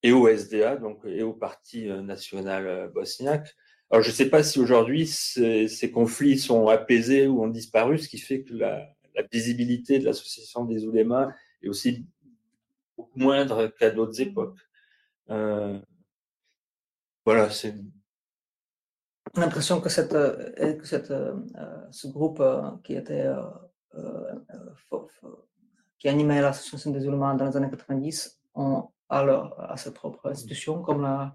et 0.02 0.10
au 0.10 0.26
SDA, 0.26 0.74
donc 0.74 1.04
et 1.04 1.22
au 1.22 1.32
Parti 1.32 1.86
national 1.86 2.90
bosniaque. 2.92 3.54
Alors 3.90 4.02
je 4.02 4.10
ne 4.10 4.14
sais 4.14 4.28
pas 4.28 4.42
si 4.42 4.58
aujourd'hui 4.58 5.06
ces, 5.06 5.92
conflits 5.94 6.40
sont 6.40 6.66
apaisés 6.66 7.28
ou 7.28 7.40
ont 7.40 7.48
disparu, 7.48 7.98
ce 7.98 8.08
qui 8.08 8.18
fait 8.18 8.42
que 8.42 8.54
la, 8.54 8.88
la 9.14 9.22
visibilité 9.30 10.00
de 10.00 10.04
l'association 10.04 10.64
des 10.64 10.84
oulémas 10.86 11.30
est 11.62 11.68
aussi 11.68 12.04
beaucoup 12.96 13.18
moindre 13.18 13.66
qu'à 13.78 13.90
d'autres 13.90 14.20
époques. 14.20 14.58
Euh, 15.30 15.80
voilà, 17.24 17.50
c'est 17.50 17.74
l'impression 19.34 19.80
que, 19.80 19.88
cette, 19.88 20.14
euh, 20.14 20.74
que 20.74 20.86
cette, 20.86 21.10
euh, 21.10 21.34
ce 21.90 22.08
groupe 22.08 22.42
qui 22.84 22.94
était 22.94 23.26
euh, 23.26 23.42
qui 25.98 26.08
animait 26.08 26.42
l'association 26.42 26.90
des 26.90 27.06
oulémas 27.06 27.34
dans 27.34 27.46
les 27.46 27.56
années 27.56 27.70
90 27.70 28.38
ont 28.54 28.90
leur, 29.10 29.58
à 29.70 29.76
sa 29.76 29.90
propre 29.90 30.30
institution, 30.30 30.82
comme 30.82 31.02
la 31.02 31.34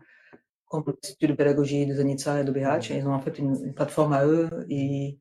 comme 0.65 0.83
l'Institut 0.87 1.27
de 1.27 1.33
pédagogie 1.33 1.85
de 1.85 1.93
Zanica 1.93 2.39
et 2.39 2.45
de 2.45 2.51
BH. 2.51 2.91
Ils 2.91 3.05
ont 3.05 3.13
en 3.13 3.19
fait 3.19 3.37
une, 3.39 3.73
plateforme 3.73 4.13
à 4.13 4.25
eux 4.25 4.49
et 4.69 5.19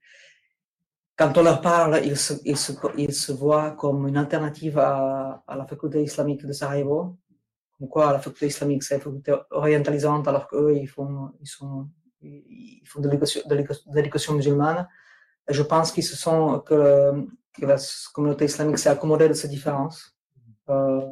quand 1.20 1.36
on 1.36 1.42
leur 1.42 1.60
parle, 1.60 2.00
ils 2.02 2.16
se, 2.16 3.32
voient 3.32 3.72
comme 3.72 4.08
une 4.08 4.16
alternative 4.16 4.78
à, 4.78 5.44
la 5.46 5.66
faculté 5.66 6.02
islamique 6.02 6.46
de 6.46 6.52
Sarajevo. 6.54 7.18
Comme 7.78 7.88
quoi, 7.88 8.10
la 8.10 8.20
faculté 8.20 8.46
islamique, 8.46 8.82
c'est 8.82 8.94
une 8.94 9.02
faculté 9.02 9.34
orientalisante, 9.50 10.26
alors 10.28 10.48
qu'eux, 10.48 10.74
ils 10.74 10.86
font, 10.86 11.30
sont, 11.44 11.90
de 12.22 13.94
l'éducation 13.94 14.32
musulmane. 14.32 14.88
Je 15.46 15.62
pense 15.62 15.92
qu'ils 15.92 16.04
se 16.04 16.16
sont, 16.16 16.60
que, 16.60 17.12
la 17.58 17.76
communauté 18.14 18.46
islamique 18.46 18.78
s'est 18.78 18.88
accommodée 18.88 19.28
de 19.28 19.34
ces 19.34 19.48
différences. 19.48 20.16
Euh, 20.70 21.06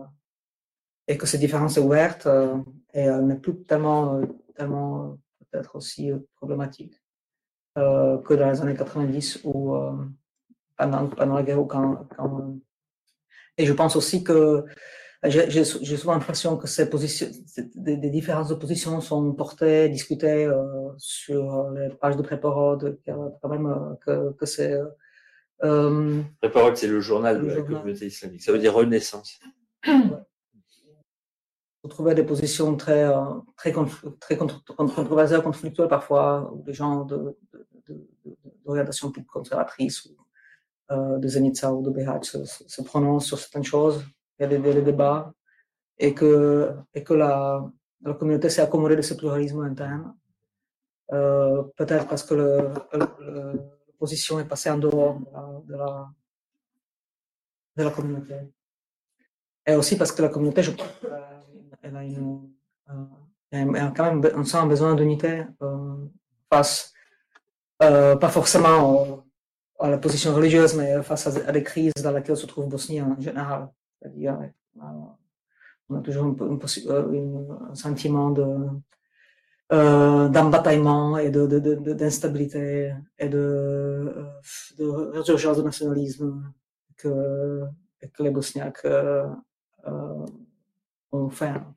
et 1.07 1.19
que 1.19 1.27
cette 1.27 1.41
différence 1.41 1.77
est 1.77 1.81
ouverte 1.81 2.27
euh, 2.27 2.57
et 2.95 3.11
n'est 3.11 3.37
plus 3.37 3.63
tellement, 3.65 4.15
euh, 4.15 4.27
tellement 4.55 5.19
peut-être 5.51 5.77
aussi 5.77 6.11
euh, 7.79 8.19
que 8.19 8.35
dans 8.35 8.51
les 8.51 8.61
années 8.61 8.75
90 8.75 9.41
ou 9.45 9.77
pendant, 10.77 11.07
pendant 11.07 11.35
la 11.37 11.43
guerre 11.43 11.61
ou 11.61 11.67
quand, 11.67 12.07
quand 12.17 12.59
et 13.59 13.67
je 13.67 13.73
pense 13.73 13.97
aussi 13.97 14.23
que 14.23 14.65
j'ai 15.25 15.65
souvent 15.65 16.13
l'impression 16.13 16.57
que 16.57 16.69
ces 16.69 16.89
positions, 16.89 17.27
des, 17.75 17.97
des, 17.97 18.11
différences 18.11 18.49
de 18.49 18.55
positions 18.55 19.01
sont 19.01 19.33
portées, 19.33 19.89
discutées 19.89 20.47
euh, 20.47 20.91
sur 20.97 21.71
les 21.71 21.89
pages 21.89 22.17
de 22.17 22.23
Préporod, 22.23 23.01
quand 23.05 23.49
même 23.49 23.97
que, 24.07 24.33
que 24.35 24.47
c'est. 24.47 24.79
Euh, 25.65 26.23
c'est 26.75 26.87
le 26.87 27.01
journal 27.01 27.43
de 27.43 27.49
la 27.49 27.63
communauté 27.63 28.07
islamique. 28.07 28.43
Ça 28.43 28.53
veut 28.53 28.61
dire 28.61 28.75
Renaissance 28.75 29.41
vous 31.89 31.95
trouvez 31.95 32.15
des 32.15 32.23
positions 32.23 32.77
très, 32.77 33.05
euh, 33.05 33.25
très, 33.57 33.73
très 34.21 34.37
controversées, 34.37 35.41
conflictuelles 35.43 35.89
parfois, 35.89 36.53
ou 36.53 36.63
des 36.63 36.75
gens 36.75 37.07
d'orientation 38.65 39.09
de, 39.09 39.13
de, 39.13 39.21
plus 39.21 39.25
conservatrice, 39.25 40.05
ou 40.05 40.11
euh, 40.91 41.17
de 41.17 41.27
Zenitsa 41.29 41.73
ou 41.73 41.83
de 41.83 41.91
BH 41.91 42.25
se, 42.25 42.83
prononcent 42.83 43.27
sur 43.27 43.39
certaines 43.39 43.65
choses, 43.65 44.05
il 44.39 44.43
y 44.43 44.45
a 44.45 44.49
des, 44.49 44.59
des, 44.59 44.83
débats, 44.83 45.33
et 45.99 46.13
que, 46.13 46.75
et 46.93 47.03
que 47.03 47.15
la, 47.15 47.67
la 48.03 48.13
communauté 48.13 48.51
s'est 48.51 48.61
accommodée 48.61 48.97
de 48.97 49.03
ce 49.03 49.15
pluralisme 49.15 49.63
interne. 49.63 50.15
Euh, 51.13 51.63
Peut-être 51.75 52.07
parce 52.07 52.23
que 52.23 52.35
l'opposition 53.87 54.39
est 54.41 54.45
passée 54.45 54.69
en 54.71 54.77
dehors 54.77 55.19
de 55.65 55.75
la, 55.75 56.07
de 57.79 57.83
la, 57.83 57.91
communauté. 57.91 58.35
Et 59.67 59.75
aussi 59.75 59.97
parce 59.97 60.13
que 60.13 60.21
la 60.21 60.29
communauté, 60.29 60.63
je 60.63 60.73
crois, 60.73 60.87
elle 61.83 61.97
a, 61.97 62.03
euh, 62.03 63.91
quand 63.97 64.05
même 64.05 64.23
on 64.37 64.45
sent 64.45 64.57
un 64.57 64.67
besoin 64.67 64.95
d'unité 64.95 65.45
euh, 65.63 65.97
face, 66.51 66.93
euh, 67.83 68.17
pas 68.17 68.29
forcément 68.29 69.25
à 69.79 69.91
la 69.91 69.99
position 69.99 70.35
religieuse, 70.35 70.75
mais 70.75 71.03
face 71.03 71.27
à, 71.27 71.53
des 71.53 71.63
crises 71.63 71.93
dans 72.03 72.13
lesquelles 72.13 72.37
se 72.37 72.47
trouve 72.47 72.69
Bosnie 72.69 73.01
en 73.01 73.19
général. 73.21 73.69
C'est-à-dire, 74.01 74.39
on 75.89 75.97
a 75.97 76.01
toujours 76.01 76.37
un, 76.41 77.75
sentiment 77.75 78.31
de 78.31 78.45
euh, 79.71 80.29
d'embataillement 80.29 81.19
et 81.19 81.31
de, 81.31 81.47
d'instabilité 81.93 82.95
et 83.19 83.29
de, 83.29 84.27
de 84.79 85.55
du 85.57 85.63
nationalisme 85.63 86.53
que, 86.97 87.63
les 88.19 88.31
Bosniaques 88.31 88.85
euh. 88.85 89.27
Enfin, 91.11 91.75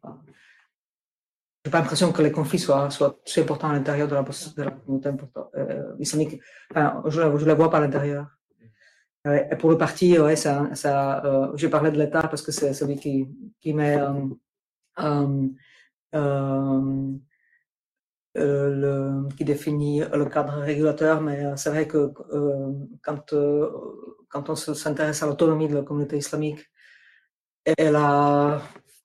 j'ai 1.63 1.71
pas 1.71 1.79
l'impression 1.79 2.11
que 2.11 2.21
les 2.21 2.31
conflits 2.31 2.59
soient, 2.59 2.89
soient 2.89 3.17
importants 3.37 3.69
à 3.69 3.73
l'intérieur 3.73 4.07
de 4.07 4.15
la, 4.15 4.25
la 4.57 4.71
communauté 4.71 5.09
euh, 5.55 5.95
islamique. 5.99 6.41
Enfin, 6.71 7.03
je, 7.05 7.37
je 7.37 7.45
la 7.45 7.53
vois 7.53 7.69
pas 7.69 7.77
à 7.77 7.81
l'intérieur. 7.81 8.27
Et 9.23 9.55
pour 9.55 9.69
le 9.69 9.77
parti, 9.77 10.17
ouais, 10.17 10.35
ça, 10.35 10.67
euh, 11.23 11.51
j'ai 11.55 11.69
parlé 11.69 11.91
de 11.91 11.99
l'État 11.99 12.23
parce 12.23 12.41
que 12.41 12.51
c'est 12.51 12.73
celui 12.73 12.97
qui, 12.97 13.27
qui 13.59 13.71
met, 13.71 13.99
euh, 14.99 15.47
le, 18.33 19.29
qui 19.35 19.45
définit 19.45 19.99
le 19.99 20.25
cadre 20.25 20.53
régulateur, 20.53 21.21
mais 21.21 21.55
c'est 21.55 21.69
vrai 21.69 21.87
que 21.87 22.11
quand, 23.03 23.35
quand 24.27 24.49
on 24.49 24.55
s'intéresse 24.55 25.21
à 25.21 25.27
l'autonomie 25.27 25.67
de 25.67 25.75
la 25.75 25.83
communauté 25.83 26.17
islamique, 26.17 26.65
elle 27.77 27.95
a, 27.97 28.59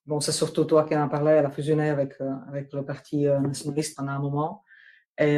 bon, 0.07 0.19
c'est 0.19 0.31
surtout 0.31 0.65
toi 0.65 0.85
qui 0.85 0.95
en 0.95 1.09
parlé, 1.09 1.33
elle 1.33 1.45
a 1.45 1.51
fusionné 1.51 1.89
avec, 1.89 2.15
avec 2.47 2.73
le 2.73 2.83
parti 2.83 3.25
nationaliste 3.25 3.95
pendant 3.95 4.13
un 4.13 4.19
moment. 4.19 4.63
Et 5.19 5.37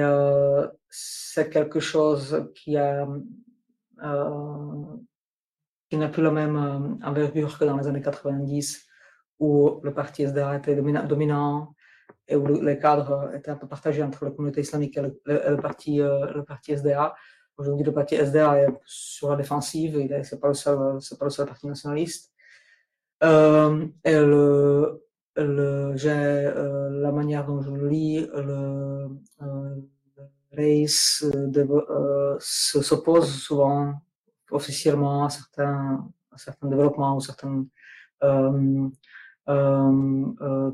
c'est 0.90 1.50
quelque 1.50 1.80
chose 1.80 2.50
qui 2.56 2.78
a 2.78 3.08
qui 5.90 5.98
n'a 5.98 6.08
plus 6.08 6.22
la 6.22 6.32
même 6.32 7.00
envergure 7.04 7.58
que 7.58 7.66
dans 7.66 7.78
les 7.78 7.88
années 7.88 8.02
90, 8.02 8.86
où 9.40 9.80
le 9.84 9.94
parti 9.94 10.24
SDA 10.24 10.56
était 10.58 10.76
dominant 10.76 11.76
et 12.28 12.36
où 12.36 12.46
les 12.62 12.78
cadres 12.78 13.32
étaient 13.34 13.50
un 13.50 13.56
peu 13.56 13.68
partagés 13.68 14.04
entre 14.04 14.26
la 14.26 14.32
communauté 14.32 14.62
islamique 14.62 14.98
et 14.98 15.02
le, 15.02 15.58
parti, 15.58 15.98
le 15.98 16.42
parti 16.44 16.74
SDA. 16.74 17.16
Aujourd'hui, 17.58 17.86
le 17.86 17.94
parti 17.94 18.16
SDA 18.16 18.62
est 18.62 18.68
sur 18.86 19.30
la 19.32 19.36
défensive, 19.36 19.94
ce 19.94 20.36
n'est 20.36 20.40
pas, 20.40 20.52
pas, 20.52 21.26
le 21.26 21.30
seul 21.30 21.48
parti 21.48 21.68
nationaliste. 21.68 22.32
Et 23.22 24.16
le, 24.16 25.00
le, 25.36 25.96
euh, 26.06 27.02
la 27.02 27.12
manière 27.12 27.46
dont 27.46 27.62
je 27.62 27.72
le 27.72 27.88
lis, 27.88 28.28
le, 28.34 29.10
euh, 29.42 29.76
race 30.56 31.24
euh, 31.26 32.38
s'oppose 32.40 33.32
souvent 33.32 33.94
officiellement 34.52 35.26
à 35.26 35.30
certains, 35.30 36.08
à 36.32 36.38
certains 36.38 36.68
développements 36.68 37.18
ou 37.18 37.22
certaines 37.22 37.68
euh, 38.24 38.90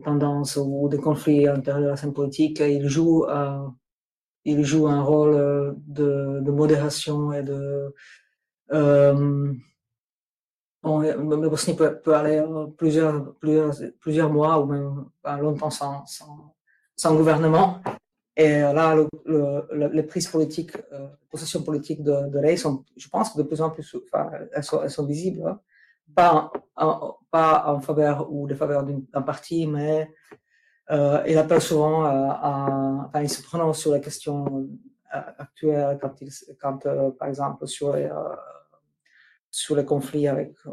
tendances 0.04 0.58
ou 0.58 0.90
des 0.90 0.98
conflits 0.98 1.48
à 1.48 1.54
l'intérieur 1.54 1.84
de 1.84 1.88
la 1.90 1.96
scène 1.96 2.14
politique. 2.14 2.60
il 2.60 2.88
joue, 2.88 3.26
il 4.46 4.64
joue 4.64 4.88
un 4.88 5.02
rôle 5.02 5.76
de, 5.88 6.40
de 6.42 6.52
modération 6.52 7.32
et 7.34 7.44
de 7.44 7.94
le 10.86 11.50
Bosnie 11.50 11.76
peut, 11.76 12.14
aller 12.14 12.44
plusieurs, 12.78 13.34
plusieurs, 13.40 14.32
mois 14.32 14.60
ou 14.60 14.66
même 14.66 15.06
longtemps 15.42 15.70
sans, 15.70 17.16
gouvernement. 17.16 17.82
Et 18.38 18.60
là, 18.60 18.96
le, 19.26 19.88
les 19.94 20.04
prises 20.04 20.28
politiques, 20.28 20.76
euh, 20.92 21.08
possession 21.30 21.64
politique 21.64 22.04
de, 22.04 22.28
de 22.28 22.56
sont, 22.58 22.84
je 22.98 23.08
pense 23.08 23.36
de 23.36 23.44
plus 23.44 23.62
en 23.62 23.70
plus, 23.70 23.96
enfin, 24.06 24.30
elles, 24.54 24.64
sont, 24.64 25.06
visibles, 25.06 25.48
hein. 25.48 25.60
pas, 26.14 26.52
en, 26.76 27.80
faveur 27.80 28.32
ou 28.32 28.46
de 28.46 28.54
faveur 28.54 28.84
d'un 28.84 29.22
parti, 29.22 29.66
mais 29.68 30.12
euh, 30.92 31.24
il 31.28 31.38
appelle 31.38 31.62
souvent 31.62 32.04
à, 32.04 33.10
il 33.22 33.30
se 33.30 33.42
prononce 33.42 33.80
sur 33.80 33.92
la 33.92 34.00
question 34.00 34.68
euh, 35.16 35.22
actuelle 35.38 35.98
quand, 36.60 36.86
euh, 36.86 37.12
par 37.12 37.30
exemple, 37.30 37.66
sur 37.68 37.96
les, 37.96 38.04
euh, 38.04 38.36
sur 39.56 39.74
les 39.78 39.86
conflits 39.86 40.28
avec 40.28 40.54
euh, 40.66 40.72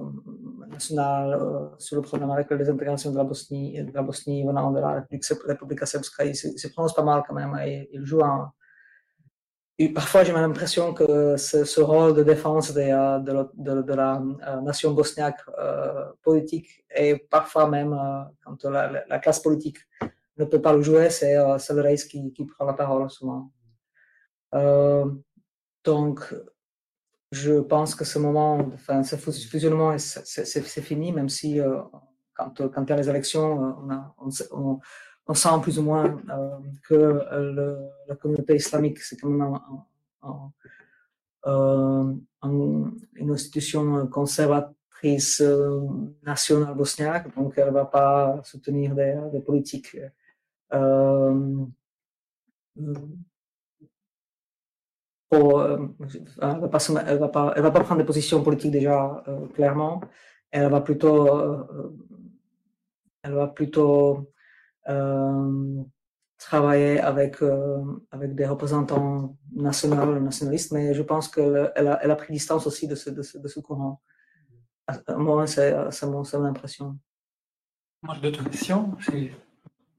national, 0.68 1.34
euh, 1.34 1.68
sur 1.78 1.94
le 1.94 2.02
problème 2.02 2.32
avec 2.32 2.50
la 2.50 2.56
désintégration 2.56 3.12
de 3.12 3.16
la 3.16 3.22
Bosnie, 3.22 3.80
de 3.80 3.92
la 3.92 4.02
Bosnie 4.02 4.44
venant 4.44 4.72
de 4.72 4.80
la 4.80 4.94
République, 4.94 5.24
République 5.46 5.86
serbska, 5.86 6.24
il 6.24 6.34
se, 6.34 6.66
prononce 6.66 6.92
pas 6.92 7.04
mal 7.04 7.22
quand 7.24 7.32
même. 7.32 7.56
Et 7.64 7.88
il 7.92 8.04
joue 8.04 8.24
un. 8.24 8.52
Et 9.78 9.88
parfois, 9.92 10.24
j'ai 10.24 10.32
l'impression 10.32 10.94
que 10.94 11.36
ce, 11.36 11.64
ce, 11.64 11.80
rôle 11.80 12.12
de 12.14 12.24
défense 12.24 12.74
de, 12.74 12.80
euh, 12.80 13.20
de, 13.54 13.82
de, 13.82 13.94
la 13.94 14.20
nation 14.62 14.90
bosniaque 14.92 15.42
politique 16.20 16.84
et 16.92 17.16
parfois 17.16 17.68
même 17.68 17.96
quand 18.44 18.64
la, 18.64 19.04
la, 19.08 19.18
classe 19.20 19.38
politique 19.38 19.78
ne 20.38 20.44
peut 20.44 20.60
pas 20.60 20.72
le 20.72 20.82
jouer, 20.82 21.08
c'est 21.08 21.36
le 21.36 21.80
Reis 21.80 22.08
qui, 22.10 22.32
qui, 22.32 22.44
prend 22.46 22.64
la 22.64 22.72
parole 22.72 23.08
souvent. 23.10 23.52
donc, 25.84 26.34
je 27.32 27.60
pense 27.60 27.94
que 27.94 28.04
ce 28.04 28.18
moment, 28.18 28.58
enfin, 28.74 29.02
ce 29.02 29.16
fusionnement, 29.16 29.96
c'est 29.98 30.82
fini, 30.82 31.12
même 31.12 31.28
si 31.28 31.60
euh, 31.60 31.80
quand, 32.34 32.68
quand 32.68 32.84
il 32.84 32.90
y 32.90 32.92
a 32.92 32.96
les 32.96 33.08
élections, 33.08 33.90
euh, 33.90 34.76
on, 35.26 35.34
sent 35.34 35.48
plus 35.62 35.78
ou 35.78 35.82
moins 35.82 36.20
euh, 36.30 36.58
que 36.86 37.20
la 38.06 38.16
communauté 38.16 38.56
islamique, 38.56 39.00
c'est 39.00 39.16
quand 39.16 39.30
même 39.30 39.58
une 43.14 43.30
institution 43.30 44.06
conservatrice 44.08 45.42
nationale 46.22 46.74
bosniaque, 46.74 47.34
donc 47.34 47.54
elle 47.56 47.68
ne 47.68 47.72
va 47.72 47.86
pas 47.86 48.40
soutenir 48.44 48.94
des, 48.94 49.40
politiques 49.40 49.96
euh, 50.74 51.66
elle 55.32 56.60
va 56.60 56.68
pas, 56.68 56.78
va 56.78 57.28
pas, 57.28 57.54
elle 57.56 57.72
prendre 57.72 57.96
des 57.96 58.04
positions 58.04 58.42
politiques 58.42 58.70
déjà 58.70 59.22
euh, 59.28 59.46
clairement. 59.48 60.00
Elle 60.50 60.70
va 60.70 60.80
plutôt, 60.80 61.28
euh, 64.88 65.82
travailler 66.38 67.00
avec 67.00 67.38
des 68.34 68.46
représentants 68.46 69.36
nationaux, 69.54 70.18
nationalistes, 70.18 70.72
mais 70.72 70.92
je 70.92 71.02
pense 71.02 71.28
qu'elle 71.28 71.72
a, 71.76 72.16
pris 72.16 72.32
distance 72.32 72.66
aussi 72.66 72.88
de 72.88 72.96
ce, 72.96 73.10
de 73.10 73.22
ce, 73.22 73.38
de 73.38 73.48
ce 73.48 73.60
courant. 73.60 74.02
Moi, 75.16 75.46
c'est 75.46 75.72
mon, 76.02 76.24
impression. 76.44 76.98
Moi, 78.02 78.16
j'ai 78.16 78.30
d'autres 78.30 78.50
questions. 78.50 78.96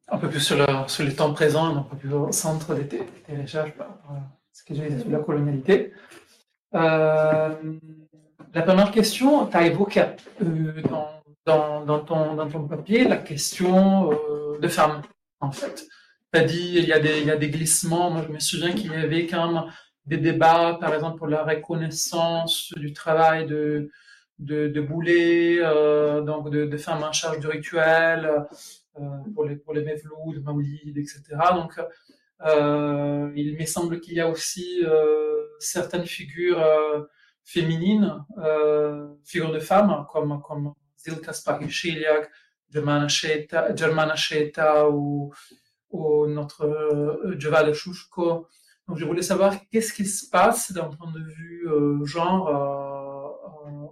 Un 0.09 0.17
peu 0.17 0.29
plus 0.29 0.41
sur, 0.41 0.57
le, 0.57 1.03
les 1.05 1.15
temps 1.15 1.33
présents, 1.33 1.77
un 1.77 1.83
peu 1.83 1.95
plus 1.95 2.13
au 2.13 2.31
centre 2.31 2.75
des, 2.75 2.83
des 2.83 3.41
recherches 3.41 3.73
ce 4.53 4.63
que 4.63 5.09
la 5.09 5.19
colonialité. 5.19 5.93
Euh, 6.75 7.49
la 8.53 8.61
première 8.61 8.91
question, 8.91 9.47
tu 9.47 9.57
as 9.57 9.65
évoqué 9.65 10.03
euh, 10.41 10.81
dans, 10.83 11.21
ton, 11.43 12.35
dans, 12.35 12.49
ton, 12.49 12.67
papier 12.67 13.03
la 13.05 13.17
question 13.17 14.11
euh, 14.11 14.59
de 14.59 14.67
femmes, 14.67 15.01
en 15.39 15.51
fait. 15.51 15.87
Tu 16.31 16.39
as 16.39 16.43
dit 16.43 16.73
il 16.77 16.85
y, 16.85 16.93
a 16.93 16.99
des, 16.99 17.19
il 17.21 17.27
y 17.27 17.31
a 17.31 17.35
des 17.35 17.49
glissements. 17.49 18.11
Moi, 18.11 18.23
je 18.27 18.31
me 18.31 18.39
souviens 18.39 18.73
qu'il 18.73 18.91
y 18.91 18.95
avait 18.95 19.25
quand 19.25 19.51
même 19.51 19.63
des 20.05 20.17
débats, 20.17 20.77
par 20.79 20.93
exemple, 20.93 21.17
pour 21.17 21.27
la 21.27 21.43
reconnaissance 21.43 22.73
du 22.75 22.93
travail 22.93 23.47
de, 23.47 23.89
de, 24.37 24.67
de 24.67 24.81
Boulet, 24.81 25.59
donc 26.25 26.49
de, 26.51 26.77
femmes 26.77 27.03
en 27.03 27.11
charge 27.11 27.39
du 27.39 27.47
rituel, 27.47 28.45
pour 29.33 29.45
les, 29.45 29.55
pour 29.55 29.73
les 29.73 29.83
Mevloud, 29.83 30.43
Maoulid, 30.43 30.97
etc. 30.97 31.21
Donc, 31.53 31.79
il 32.41 33.55
me 33.59 33.65
semble 33.65 33.99
qu'il 33.99 34.15
y 34.15 34.19
a 34.19 34.29
aussi 34.29 34.83
euh, 34.85 35.35
certaines 35.59 36.05
figures 36.05 36.61
euh, 36.61 37.01
féminines, 37.43 38.23
figures 39.25 39.51
de 39.51 39.59
femmes, 39.59 40.05
comme, 40.11 40.41
comme 40.41 40.73
Zilka 40.97 41.33
Spagishiliak, 41.33 42.29
Germana 42.71 43.07
Sheta 44.15 44.89
ou, 44.89 45.33
ou 45.89 46.27
notre 46.27 46.65
euh, 46.65 47.35
de 47.35 47.73
Shushko. 47.73 48.47
Donc 48.87 48.97
je 48.97 49.05
voulais 49.05 49.21
savoir 49.21 49.55
qu'est-ce 49.71 49.93
qui 49.93 50.05
se 50.05 50.29
passe 50.29 50.71
d'un 50.73 50.89
point 50.89 51.11
de 51.11 51.21
vue 51.21 51.67
genre 52.05 52.49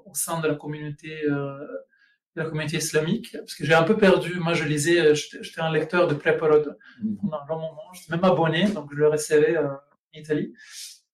au 0.06 0.14
sein 0.14 0.42
de 0.42 0.48
la 0.48 0.56
communauté 0.56 1.24
de 2.36 2.42
la 2.42 2.50
communauté 2.50 2.78
islamique, 2.78 3.32
parce 3.38 3.56
que 3.56 3.66
j'ai 3.66 3.74
un 3.74 3.84
peu 3.84 3.98
perdu. 3.98 4.40
Moi, 4.40 4.54
je 4.54 4.64
lisais, 4.64 5.00
euh, 5.00 5.14
j'étais 5.14 5.62
un 5.62 5.72
lecteur 5.72 6.08
de 6.08 6.16
Preporod 6.16 6.78
mm. 7.02 7.16
pendant 7.18 7.38
un 7.38 7.48
long 7.48 7.60
moment. 7.60 7.94
J'étais 7.94 8.16
même 8.16 8.24
abonné, 8.24 8.70
donc 8.70 8.90
je 8.92 8.98
le 8.98 9.10
recevais 9.10 9.58
euh, 9.58 9.68
en 9.68 10.20
Italie. 10.20 10.54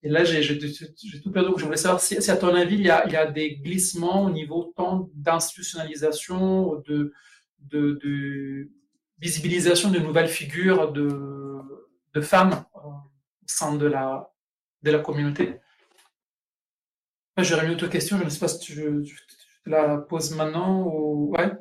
Et 0.03 0.09
là, 0.09 0.23
j'ai 0.23 0.59
tout 0.59 1.31
perdu. 1.31 1.49
Donc, 1.49 1.59
je 1.59 1.65
voulais 1.65 1.77
savoir 1.77 1.99
si, 1.99 2.17
à 2.29 2.37
ton 2.37 2.53
avis, 2.53 2.75
il 2.75 2.85
y, 2.85 2.89
a, 2.89 3.05
il 3.07 3.13
y, 3.13 3.15
a, 3.15 3.25
des 3.25 3.55
glissements 3.55 4.25
au 4.25 4.29
niveau 4.29 4.71
tant 4.75 5.09
d'institutionnalisation, 5.15 6.75
de, 6.87 7.13
de, 7.59 7.99
de, 8.03 8.69
visibilisation 9.17 9.89
de 9.89 9.97
nouvelles 9.97 10.27
figures 10.27 10.91
de, 10.91 11.09
de 12.13 12.21
femmes 12.21 12.63
euh, 12.75 12.79
au 12.89 13.47
sein 13.47 13.75
de 13.75 13.87
la, 13.87 14.31
de 14.83 14.91
la 14.91 14.99
communauté? 14.99 15.55
J'aurais 17.39 17.67
une 17.67 17.73
autre 17.73 17.87
question, 17.87 18.17
je 18.17 18.23
ne 18.23 18.29
sais 18.29 18.39
pas 18.39 18.47
si 18.47 18.59
tu, 18.59 19.03
la 19.67 19.97
pose 19.97 20.35
maintenant 20.35 20.83
ou... 20.83 21.33
Ouais? 21.37 21.51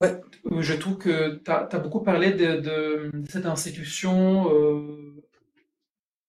Ouais. 0.00 0.20
Je 0.60 0.74
trouve 0.74 0.98
que 0.98 1.36
tu 1.44 1.50
as, 1.50 1.78
beaucoup 1.78 2.00
parlé 2.00 2.32
de, 2.32 2.60
de, 2.60 3.10
cette 3.28 3.46
institution 3.46 4.50
euh, 4.52 5.22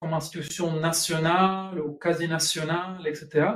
comme 0.01 0.13
institution 0.13 0.79
nationale 0.79 1.79
ou 1.79 1.93
quasi 1.93 2.27
nationale, 2.27 3.05
etc. 3.07 3.47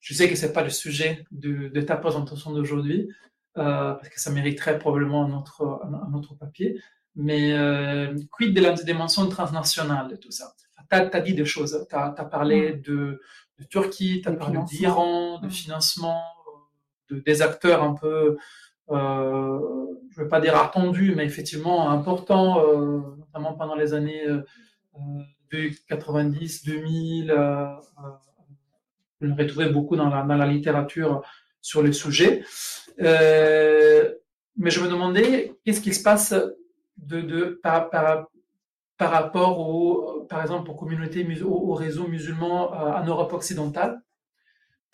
Je 0.00 0.14
sais 0.14 0.28
que 0.28 0.34
c'est 0.34 0.52
pas 0.52 0.62
le 0.62 0.70
sujet 0.70 1.24
de, 1.30 1.68
de 1.68 1.80
ta 1.80 1.96
présentation 1.96 2.52
d'aujourd'hui, 2.52 3.08
euh, 3.56 3.94
parce 3.94 4.08
que 4.08 4.20
ça 4.20 4.30
mériterait 4.30 4.78
probablement 4.78 5.24
un 5.24 5.32
autre, 5.32 5.80
un, 5.84 6.14
autre 6.14 6.34
papier. 6.34 6.80
Mais 7.14 7.52
euh, 7.52 8.16
quid 8.32 8.54
de 8.54 8.60
la 8.60 8.72
dimension 8.72 9.28
transnationale 9.28 10.08
de 10.08 10.16
tout 10.16 10.32
ça? 10.32 10.52
Tu 10.90 10.96
as, 10.96 11.20
dit 11.20 11.34
des 11.34 11.44
choses. 11.44 11.86
Tu 11.88 11.96
as, 11.96 12.10
parlé 12.10 12.72
mm. 12.72 12.80
de, 12.82 13.20
de 13.60 13.64
Turquie, 13.64 14.20
tu 14.20 14.28
as 14.28 14.32
parlé 14.32 14.58
d'Iran, 14.64 15.38
de 15.40 15.46
mm. 15.46 15.50
Des 17.24 17.42
acteurs 17.42 17.82
un 17.82 17.94
peu 17.94 18.36
je 18.90 18.94
ne 18.94 20.24
veux 20.24 20.28
pas 20.28 20.40
dire 20.40 20.56
attendu, 20.56 21.14
mais 21.16 21.24
effectivement 21.24 21.90
important, 21.90 22.60
notamment 23.16 23.54
pendant 23.54 23.74
les 23.74 23.94
années 23.94 24.26
90, 25.88 26.64
2000. 26.64 27.32
on 29.22 29.34
retrouvé 29.34 29.70
beaucoup 29.70 29.96
dans 29.96 30.08
la, 30.08 30.46
littérature 30.46 31.22
sur 31.60 31.82
le 31.82 31.92
sujet. 31.92 32.44
mais 32.98 34.70
je 34.70 34.80
me 34.80 34.88
demandais 34.88 35.54
qu'est-ce 35.64 35.80
qui 35.80 35.94
se 35.94 36.02
passe 36.02 36.34
de, 36.96 37.60
par, 37.62 37.90
rapport 38.98 39.58
au, 39.58 40.26
par 40.28 40.42
exemple, 40.42 40.70
aux 40.70 40.74
communautés, 40.74 41.26
au, 41.42 41.74
réseau 41.74 42.06
musulman 42.06 42.72
euh, 42.72 43.00
en 43.00 43.04
Europe 43.04 43.32
occidentale? 43.32 44.00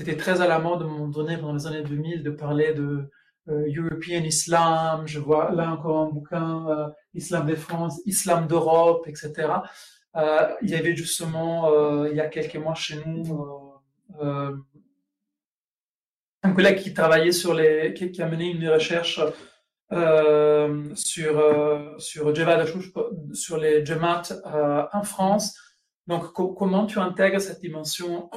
C'était 0.01 0.17
très 0.17 0.41
à 0.41 0.49
la 0.49 0.59
mode 0.59 0.81
à 0.81 0.87
un 0.87 1.09
donné, 1.09 1.37
dans 1.37 1.53
les 1.53 1.67
années 1.67 1.83
2000, 1.83 2.23
de 2.23 2.31
parler 2.31 2.73
de 2.73 3.11
euh, 3.51 3.67
European 3.77 4.25
Islam. 4.25 5.07
Je 5.07 5.19
vois 5.19 5.53
là 5.53 5.71
encore 5.75 5.99
un 5.99 6.09
bouquin, 6.09 6.67
euh, 6.71 6.89
Islam 7.13 7.47
de 7.47 7.55
France, 7.55 8.01
Islam 8.07 8.47
d'Europe, 8.47 9.07
etc. 9.07 9.53
il 10.63 10.71
y 10.71 10.75
avait 10.75 10.97
justement, 10.97 11.71
il 12.07 12.17
y 12.17 12.21
a 12.21 12.29
quelques 12.29 12.57
mois 12.57 12.75
chez 12.75 12.97
nous, 13.05 13.75
un 16.43 16.53
collègue 16.55 16.79
qui 16.79 16.95
travaillait 16.95 17.33
sur 17.33 17.53
les, 17.53 17.93
qui 17.93 18.23
a 18.23 18.27
mené 18.27 18.47
une 18.53 18.67
recherche 18.71 19.21
euh, 19.93 20.95
sur, 20.95 21.39
euh, 21.39 21.99
sur, 21.99 22.33
sur 23.35 23.59
les 23.59 23.85
Jamaat 23.85 24.23
euh, 24.47 24.87
en 24.95 25.03
France. 25.03 25.55
Donc, 26.07 26.33
comment 26.33 26.87
tu 26.87 26.99
intègres 26.99 27.41
cette 27.43 27.61
dimension 27.61 28.31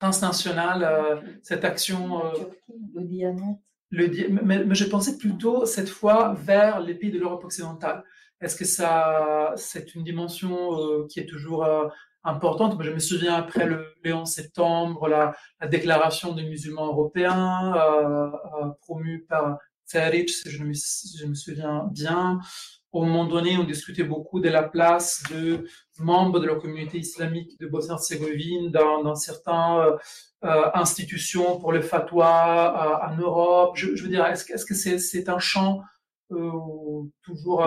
transnationale, 0.00 1.22
cette 1.42 1.64
action 1.64 2.22
le 3.90 4.08
mais, 4.42 4.64
mais, 4.64 4.74
je 4.74 4.84
pensais 4.84 5.16
plutôt 5.16 5.64
cette 5.64 5.88
fois 5.88 6.34
vers 6.34 6.80
les 6.80 6.94
pays 6.94 7.10
de 7.10 7.18
l'Europe 7.18 7.44
occidentale. 7.44 8.04
Est-ce 8.40 8.54
que 8.54 8.66
ça, 8.66 9.52
c'est 9.56 9.94
une 9.94 10.04
dimension 10.04 11.06
qui 11.08 11.20
est 11.20 11.26
toujours 11.26 11.66
importante? 12.22 12.80
Je 12.82 12.90
me 12.90 12.98
souviens 12.98 13.34
après 13.34 13.66
le, 13.66 13.94
11 14.04 14.28
septembre, 14.28 15.08
la, 15.08 15.34
la 15.60 15.66
déclaration 15.66 16.34
des 16.34 16.44
musulmans 16.44 16.86
européens 16.86 17.74
promue 18.82 19.24
par 19.28 19.58
si 19.88 20.50
je 20.50 20.64
me, 20.64 20.72
je 20.74 21.26
me 21.26 21.34
souviens 21.34 21.88
bien. 21.90 22.40
Au 22.92 23.04
moment 23.04 23.26
donné, 23.26 23.58
on 23.58 23.64
discutait 23.64 24.04
beaucoup 24.04 24.40
de 24.40 24.48
la 24.48 24.62
place 24.62 25.22
de 25.30 25.66
membres 25.98 26.40
de 26.40 26.46
la 26.46 26.54
communauté 26.54 26.98
islamique 26.98 27.60
de 27.60 27.66
Bosnie-Herzégovine 27.66 28.70
dans, 28.70 29.14
certaines 29.14 29.54
euh, 29.54 29.96
euh, 30.44 30.70
institutions 30.72 31.58
pour 31.58 31.72
le 31.72 31.82
fatwa 31.82 33.02
euh, 33.04 33.12
en 33.12 33.16
Europe. 33.16 33.76
Je, 33.76 34.02
veux 34.02 34.08
dire, 34.08 34.24
est-ce, 34.24 34.64
que 34.64 34.74
c'est, 34.74 35.28
un 35.28 35.38
champ 35.38 35.82
toujours 36.30 37.64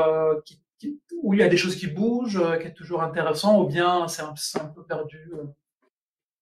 où 1.22 1.34
il 1.34 1.40
y 1.40 1.44
a 1.44 1.48
des 1.48 1.58
choses 1.58 1.76
qui 1.76 1.88
bougent, 1.88 2.42
qui 2.60 2.68
est 2.68 2.74
toujours 2.74 3.04
intéressant, 3.04 3.62
ou 3.62 3.68
bien 3.68 4.08
c'est 4.08 4.24
un, 4.24 4.66
peu 4.74 4.84
perdu 4.84 5.32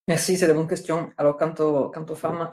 Merci, 0.07 0.37
c'est 0.37 0.47
la 0.47 0.53
bonne 0.53 0.67
question. 0.67 1.11
Alors, 1.17 1.35
quant 1.35 1.53
aux 1.59 2.15
femmes, 2.15 2.49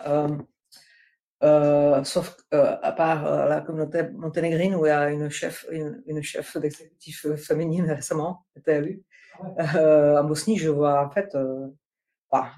euh, 1.42 2.02
sauf 2.04 2.34
euh, 2.54 2.76
à 2.82 2.92
part 2.92 3.26
euh, 3.26 3.46
la 3.46 3.60
communauté 3.60 4.08
monténégrine 4.14 4.74
où 4.74 4.86
il 4.86 4.88
y 4.88 4.92
a 4.92 5.10
une 5.10 5.28
chef, 5.28 5.66
une, 5.70 6.02
une 6.06 6.22
chef 6.22 6.56
d'exécutif 6.56 7.26
féminine 7.36 7.90
récemment 7.90 8.46
été 8.56 8.72
élue. 8.72 9.02
en 9.58 10.24
Bosnie, 10.24 10.56
je 10.56 10.70
vois 10.70 11.04
en 11.04 11.10
fait, 11.10 11.36
bah, 12.32 12.52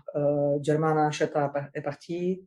Germana 0.63 1.11
Cheta 1.11 1.53
est 1.75 1.83
partie, 1.83 2.47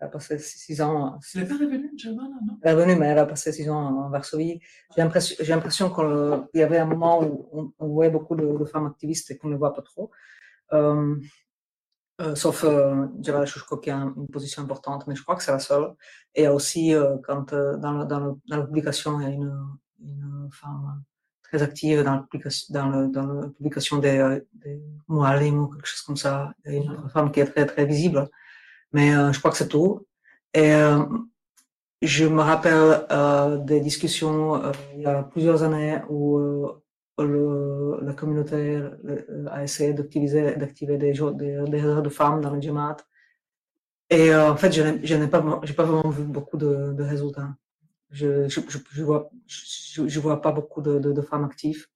elle 0.00 0.08
a 0.08 0.10
passé 0.10 0.38
six 0.38 0.80
ans. 0.82 1.20
Elle 1.34 1.42
n'est 1.42 1.48
pas 1.48 1.54
revenue, 1.54 1.92
Germana, 1.96 2.36
non? 2.44 2.58
Elle 2.60 2.70
est 2.70 2.74
revenue, 2.74 2.96
mais 2.96 3.06
elle 3.06 3.18
a 3.18 3.26
passé 3.26 3.52
six 3.52 3.70
ans 3.70 4.06
en 4.06 4.10
Varsovie. 4.10 4.60
J'ai 4.96 5.02
l'impression, 5.02 5.36
j'ai 5.38 5.52
l'impression 5.52 5.90
qu'il 5.90 6.60
y 6.60 6.62
avait 6.64 6.78
un 6.78 6.86
moment 6.86 7.22
où 7.22 7.48
on, 7.52 7.72
on 7.78 7.88
voyait 7.88 8.10
beaucoup 8.10 8.34
de, 8.34 8.58
de, 8.58 8.64
femmes 8.64 8.86
activistes 8.86 9.30
et 9.30 9.38
qu'on 9.38 9.46
ne 9.46 9.52
les 9.52 9.58
voit 9.58 9.74
pas 9.74 9.82
trop. 9.82 10.10
Euh, 12.20 12.30
euh, 12.30 12.34
sauf 12.34 12.64
euh, 12.64 13.06
Javal 13.20 13.46
qui 13.82 13.90
a 13.90 13.96
une 13.96 14.28
position 14.28 14.62
importante, 14.62 15.06
mais 15.06 15.14
je 15.14 15.22
crois 15.22 15.36
que 15.36 15.42
c'est 15.42 15.52
la 15.52 15.58
seule. 15.58 15.94
Et 16.34 16.48
aussi, 16.48 16.94
euh, 16.94 17.16
quand 17.24 17.52
euh, 17.52 17.76
dans, 17.76 17.92
le, 17.92 18.04
dans, 18.04 18.20
le, 18.20 18.32
dans, 18.48 18.56
la 18.56 18.64
publication, 18.64 19.20
il 19.20 19.24
y 19.24 19.26
a 19.26 19.30
une, 19.30 19.54
une 20.00 20.48
femme 20.52 21.02
très 21.42 21.62
active 21.62 22.02
dans, 22.02 22.26
dans, 22.70 22.88
le, 22.90 23.08
dans 23.08 23.26
la 23.26 23.48
publication 23.48 23.98
des, 23.98 24.40
des 24.52 24.82
Moualim 25.06 25.62
ou 25.62 25.68
quelque 25.68 25.86
chose 25.86 26.02
comme 26.02 26.16
ça. 26.16 26.52
Il 26.66 26.74
y 26.74 26.76
a 26.76 26.80
une 26.80 27.08
femme 27.10 27.30
qui 27.30 27.40
est 27.40 27.46
très, 27.46 27.66
très 27.66 27.86
visible. 27.86 28.28
Mais 28.92 29.10
je 29.10 29.38
crois 29.38 29.50
que 29.50 29.56
c'est 29.56 29.68
tout. 29.68 30.06
Et 30.54 30.72
je 32.02 32.26
me 32.26 32.42
rappelle 32.42 33.06
des 33.64 33.80
discussions 33.80 34.62
il 34.94 35.02
y 35.02 35.06
a 35.06 35.22
plusieurs 35.22 35.62
années 35.62 36.00
où 36.08 36.38
la 37.18 38.12
communauté 38.14 38.82
a 39.50 39.62
essayé 39.62 39.92
d'activer, 39.92 40.56
des, 40.56 40.96
des, 40.96 41.12
des 41.12 41.80
réseaux 41.80 42.00
de 42.00 42.08
femmes 42.08 42.40
dans 42.40 42.54
le 42.54 42.60
Jamaat. 42.60 42.98
Et 44.10 44.30
euh, 44.32 44.50
en 44.52 44.56
fait, 44.56 44.72
je 44.72 45.14
n'ai 45.14 45.28
pas, 45.28 45.40
vraiment 45.40 46.08
vu 46.08 46.24
beaucoup 46.24 46.56
de, 46.56 46.94
résultats. 47.02 47.54
Je, 48.10 48.48
je, 48.48 49.02
vois, 49.02 49.30
je, 49.46 50.20
vois 50.20 50.40
pas 50.40 50.52
beaucoup 50.52 50.80
de, 50.80 51.20
femmes 51.20 51.44
actives, 51.44 51.86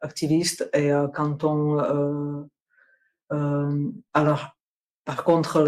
activistes. 0.00 0.70
Et 0.72 0.90
euh, 0.90 1.06
quand 1.08 1.44
on, 1.44 1.78
euh, 3.32 3.90
alors, 4.14 4.56
par 5.04 5.22
contre, 5.24 5.62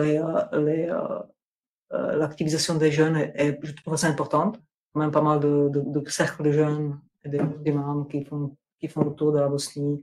l'activisation 1.90 2.76
des 2.76 2.90
jeunes 2.90 3.16
est, 3.16 3.32
est, 3.36 3.58
je 3.62 3.72
trouve 3.74 3.96
ça 3.96 4.08
importante. 4.08 4.60
Même 4.94 5.10
pas 5.10 5.22
mal 5.22 5.40
de, 5.40 6.02
cercles 6.08 6.42
de 6.42 6.52
jeunes 6.52 7.00
et 7.24 7.28
des 7.28 7.72
membres 7.72 8.08
qui 8.08 8.24
font 8.24 8.56
qui 8.82 8.88
font 8.88 9.04
le 9.04 9.14
tour 9.14 9.32
de 9.32 9.38
la 9.38 9.48
Bosnie. 9.48 10.02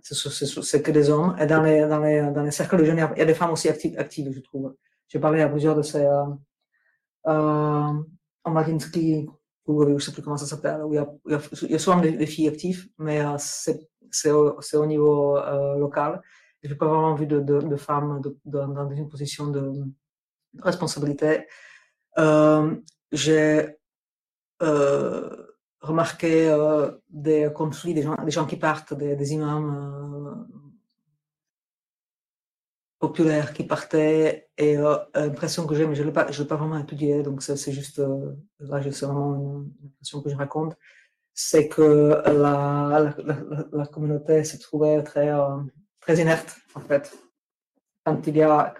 C'est 0.00 0.82
que 0.82 0.92
des 0.92 1.10
hommes. 1.10 1.36
Et 1.40 1.46
dans 1.46 1.62
les, 1.62 1.80
dans 1.86 1.98
les, 1.98 2.30
dans 2.32 2.42
les 2.42 2.52
cercles 2.52 2.78
de 2.78 2.84
jeunes, 2.84 3.04
il 3.16 3.18
y 3.18 3.22
a 3.22 3.24
des 3.24 3.34
femmes 3.34 3.50
aussi 3.50 3.68
actives, 3.68 3.98
actives 3.98 4.32
je 4.32 4.40
trouve. 4.40 4.76
J'ai 5.08 5.18
parlé 5.18 5.42
à 5.42 5.48
plusieurs 5.48 5.74
de 5.74 5.82
ces, 5.82 6.04
euh, 6.04 6.24
euh, 7.26 7.92
Omladinsky, 8.44 9.28
ou 9.66 9.84
je 9.84 9.90
ne 9.90 9.98
sais 9.98 10.12
plus 10.12 10.22
comment 10.22 10.36
ça 10.36 10.46
s'appelle, 10.46 10.82
où 10.84 10.94
il 10.94 10.96
y, 10.96 11.00
a, 11.00 11.12
il 11.62 11.70
y 11.72 11.74
a 11.74 11.78
souvent 11.78 12.00
des, 12.00 12.26
filles 12.26 12.48
actives, 12.48 12.88
mais 12.98 13.20
euh, 13.20 13.36
c'est 13.38 14.30
au, 14.30 14.58
au, 14.74 14.86
niveau 14.86 15.36
euh, 15.36 15.76
local. 15.76 16.22
Je 16.62 16.68
n'ai 16.68 16.76
pas 16.76 16.86
vraiment 16.86 17.14
vu 17.14 17.26
de, 17.26 17.40
de, 17.40 17.76
femmes 17.76 18.22
dans 18.44 18.90
une 18.90 19.08
position 19.08 19.48
de, 19.48 19.72
responsabilité. 20.58 21.46
Euh, 22.18 22.76
J'ai 23.12 23.80
euh, 24.62 25.49
remarquer 25.80 26.48
euh, 26.48 26.90
des 27.08 27.50
conflits, 27.54 27.94
des 27.94 28.02
gens, 28.02 28.46
qui 28.46 28.56
partent, 28.56 28.94
des, 28.94 29.32
imams 29.32 29.74
euh, 30.26 30.54
populaires 32.98 33.52
qui 33.54 33.64
partaient, 33.64 34.48
et 34.58 34.76
euh, 34.76 34.96
l'impression 35.14 35.66
que 35.66 35.74
j'ai, 35.74 35.86
mais 35.86 35.94
je 35.94 36.02
ne 36.02 36.08
l'ai 36.08 36.12
pas, 36.12 36.26
l'ai 36.30 36.44
pas 36.44 36.56
vraiment 36.56 36.78
étudié, 36.78 37.22
donc 37.22 37.42
c'est 37.42 37.72
juste, 37.72 37.98
euh, 37.98 38.34
là, 38.58 38.82
c'est 38.82 39.06
vraiment 39.06 39.34
une, 39.36 39.72
impression 39.86 40.20
que 40.20 40.28
je 40.28 40.36
raconte, 40.36 40.76
c'est 41.32 41.68
que 41.68 42.22
la, 42.26 43.14
la, 43.72 43.86
communauté 43.86 44.44
s'est 44.44 44.58
trouvée 44.58 45.02
très, 45.02 45.30
très 46.00 46.20
inerte, 46.20 46.58
en 46.74 46.80
fait, 46.80 47.16
quand 48.04 48.26
il 48.26 48.36
y 48.36 48.42
a, 48.42 48.74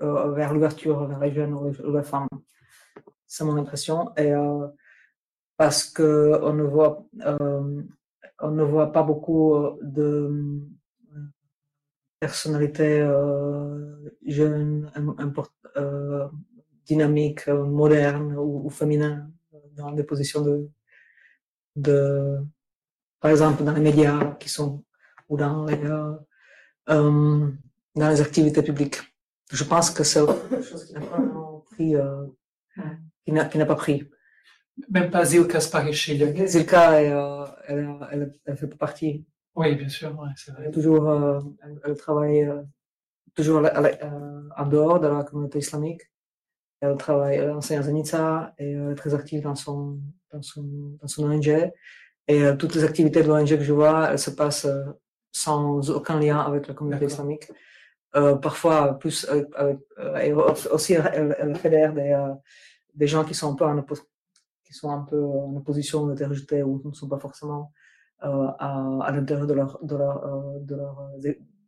vers 0.00 0.54
l'ouverture, 0.54 1.06
vers 1.06 1.18
les 1.18 1.32
jeunes 1.32 1.52
ou 1.54 1.96
les 1.96 2.02
femmes. 2.02 2.28
C'est 3.26 3.44
mon 3.44 3.56
impression. 3.56 4.14
Et 4.16 4.32
parce 5.56 5.84
que 5.84 6.38
on 6.42 6.52
ne 6.52 6.62
voit, 6.62 7.06
euh, 7.24 7.82
on 8.40 8.50
ne 8.50 8.62
voit 8.62 8.92
pas 8.92 9.02
beaucoup 9.02 9.54
euh, 9.54 9.78
de 9.82 10.30
euh, 11.14 11.22
personnalités 12.20 13.00
euh, 13.00 13.96
jeunes, 14.26 14.90
euh, 15.76 16.28
dynamiques, 16.84 17.48
modernes 17.48 18.36
ou, 18.36 18.66
ou 18.66 18.70
féminines 18.70 19.32
dans 19.76 19.92
des 19.92 20.04
positions 20.04 20.42
de, 20.42 20.68
de, 21.74 22.38
par 23.20 23.30
exemple, 23.30 23.64
dans 23.64 23.72
les 23.72 23.80
médias 23.80 24.36
qui 24.40 24.48
sont 24.48 24.84
ou 25.28 25.36
dans 25.36 25.64
les, 25.64 25.80
euh, 25.84 26.14
dans 26.88 28.08
les 28.08 28.20
activités 28.20 28.62
publiques. 28.62 29.00
Je 29.50 29.64
pense 29.64 29.90
que 29.90 30.04
c'est 30.04 30.24
quelque 30.24 30.62
chose 30.62 30.84
qui 30.86 30.94
n'a 30.94 31.00
pas 31.00 31.62
pris, 31.70 31.94
qui 33.24 33.58
n'a 33.58 33.66
pas 33.66 33.74
pris. 33.74 34.08
Même 34.90 35.10
pas 35.10 35.24
Zilka 35.24 35.60
Sparichil. 35.60 36.46
Zilka, 36.46 37.00
elle, 37.00 37.12
euh, 37.12 37.44
elle, 37.66 37.88
elle, 38.12 38.32
elle, 38.44 38.56
fait 38.56 38.66
partie. 38.66 39.24
Oui, 39.54 39.74
bien 39.74 39.88
sûr, 39.88 40.10
ouais, 40.18 40.28
c'est 40.36 40.52
vrai. 40.52 40.64
Elle, 40.66 40.72
toujours, 40.72 41.08
euh, 41.08 41.40
elle, 41.84 41.96
travaille 41.96 42.42
euh, 42.44 42.62
toujours 43.34 43.62
en 44.56 44.66
dehors 44.66 45.00
de 45.00 45.08
la 45.08 45.24
communauté 45.24 45.58
islamique. 45.60 46.02
Elle 46.80 46.96
travaille, 46.98 47.36
elle 47.36 47.52
enseigne 47.52 47.78
à 47.78 47.82
Zanica 47.82 48.54
et 48.58 48.72
elle 48.72 48.92
est 48.92 48.94
très 48.96 49.14
active 49.14 49.42
dans 49.42 49.54
son, 49.54 49.98
dans 50.30 50.42
son, 50.42 50.98
dans 51.00 51.08
son 51.08 51.24
ONG. 51.30 51.72
Et 52.28 52.42
toutes 52.58 52.74
les 52.74 52.84
activités 52.84 53.22
de 53.22 53.28
l'ONG 53.28 53.48
que 53.48 53.62
je 53.62 53.72
vois, 53.72 54.10
elles 54.10 54.18
se 54.18 54.30
passent 54.30 54.68
sans 55.32 55.90
aucun 55.90 56.20
lien 56.20 56.40
avec 56.40 56.66
la 56.68 56.74
communauté 56.74 57.06
islamique. 57.06 57.50
Euh, 58.14 58.34
parfois 58.34 58.98
plus 58.98 59.26
avec, 59.28 59.46
avec, 59.56 60.36
aussi 60.70 60.94
elle, 60.94 61.56
fédère 61.56 61.92
des, 61.92 62.16
des 62.94 63.06
gens 63.06 63.24
qui 63.24 63.34
sont 63.34 63.52
un 63.52 63.54
peu 63.54 63.64
en, 63.64 63.84
qui 64.66 64.72
sont 64.72 64.90
un 64.90 65.02
peu 65.02 65.22
en 65.24 65.56
opposition, 65.56 66.08
interjetés 66.08 66.62
ou 66.62 66.82
ne 66.84 66.92
sont 66.92 67.08
pas 67.08 67.18
forcément 67.18 67.72
à, 68.20 68.98
à 69.02 69.12
l'intérieur 69.12 69.46
de 69.46 69.54
leur, 69.54 69.78
de 69.84 69.96
de 70.60 70.74
leur, 70.74 71.10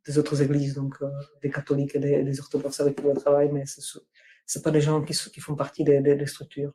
des 0.06 0.18
autres 0.18 0.40
églises, 0.42 0.74
donc 0.74 0.96
des 1.42 1.50
catholiques 1.50 1.94
et 1.94 1.98
des, 1.98 2.40
orthodoxes 2.40 2.80
avec 2.80 2.96
qui 2.96 3.06
on 3.06 3.14
travaille, 3.14 3.50
mais 3.52 3.66
ce 3.66 3.98
c'est 4.46 4.62
pas 4.62 4.70
des 4.70 4.80
gens 4.80 5.02
qui, 5.02 5.40
font 5.40 5.54
partie 5.54 5.84
des, 5.84 6.26
structures. 6.26 6.72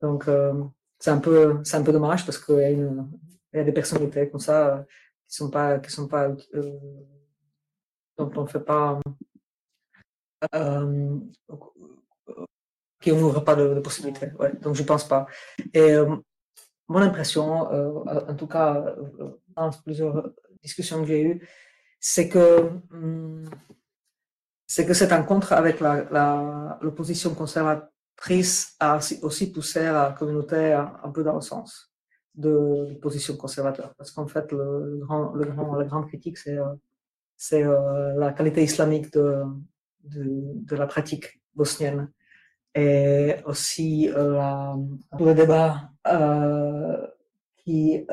Donc 0.00 0.26
c'est 0.98 1.10
un 1.10 1.18
peu 1.18 1.60
un 1.72 1.82
peu 1.82 1.92
dommage 1.92 2.24
parce 2.24 2.38
qu'il 2.38 2.56
y 2.56 2.64
a 2.64 3.58
y 3.58 3.60
a 3.60 3.64
des 3.64 3.72
personnalités 3.72 4.28
comme 4.30 4.40
ça 4.40 4.84
qui 5.26 5.34
sont 5.36 5.50
pas 5.50 5.78
qui 5.80 5.90
sont 5.90 6.08
pas 6.08 6.28
dont 8.18 8.30
on 8.36 8.42
ne 8.42 8.46
fait 8.48 8.60
pas 8.60 9.00
euh, 10.54 11.18
qui 13.00 13.12
n'ouvre 13.12 13.40
pas 13.40 13.54
de, 13.54 13.80
possibilités. 13.80 14.30
Ouais, 14.38 14.52
donc 14.60 14.74
je 14.74 14.82
pense 14.82 15.06
pas. 15.06 15.26
Et 15.74 15.94
mon 16.88 17.00
impression, 17.00 17.68
en 18.28 18.34
tout 18.34 18.46
cas 18.46 18.94
dans 19.54 19.70
plusieurs 19.84 20.30
discussions 20.62 21.00
que 21.02 21.08
j'ai 21.08 21.22
eues, 21.22 21.48
c'est 22.00 22.28
que 22.28 22.70
hum, 22.92 23.44
c'est 24.66 24.86
que 24.86 24.94
cette 24.94 25.12
rencontre 25.12 25.52
avec 25.52 25.80
l'opposition 25.80 27.34
conservatrice 27.34 28.76
a 28.80 28.98
aussi 29.22 29.52
poussé 29.52 29.84
la 29.84 30.14
communauté 30.18 30.72
un 30.72 31.10
peu 31.10 31.22
dans 31.24 31.36
le 31.36 31.40
sens 31.40 31.92
de 32.34 32.94
position 33.02 33.36
conservateur. 33.36 33.94
Parce 33.96 34.10
qu'en 34.12 34.28
fait, 34.28 34.52
le, 34.52 34.98
grand, 35.00 35.32
le 35.34 35.44
grand, 35.46 35.74
la 35.74 35.84
grande 35.84 36.06
critique, 36.06 36.38
c'est 36.38 36.58
c'est 37.38 37.62
euh, 37.62 38.14
la 38.18 38.32
qualité 38.32 38.62
islamique 38.64 39.12
de, 39.12 39.44
de, 40.02 40.76
la 40.76 40.86
pratique 40.86 41.40
bosnienne 41.54 42.10
et 42.74 43.36
aussi 43.44 44.10
euh, 44.10 44.74
tout 45.16 45.24
le 45.24 45.34
débat 45.34 45.90
qui 47.56 48.06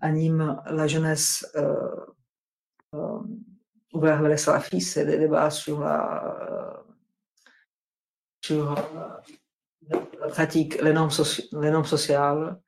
anime 0.00 0.60
la 0.66 0.86
jeunesse 0.86 1.46
vers 3.94 4.22
les 4.22 4.36
salafistes, 4.36 4.92
c'est 4.92 5.06
des 5.06 5.18
débats 5.18 5.50
sur 5.50 5.80
la, 5.80 6.84
sur 8.42 8.74
la 9.88 10.28
pratique, 10.28 10.80
les 10.82 10.92
normes, 10.92 11.10
les 11.52 11.70
normes 11.70 11.84
sociales, 11.84 12.58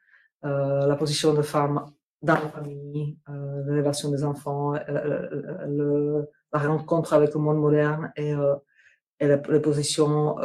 la 0.43 0.97
position 0.97 1.35
de 1.35 1.43
femmes 1.43 1.93
dans 2.23 2.35
la 2.35 2.49
famille, 2.49 3.19
euh, 3.29 3.65
l'élévation 3.67 4.11
des 4.11 4.25
enfants, 4.25 4.73
la 4.73 6.59
rencontre 6.59 7.13
avec 7.15 7.35
le 7.35 7.41
monde 7.41 7.59
moderne 7.59 8.13
et, 8.17 8.33
et 9.23 9.29
les, 9.29 9.61
positions 9.61 10.37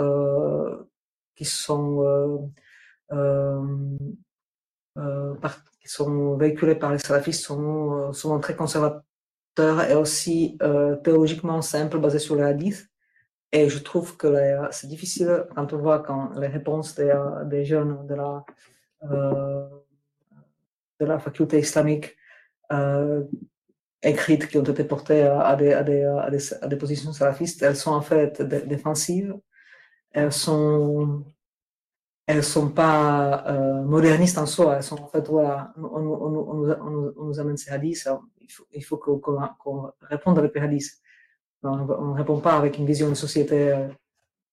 qui 1.36 1.46
sont 1.46 2.52
par, 5.42 5.64
qui 5.82 5.88
sont 5.88 6.38
véhiculées 6.38 6.76
par 6.76 6.92
les 6.92 7.00
salafistes 7.00 7.44
sont 7.44 8.14
souvent 8.14 8.40
très 8.40 8.56
conservateurs 8.56 9.04
et 9.90 9.96
aussi 9.96 10.58
théologiquement 11.04 11.62
simples, 11.62 11.98
basés 11.98 12.20
sur 12.20 12.36
les 12.36 12.44
hadiths. 12.44 12.88
Et 13.52 13.70
je 13.70 13.80
trouve 13.80 14.16
que 14.18 14.28
c'est 14.72 14.88
difficile 14.88 15.46
quand 15.56 15.74
on 15.74 15.78
voit 15.78 16.00
quand 16.00 16.38
les 16.38 16.48
réponses 16.48 16.94
des, 16.96 17.66
jeunes 17.66 18.06
de 18.06 18.16
la 21.00 21.20
faculté 21.20 21.60
islamique 21.60 22.16
écrites 24.04 24.48
qui 24.48 24.58
ont 24.58 24.64
été 24.64 24.84
portées 24.84 25.24
à 25.24 25.56
des, 25.56 25.74
à 25.74 25.84
des, 25.84 26.04
à 26.04 26.30
des, 26.30 26.54
à 26.62 26.68
des 26.68 26.76
positions 26.76 27.14
salafistes, 27.14 27.62
elles 27.64 27.76
sont 27.76 27.92
en 27.92 28.02
fait 28.02 28.42
défensives, 28.42 29.36
elles 30.12 30.32
sont 30.32 31.24
elles 32.28 32.44
sont 32.44 32.70
pas 32.70 33.46
euh, 33.48 33.82
modernistes 33.84 34.38
en 34.38 34.46
soi, 34.46 34.76
elles 34.76 34.84
sont 34.84 35.02
en 35.02 35.08
fait, 35.08 35.26
voilà, 35.30 35.74
on, 35.78 35.86
on, 35.86 36.66
on, 36.66 37.16
on 37.18 37.26
nous, 37.26 37.40
amène 37.40 37.56
ces 37.56 37.72
hadiths, 37.72 38.08
il 38.42 38.52
faut, 38.52 38.68
il 38.74 38.84
faut 38.84 38.98
qu'on 38.98 39.92
réponde 40.02 40.38
avec 40.38 40.54
les 40.54 40.62
hadiths. 40.62 41.02
On 41.64 41.78
ne 41.78 42.14
répond 42.14 42.40
pas 42.40 42.58
avec 42.58 42.78
une 42.78 42.86
vision 42.86 43.10
de 43.10 43.14
société 43.14 43.72
euh, 43.72 43.88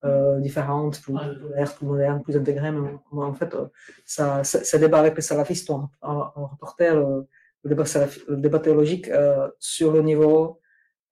euh, 0.05 0.41
différentes, 0.41 1.01
plus 1.03 1.15
ouvertes, 1.15 1.77
plus 1.77 1.87
modernes, 1.87 2.23
plus 2.23 2.37
intégrées. 2.37 2.71
Mais 2.71 2.91
en 3.12 3.35
fait, 3.35 3.55
ça, 4.05 4.45
ça, 4.45 4.79
débat 4.79 5.01
avec 5.01 5.16
les 5.16 5.23
salafistes 5.23 5.69
ont, 5.71 5.89
reporté 6.01 6.91
le, 6.91 7.27
débat, 7.70 7.85
le 8.28 8.36
débat 8.36 8.59
théologique 8.59 9.09
euh, 9.09 9.49
sur 9.59 9.93
le 9.93 10.03
niveau 10.03 10.61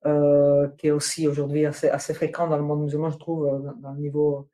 euh, 0.06 0.68
qui 0.78 0.88
est 0.88 0.90
aussi 0.90 1.28
aujourd'hui 1.28 1.66
assez, 1.66 1.88
assez 1.88 2.14
fréquent 2.14 2.48
dans 2.48 2.56
le 2.56 2.62
monde 2.62 2.82
musulman, 2.82 3.10
je 3.10 3.18
trouve, 3.18 3.46
dans, 3.80 3.92
le 3.92 4.00
niveau 4.00 4.48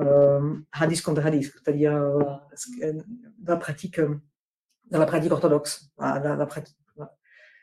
euh, 0.00 0.54
hadith 0.72 1.02
contre 1.02 1.24
hadith, 1.24 1.52
c'est-à-dire 1.52 1.92
dans 1.92 3.54
la 3.54 3.56
pratique, 3.56 4.00
dans 4.90 4.98
la 4.98 5.06
pratique 5.06 5.32
orthodoxe, 5.32 5.90
la 5.98 6.46
pratique, 6.46 6.76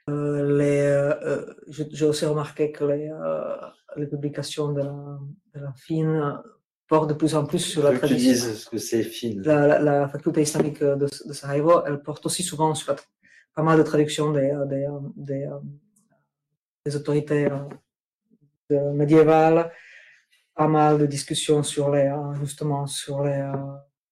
euh, 0.10 0.58
les, 0.58 0.82
euh, 0.82 1.46
j'ai 1.68 2.06
aussi 2.06 2.26
remarqué 2.26 2.72
que 2.72 2.84
les, 2.84 3.10
euh, 3.10 3.56
les 3.96 4.08
publications 4.08 4.72
de 4.72 4.80
la, 4.82 5.20
de 5.56 5.60
la 5.60 5.74
FIN 5.74 6.42
portent 6.88 7.10
de 7.10 7.14
plus 7.14 7.36
en 7.36 7.46
plus 7.46 7.60
sur 7.60 7.84
la 7.84 7.98
tradition. 7.98 8.34
ce 8.34 8.70
que 8.70 8.78
c'est 8.78 9.04
FIN. 9.04 9.42
La, 9.44 9.80
la, 9.80 10.08
faculté 10.08 10.42
islamique 10.42 10.82
de, 10.82 10.96
de, 10.96 11.34
Sarajevo, 11.34 11.84
elle 11.86 12.02
porte 12.02 12.26
aussi 12.26 12.44
souvent 12.44 12.74
sur 12.74 12.96
pas 13.60 13.66
mal 13.66 13.78
de 13.78 13.84
traductions 13.84 14.32
des, 14.32 14.54
des, 14.68 14.88
des, 15.18 15.50
des 16.86 16.96
autorités 16.96 17.50
médiévales, 18.70 19.70
pas 20.56 20.70
mal 20.70 20.98
de 20.98 21.06
discussions 21.06 21.62
sur 21.62 21.92
les, 21.92 22.10
justement, 22.40 22.88
sur 22.88 23.22
les, 23.22 23.52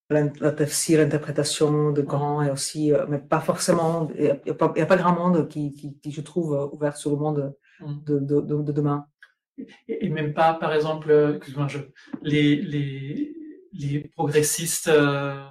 la 0.10 0.52
tafsir, 0.52 1.00
l'interprétation 1.00 1.94
de 1.94 2.02
Coran 2.02 2.44
et 2.44 2.52
aussi, 2.52 2.92
euh, 2.92 3.06
mais 3.08 3.20
pas 3.20 3.40
forcément, 3.40 4.10
il 4.18 4.24
n'y 4.24 4.30
a, 4.52 4.84
a, 4.84 4.86
pas 4.86 4.98
grand 4.98 5.14
monde 5.14 5.48
qui, 5.48 5.72
qui, 5.72 5.98
qui, 5.98 6.12
je 6.12 6.20
trouve, 6.20 6.54
euh, 6.54 6.68
ouvert 6.74 6.98
sur 6.98 7.12
le 7.12 7.18
monde 7.18 7.56
mm. 7.80 8.04
de, 8.06 8.20
de, 8.20 8.42
de, 8.42 8.72
demain. 8.74 9.06
Et, 9.88 10.10
même 10.10 10.34
pas, 10.34 10.56
par 10.56 10.74
exemple, 10.74 11.10
euh, 11.10 11.38
excuse-moi, 11.38 11.68
les, 12.22 12.58
les, 12.58 13.34
les 13.72 14.00
progressistes 14.10 14.90
euh, 14.90 15.42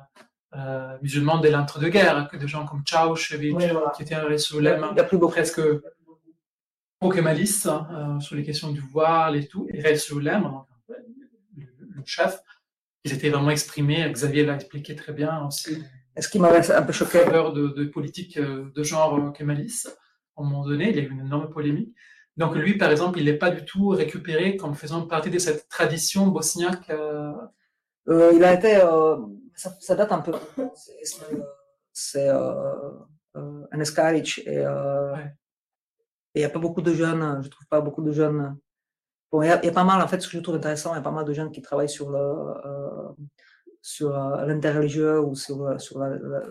musulmans 1.03 1.39
de 1.39 1.49
l'entre-deux-guerres, 1.49 2.29
que 2.31 2.37
des 2.37 2.49
gens 2.49 2.65
comme 2.67 2.83
Ceausescu, 2.87 3.55
qui 3.97 4.03
étaient 4.03 4.15
un 4.15 4.39
soulem 4.39 4.87
presque 5.31 5.61
pro-kémalistes 6.99 7.67
hein, 7.67 8.19
sur 8.21 8.37
les 8.37 8.43
questions 8.43 8.71
du 8.71 8.81
voile 8.81 9.37
et 9.37 9.47
tout, 9.47 9.67
et 9.69 9.83
Ressoulem, 9.87 10.51
le, 10.89 11.67
le 11.79 12.03
chef, 12.05 12.41
ils 13.05 13.13
étaient 13.13 13.29
vraiment 13.29 13.51
exprimés. 13.51 14.11
Xavier 14.11 14.45
l'a 14.45 14.55
expliqué 14.55 14.97
très 14.97 15.13
bien 15.13 15.45
aussi. 15.47 15.83
Est-ce 16.17 16.29
qui 16.29 16.39
m'avait 16.39 16.71
un 16.73 16.83
peu 16.83 16.93
choqué? 16.93 17.19
de, 17.25 17.69
de 17.69 17.85
politique 17.85 18.39
euh, 18.39 18.73
de 18.75 18.83
genre 18.83 19.17
euh, 19.19 19.31
Kemalis. 19.31 19.87
À 20.37 20.41
un 20.41 20.45
moment 20.45 20.65
donné, 20.65 20.91
il 20.91 20.97
y 20.97 21.01
a 21.01 21.03
eu 21.03 21.11
une 21.11 21.21
énorme 21.21 21.51
polémique. 21.51 21.95
Donc 22.37 22.55
lui, 22.55 22.77
par 22.77 22.91
exemple, 22.91 23.19
il 23.19 23.27
n'est 23.27 23.35
pas 23.39 23.51
du 23.51 23.65
tout 23.65 23.89
récupéré 23.89 24.57
comme 24.57 24.75
faisant 24.75 25.03
partie 25.07 25.31
de 25.31 25.39
cette 25.39 25.69
tradition 25.69 26.29
bosniaque. 26.29 26.89
Euh... 26.91 27.33
Euh, 28.09 28.33
il 28.35 28.43
a 28.45 28.55
été, 28.55 28.77
euh, 28.77 29.17
ça, 29.57 29.75
ça, 29.81 29.95
date 29.95 30.13
un 30.13 30.21
peu. 30.21 30.33
C'est 31.93 32.29
euh, 32.29 33.67
Eskaric 33.73 34.39
et 34.47 34.65
il 36.35 36.39
n'y 36.41 36.45
a 36.45 36.51
pas 36.51 36.59
beaucoup 36.59 36.83
de 36.83 36.93
jeunes. 36.93 37.41
Je 37.43 37.49
trouve 37.49 37.67
pas 37.67 37.81
beaucoup 37.81 38.03
de 38.03 38.13
jeunes 38.13 38.57
Bon, 39.33 39.43
il 39.43 39.49
y, 39.49 39.51
a, 39.51 39.65
y, 39.65 39.69
a 39.69 39.73
pas 39.73 39.85
mal, 39.85 40.01
en 40.01 40.07
fait, 40.07 40.21
ce 40.21 40.29
que 40.29 40.37
je 40.37 40.43
trouve 40.43 40.55
intéressant, 40.55 40.93
il 40.95 40.99
y 40.99 41.01
a 41.01 41.03
pas 41.03 41.11
mal 41.11 41.25
de 41.25 41.33
jeunes 41.33 41.51
qui 41.51 41.61
travaillent 41.61 41.89
sur 41.89 42.11
le, 42.11 42.19
euh, 42.19 43.09
sur 43.83 44.17
euh, 44.17 44.47
l'interreligieux 44.47 45.21
ou 45.21 45.35
sur, 45.35 45.81
sur 45.81 45.99
la, 45.99 46.11
la, 46.11 46.43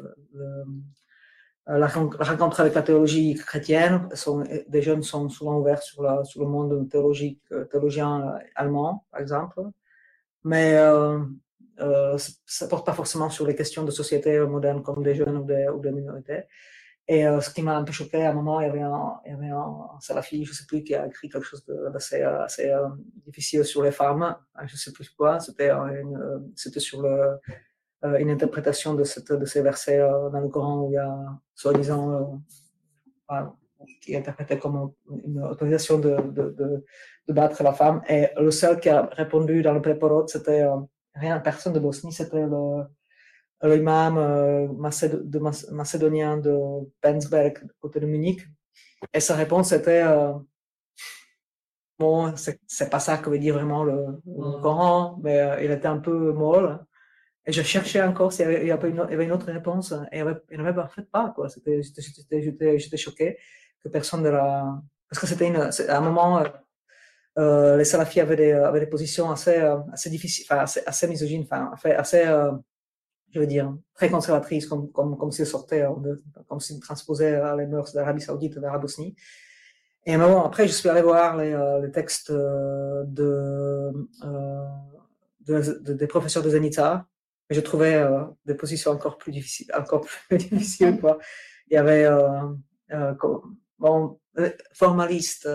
la, 1.67 1.77
la, 1.77 1.87
rencontre 1.87 2.59
avec 2.59 2.73
la 2.73 2.81
théologie 2.81 3.33
chrétienne. 3.35 4.09
Sont, 4.13 4.43
des 4.67 4.81
jeunes 4.81 5.03
sont 5.03 5.29
souvent 5.29 5.57
ouverts 5.57 5.81
sur, 5.81 6.03
la, 6.03 6.23
sur 6.25 6.41
le 6.41 6.47
monde 6.47 6.89
théologique, 6.89 7.41
euh, 7.53 7.63
théologien 7.65 8.37
allemand, 8.55 9.05
par 9.11 9.21
exemple. 9.21 9.61
Mais 10.43 10.75
euh, 10.75 11.19
euh, 11.79 12.17
ça 12.45 12.67
porte 12.67 12.85
pas 12.85 12.93
forcément 12.93 13.29
sur 13.29 13.45
les 13.45 13.55
questions 13.55 13.83
de 13.83 13.91
société 13.91 14.39
moderne 14.39 14.81
comme 14.81 15.03
des 15.03 15.15
jeunes 15.15 15.37
ou 15.37 15.79
des, 15.79 15.91
minorités. 15.91 16.43
Et 17.07 17.27
euh, 17.27 17.39
ce 17.39 17.51
qui 17.51 17.61
m'a 17.61 17.77
un 17.77 17.83
peu 17.83 17.91
choqué, 17.91 18.23
à 18.23 18.31
un 18.31 18.33
moment, 18.33 18.59
il 18.61 18.67
y 18.67 18.69
avait 18.69 18.81
un, 18.81 19.19
il 19.25 19.31
y 19.31 19.35
avait 19.35 19.51
salafi, 19.99 20.43
je 20.43 20.53
sais 20.53 20.65
plus, 20.67 20.83
qui 20.83 20.95
a 20.95 21.05
écrit 21.05 21.29
quelque 21.29 21.45
chose 21.45 21.63
d'assez 21.93 22.21
assez, 22.23 22.69
euh, 22.71 22.87
difficile 23.27 23.63
sur 23.63 23.83
les 23.83 23.91
femmes. 23.91 24.35
Je 24.65 24.75
sais 24.75 24.91
plus 24.91 25.09
quoi. 25.09 25.39
C'était 25.39 25.69
euh, 25.69 26.39
c'était 26.55 26.79
sur 26.79 27.05
une 28.03 28.29
interprétation 28.29 28.95
de, 28.95 29.03
ces 29.03 29.61
versets 29.61 29.99
dans 29.99 30.39
le 30.39 30.49
Coran 30.49 30.81
où 30.81 30.91
il 30.91 30.95
y 30.95 30.97
a, 30.97 31.15
soi-disant, 31.53 32.41
qui 34.01 34.13
est 34.13 34.17
interprété 34.17 34.57
comme 34.57 34.93
une 35.25 35.43
autorisation 35.43 35.99
de, 35.99 36.83
battre 37.27 37.61
la 37.61 37.73
femme. 37.73 38.01
Et 38.09 38.29
le 38.35 38.49
seul 38.49 38.79
qui 38.79 38.89
a 38.89 39.03
répondu 39.11 39.61
dans 39.61 39.73
le 39.73 39.81
préporot, 39.81 40.25
c'était 40.27 40.65
rien, 41.15 41.39
personne 41.39 41.73
de 41.73 41.79
Bosnie, 41.79 42.11
c'était 42.11 42.45
l'imam 43.63 44.17
euh, 44.17 44.67
de 44.67 45.73
macédonien 45.73 46.37
de 46.37 46.57
Penzberg, 47.01 47.67
côté 47.79 47.99
de 47.99 48.05
Munich. 48.05 48.45
Et 49.13 49.19
sa 49.19 49.35
réponse 49.35 49.71
était 49.71 50.03
euh, 50.03 50.33
bon, 51.99 52.33
c'est 52.35 52.89
pas 52.89 52.99
ça 52.99 53.17
que 53.17 53.29
veut 53.29 53.39
dire 53.39 53.55
vraiment 53.55 53.83
le, 53.83 54.21
le 54.25 54.61
Coran, 54.61 55.19
mais 55.23 55.63
il 55.63 55.71
était 55.71 55.87
un 55.87 55.99
peu 55.99 56.31
molle. 56.31 56.79
Et 57.47 57.51
je 57.51 57.61
cherchais 57.61 58.01
encore 58.01 58.33
s'il 58.33 58.49
y, 58.65 58.71
avait 58.71 58.89
une, 58.89 58.99
avait 58.99 59.25
une 59.25 59.31
autre 59.31 59.51
réponse, 59.51 59.93
et 60.11 60.19
il 60.19 60.57
n'y 60.57 60.63
en 60.63 60.65
avait 60.65 60.81
en 60.81 60.87
fait 60.87 61.03
pas, 61.11 61.31
quoi. 61.35 61.47
J'étais 61.47 62.97
choqué 62.97 63.37
que 63.83 63.89
personne 63.89 64.23
de 64.23 64.29
la. 64.29 64.81
Parce 65.07 65.21
que 65.21 65.27
c'était 65.27 65.53
à 65.87 65.97
un 65.97 66.01
moment, 66.01 66.43
euh, 67.37 67.41
euh, 67.41 67.77
les 67.77 67.85
salafis 67.85 68.21
avaient 68.21 68.35
des, 68.35 68.51
avaient 68.51 68.79
des 68.79 68.87
positions 68.87 69.29
assez, 69.31 69.57
euh, 69.57 69.77
assez 69.91 70.09
difficiles, 70.09 70.45
enfin, 70.49 70.61
assez, 70.61 70.81
assez 70.85 71.07
misogynes, 71.07 71.43
enfin, 71.43 71.71
assez, 71.97 72.25
euh, 72.25 72.51
je 73.33 73.39
veux 73.39 73.47
dire, 73.47 73.75
très 73.93 74.09
conservatrices, 74.09 74.67
comme, 74.67 74.91
comme, 74.91 75.17
comme 75.17 75.31
s'ils 75.31 75.45
sortaient, 75.45 75.85
comme 76.47 76.59
s'ils 76.59 76.79
transposaient 76.79 77.39
les 77.57 77.67
mœurs 77.67 77.93
d'Arabie 77.93 78.21
Saoudite 78.21 78.57
vers 78.57 78.73
la 78.73 78.79
Bosnie. 78.79 79.15
Et 80.05 80.17
bon, 80.17 80.41
après, 80.43 80.67
je 80.67 80.73
suis 80.73 80.87
allé 80.87 81.01
voir 81.01 81.35
les, 81.35 81.57
les 81.81 81.91
textes 81.91 82.31
de, 82.31 83.91
de, 85.41 85.93
des 85.93 86.07
professeurs 86.07 86.43
de 86.43 86.49
Zenitza, 86.49 87.07
je 87.49 87.59
trouvais 87.61 87.95
euh, 87.95 88.23
des 88.45 88.55
positions 88.55 88.91
encore 88.91 89.17
plus 89.17 89.31
difficiles, 89.31 89.71
encore 89.77 90.05
plus 90.27 90.37
difficiles, 90.49 90.99
quoi. 90.99 91.19
Il 91.69 91.75
y 91.75 91.77
avait, 91.77 92.05
euh, 92.05 92.53
euh, 92.91 93.13
bon, 93.79 94.19
formaliste, 94.73 95.47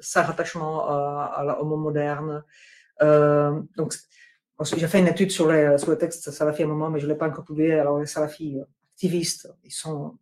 sans 0.00 0.22
rattachement 0.22 0.86
à, 0.88 1.58
monde 1.62 1.82
moderne. 1.82 2.44
donc, 3.00 3.94
j'ai 4.62 4.86
fait 4.86 5.00
une 5.00 5.08
étude 5.08 5.30
sur 5.30 5.50
les, 5.50 5.76
sur 5.78 5.90
les 5.90 5.98
textes 5.98 6.30
salafis 6.30 6.62
à 6.62 6.66
un 6.66 6.68
moment, 6.68 6.90
mais 6.90 7.00
je 7.00 7.06
ne 7.06 7.12
l'ai 7.12 7.18
pas 7.18 7.28
encore 7.28 7.44
publié. 7.44 7.74
Alors, 7.74 7.98
les 7.98 8.06
salafis 8.06 8.58
activistes, 8.92 9.52
ils 9.64 9.72
sont, 9.72 10.18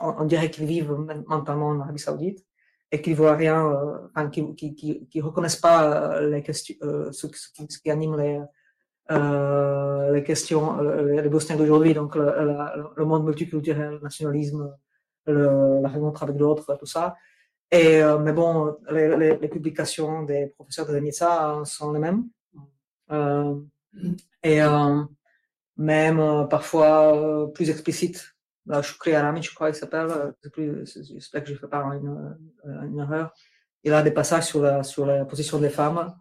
on, 0.00 0.24
dirait 0.24 0.50
qu'ils 0.50 0.66
vivent 0.66 0.92
mentalement 1.26 1.68
en 1.68 1.80
Arabie 1.80 1.98
Saoudite 1.98 2.44
et 2.92 3.02
qu'ils 3.02 3.16
voient 3.16 3.34
rien, 3.34 3.66
enfin, 4.10 4.30
qui, 4.30 4.54
qui, 4.54 4.74
qui, 5.08 5.20
reconnaissent 5.20 5.56
pas 5.56 6.20
les 6.20 6.42
questions, 6.42 6.76
ce, 7.10 7.26
ce, 7.26 7.78
qui 7.80 7.90
anime 7.90 8.16
les, 8.16 8.40
euh, 9.10 10.12
les 10.12 10.22
questions, 10.22 10.80
euh, 10.80 11.20
les 11.20 11.28
Bosniens 11.28 11.56
d'aujourd'hui, 11.56 11.92
donc 11.92 12.16
le, 12.16 12.32
le, 12.96 13.04
monde 13.04 13.24
multiculturel, 13.24 13.94
le 13.94 14.00
nationalisme, 14.00 14.74
la 15.26 15.88
rencontre 15.88 16.22
avec 16.22 16.36
d'autres, 16.36 16.76
tout 16.76 16.86
ça. 16.86 17.16
Et, 17.70 18.02
euh, 18.02 18.18
mais 18.18 18.32
bon, 18.32 18.76
les, 18.90 19.48
publications 19.48 20.22
des 20.22 20.46
professeurs 20.46 20.86
de 20.86 20.92
Zenica 20.92 21.62
sont 21.64 21.92
les 21.92 22.00
mêmes. 22.00 22.24
Euh, 23.10 23.54
et 24.42 24.60
même 25.76 26.46
parfois 26.48 27.52
plus 27.52 27.70
explicites. 27.70 28.34
Là, 28.66 28.80
Shukri 28.80 29.12
Arami, 29.14 29.42
je 29.42 29.54
crois 29.54 29.70
qu'il 29.70 29.78
s'appelle, 29.78 30.34
j'espère 30.56 31.42
que 31.42 31.48
je 31.48 31.54
ne 31.54 31.58
fais 31.58 31.68
pas 31.68 31.82
une, 31.82 32.98
erreur. 32.98 33.32
Il 33.82 33.92
a 33.92 34.02
des 34.02 34.10
passages 34.10 34.44
sur 34.44 34.62
la, 34.62 34.82
sur 34.82 35.04
la 35.04 35.24
position 35.24 35.58
des 35.58 35.68
femmes 35.68 36.14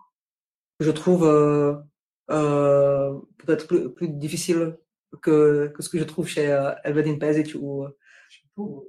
que 0.78 0.86
je 0.86 0.92
trouve 0.92 1.26
euh, 2.30 3.20
peut-être 3.38 3.68
plus, 3.68 3.94
plus, 3.94 4.08
difficile 4.08 4.78
que, 5.22 5.68
que, 5.76 5.84
ce 5.84 5.90
que 5.90 6.00
je 6.00 6.04
trouve 6.06 6.28
chez 6.28 6.52
euh, 6.52 6.72
Elvedin 6.84 7.18
Pezic 7.18 7.54
ou, 7.56 7.86
ou 8.56 8.86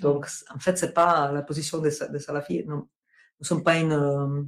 Donc, 0.00 0.26
en 0.54 0.58
fait, 0.58 0.76
c'est 0.78 0.92
pas 0.92 1.32
la 1.32 1.42
position 1.42 1.78
des, 1.78 1.90
des 2.10 2.18
salafis. 2.18 2.64
Nous 2.66 2.88
ne 3.40 3.44
sommes 3.44 3.62
pas 3.62 3.76
une, 3.76 3.92
euh, 3.92 4.42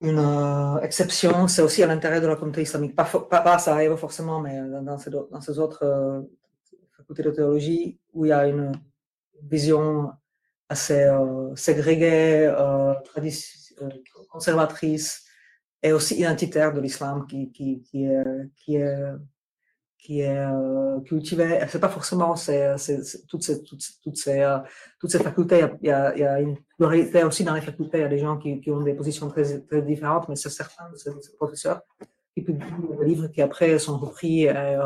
une 0.00 0.18
euh, 0.18 0.80
exception. 0.80 1.48
C'est 1.48 1.62
aussi 1.62 1.82
à 1.82 1.86
l'intérieur 1.86 2.20
de 2.20 2.26
la 2.26 2.36
communauté 2.36 2.62
islamique. 2.62 2.94
Pas, 2.94 3.04
pas, 3.04 3.40
pas 3.40 3.54
à 3.54 3.58
Sarajevo 3.58 3.96
forcément, 3.96 4.40
mais 4.40 4.60
dans 4.82 4.98
ces, 4.98 5.10
dans 5.10 5.40
ces 5.40 5.58
autres 5.58 5.84
euh, 5.84 6.20
facultés 6.96 7.22
de 7.22 7.30
théologie 7.30 7.98
où 8.12 8.24
il 8.24 8.28
y 8.28 8.32
a 8.32 8.46
une 8.46 8.72
vision 9.42 10.12
assez 10.68 11.04
euh, 11.04 11.54
ségrégée, 11.54 12.46
euh, 12.46 12.94
conservatrice, 14.30 15.24
et 15.82 15.92
aussi 15.92 16.20
identitaire 16.20 16.72
de 16.72 16.80
l'islam 16.80 17.26
qui, 17.26 17.50
qui, 17.50 17.82
qui, 17.82 18.06
qui 18.56 18.76
est, 18.76 19.04
qui 20.02 20.20
est 20.20 20.36
euh, 20.36 21.00
cultivé. 21.00 21.60
C'est 21.68 21.78
pas 21.78 21.88
forcément 21.88 22.34
c'est, 22.34 22.74
toutes, 23.28 23.44
ces, 23.44 23.62
toutes, 23.62 23.80
toutes, 24.02 24.16
ces, 24.16 24.40
euh, 24.40 24.58
toutes 24.98 25.10
ces 25.10 25.20
facultés. 25.20 25.64
Il 25.80 25.88
y, 25.88 25.92
a, 25.92 26.12
il 26.14 26.20
y 26.20 26.24
a 26.24 26.40
une 26.40 26.56
pluralité 26.76 27.22
aussi 27.22 27.44
dans 27.44 27.54
les 27.54 27.60
facultés. 27.60 27.98
Il 27.98 28.00
y 28.02 28.04
a 28.04 28.08
des 28.08 28.18
gens 28.18 28.36
qui, 28.36 28.60
qui 28.60 28.70
ont 28.72 28.80
des 28.80 28.94
positions 28.94 29.28
très, 29.28 29.60
très 29.60 29.80
différentes, 29.82 30.28
mais 30.28 30.34
c'est 30.34 30.50
certains 30.50 30.90
de 30.90 30.96
ces, 30.96 31.12
professeurs 31.36 31.82
qui 32.34 32.42
publient 32.42 32.66
des 32.98 33.04
livres 33.06 33.28
qui 33.28 33.42
après 33.42 33.78
sont 33.78 33.96
repris 33.98 34.44
et 34.44 34.76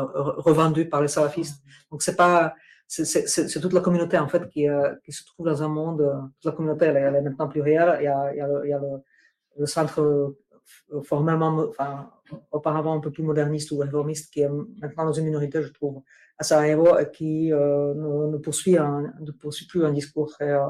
revendus 0.47 0.87
par 0.87 1.01
les 1.01 1.07
salafistes. 1.07 1.63
Donc 1.89 2.03
c'est 2.03 2.15
pas 2.15 2.53
c'est 2.87 3.59
toute 3.59 3.73
la 3.73 3.81
communauté 3.81 4.17
en 4.17 4.29
fait 4.29 4.47
qui, 4.47 4.69
euh, 4.69 4.93
qui 5.03 5.11
se 5.11 5.25
trouve 5.25 5.47
dans 5.47 5.63
un 5.63 5.67
monde. 5.67 6.31
Toute 6.41 6.51
la 6.51 6.55
communauté 6.55 6.85
elle, 6.85 6.97
elle 6.97 7.15
est 7.15 7.21
maintenant 7.21 7.47
plurielle. 7.47 7.97
Il 8.01 8.03
y 8.03 8.07
a, 8.07 8.33
il 8.33 8.37
y 8.37 8.41
a, 8.41 8.47
le, 8.47 8.61
il 8.65 8.69
y 8.69 8.73
a 8.73 8.79
le 9.57 9.65
centre 9.65 10.35
formellement, 11.03 11.65
enfin, 11.69 12.11
auparavant 12.51 12.95
un 12.95 12.99
peu 12.99 13.11
plus 13.11 13.23
moderniste 13.23 13.71
ou 13.71 13.77
réformiste, 13.77 14.33
qui 14.33 14.41
est 14.41 14.49
maintenant 14.81 15.05
dans 15.05 15.13
une 15.13 15.25
minorité, 15.25 15.61
je 15.61 15.71
trouve, 15.71 16.01
à 16.37 16.43
Sarajevo, 16.43 16.97
et 16.97 17.09
qui 17.11 17.51
euh, 17.53 17.93
ne, 17.93 18.37
poursuit 18.37 18.77
un, 18.77 19.13
plus 19.69 19.85
un 19.85 19.91
discours 19.91 20.29
très, 20.29 20.51
euh, 20.51 20.67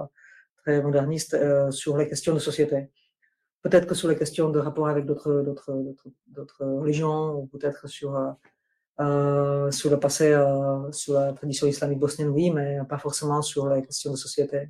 très 0.57 0.81
moderniste 0.81 1.33
euh, 1.33 1.71
sur 1.71 1.97
les 1.97 2.07
questions 2.07 2.33
de 2.33 2.39
société. 2.39 2.89
Peut-être 3.61 3.87
que 3.87 3.95
sur 3.95 4.07
les 4.07 4.15
questions 4.15 4.49
de 4.49 4.59
rapport 4.59 4.87
avec 4.87 5.05
d'autres, 5.05 5.41
d'autres, 5.41 5.73
d'autres, 6.27 6.65
religions, 6.65 7.35
ou 7.35 7.47
peut-être 7.47 7.87
sur, 7.89 8.15
euh, 8.99 9.71
sur 9.71 9.91
le 9.91 9.99
passé, 9.99 10.31
euh, 10.31 10.91
sur 10.91 11.13
la 11.13 11.33
tradition 11.33 11.67
islamique 11.67 11.99
bosnienne, 11.99 12.29
oui, 12.29 12.49
mais 12.51 12.79
pas 12.89 12.97
forcément 12.97 13.41
sur 13.41 13.67
les 13.69 13.81
questions 13.81 14.11
de 14.11 14.17
société. 14.17 14.69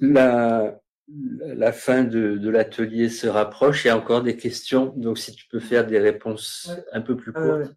La, 0.00 0.78
la 1.08 1.72
fin 1.72 2.04
de, 2.04 2.36
de 2.36 2.50
l'atelier 2.50 3.08
se 3.08 3.26
rapproche. 3.26 3.84
Il 3.84 3.88
y 3.88 3.90
a 3.90 3.96
encore 3.96 4.22
des 4.22 4.36
questions. 4.36 4.92
Donc, 4.96 5.18
si 5.18 5.34
tu 5.34 5.46
peux 5.48 5.60
faire 5.60 5.86
des 5.86 5.98
réponses 5.98 6.70
un 6.92 7.00
peu 7.00 7.16
plus 7.16 7.32
courtes. 7.32 7.72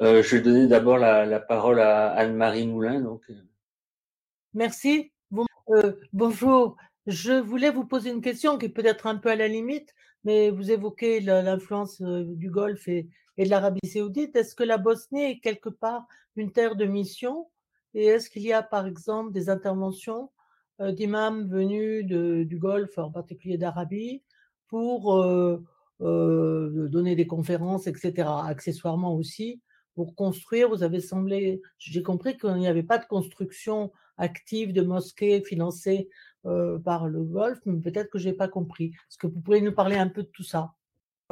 Euh, 0.00 0.22
je 0.22 0.36
vais 0.36 0.42
donner 0.42 0.66
d'abord 0.66 0.96
la, 0.96 1.26
la, 1.26 1.40
parole 1.40 1.80
à 1.80 2.10
Anne-Marie 2.12 2.66
Moulin. 2.66 3.00
Donc. 3.00 3.22
Euh. 3.28 3.34
Merci. 4.54 5.12
Bon, 5.30 5.44
euh, 5.70 5.92
bonjour. 6.12 6.76
Je 7.06 7.32
voulais 7.32 7.70
vous 7.70 7.84
poser 7.84 8.10
une 8.10 8.22
question 8.22 8.56
qui 8.56 8.66
est 8.66 8.70
peut-être 8.70 9.06
un 9.06 9.16
peu 9.16 9.30
à 9.30 9.36
la 9.36 9.48
limite, 9.48 9.94
mais 10.24 10.50
vous 10.50 10.70
évoquez 10.70 11.20
l'influence 11.20 12.00
du 12.00 12.50
Golfe 12.50 12.88
et, 12.88 13.08
et 13.36 13.44
de 13.44 13.50
l'Arabie 13.50 13.86
saoudite. 13.86 14.36
Est-ce 14.36 14.54
que 14.54 14.64
la 14.64 14.78
Bosnie 14.78 15.24
est 15.24 15.40
quelque 15.40 15.68
part 15.68 16.06
une 16.36 16.52
terre 16.52 16.76
de 16.76 16.86
mission? 16.86 17.50
Et 17.94 18.06
est-ce 18.06 18.30
qu'il 18.30 18.42
y 18.42 18.52
a, 18.52 18.62
par 18.62 18.86
exemple, 18.86 19.32
des 19.32 19.50
interventions 19.50 20.30
d'imams 20.80 21.48
venus 21.48 22.04
du 22.06 22.58
Golfe, 22.58 22.98
en 22.98 23.10
particulier 23.10 23.58
d'Arabie, 23.58 24.22
pour 24.68 25.14
euh, 25.16 25.62
euh, 26.00 26.88
donner 26.88 27.16
des 27.16 27.26
conférences, 27.26 27.86
etc. 27.86 28.28
Accessoirement 28.46 29.14
aussi, 29.14 29.60
pour 29.94 30.14
construire, 30.14 30.70
vous 30.70 30.82
avez 30.82 31.00
semblé, 31.00 31.60
j'ai 31.78 32.02
compris 32.02 32.38
qu'il 32.38 32.54
n'y 32.54 32.68
avait 32.68 32.82
pas 32.82 32.96
de 32.96 33.04
construction 33.04 33.92
active 34.16 34.72
de 34.72 34.82
mosquées 34.82 35.42
financées 35.42 36.08
euh, 36.46 36.78
par 36.78 37.06
le 37.08 37.22
Golfe, 37.22 37.60
mais 37.66 37.80
peut-être 37.80 38.10
que 38.10 38.18
j'ai 38.18 38.32
pas 38.32 38.48
compris. 38.48 38.86
Est-ce 38.86 39.18
que 39.18 39.26
vous 39.26 39.40
pouvez 39.40 39.60
nous 39.60 39.72
parler 39.72 39.96
un 39.96 40.08
peu 40.08 40.22
de 40.22 40.28
tout 40.28 40.44
ça? 40.44 40.72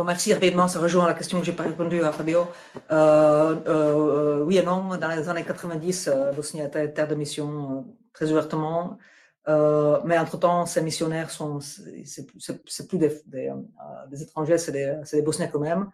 Merci 0.05 0.33
rapidement, 0.33 0.69
ça 0.69 0.79
rejoint 0.79 1.07
la 1.07 1.15
question 1.15 1.41
que 1.41 1.47
j'ai 1.47 1.53
pas 1.53 1.65
répondu 1.65 2.03
à 2.03 2.13
Fabio. 2.13 2.47
Euh, 2.93 3.57
euh, 3.67 4.45
oui 4.45 4.59
et 4.59 4.63
non, 4.63 4.97
dans 4.97 5.09
les 5.09 5.29
années 5.29 5.45
90, 5.45 6.11
Bosnie 6.37 6.61
était 6.61 6.93
terre 6.93 7.09
de 7.09 7.17
mission 7.17 7.85
très 8.13 8.31
ouvertement. 8.31 8.99
Euh, 9.49 10.01
mais 10.05 10.19
entre-temps, 10.19 10.67
ces 10.67 10.83
missionnaires 10.83 11.31
sont, 11.31 11.59
c'est 11.61 12.89
plus 12.89 12.99
des, 12.99 13.23
des, 13.27 13.49
euh, 13.49 14.07
des 14.11 14.23
étrangers, 14.23 14.59
c'est 14.59 14.73
des, 14.73 15.01
des, 15.11 15.23
Bosniaques 15.23 15.55
eux-mêmes, 15.57 15.91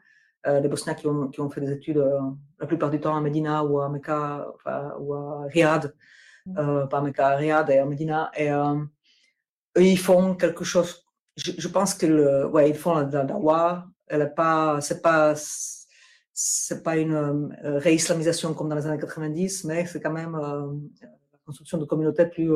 euh, 0.47 0.61
des 0.61 0.69
Bosniaques 0.69 0.99
qui 0.99 1.07
ont, 1.07 1.29
qui 1.29 1.41
ont, 1.41 1.49
fait 1.49 1.61
des 1.61 1.71
études 1.71 1.99
euh, 1.99 2.21
la 2.59 2.67
plupart 2.67 2.91
du 2.91 2.99
temps 2.99 3.17
à 3.17 3.21
Medina 3.21 3.65
ou 3.65 3.81
à 3.81 3.89
Mecca 3.89 4.49
enfin, 4.57 4.95
ou 4.99 5.15
à 5.15 5.45
Riyad, 5.47 5.95
mm. 6.47 6.59
euh, 6.59 6.87
pas 6.87 6.99
à 6.99 7.03
Mecca, 7.03 7.29
à 7.29 7.37
Riyad 7.37 7.71
et 7.71 7.79
à 7.79 7.85
Medina. 7.85 8.33
Et 8.37 8.51
eux, 8.51 8.89
ils 9.77 9.99
font 9.99 10.35
quelque 10.35 10.65
chose. 10.65 11.07
Je, 11.37 11.53
je 11.57 11.69
pense 11.69 11.95
que 11.95 12.47
ouais, 12.47 12.71
ils 12.71 12.77
font 12.77 12.95
la, 12.95 13.05
la 13.05 13.25
dawa. 13.25 13.87
Elle 14.09 14.23
est 14.23 14.35
pas, 14.35 14.81
c'est 14.81 15.01
pas, 15.01 15.35
c'est 16.33 16.83
pas 16.83 16.97
une 16.97 17.57
réislamisation 17.63 18.53
comme 18.53 18.69
dans 18.69 18.77
les 18.77 18.87
années 18.87 18.99
90, 18.99 19.65
mais 19.65 19.87
c'est 19.87 20.01
quand 20.01 20.13
même 20.13 20.37
la 20.37 21.39
construction 21.47 21.79
de 21.79 21.85
communautés 21.85 22.27
plus 22.27 22.51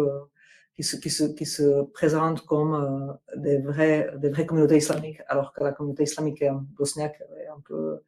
qui 0.79 0.85
se, 0.85 0.97
qui 0.97 1.11
se, 1.11 1.25
qui 1.25 1.45
se 1.45 1.83
présentent 1.87 2.47
comme 2.47 2.73
euh, 2.73 3.37
des, 3.37 3.59
vrais, 3.59 4.13
des 4.17 4.29
vraies 4.29 4.47
communautés 4.47 4.77
islamiques, 4.77 5.21
alors 5.27 5.53
que 5.53 5.65
la 5.65 5.73
communauté 5.73 6.05
islamique 6.05 6.45
bosniaque 6.79 7.21
est 7.43 7.49
un 7.49 7.61
peu, 7.67 7.99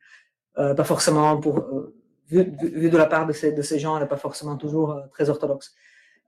euh, 0.58 0.72
pas 0.72 0.84
forcément 0.84 1.40
pour, 1.40 1.58
euh, 1.58 1.92
vu, 2.28 2.44
de 2.44 2.96
la 2.96 3.06
part 3.06 3.26
de 3.26 3.32
ces, 3.32 3.50
de 3.50 3.62
ces 3.62 3.80
gens, 3.80 3.96
elle 3.96 4.04
n'est 4.04 4.08
pas 4.08 4.16
forcément 4.16 4.56
toujours 4.56 5.02
très 5.10 5.28
orthodoxe. 5.28 5.74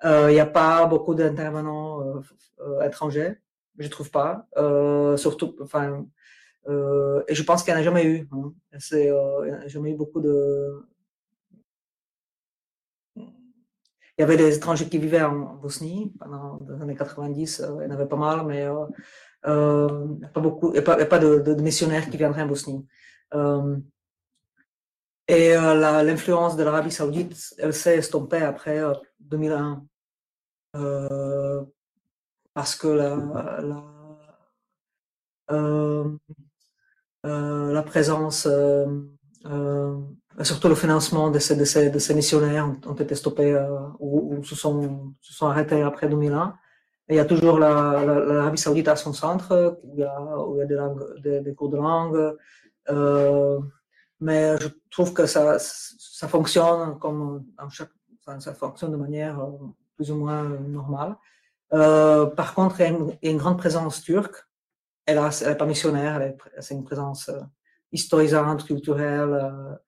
Il 0.05 0.32
n'y 0.32 0.40
a 0.40 0.47
pas 0.47 0.85
beaucoup 0.86 1.14
d'intervenants 1.14 2.20
étrangers, 2.85 3.35
je 3.78 3.86
trouve 3.86 4.10
pas, 4.10 4.48
surtout, 5.16 5.55
enfin, 5.62 6.05
et 7.28 7.35
je 7.39 7.43
pense 7.44 7.62
qu'il 7.62 7.73
n'y 7.73 7.78
en 7.78 7.82
a 7.82 7.85
jamais 7.85 8.05
eu. 8.05 8.28
Hein. 8.32 8.52
C'est, 8.81 9.06
il 9.44 9.44
n'y 9.44 9.64
a 9.66 9.69
jamais 9.69 9.93
eu 9.93 9.94
beaucoup 9.94 10.20
de, 10.20 10.85
il 14.18 14.22
y 14.22 14.24
avait 14.24 14.36
des 14.36 14.56
étrangers 14.56 14.89
qui 14.89 14.98
vivaient 14.98 15.22
en 15.22 15.55
Bosnie 15.55 16.12
pendant 16.18 16.60
les 16.68 16.82
années 16.82 16.94
90, 16.94 17.62
il 17.80 17.84
y 17.84 17.86
en 17.86 17.90
avait 17.90 18.06
pas 18.06 18.16
mal, 18.16 18.44
mais 18.47 18.66
pas 19.43 20.40
beaucoup, 20.40 20.72
n'y 20.72 20.78
a 20.78 20.82
pas, 20.82 21.18
de, 21.18 21.55
missionnaires 21.55 22.09
qui 22.09 22.16
viendraient 22.16 22.43
en 22.43 22.47
Bosnie. 22.47 22.86
et 25.28 25.55
l'influence 25.55 26.56
de 26.56 26.62
l'Arabie 26.62 26.90
saoudite, 26.90 27.55
elle 27.59 27.74
s'est 27.74 27.97
estompée 27.97 28.43
après 28.43 28.82
2001 29.20 29.84
parce 32.55 32.76
que 32.76 32.89
la, 32.89 33.16
la, 33.62 33.82
euh, 35.51 36.16
euh, 37.26 37.82
présence, 37.82 38.47
euh, 38.47 38.86
surtout 40.43 40.69
le 40.69 40.75
financement 40.75 41.31
de 41.31 41.39
ces, 41.39 42.15
missionnaires 42.15 42.73
ont, 42.87 42.95
été 42.95 43.15
stoppés 43.15 43.55
ou, 43.99 44.37
ou, 44.37 44.45
se, 44.45 44.55
sont, 44.55 45.15
arrêtés 45.43 45.83
après 45.83 46.09
2001. 46.09 46.57
Et 47.09 47.15
il 47.15 47.17
y 47.17 47.21
a 47.21 47.25
toujours 47.25 47.59
l'Arabie 47.59 48.57
la, 48.57 48.57
saoudite 48.57 48.89
à 48.89 48.97
son 48.97 49.13
centre, 49.13 49.81
où 49.83 49.95
il 49.95 50.01
y 50.01 51.35
a, 51.35 51.41
des, 51.41 51.55
cours 51.55 51.69
de 51.69 51.77
langue. 51.77 52.37
Euh, 52.89 53.59
mais 54.21 54.57
je 54.61 54.69
trouve 54.91 55.13
que 55.13 55.27
ça, 55.27 55.59
fonctionne 56.29 56.99
comme 56.99 57.45
ça 58.39 58.55
fonctionne 58.55 58.93
de 58.93 58.97
manière 58.97 59.45
plus 59.97 60.11
ou 60.11 60.17
moins 60.17 60.45
normale. 60.45 61.17
Euh, 61.73 62.27
par 62.27 62.55
contre, 62.55 62.81
il 62.81 63.19
y, 63.23 63.29
a 63.29 63.31
une, 63.31 63.39
grande 63.39 63.59
présence 63.59 64.03
turque. 64.03 64.37
Elle 65.07 65.21
n'est 65.21 65.57
pas 65.57 65.67
missionnaire, 65.67 66.35
c'est 66.61 66.75
une 66.75 66.85
présence 66.85 67.29
euh, 67.29 67.41
historisante, 67.91 68.65
culturelle. 68.65 69.79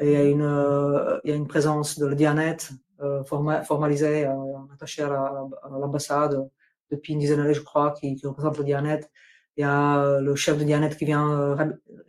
Euh, 0.00 0.04
il 0.04 0.10
y, 0.10 0.16
a 0.16 0.24
une, 0.24 0.42
euh, 0.42 1.44
présence 1.48 1.98
de 1.98 2.06
la 2.06 2.14
Dianet 2.14 2.56
euh, 3.00 3.22
formalisée, 3.24 4.28
attachée 4.72 5.02
à 5.02 5.48
l'ambassade 5.70 6.48
depuis 6.90 7.12
une 7.12 7.18
dizaine 7.18 7.38
d'années, 7.38 7.54
je 7.54 7.62
crois, 7.62 7.92
qui, 7.92 8.18
représente 8.24 8.58
le 8.58 8.64
Dianet. 8.64 9.00
Il 9.56 9.62
y 9.62 9.64
a 9.64 10.20
le 10.20 10.34
chef 10.36 10.58
de 10.58 10.64
Dianet 10.64 10.96
qui 10.96 11.04
vient 11.04 11.56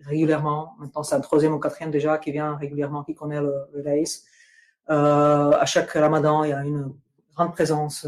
régulièrement, 0.05 0.75
maintenant 0.79 1.03
c'est 1.03 1.15
un 1.15 1.19
troisième 1.19 1.53
ou 1.53 1.59
quatrième 1.59 1.91
déjà, 1.91 2.17
qui 2.17 2.31
vient 2.31 2.55
régulièrement, 2.55 3.03
qui 3.03 3.13
connaît 3.13 3.41
le, 3.41 3.53
le 3.73 3.83
à 4.87 5.65
chaque 5.65 5.91
ramadan, 5.91 6.43
il 6.43 6.49
y 6.49 6.53
a 6.53 6.63
une 6.63 6.93
grande 7.35 7.53
présence 7.53 8.07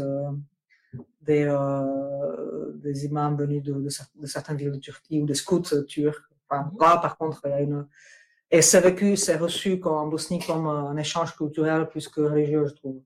des, 1.24 1.44
euh, 1.48 2.94
imams 3.04 3.36
venus 3.36 3.62
de, 3.62 3.74
de, 3.74 4.26
certaines 4.26 4.56
villes 4.56 4.72
de 4.72 4.78
Turquie 4.78 5.20
ou 5.20 5.26
des 5.26 5.34
scouts 5.34 5.84
turcs. 5.86 6.22
Enfin, 6.48 6.70
là, 6.78 6.98
par 6.98 7.16
contre, 7.16 7.40
il 7.44 7.50
y 7.50 7.54
a 7.54 7.60
une. 7.60 7.86
Et 8.54 8.62
c'est 8.62 8.80
vécu, 8.80 9.16
c'est 9.16 9.34
reçu 9.34 9.80
en 9.82 10.06
Bosnie 10.06 10.38
comme 10.38 10.68
un 10.68 10.96
échange 10.96 11.34
culturel 11.36 11.88
plus 11.88 12.06
que 12.06 12.20
religieux, 12.20 12.66
je 12.68 12.74
trouve. 12.74 13.00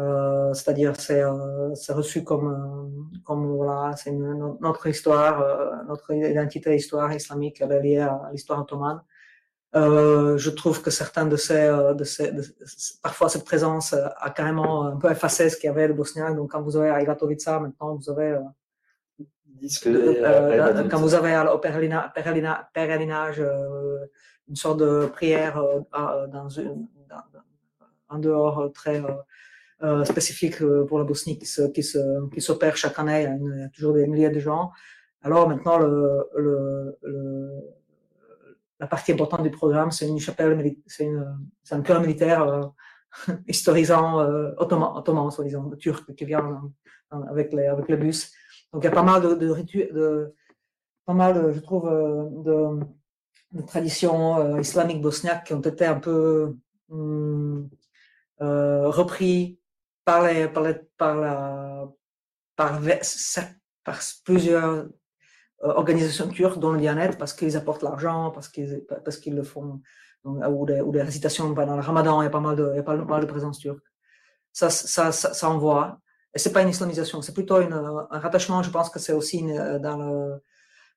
Euh, 0.00 0.54
c'est-à-dire, 0.54 0.94
c'est 0.98 1.22
euh, 1.22 1.74
reçu 1.90 2.24
comme, 2.24 2.48
euh, 2.48 3.20
comme 3.22 3.54
voilà, 3.54 3.94
c'est 3.96 4.12
notre 4.12 4.86
histoire, 4.86 5.42
euh, 5.42 5.72
notre 5.86 6.14
identité, 6.14 6.74
histoire 6.74 7.12
islamique, 7.12 7.60
elle 7.60 7.72
est 7.72 7.82
liée 7.82 7.98
à 7.98 8.30
l'histoire 8.32 8.62
ottomane. 8.62 9.02
Je 9.74 10.50
trouve 10.50 10.80
que 10.80 10.90
certains 10.90 11.26
de 11.26 11.36
ces, 11.36 11.68
de 12.00 12.04
ces 12.04 12.32
de, 12.32 12.42
parfois 13.02 13.28
cette 13.28 13.44
présence 13.44 13.92
a 13.92 14.30
carrément 14.30 14.86
un 14.86 14.96
peu 14.96 15.10
effacé 15.10 15.50
ce 15.50 15.56
qu'il 15.58 15.68
y 15.68 15.70
avait 15.70 15.88
le 15.88 15.92
bosniaque. 15.92 16.34
Donc 16.34 16.52
quand 16.52 16.62
vous 16.62 16.78
avez 16.78 16.88
à 16.88 17.02
Igatovica, 17.02 17.60
maintenant 17.60 17.94
vous 17.94 18.08
avez 18.08 18.38
euh, 19.84 20.88
quand 20.90 21.00
vous 21.00 21.14
avez 21.14 21.36
au 21.50 21.58
pèlerinage 21.58 23.40
euh, 23.40 24.06
une 24.52 24.56
sorte 24.56 24.80
de 24.80 25.06
prière 25.06 25.54
une, 25.58 26.30
dans, 26.30 26.48
en 28.08 28.18
dehors 28.18 28.70
très 28.72 29.02
spécifique 30.04 30.58
pour 30.88 30.98
la 30.98 31.04
Bosnie 31.04 31.38
qui 31.38 31.46
se, 31.46 31.62
qui 31.74 31.82
se, 31.82 31.98
qui 32.32 32.40
s'opère 32.40 32.76
chaque 32.76 32.98
année. 32.98 33.22
Il 33.22 33.60
y, 33.60 33.62
a 33.64 33.68
toujours 33.70 33.94
des 33.94 34.06
milliers 34.06 34.30
de 34.30 34.40
gens. 34.40 34.70
Alors 35.22 35.48
maintenant 35.48 35.78
le, 35.78 36.28
le, 36.36 36.98
le 37.02 37.50
la 38.82 38.88
partie 38.88 39.12
importante 39.12 39.44
du 39.44 39.50
programme, 39.50 39.92
c'est 39.92 40.08
une 40.08 40.18
chapelle, 40.18 40.74
c'est 40.88 41.08
un 41.70 41.82
cœur 41.82 42.00
militaire 42.00 42.42
euh, 42.42 43.32
historisant 43.46 44.18
euh, 44.18 44.50
ottoman, 44.56 44.96
ottoman 44.96 45.30
soi-disant, 45.30 45.70
turc 45.78 46.12
qui 46.16 46.24
vient 46.24 46.60
avec, 47.30 47.52
les, 47.52 47.66
avec 47.66 47.88
les 47.88 47.96
bus. 47.96 48.32
Donc 48.72 48.82
il 48.82 48.86
y 48.86 48.88
a 48.88 48.90
pas 49.00 49.04
mal 49.04 49.22
de, 49.22 49.34
de, 49.34 49.48
de 49.98 50.34
pas 51.06 51.14
mal, 51.14 51.52
je 51.52 51.60
trouve, 51.60 51.86
euh, 51.86 52.24
de, 52.46 52.56
de 53.52 53.62
traditions 53.62 54.38
euh, 54.38 54.60
islamiques 54.60 55.00
bosniaques 55.00 55.46
qui 55.46 55.54
ont 55.54 55.60
été 55.60 55.84
un 55.84 55.98
peu 55.98 56.56
hum, 56.90 57.68
euh, 58.40 58.88
repris 58.88 59.58
par 60.04 60.26
les, 60.26 60.48
par 60.48 61.16
la, 61.16 61.88
par, 62.56 62.80
plusieurs 64.24 64.70
euh, 64.74 64.88
organisations 65.60 66.28
turques 66.28 66.58
dont 66.58 66.72
le 66.72 66.78
bien-être 66.78 67.18
parce 67.18 67.32
qu'ils 67.34 67.56
apportent 67.56 67.82
l'argent, 67.82 68.30
parce 68.30 68.48
qu'ils 68.48 68.84
parce 69.04 69.18
qu'ils 69.18 69.36
le 69.36 69.42
font, 69.42 69.80
ou, 70.24 70.66
des, 70.66 71.02
récitations 71.02 71.54
pendant 71.54 71.76
le 71.76 71.82
ramadan, 71.82 72.22
il 72.22 72.24
y 72.24 72.28
a 72.28 72.30
pas 72.30 72.40
mal 72.40 72.56
de, 72.56 72.72
il 72.74 72.80
y 72.80 72.82
pas 72.82 72.96
mal 72.96 73.20
de 73.20 73.26
présence 73.26 73.58
turque. 73.58 73.84
Ça, 74.52 74.70
ça, 74.70 75.12
ça, 75.12 75.32
ça 75.32 75.48
envoie. 75.48 75.98
Et 76.34 76.38
c'est 76.38 76.52
pas 76.52 76.62
une 76.62 76.68
islamisation, 76.70 77.20
c'est 77.20 77.34
plutôt 77.34 77.56
un 77.56 78.18
rattachement, 78.18 78.62
je 78.62 78.70
pense 78.70 78.88
que 78.88 78.98
c'est 78.98 79.12
aussi 79.12 79.42
dans 79.42 79.98
le, 79.98 80.42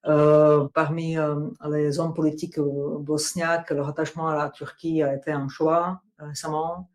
parmi 0.06 1.18
euh, 1.18 1.36
les 1.70 2.00
hommes 2.00 2.14
politiques 2.14 2.60
euh, 2.60 2.98
bosniaques, 3.00 3.72
le 3.72 3.82
rattachement 3.82 4.28
à 4.28 4.36
la 4.36 4.50
Turquie 4.50 5.02
a 5.02 5.16
été 5.16 5.32
un 5.32 5.48
choix 5.48 6.02
récemment. 6.20 6.90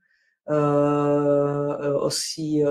Euh, 0.49 1.99
aussi, 1.99 2.62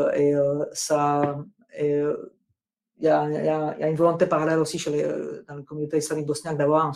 ça, 0.74 1.38
il 1.80 3.06
y, 3.06 3.08
a, 3.08 3.90
une 3.90 3.96
volonté 3.96 4.26
parallèle 4.26 4.60
aussi 4.60 4.78
chez 4.78 4.92
les, 4.92 5.04
euh, 5.04 5.44
dans 5.48 5.56
la 5.56 5.64
communauté 5.64 5.98
islamique 5.98 6.26
bosniaque 6.26 6.58
d'avoir 6.58 6.92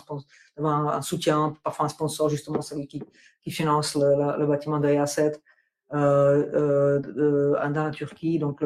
un, 0.58 1.02
soutien, 1.02 1.56
parfois 1.62 1.86
un 1.86 1.88
sponsor, 1.88 2.28
justement 2.28 2.60
celui 2.60 2.86
qui, 2.86 3.02
finance 3.50 3.94
le, 3.94 4.46
bâtiment 4.46 4.78
de 4.78 4.88
l'EA7 4.88 5.34
euh, 5.92 7.02
euh, 7.16 7.70
dans 7.70 7.84
la 7.84 7.90
Turquie, 7.90 8.38
donc 8.38 8.62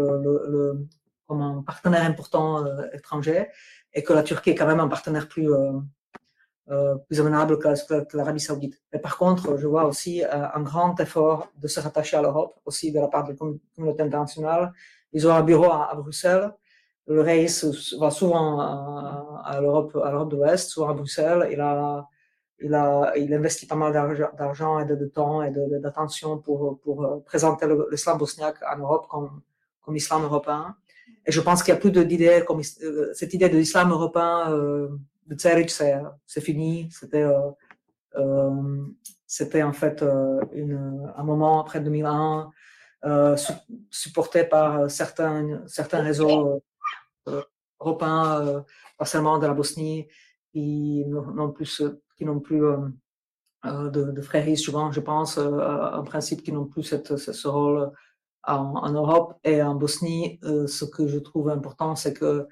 comme 1.29 1.43
un 1.43 1.63
partenaire 1.63 2.03
important 2.05 2.65
euh, 2.65 2.87
étranger, 2.93 3.49
et 3.99 4.03
que 4.07 4.13
la 4.13 4.23
Turquie 4.23 4.51
est 4.51 4.55
quand 4.55 4.71
même 4.73 4.81
un 4.81 4.89
partenaire 4.97 5.27
plus, 5.29 5.49
euh, 5.53 5.73
euh 6.71 6.95
plus 7.07 7.19
amenable 7.21 7.59
que, 7.59 8.17
l'Arabie 8.17 8.45
saoudite. 8.49 8.77
Mais 8.93 9.01
par 9.01 9.15
contre, 9.21 9.57
je 9.61 9.67
vois 9.67 9.85
aussi 9.91 10.23
un 10.59 10.63
grand 10.71 10.95
effort 11.01 11.41
de 11.63 11.69
se 11.75 11.81
rattacher 11.81 12.17
à 12.21 12.23
l'Europe, 12.23 12.55
aussi 12.69 12.87
de 12.93 13.01
la 13.05 13.09
part 13.09 13.25
de 13.25 13.31
la 13.33 13.37
communauté 13.75 14.03
internationale. 14.09 14.73
Ils 15.15 15.27
ont 15.27 15.35
un 15.43 15.43
bureau 15.51 15.71
à, 15.73 15.95
Bruxelles 15.97 16.53
le 17.17 17.23
Reis 17.23 17.65
va 17.99 18.11
souvent 18.11 18.61
à, 18.61 19.43
à 19.53 19.61
l'Europe, 19.63 19.93
à 20.05 20.11
l'Europe 20.11 20.31
de 20.31 20.37
l'Ouest, 20.37 20.65
souvent 20.71 20.91
à 20.91 20.95
Bruxelles. 21.01 21.49
Il 21.51 21.61
a, 21.61 22.07
il 22.61 22.75
a, 22.75 23.13
il 23.17 23.33
investit 23.33 23.67
pas 23.67 23.77
mal 23.77 23.93
d'argent 24.37 24.79
et 24.79 24.85
de, 24.85 24.95
de, 24.95 25.07
temps 25.07 25.43
et 25.43 25.51
d'attention 25.85 26.39
pour, 26.39 26.79
pour 26.81 27.25
présenter 27.25 27.67
l'islam 27.91 28.19
bosniaque 28.19 28.59
en 28.71 28.79
Europe 28.79 29.07
comme, 29.09 29.41
comme 29.81 29.97
islam 29.97 30.23
européen. 30.25 30.77
Et 31.27 31.33
je 31.33 31.41
pense 31.41 31.63
qu'il 31.63 31.75
y 31.75 31.77
a 31.77 31.81
plus 31.81 31.91
d'idées 31.93 32.43
comme 32.47 32.63
euh, 32.83 33.11
cette 33.13 33.35
idée 33.35 33.49
de 33.49 33.57
l'islam 33.57 33.91
européen 33.91 34.51
euh, 34.51 34.89
de 35.27 35.35
Tseric, 35.35 35.71
c'est 35.71 36.41
fini. 36.41 36.89
C'était 36.91 37.23
euh, 37.23 37.51
euh, 38.17 38.85
c'était 39.27 39.63
en 39.63 39.75
fait 39.75 40.03
euh, 40.03 40.41
un 41.17 41.23
moment 41.23 41.61
après 41.61 41.81
2001 41.81 42.51
euh, 43.05 43.37
supporté 43.91 44.45
par 44.45 44.91
certains 44.91 45.63
certains 45.67 46.01
réseaux 46.01 46.63
euh, 47.29 47.43
européens, 47.81 48.41
euh, 48.41 48.61
pas 48.97 49.05
seulement 49.05 49.39
de 49.39 49.47
la 49.47 49.55
Bosnie, 49.55 50.09
qui 50.51 51.05
n'ont 51.07 51.53
plus, 51.53 51.83
qui 52.17 52.25
n'ont 52.25 52.41
plus 52.41 52.65
euh, 52.65 52.79
de, 53.65 54.11
de 54.13 54.23
fréries 54.23 54.57
souvent, 54.57 54.91
je 54.93 55.01
pense, 55.01 55.39
en 55.39 56.03
principe, 56.05 56.43
qui 56.43 56.53
n'ont 56.53 56.67
plus 56.67 56.83
ce 56.83 57.49
rôle 57.49 57.93
en, 58.49 58.77
en, 58.77 58.93
Europe 58.93 59.35
et 59.45 59.63
en 59.63 59.75
Bosnie. 59.75 60.41
ce 60.43 60.85
que 60.85 61.07
je 61.07 61.19
trouve 61.19 61.49
important, 61.51 61.95
c'est 61.97 62.15
que 62.15 62.47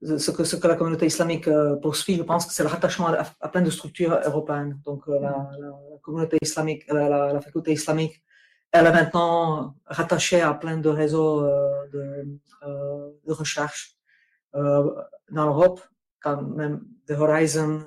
ce 0.00 0.30
que, 0.30 0.44
ce 0.44 0.54
que 0.54 0.68
la 0.68 0.76
communauté 0.76 1.06
islamique 1.06 1.48
poursuit, 1.82 2.16
je 2.16 2.22
pense 2.22 2.46
que 2.46 2.52
c'est 2.52 2.62
le 2.62 2.68
rattachement 2.68 3.08
à, 3.08 3.24
à, 3.40 3.48
plein 3.48 3.62
de 3.62 3.70
structures 3.70 4.16
européennes. 4.24 4.78
Donc 4.84 5.06
la, 5.08 5.18
la, 5.18 5.58
la 5.58 5.98
communauté 6.02 6.38
islamique, 6.40 6.84
la, 6.88 7.32
la, 7.32 7.40
faculté 7.40 7.72
islamique, 7.72 8.22
elle 8.70 8.86
est 8.86 8.92
maintenant 8.92 9.74
rattachée 9.86 10.40
à 10.40 10.54
plein 10.54 10.76
de 10.76 10.88
réseaux 10.88 11.42
de, 11.92 12.38
de 13.26 13.32
recherche 13.32 13.98
euh, 14.54 14.90
dans 15.30 15.44
l'Europe, 15.44 15.80
quand 16.20 16.42
même 16.42 16.80
des 17.06 17.14
Horizon, 17.14 17.84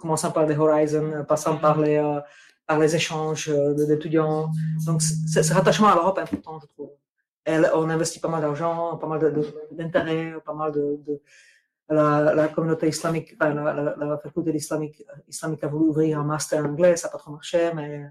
commençant 0.00 0.32
par 0.32 0.46
des 0.46 0.56
Horizon, 0.56 1.24
passant 1.26 1.56
par 1.58 1.78
les, 1.78 1.96
euh, 1.96 2.20
par 2.66 2.78
les 2.78 2.94
échanges 2.94 3.48
euh, 3.48 3.74
d'étudiants. 3.86 4.50
Donc, 4.86 5.02
ce 5.02 5.52
rattachement 5.52 5.88
à 5.88 5.94
l'Europe 5.94 6.18
est 6.18 6.22
important, 6.22 6.58
je 6.60 6.66
trouve. 6.66 6.90
Elle, 7.44 7.68
on 7.74 7.88
investit 7.90 8.20
pas 8.20 8.28
mal 8.28 8.40
d'argent, 8.40 8.96
pas 8.98 9.06
mal 9.08 9.20
d'intérêt, 9.72 10.34
pas 10.44 10.54
mal 10.54 10.70
de, 10.72 11.00
de 11.06 11.20
la, 11.88 12.32
la, 12.34 12.48
communauté 12.48 12.86
islamique, 12.88 13.34
enfin, 13.38 13.52
la, 13.52 13.72
la, 13.74 13.96
la, 13.96 14.18
faculté 14.18 14.54
islamique, 14.54 15.02
islamique 15.28 15.62
a 15.64 15.66
voulu 15.66 15.86
ouvrir 15.90 16.20
un 16.20 16.24
master 16.24 16.64
en 16.64 16.68
anglais, 16.68 16.96
ça 16.96 17.08
n'a 17.08 17.12
pas 17.12 17.18
trop 17.18 17.32
marché, 17.32 17.72
mais 17.74 18.06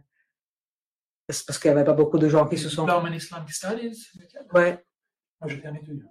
C'est 1.30 1.46
parce 1.46 1.58
qu'il 1.58 1.72
n'y 1.72 1.78
avait 1.78 1.86
pas 1.86 1.94
beaucoup 1.94 2.18
de 2.20 2.28
gens 2.28 2.46
qui 2.46 2.58
se 2.58 2.68
sont. 2.70 2.84
Diplôme 2.86 3.14
Islamic 3.14 3.50
Studies 3.54 4.08
Ouais. 4.54 4.84
Moi, 5.40 5.50
fait 5.50 5.66
un 5.66 5.74
étude. 5.76 6.06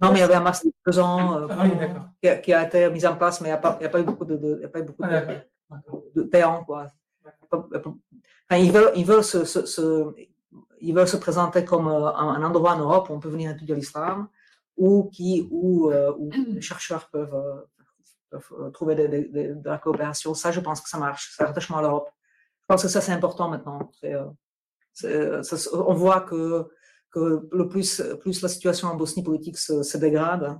Non, 0.00 0.10
mais 0.10 0.18
il 0.18 0.20
y 0.20 0.22
avait 0.22 0.34
un 0.34 0.40
master 0.40 0.70
de 0.70 0.90
deux 0.90 0.98
ans 0.98 1.38
euh, 1.38 1.46
Ah 1.50 1.64
oui, 1.64 1.70
qui, 2.22 2.28
a, 2.28 2.36
qui 2.38 2.52
a 2.52 2.64
été 2.66 2.90
mis 2.90 3.06
en 3.06 3.16
place, 3.16 3.40
mais 3.42 3.48
il 3.48 3.52
n'y 3.52 3.56
a, 3.56 3.58
pas- 3.58 3.76
il 3.80 3.84
y 3.84 3.86
a 3.86 3.90
pas 3.90 4.00
eu 4.00 4.04
beaucoup 4.04 4.24
de, 4.24 4.36
de, 4.36 4.56
il 4.58 4.62
y 4.62 4.64
a 4.64 4.68
pas 4.68 4.80
eu 4.80 4.84
beaucoup 4.84 5.02
Ah, 5.04 5.08
de. 5.20 5.26
D'accord. 5.70 6.02
de 6.16 6.22
payants, 6.22 6.64
quoi. 6.64 6.90
Ils 8.50 8.72
veulent, 8.72 9.24
se, 9.24 11.16
présenter 11.16 11.64
comme 11.64 11.88
euh, 11.88 12.12
un, 12.14 12.42
endroit 12.42 12.74
en 12.74 12.78
Europe 12.78 13.08
où 13.08 13.14
on 13.14 13.20
peut 13.20 13.28
venir 13.28 13.50
étudier 13.50 13.74
l'islam, 13.74 14.28
euh, 14.80 15.42
où 15.50 16.30
les 16.30 16.60
chercheurs 16.60 17.08
peuvent, 17.10 17.34
euh, 17.34 18.70
trouver 18.70 18.94
de 18.94 19.60
la 19.64 19.78
coopération. 19.78 20.34
Ça, 20.34 20.50
je 20.50 20.60
pense 20.60 20.80
que 20.80 20.88
ça 20.88 20.98
marche. 20.98 21.32
C'est 21.36 21.44
l'attachement 21.44 21.78
à 21.78 21.82
l'Europe. 21.82 22.10
Je 22.60 22.66
pense 22.66 22.82
que 22.82 22.88
ça, 22.88 23.00
c'est 23.00 23.12
important 23.12 23.48
maintenant. 23.48 23.90
On 25.72 25.94
voit 25.94 26.20
que, 26.22 26.68
plus, 27.70 28.42
la 28.42 28.48
situation 28.48 28.88
en 28.88 28.96
Bosnie 28.96 29.22
politique 29.22 29.58
se 29.58 29.96
dégrade, 29.96 30.58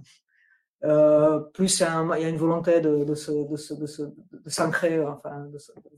euh, 0.85 1.41
plus 1.41 1.81
il 1.81 1.83
y, 1.83 2.25
a 2.25 2.29
une 2.29 2.37
volonté 2.37 2.81
de, 2.81 3.05
de, 3.05 3.15
se, 3.15 3.33
de, 3.51 3.57
se, 3.57 3.75
de, 3.75 3.87
se, 3.87 4.03
de 4.03 4.49
s'ancrer, 4.51 5.01
enfin, 5.05 5.47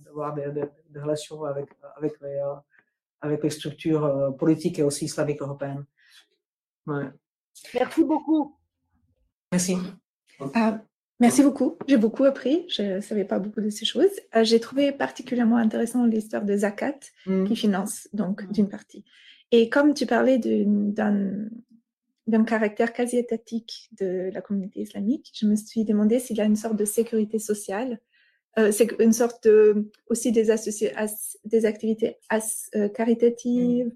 d'avoir 0.04 0.34
des, 0.34 0.50
des, 0.52 0.64
des 0.90 1.00
relations 1.00 1.44
avec, 1.44 1.66
avec, 1.96 2.20
les, 2.20 2.36
euh, 2.36 2.54
avec 3.20 3.42
les 3.42 3.50
structures 3.50 4.04
euh, 4.04 4.30
politiques 4.30 4.78
et 4.78 4.82
aussi 4.84 5.06
islamiques 5.06 5.42
européennes. 5.42 5.84
Ouais. 6.86 7.06
Merci 7.74 8.04
beaucoup. 8.04 8.56
Merci. 9.50 9.76
Ah, 10.54 10.80
merci 11.18 11.42
beaucoup. 11.42 11.76
J'ai 11.88 11.96
beaucoup 11.96 12.24
appris. 12.24 12.66
Je 12.68 12.82
ne 12.82 13.00
savais 13.00 13.24
pas 13.24 13.38
beaucoup 13.38 13.60
de 13.60 13.70
ces 13.70 13.84
choses. 13.84 14.10
Euh, 14.36 14.44
J'ai 14.44 14.60
trouvé 14.60 14.92
particulièrement 14.92 15.56
intéressant 15.56 16.04
l'histoire 16.04 16.44
de 16.44 16.56
Zakat 16.56 16.98
Mm. 17.26 17.44
qui 17.46 17.56
finance 17.56 18.08
donc 18.12 18.44
Mm. 18.44 18.52
d'une 18.52 18.68
partie. 18.68 19.04
Et 19.52 19.68
comme 19.70 19.94
tu 19.94 20.06
parlais 20.06 20.38
d'une- 20.38 20.92
d'un 20.92 21.48
d'un 22.26 22.44
caractère 22.44 22.92
quasi 22.92 23.16
étatique 23.18 23.88
de 24.00 24.30
la 24.32 24.40
communauté 24.40 24.80
islamique, 24.80 25.30
je 25.34 25.46
me 25.46 25.54
suis 25.56 25.84
demandé 25.84 26.18
s'il 26.18 26.36
y 26.36 26.40
a 26.40 26.44
une 26.44 26.56
sorte 26.56 26.76
de 26.76 26.84
sécurité 26.84 27.38
sociale, 27.38 28.00
euh, 28.58 28.72
c'est 28.72 28.88
une 29.00 29.12
sorte 29.12 29.44
de, 29.44 29.90
aussi 30.08 30.32
des, 30.32 30.50
associ- 30.50 30.92
as- 30.96 31.36
des 31.44 31.66
activités 31.66 32.16
as- 32.30 32.68
euh, 32.74 32.88
caritatives 32.88 33.92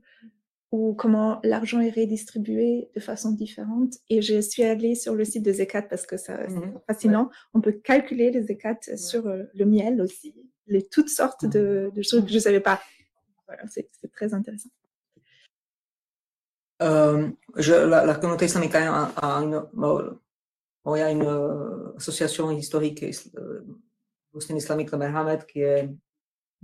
ou 0.71 0.95
comment 0.95 1.41
l'argent 1.43 1.81
est 1.81 1.91
redistribué 1.91 2.91
de 2.95 3.01
façon 3.01 3.33
différente. 3.33 3.95
Et 4.09 4.23
je 4.23 4.41
suis 4.41 4.63
allée 4.63 4.95
sur 4.95 5.17
le 5.17 5.25
site 5.25 5.43
de 5.45 5.53
Zekat 5.53 5.83
parce 5.83 6.07
que 6.07 6.17
ça, 6.17 6.47
c'est 6.49 6.55
Mhm. 6.55 6.79
fascinant. 6.87 7.31
On 7.55 7.61
peut 7.61 7.73
calculer 7.73 8.31
les 8.31 8.43
Zekat 8.45 8.79
sur 8.97 9.27
euh, 9.27 9.45
le 9.55 9.65
miel 9.65 10.01
aussi, 10.01 10.33
les 10.69 10.87
toutes 10.87 11.09
sortes 11.09 11.45
de, 11.47 11.91
de 11.93 12.03
choses 12.03 12.23
que 12.23 12.29
je 12.31 12.35
ne 12.35 12.41
savais 12.41 12.61
pas. 12.61 12.81
Voilà, 13.49 13.65
c'est 13.69 13.89
très 14.13 14.33
intéressant. 14.33 14.69
Euh, 16.83 17.29
je, 17.57 17.75
la, 17.75 18.15
communauté 18.15 18.47
islamique 18.47 18.75
a, 18.75 19.11
une, 19.43 19.55
a 19.55 21.11
une 21.11 21.23
euh, 21.23 21.93
association 21.97 22.51
historique 22.51 23.05
euh, 23.37 23.61
bosnienne 24.33 24.59
islamique, 24.59 24.91
le 24.93 24.99
Merhamet, 24.99 25.41
qui 25.47 25.61
est 25.61 25.91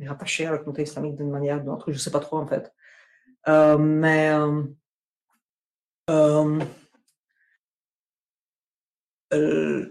rattachée 0.05 0.47
à 0.47 0.53
la 0.53 0.59
communauté 0.59 0.83
islamique 0.83 1.17
d'une 1.17 1.31
manière 1.31 1.57
ou 1.59 1.61
d'une 1.61 1.71
autre, 1.71 1.91
je 1.91 1.97
ne 1.97 2.01
sais 2.01 2.11
pas 2.11 2.21
trop 2.21 2.39
en 2.39 2.47
fait. 2.47 2.73
Euh, 3.49 3.77
mais 3.79 4.31
euh, 4.31 4.63
euh, 6.11 6.61
euh, 9.35 9.91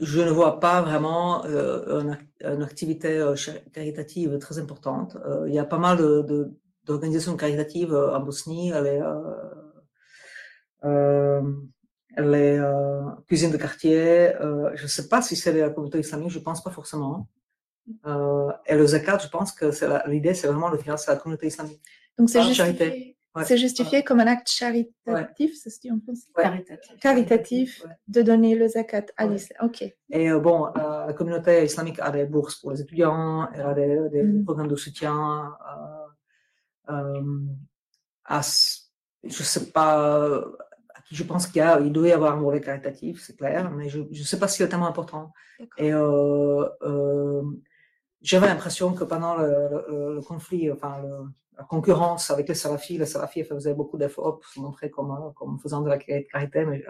je 0.00 0.20
ne 0.20 0.30
vois 0.30 0.60
pas 0.60 0.82
vraiment 0.82 1.44
euh, 1.46 2.00
une, 2.00 2.12
ac- 2.12 2.54
une 2.54 2.62
activité 2.62 3.18
euh, 3.18 3.34
caritative 3.72 4.38
très 4.38 4.58
importante. 4.58 5.16
Euh, 5.24 5.44
il 5.48 5.54
y 5.54 5.58
a 5.58 5.64
pas 5.64 5.78
mal 5.78 5.98
de- 5.98 6.50
d'organisations 6.86 7.36
caritatives 7.36 7.92
euh, 7.92 8.16
en 8.16 8.20
Bosnie. 8.20 8.70
Les, 8.70 9.00
euh, 9.00 9.14
euh, 10.84 11.42
les 12.16 12.58
euh, 12.58 13.02
cuisines 13.28 13.50
de 13.50 13.56
quartier, 13.56 14.34
euh, 14.36 14.70
je 14.74 14.84
ne 14.84 14.88
sais 14.88 15.08
pas 15.08 15.20
si 15.22 15.36
c'est 15.36 15.52
la 15.52 15.70
communauté 15.70 15.98
islamique, 16.00 16.30
je 16.30 16.38
ne 16.38 16.44
pense 16.44 16.62
pas 16.62 16.70
forcément. 16.70 17.28
Euh, 18.06 18.50
et 18.66 18.74
le 18.74 18.86
zakat, 18.86 19.18
je 19.18 19.28
pense 19.28 19.52
que 19.52 19.70
c'est 19.70 19.86
l'idée, 20.06 20.34
c'est 20.34 20.48
vraiment 20.48 20.70
de 20.70 20.76
financer 20.76 21.10
la 21.10 21.16
communauté 21.16 21.46
islamique. 21.48 21.80
Donc 22.18 22.30
c'est 22.30 22.42
justifié, 22.42 23.12
Ouais. 23.36 23.44
c'est 23.44 23.58
justifié 23.58 24.02
comme 24.02 24.20
un 24.20 24.26
acte 24.28 24.48
charitatif, 24.48 25.54
ça 25.62 25.68
se 25.68 25.78
dit 25.78 25.90
en 25.92 26.00
français 26.00 26.28
Ouais. 26.36 26.42
Caritatif. 26.44 26.96
Caritatif 27.00 27.84
Ouais. 27.84 27.90
de 28.08 28.22
donner 28.22 28.54
le 28.54 28.66
zakat 28.66 29.04
à 29.18 29.26
Ouais. 29.26 29.32
l'islam. 29.34 29.58
Ok. 29.66 29.82
Et 30.10 30.30
euh, 30.30 30.38
bon, 30.40 30.68
euh, 30.68 31.06
la 31.06 31.12
communauté 31.12 31.62
islamique 31.62 31.98
a 32.00 32.10
des 32.10 32.24
bourses 32.24 32.56
pour 32.56 32.70
les 32.72 32.80
étudiants, 32.80 33.46
elle 33.54 33.66
a 33.66 33.74
des, 33.74 34.08
des 34.10 34.22
Mm. 34.22 34.44
programmes 34.44 34.68
de 34.68 34.76
soutien. 34.76 35.52
Euh, 35.70 36.05
à, 38.24 38.40
s- 38.40 38.90
je 39.24 39.42
sais 39.42 39.70
pas, 39.72 40.00
euh, 40.20 40.40
à 40.94 41.00
qui 41.02 41.14
je 41.14 41.24
pense 41.24 41.46
qu'il 41.46 41.62
il 41.84 41.92
doit 41.92 42.08
y 42.08 42.12
avoir 42.12 42.34
un 42.34 42.40
volet 42.40 42.60
caritatif, 42.60 43.22
c'est 43.22 43.36
clair, 43.36 43.70
mais 43.70 43.88
je 43.88 44.00
ne 44.00 44.14
sais 44.14 44.38
pas 44.38 44.48
si 44.48 44.58
c'est 44.58 44.68
tellement 44.68 44.88
important. 44.88 45.32
Et 45.78 45.92
euh, 45.92 46.64
euh, 46.82 47.42
j'avais 48.22 48.46
l'impression 48.48 48.94
que 48.94 49.04
pendant 49.04 49.36
le, 49.36 49.48
le- 49.90 50.14
le 50.16 50.20
conflit, 50.22 50.70
enfin 50.72 51.00
le- 51.02 51.28
la 51.58 51.64
concurrence 51.64 52.30
avec 52.30 52.48
les 52.48 52.54
salafis, 52.54 52.98
les 52.98 53.06
salafis 53.06 53.44
faisaient 53.44 53.74
beaucoup 53.74 53.96
d'efforts 53.98 54.38
pour 54.40 54.46
se 54.50 54.60
montrer 54.60 54.90
comme, 54.90 55.10
euh, 55.12 55.30
comme 55.34 55.58
faisant 55.60 55.80
de 55.82 55.88
la 55.88 55.98
carité, 55.98 56.64
mais 56.66 56.84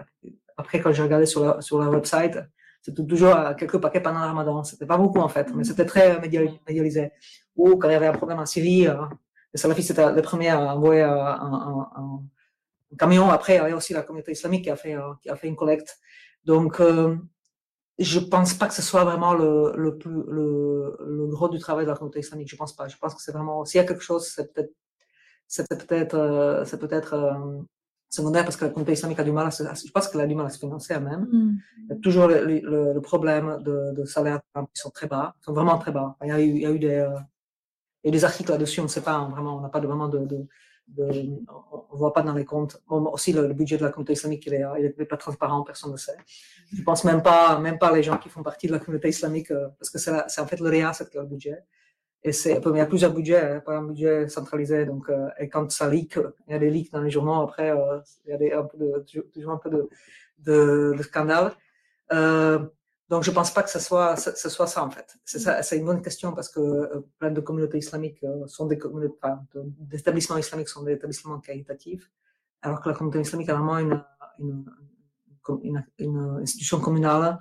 après 0.57 0.79
quand 0.81 0.91
j'ai 0.91 1.03
regardé 1.03 1.25
sur 1.25 1.43
leur, 1.43 1.63
sur 1.63 1.77
website, 1.77 2.37
c'était 2.81 3.05
toujours 3.05 3.35
euh, 3.35 3.53
quelques 3.53 3.79
paquets 3.79 4.01
pendant 4.01 4.19
le 4.21 4.25
ramadan. 4.27 4.63
C'était 4.63 4.85
pas 4.85 4.97
beaucoup 4.97 5.19
en 5.19 5.27
fait, 5.29 5.53
mais 5.55 5.63
c'était 5.63 5.85
très 5.85 6.19
média- 6.19 6.41
médialisé. 6.67 7.11
Ou 7.55 7.77
quand 7.77 7.89
il 7.89 7.93
y 7.93 7.95
avait 7.95 8.07
un 8.07 8.13
problème 8.13 8.39
en 8.39 8.45
Syrie, 8.45 8.87
euh, 8.87 8.95
les 9.57 9.61
salafistes 9.63 9.91
étaient 9.91 10.11
les 10.13 10.21
premiers 10.21 10.49
à 10.49 10.75
envoyer 10.75 11.01
euh, 11.01 11.09
un, 11.47 11.53
un- 11.69 11.89
un- 12.01 12.21
un 12.93 12.95
camion. 13.01 13.29
Après, 13.37 13.53
il 13.53 13.57
y 13.57 13.59
avait 13.59 13.73
aussi 13.73 13.93
la 13.93 14.03
communauté 14.03 14.31
islamique 14.37 14.63
qui 14.65 14.69
a 14.69 14.75
fait, 14.75 14.95
euh, 14.95 15.13
qui 15.21 15.29
a 15.29 15.35
fait 15.35 15.47
une 15.47 15.55
collecte. 15.55 15.97
Donc, 16.45 16.79
euh, 16.79 17.15
je 17.97 18.19
pense 18.19 18.53
pas 18.53 18.67
que 18.67 18.75
ce 18.75 18.83
soit 18.83 19.03
vraiment 19.03 19.33
le, 19.33 19.73
le, 19.75 19.97
plus, 19.97 20.21
le, 20.37 20.95
le 21.17 21.25
gros 21.27 21.49
du 21.49 21.57
travail 21.57 21.85
de 21.85 21.89
la 21.91 21.97
communauté 21.97 22.19
islamique. 22.19 22.49
Je 22.51 22.55
pense 22.55 22.73
pas. 22.75 22.87
Je 22.87 22.97
pense 23.01 23.15
que 23.15 23.21
c'est 23.23 23.31
vraiment, 23.31 23.65
s'il 23.65 23.79
y 23.81 23.83
a 23.83 23.87
quelque 23.87 24.03
chose, 24.03 24.23
c'est 24.33 24.53
peut-être, 24.53 24.73
c'est 25.47 25.67
peut-être, 25.67 26.13
euh, 26.13 26.63
c'est 26.65 26.79
peut-être 26.79 27.13
euh, 27.15 27.33
secondaire 28.09 28.43
parce 28.43 28.55
que 28.57 28.65
la 28.65 28.71
communauté 28.71 28.93
islamique 28.93 29.19
a 29.19 29.23
du 29.23 29.31
mal 29.31 29.47
à 29.47 29.51
se, 29.51 29.63
je 29.63 29.91
pense 29.91 30.07
qu'elle 30.07 30.21
a 30.21 30.27
du 30.27 30.35
mal 30.35 30.45
à 30.45 30.49
se 30.49 30.59
financer 30.59 30.93
elle-même. 30.93 31.27
Mm. 31.31 31.57
Il 31.89 31.89
y 31.89 31.97
a 31.97 31.99
toujours 32.05 32.27
le, 32.27 32.37
le, 32.45 32.93
le 32.93 33.01
problème 33.01 33.57
de, 33.63 33.93
de 33.97 34.05
salaires 34.05 34.39
qui 34.55 34.79
sont 34.81 34.91
très 34.91 35.07
bas, 35.07 35.35
sont 35.41 35.53
vraiment 35.53 35.77
très 35.79 35.91
bas. 35.91 36.15
Il 36.21 36.27
y 36.29 36.31
a 36.31 36.39
eu, 36.39 36.49
il 36.49 36.61
y 36.61 36.65
a 36.67 36.71
eu 36.71 36.79
des, 36.79 36.99
y 38.07 38.09
a 38.09 38.11
des 38.11 38.25
articles 38.25 38.51
là-dessus, 38.51 38.79
on 38.79 38.83
ne 38.83 38.87
sait 38.89 39.01
pas, 39.01 39.13
hein, 39.13 39.29
vraiment, 39.29 39.57
on 39.57 39.61
n'a 39.61 39.69
pas 39.69 39.79
vraiment 39.79 40.07
de, 40.07 40.19
de, 40.19 40.45
de- 40.87 41.03
ne 41.03 41.97
voit 41.97 42.13
pas 42.13 42.21
dans 42.21 42.33
les 42.33 42.45
comptes. 42.45 42.81
Aussi, 42.89 43.33
le, 43.33 43.53
budget 43.53 43.77
de 43.77 43.83
la 43.83 43.89
communauté 43.91 44.13
islamique, 44.13 44.45
il 44.47 44.53
est, 44.53 45.05
pas 45.05 45.17
transparent, 45.17 45.63
personne 45.63 45.91
ne 45.91 45.97
sait. 45.97 46.17
Je 46.73 46.81
pense 46.83 47.03
même 47.03 47.21
pas, 47.21 47.59
même 47.59 47.77
pas 47.77 47.91
les 47.95 48.03
gens 48.03 48.17
qui 48.17 48.29
font 48.29 48.43
partie 48.43 48.67
de 48.67 48.71
la 48.73 48.79
communauté 48.79 49.09
islamique, 49.09 49.51
euh, 49.51 49.67
parce 49.79 49.89
que 49.89 49.99
c'est 49.99 50.11
c'est 50.27 50.41
en 50.41 50.47
fait 50.47 50.59
le 50.59 50.69
RIASET 50.69 51.05
qui 51.09 51.17
a 51.17 51.21
le 51.21 51.27
budget. 51.27 51.59
Et 52.23 52.31
c'est, 52.33 52.59
il 52.65 52.75
y 52.75 52.79
a 52.79 52.85
plusieurs 52.85 53.13
budgets, 53.13 53.41
hein, 53.41 53.59
pas 53.65 53.77
un 53.77 53.83
budget 53.83 54.27
centralisé. 54.27 54.85
Donc, 54.85 55.09
euh, 55.09 55.27
et 55.39 55.49
quand 55.49 55.71
ça 55.71 55.89
leak, 55.89 56.17
il 56.47 56.51
y 56.51 56.55
a 56.55 56.59
des 56.59 56.69
leaks 56.69 56.91
dans 56.91 57.01
les 57.01 57.09
journaux, 57.11 57.41
après, 57.41 57.71
euh, 57.71 57.99
il 58.25 58.31
y 58.31 58.51
a 58.51 58.63
toujours- 59.33 59.51
un 59.53 59.57
peu 59.57 59.69
de, 59.69 59.89
de, 60.39 61.03
scandale. 61.03 61.51
Donc, 63.09 63.23
je 63.23 63.31
pense 63.31 63.51
pas 63.53 63.63
que 63.63 63.69
ce 63.69 63.79
soit, 63.79 64.15
ce, 64.17 64.31
ce 64.35 64.49
soit 64.49 64.67
ça, 64.67 64.83
en 64.83 64.89
fait. 64.91 65.17
C'est 65.23 65.39
ça, 65.39 65.61
c'est 65.63 65.77
une 65.77 65.85
bonne 65.85 66.01
question 66.01 66.33
parce 66.33 66.49
que 66.49 66.59
euh, 66.59 67.01
plein 67.19 67.31
de 67.31 67.39
communautés 67.41 67.77
islamiques 67.77 68.21
euh, 68.23 68.45
sont 68.47 68.65
des 68.65 68.77
communautés, 68.77 69.15
enfin, 69.21 69.41
de- 69.53 69.63
des 69.91 69.97
établissements 69.99 70.37
islamiques 70.37 70.67
sont 70.69 70.83
des 70.83 70.93
établissements 70.93 71.39
caritatifs, 71.39 72.11
alors 72.61 72.81
que 72.81 72.89
la 72.89 72.95
communauté 72.95 73.21
islamique 73.21 73.49
a 73.49 73.53
vraiment 73.55 73.77
une, 73.79 74.03
une, 74.39 74.65
une, 75.63 75.85
une 75.99 76.19
institution 76.41 76.79
communale 76.81 77.37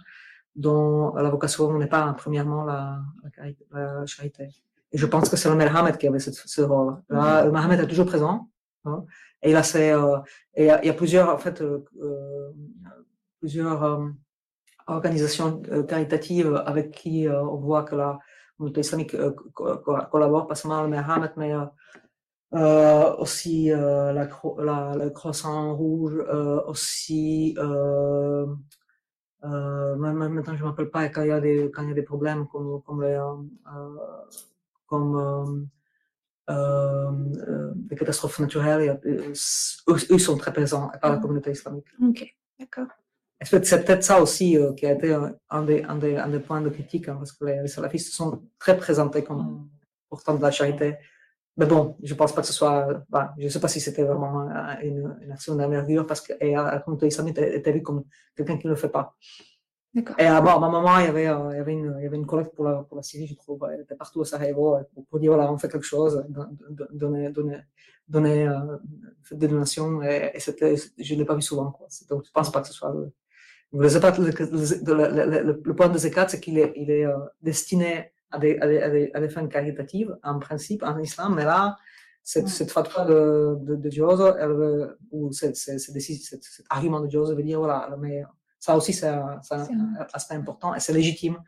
dont 0.55 1.15
la 1.17 1.29
vocation 1.31 1.77
n'est 1.79 1.89
pas 1.89 2.13
premièrement 2.15 2.65
la, 2.65 3.01
la, 3.73 4.07
charité. 4.07 4.49
Et 4.93 4.99
je 4.99 5.07
pense 5.07 5.29
que 5.29 5.37
c'est 5.37 5.49
le 5.51 5.57
Merhamet 5.57 5.99
qui 5.99 6.07
avait 6.07 6.21
ce, 6.21 6.31
ce 6.33 6.63
rôle. 6.63 6.97
Là, 7.09 7.45
le 7.45 7.51
Merhamet 7.51 7.77
est 7.83 7.87
toujours 7.89 8.07
présent. 8.07 8.49
hein, 8.85 9.05
et 9.43 9.53
là, 9.53 9.63
c'est, 9.63 9.93
euh, 9.93 10.19
et 10.55 10.63
il 10.65 10.67
y, 10.67 10.71
a- 10.71 10.81
il 10.83 10.87
y 10.87 10.91
a 10.91 10.95
plusieurs, 10.95 11.29
en 11.29 11.39
fait, 11.39 11.61
euh, 11.61 11.85
plusieurs 13.41 13.83
organisations 14.87 15.63
euh, 15.71 15.83
caritatives 15.85 16.63
avec 16.67 16.91
qui 16.93 17.27
euh, 17.29 17.43
on 17.43 17.57
voit 17.57 17.85
que 17.85 17.97
la 17.97 18.19
communauté 18.57 18.81
islamique 18.81 19.15
euh, 19.15 19.33
co- 19.55 19.77
co- 19.79 19.99
collabore, 20.11 20.47
pas 20.47 20.55
seulement 20.55 20.83
le 20.83 20.89
Merhamet, 20.89 21.31
mais 21.37 21.53
euh, 21.55 21.65
euh, 22.55 23.15
aussi 23.17 23.73
euh, 23.73 24.13
la, 24.13 24.29
la, 24.59 24.97
le 24.97 25.11
Croissant 25.11 25.75
Rouge, 25.75 26.17
euh, 26.29 26.63
aussi 26.67 27.55
euh, 27.59 28.47
euh, 29.45 29.97
maintenant 29.97 30.55
je 30.55 30.59
ne 30.59 30.65
me 30.65 30.71
rappelle 30.71 30.91
pas 30.91 31.09
quand 31.09 31.23
il 31.23 31.29
y 31.29 31.33
a 31.33 31.41
des 31.41 31.71
quand 31.75 31.83
il 31.83 31.89
y 31.89 31.93
a 31.93 31.95
des 31.95 32.03
problèmes 32.03 32.47
comme 32.49 32.83
comme 32.83 33.03
les 33.03 33.15
euh, 33.15 33.35
euh, 33.75 33.97
comme 34.87 35.17
euh, 35.17 35.65
euh, 36.49 37.11
euh, 37.49 37.97
catastrophes 37.97 38.39
naturelles, 38.39 38.83
il 38.83 38.87
y 38.87 38.89
a- 38.89 39.01
euh, 39.05 39.33
eux, 39.89 39.97
eux 40.15 40.19
sont 40.19 40.37
très 40.37 40.53
présents 40.53 40.89
pas 40.89 41.09
la 41.11 41.17
communauté 41.19 41.51
islamique. 41.51 41.87
Ok, 42.01 42.35
d'accord. 42.61 42.87
Et 43.41 43.45
C'est 43.45 43.65
c'est 43.67 43.85
peut-être 43.85 44.03
ça 44.03 44.21
aussi 44.21 44.57
euh, 44.57 44.73
qui 44.73 44.87
a 44.87 44.93
été 44.93 45.13
un, 45.51 45.63
des, 45.63 45.83
un, 45.83 45.97
des, 45.97 46.17
un 46.17 46.29
des 46.29 46.41
points 46.41 46.63
de 46.63 46.71
critique, 46.71 47.09
hein, 47.09 47.17
parce 47.17 47.33
que 47.33 47.45
les, 47.45 47.63
les 47.63 47.69
salafistes 47.69 48.15
sont 48.15 48.43
très 48.59 48.77
présentés 48.77 49.23
comme 49.23 49.69
portant 50.09 50.35
de 50.35 50.43
la 50.43 50.51
charité, 50.51 50.97
mais 51.57 51.67
bon, 51.67 51.97
je 52.03 52.13
ne 52.13 52.19
pense 52.19 52.35
pas 52.35 52.43
que 52.43 52.47
ce 52.47 52.53
soit. 52.53 53.03
Bah, 53.09 53.35
je 53.39 53.49
sais 53.49 53.61
pas 53.61 53.69
si 53.69 53.81
c'était 53.81 54.03
vraiment 54.03 54.43
une, 54.83 55.17
une 55.23 55.33
action 55.33 55.55
d'envergure 55.55 56.07
parce 56.07 56.21
que 56.21 56.35
la 56.41 56.81
communauté 56.81 57.07
islamique 57.07 57.39
était 57.39 57.73
vue 57.73 57.83
comme 57.83 58.05
quelqu'un 58.37 58.59
qui 58.59 58.67
ne 58.67 58.73
le 58.73 58.77
fait 58.77 58.91
pas. 58.91 59.17
Et 60.19 60.27
à, 60.27 60.37
un 60.37 60.43
moment, 60.43 60.99
il 60.99 61.07
y, 61.07 61.09
avait, 61.09 61.23
il, 61.23 61.57
y 61.57 61.61
avait 61.61 61.73
une, 61.73 61.97
il 61.99 62.05
y 62.05 62.07
avait 62.07 62.19
une 62.19 62.27
collecte 62.27 62.55
pour 62.55 62.67
la, 62.67 62.83
pour 62.83 62.99
la 62.99 63.03
Syrie, 63.03 63.27
je 63.27 63.35
trouve. 63.35 63.67
Elle 63.73 63.81
était 63.81 63.95
partout 63.95 64.21
à 64.21 64.27
Sarajevo 64.27 64.77
pour, 64.93 65.07
pour 65.07 65.19
dire 65.19 65.33
voilà, 65.33 65.51
on 65.51 65.57
fait 65.57 65.71
quelque 65.71 65.87
chose, 65.87 66.23
donner, 66.93 67.31
donner, 67.31 67.63
donner 68.07 68.47
euh, 68.47 68.77
des 69.31 69.49
donations. 69.49 70.03
Et, 70.03 70.33
et 70.35 70.39
je 70.39 71.15
ne 71.15 71.19
l'ai 71.19 71.25
pas 71.25 71.35
vu 71.35 71.41
souvent. 71.41 71.71
Quoi. 71.71 71.87
Donc, 72.11 72.25
je 72.25 72.29
ne 72.29 72.33
pense 72.35 72.53
pas 72.53 72.61
que 72.61 72.67
ce 72.67 72.75
soit. 72.75 72.93
Le, 72.93 73.11
le, 73.77 73.89
le, 73.89 75.43
le, 75.43 75.63
le 75.65 75.75
point 75.75 75.89
de 75.89 75.99
Zekat, 75.99 76.29
c'est 76.29 76.41
qu'il 76.41 76.59
est, 76.59 76.73
il 76.77 76.91
est 76.91 77.05
euh, 77.05 77.17
destiné 77.43 78.13
à 78.31 78.39
des, 78.39 78.59
à, 78.59 78.67
des, 78.67 79.11
à 79.15 79.21
des, 79.21 79.29
fins 79.29 79.47
caritatives, 79.47 80.17
en 80.23 80.39
principe, 80.39 80.83
en 80.83 80.99
islam, 80.99 81.35
mais 81.35 81.45
là, 81.45 81.77
cette, 82.23 82.49
cette 82.49 82.71
fatwa 82.71 83.05
de, 83.05 83.57
de, 83.61 83.77
de 83.77 83.89
elle, 84.41 84.97
ou 85.13 85.33
cet, 85.33 85.57
argument 86.71 87.01
de 87.01 87.09
Giose 87.09 87.35
veut 87.35 87.43
dire, 87.43 87.59
voilà, 87.61 87.97
mais 88.01 88.25
ça 88.59 88.77
aussi, 88.77 88.93
c'est 88.93 89.09
un, 89.09 89.41
un, 89.51 90.07
aspect 90.13 90.35
important 90.35 90.75
et 90.75 90.81
c'est 90.81 90.93
légitime 90.93 91.39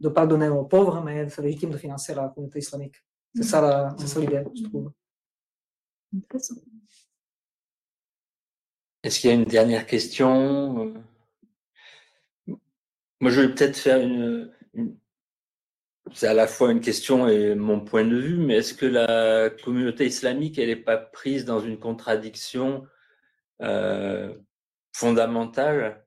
de 0.00 0.08
ne 0.08 0.12
pas 0.12 0.26
donner 0.26 0.48
aux 0.48 0.64
pauvres, 0.64 1.02
mais 1.02 1.28
c'est 1.28 1.42
légitime 1.42 1.70
de 1.70 1.78
financer 1.78 2.14
la 2.14 2.28
communauté 2.28 2.58
islamique. 2.58 2.96
C'est 3.34 3.42
ça, 3.42 3.96
ça 3.98 4.20
l'idée, 4.20 4.44
je 4.54 4.64
trouve. 4.64 4.92
Est-ce 9.02 9.20
qu'il 9.20 9.30
y 9.30 9.32
a 9.32 9.36
une 9.36 9.44
dernière 9.44 9.86
question? 9.86 10.94
Moi, 13.20 13.30
je 13.30 13.40
vais 13.40 13.54
peut-être 13.54 13.76
faire 13.76 14.00
une, 14.00 14.52
c'est 16.14 16.28
à 16.28 16.34
la 16.34 16.46
fois 16.46 16.72
une 16.72 16.80
question 16.80 17.28
et 17.28 17.54
mon 17.54 17.80
point 17.80 18.04
de 18.04 18.16
vue, 18.16 18.36
mais 18.38 18.56
est-ce 18.56 18.74
que 18.74 18.86
la 18.86 19.50
communauté 19.50 20.06
islamique, 20.06 20.58
elle 20.58 20.68
n'est 20.68 20.76
pas 20.76 20.96
prise 20.96 21.44
dans 21.44 21.60
une 21.60 21.78
contradiction 21.78 22.86
euh, 23.62 24.34
fondamentale 24.94 26.06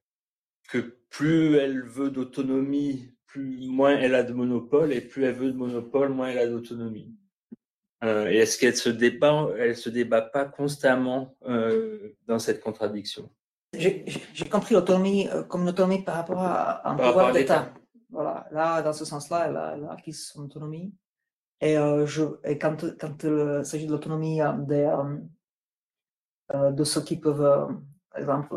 que 0.70 0.98
plus 1.10 1.56
elle 1.58 1.84
veut 1.84 2.10
d'autonomie, 2.10 3.14
plus 3.26 3.68
moins 3.68 3.98
elle 3.98 4.16
a 4.16 4.24
de 4.24 4.34
monopole, 4.34 4.94
et 4.94 5.02
plus 5.02 5.26
elle 5.26 5.36
veut 5.36 5.52
de 5.52 5.58
monopole, 5.58 6.10
moins 6.10 6.30
elle 6.30 6.40
a 6.40 6.48
d'autonomie? 6.48 7.16
Euh, 8.04 8.30
et 8.30 8.38
est-ce 8.38 8.58
qu'elle 8.58 8.76
se 8.76 8.90
débat, 8.90 9.50
elle 9.58 9.78
se 9.78 9.90
débat 9.90 10.22
pas 10.22 10.46
constamment 10.46 11.38
euh, 11.48 12.16
dans 12.26 12.40
cette 12.40 12.62
contradiction? 12.62 13.30
J'ai 13.74 14.50
compris 14.52 14.76
l'autonomie 14.76 15.30
euh, 15.30 15.44
comme 15.44 15.62
une 15.62 15.70
autonomie 15.70 16.04
par 16.04 16.16
rapport 16.16 16.40
à, 16.40 16.90
un 16.90 16.96
pouvoir 16.96 17.32
d'État. 17.32 17.74
Voilà, 18.10 18.46
là, 18.52 18.82
dans 18.82 18.92
ce 18.92 19.06
sens-là, 19.06 19.46
elle, 19.48 19.80
elle, 19.80 19.86
a 19.86 19.94
acquis 19.94 20.14
son 20.14 20.44
autonomie. 20.44 20.94
Et, 21.62 21.78
euh, 21.78 22.06
je, 22.08 22.24
et 22.44 22.58
quand, 22.58 22.84
quand 23.00 23.24
il 23.24 23.66
s'agit 23.66 23.86
de 23.86 23.92
l'autonomie 23.92 24.42
euh, 24.42 24.52
des, 24.54 24.92
euh, 26.54 26.72
de 26.72 26.84
ceux 26.84 27.02
qui 27.02 27.18
peuvent, 27.18 27.78
par 28.10 28.20
exemple, 28.20 28.56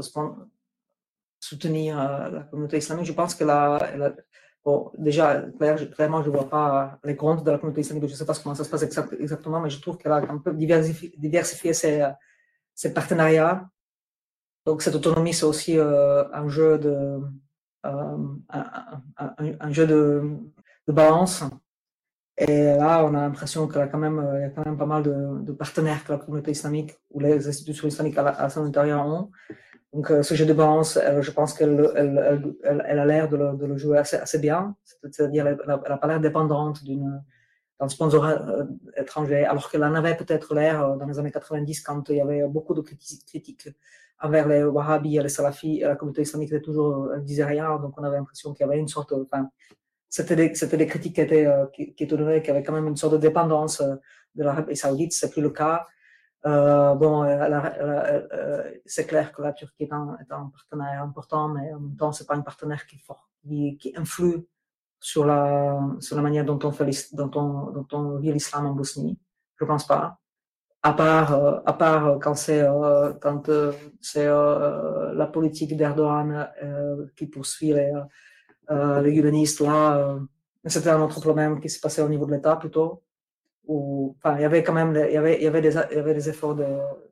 soutenir 1.38 1.96
la 1.96 2.42
communauté 2.50 2.78
islamique, 2.78 3.04
je 3.04 3.12
pense 3.12 3.34
que 3.34 3.44
là, 3.44 3.90
elle 3.92 4.02
a, 4.02 4.14
bon, 4.64 4.90
déjà, 4.96 5.42
clairement, 5.94 6.22
je 6.22 6.30
ne 6.30 6.34
vois 6.34 6.48
pas 6.48 6.98
les 7.04 7.14
comptes 7.14 7.44
de 7.44 7.50
la 7.50 7.58
communauté 7.58 7.82
islamique, 7.82 8.06
je 8.06 8.12
ne 8.12 8.16
sais 8.16 8.24
pas 8.24 8.34
comment 8.42 8.54
ça 8.54 8.64
se 8.64 8.70
passe 8.70 8.82
exactement, 8.82 9.60
mais 9.60 9.70
je 9.70 9.80
trouve 9.80 9.98
qu'elle 9.98 10.12
a 10.12 10.16
un 10.16 10.38
peu 10.38 10.54
diversifié, 10.54 11.12
diversifié 11.18 11.74
ses, 11.74 12.08
ses, 12.74 12.94
partenariats. 12.94 13.68
Donc, 14.66 14.82
cette 14.82 14.94
autonomie, 14.94 15.34
c'est 15.34 15.44
aussi 15.44 15.78
un 15.78 16.48
jeu 16.48 16.78
de 16.78 17.20
euh, 17.84 18.16
un, 19.60 19.72
jeu 19.72 19.86
de, 19.86 20.22
balance. 20.88 21.44
Et 22.38 22.64
là, 22.64 23.04
on 23.04 23.14
a 23.14 23.20
l'impression 23.20 23.68
qu'il 23.68 23.78
y 23.78 23.82
a 23.82 23.88
quand 23.88 23.98
même, 23.98 24.26
il 24.36 24.40
y 24.40 24.44
a 24.44 24.50
quand 24.50 24.64
même 24.64 24.78
pas 24.78 24.86
mal 24.86 25.02
de, 25.02 25.52
partenaires 25.52 26.02
que 26.04 26.12
la 26.12 26.18
communauté 26.18 26.50
islamique 26.52 26.96
ou 27.10 27.20
les 27.20 27.46
institutions 27.46 27.86
islamiques 27.86 28.18
à, 28.18 28.26
à 28.28 28.48
son 28.48 28.64
intérieur 28.64 29.06
ont. 29.06 29.30
Donc, 29.92 30.10
euh, 30.10 30.22
ce 30.22 30.34
jeu 30.34 30.46
de 30.46 30.52
balance, 30.52 30.98
je 31.20 31.30
pense 31.30 31.54
qu'elle 31.54 31.92
elle, 31.94 32.54
elle, 32.64 32.98
a 32.98 33.04
l'air 33.04 33.28
de, 33.28 33.36
le 33.66 33.76
jouer 33.76 33.98
assez, 33.98 34.38
bien. 34.38 34.74
C'est-à-dire, 34.84 35.46
elle 35.46 35.58
n'a 35.66 35.98
pas 35.98 36.06
l'air 36.06 36.20
dépendante 36.20 36.82
d'une 36.84 37.22
d'un 37.80 37.88
sponsor 37.88 38.24
euh, 38.24 38.64
étranger, 38.96 39.44
alors 39.44 39.68
qu'elle 39.68 39.82
en 39.82 39.94
avait 39.94 40.16
peut-être 40.16 40.54
l'air 40.54 40.96
dans 40.96 41.06
les 41.06 41.18
années 41.18 41.32
90 41.32 41.80
quand 41.80 42.08
il 42.08 42.16
y 42.16 42.20
avait 42.20 42.46
beaucoup 42.46 42.72
de 42.72 42.80
critiques 42.80 43.68
envers 44.20 44.48
les 44.48 44.64
Wahhabis 44.64 45.18
et 45.18 45.22
les 45.22 45.28
Salafis, 45.28 45.80
la 45.80 45.96
communauté 45.96 46.22
islamique 46.22 46.50
était 46.50 46.62
toujours, 46.62 47.12
elle 47.14 47.24
disait 47.24 47.44
rien, 47.44 47.78
donc 47.78 47.98
on 47.98 48.04
avait 48.04 48.16
l'impression 48.16 48.52
qu'il 48.54 48.66
y 48.66 48.68
avait 48.68 48.78
une 48.78 48.88
sorte, 48.88 49.12
enfin, 49.12 49.48
c'était 50.08 50.36
des, 50.36 50.54
c'était 50.54 50.76
des 50.76 50.86
critiques 50.86 51.16
qui 51.16 51.20
étaient, 51.20 51.46
euh, 51.46 51.66
qui, 51.74 51.94
qui 51.94 52.04
étaient 52.04 52.16
données, 52.16 52.40
qui 52.42 52.50
avaient 52.50 52.62
quand 52.62 52.72
même 52.72 52.86
une 52.86 52.96
sorte 52.96 53.14
de 53.14 53.18
dépendance 53.18 53.80
euh, 53.80 53.96
de 54.34 54.44
l'Arabie 54.44 54.76
saoudite, 54.76 55.12
c'est 55.12 55.30
plus 55.30 55.42
le 55.42 55.50
cas. 55.50 55.86
Euh, 56.46 56.94
bon, 56.94 57.24
euh, 57.24 58.70
c'est 58.84 59.06
clair 59.06 59.32
que 59.32 59.40
la 59.40 59.52
Turquie 59.52 59.84
est 59.84 59.92
un, 59.92 60.16
est 60.20 60.30
un, 60.30 60.50
partenaire 60.50 61.02
important, 61.02 61.48
mais 61.48 61.72
en 61.72 61.80
même 61.80 61.96
temps, 61.96 62.12
c'est 62.12 62.26
pas 62.26 62.34
un 62.34 62.42
partenaire 62.42 62.86
qui, 62.86 63.02
qui, 63.42 63.78
qui 63.78 63.92
influe 63.96 64.46
sur 65.00 65.24
la, 65.24 65.80
sur 66.00 66.16
la 66.16 66.22
manière 66.22 66.44
dont 66.44 66.58
on, 66.62 66.70
fait 66.70 66.86
dont 67.14 67.30
on, 67.34 67.70
dont 67.70 67.86
on 67.92 68.18
vit 68.18 68.32
l'islam 68.32 68.66
en 68.66 68.74
Bosnie. 68.74 69.18
Je 69.58 69.64
pense 69.64 69.86
pas 69.86 70.18
à 70.84 70.92
part, 70.92 71.32
euh, 71.32 71.60
à 71.64 71.72
part 71.72 72.06
euh, 72.06 72.18
quand 72.18 72.34
c'est 72.34 72.60
euh, 72.60 73.14
quand 73.14 73.50
c'est 74.02 74.26
la 74.26 75.28
politique 75.32 75.76
d'Erdogan 75.76 76.48
qui 77.16 77.26
poursuit 77.26 77.72
les, 77.72 77.90
les 78.70 79.12
là, 79.60 80.18
c'était 80.66 80.90
un 80.90 81.00
autre 81.00 81.20
problème 81.20 81.58
qui 81.60 81.68
s'est 81.70 81.80
passé 81.80 82.02
au 82.02 82.08
niveau 82.08 82.26
de 82.26 82.32
l'État 82.32 82.56
plutôt. 82.56 83.02
Où, 83.66 84.14
enfin, 84.18 84.36
il 84.36 84.42
y 84.42 84.44
avait 84.44 84.62
quand 84.62 84.74
même 84.74 84.94
il 84.94 85.14
y 85.14 85.16
avait, 85.16 85.36
il 85.38 85.44
y 85.44 85.46
avait, 85.46 85.62
des, 85.62 85.74
il 85.90 85.96
y 85.96 86.00
avait 86.00 86.12
des 86.12 86.28
efforts 86.28 86.54
de, 86.54 86.66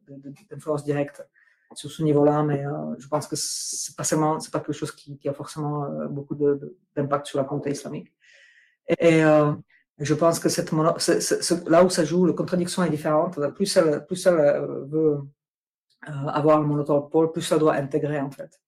de, 0.07 0.83
directe 0.85 1.27
sur 1.75 1.91
ce 1.91 2.03
niveau-là, 2.03 2.43
mais 2.43 2.63
je 2.99 3.09
pense 3.09 3.27
que 3.27 3.37
c'est 3.37 3.97
pas 3.97 4.05
pas 4.53 4.61
quelque 4.61 4.75
chose 4.75 4.93
qui, 4.93 5.27
a 5.27 5.33
forcément 5.33 5.89
beaucoup 6.11 6.37
d'impact 6.95 7.27
sur 7.27 7.39
la 7.39 7.45
communauté 7.45 7.71
islamique. 7.71 8.13
Et 9.01 9.23
je 9.99 10.15
pense 10.15 10.39
que 10.39 10.49
cette 10.49 10.73
là 10.73 11.85
où 11.85 11.91
ça 11.91 12.05
joue, 12.05 12.27
la 12.27 12.33
contradiction 12.33 12.83
est 12.83 12.91
différente. 12.91 13.39
Plus 13.55 13.77
elle, 13.77 14.05
plus 14.07 14.27
elle 14.27 14.35
euh, 14.35 14.85
veut 14.87 15.21
euh, 16.09 16.27
avoir 16.29 16.61
le 16.61 16.67
monopole, 16.67 17.33
plus 17.33 17.51
elle 17.53 17.59
doit 17.59 17.75
intégrer 17.75 18.21
en 18.21 18.31
fait. 18.31 18.61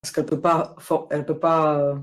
Parce 0.00 0.12
qu'elle 0.12 0.26
peut 0.26 0.40
pas, 0.40 0.74
elle 1.10 1.24
peut 1.24 1.38
pas 1.38 1.78
euh, 1.78 1.96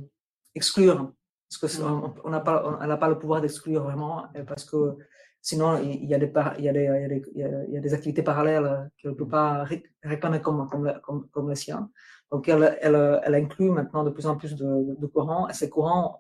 exclure. 0.55 1.13
Parce 1.49 1.77
qu'on 1.77 2.13
on 2.23 2.29
n'a 2.29 2.41
pas, 2.41 2.77
elle 2.81 2.89
n'a 2.89 2.97
pas 2.97 3.07
le 3.07 3.17
pouvoir 3.17 3.41
d'exclure 3.41 3.83
vraiment, 3.83 4.25
parce 4.45 4.65
que 4.65 4.97
sinon 5.41 5.77
il 5.77 6.05
y 6.05 6.13
a 6.13 6.19
des, 6.19 6.31
il 6.57 6.65
y 6.65 6.69
a 6.69 6.73
des, 6.73 7.23
il 7.35 7.73
y 7.73 7.77
a 7.77 7.79
des, 7.79 7.93
activités 7.93 8.21
parallèles 8.21 8.91
qu'elle 8.97 9.11
ne 9.11 9.15
peut 9.15 9.29
pas 9.29 9.65
réclamer 10.03 10.41
comme, 10.41 10.67
comme, 10.67 10.99
comme, 11.01 11.29
comme 11.29 11.49
les 11.49 11.55
siens. 11.55 11.89
Donc 12.29 12.49
elle, 12.49 12.77
elle, 12.81 13.21
elle 13.23 13.35
inclut 13.35 13.71
maintenant 13.71 14.03
de 14.03 14.09
plus 14.09 14.27
en 14.27 14.35
plus 14.35 14.55
de, 14.55 14.99
de 14.99 15.07
courants, 15.07 15.47
et 15.47 15.53
ces 15.53 15.69
courants 15.69 16.19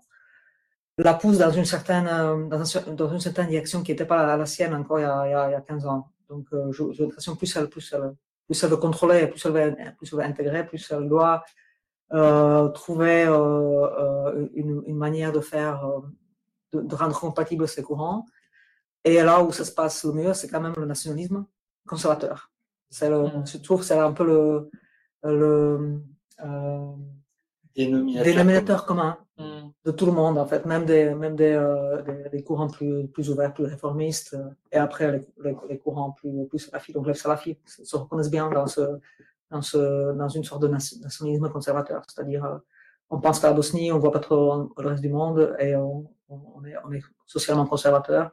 la 0.97 1.13
pousse 1.13 1.37
dans 1.37 1.51
une 1.51 1.65
certaine, 1.65 2.07
euh, 2.07 2.47
dans, 2.47 2.61
un, 2.61 2.93
dans 2.93 3.11
une 3.11 3.19
certaine 3.19 3.47
direction 3.47 3.83
qui 3.83 3.91
n'était 3.91 4.05
pas 4.05 4.35
la, 4.35 4.45
sienne 4.45 4.73
encore 4.73 4.99
il 4.99 5.03
y, 5.03 5.05
a, 5.05 5.49
il 5.49 5.51
y 5.51 5.55
a 5.55 5.61
15 5.61 5.85
ans. 5.85 6.09
Donc, 6.29 6.47
euh, 6.53 6.71
j'ai 6.71 7.03
l'impression 7.03 7.35
plus 7.35 7.55
elle, 7.55 7.69
plus 7.69 7.93
elle, 7.93 8.15
plus 8.45 8.63
elle 8.63 8.69
veut 8.69 8.77
contrôler, 8.77 9.27
plus 9.27 9.45
elle 9.45 9.51
veut, 9.51 9.75
plus 9.97 10.09
elle 10.11 10.19
veut 10.19 10.25
intégrer, 10.25 10.65
plus 10.65 10.91
elle 10.91 11.07
doit 11.07 11.43
euh, 12.13 12.69
trouver 12.69 13.25
euh, 13.25 13.33
euh 13.33 14.47
une, 14.53 14.83
une, 14.87 14.97
manière 14.97 15.31
de 15.31 15.39
faire, 15.39 15.87
de, 16.73 16.81
de, 16.81 16.95
rendre 16.95 17.17
compatible 17.19 17.67
ces 17.67 17.83
courants. 17.83 18.25
Et 19.03 19.21
là 19.21 19.41
où 19.41 19.51
ça 19.51 19.63
se 19.63 19.71
passe 19.71 20.03
le 20.03 20.13
mieux, 20.13 20.33
c'est 20.33 20.49
quand 20.49 20.61
même 20.61 20.73
le 20.77 20.85
nationalisme 20.85 21.45
conservateur. 21.87 22.51
C'est 22.89 23.09
le, 23.09 23.23
mmh. 23.23 23.47
je 23.47 23.57
trouve, 23.59 23.83
c'est 23.83 23.97
un 23.97 24.11
peu 24.11 24.25
le, 24.25 24.69
le 25.23 26.01
dénominateur, 27.75 28.23
dénominateur 28.23 28.85
commun. 28.85 29.17
Mm. 29.19 29.26
De 29.87 29.91
tout 29.93 30.05
le 30.05 30.11
monde, 30.11 30.37
en 30.37 30.45
fait, 30.45 30.65
même 30.65 30.85
des, 30.85 31.15
même 31.15 31.37
des, 31.37 31.53
euh, 31.53 32.01
des, 32.29 32.43
courants 32.43 32.67
plus, 32.67 33.07
plus 33.07 33.29
ouverts, 33.29 33.53
plus 33.53 33.63
réformistes, 33.63 34.33
euh, 34.33 34.49
et 34.69 34.75
après 34.75 35.23
les, 35.69 35.77
courants 35.77 36.11
plus, 36.11 36.45
plus 36.49 36.59
salafis. 36.59 36.91
Donc 36.91 37.07
les 37.07 37.13
salafis 37.13 37.57
se 37.65 37.95
reconnaissent 37.95 38.29
bien 38.29 38.49
dans, 38.49 38.67
ce, 38.67 38.81
dans, 39.49 39.61
ce, 39.61 40.11
dans 40.11 40.27
une 40.27 40.43
sorte 40.43 40.61
de 40.63 40.67
nationalisme 40.67 41.49
conservateur, 41.49 42.01
c'est-à-dire 42.05 42.43
euh, 42.43 42.57
on 43.09 43.21
pense 43.21 43.39
qu'à 43.39 43.47
la 43.47 43.53
Bosnie, 43.53 43.93
on 43.93 43.99
voit 43.99 44.11
pas 44.11 44.19
trop 44.19 44.73
le 44.77 44.89
reste 44.89 45.01
du 45.01 45.09
monde, 45.09 45.55
et 45.57 45.73
on, 45.77 46.05
on, 46.27 46.65
est, 46.65 47.01
socialement 47.25 47.65
conservateur, 47.65 48.31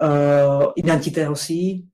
euh, 0.00 0.72
identitaire 0.76 1.30
aussi. 1.30 1.86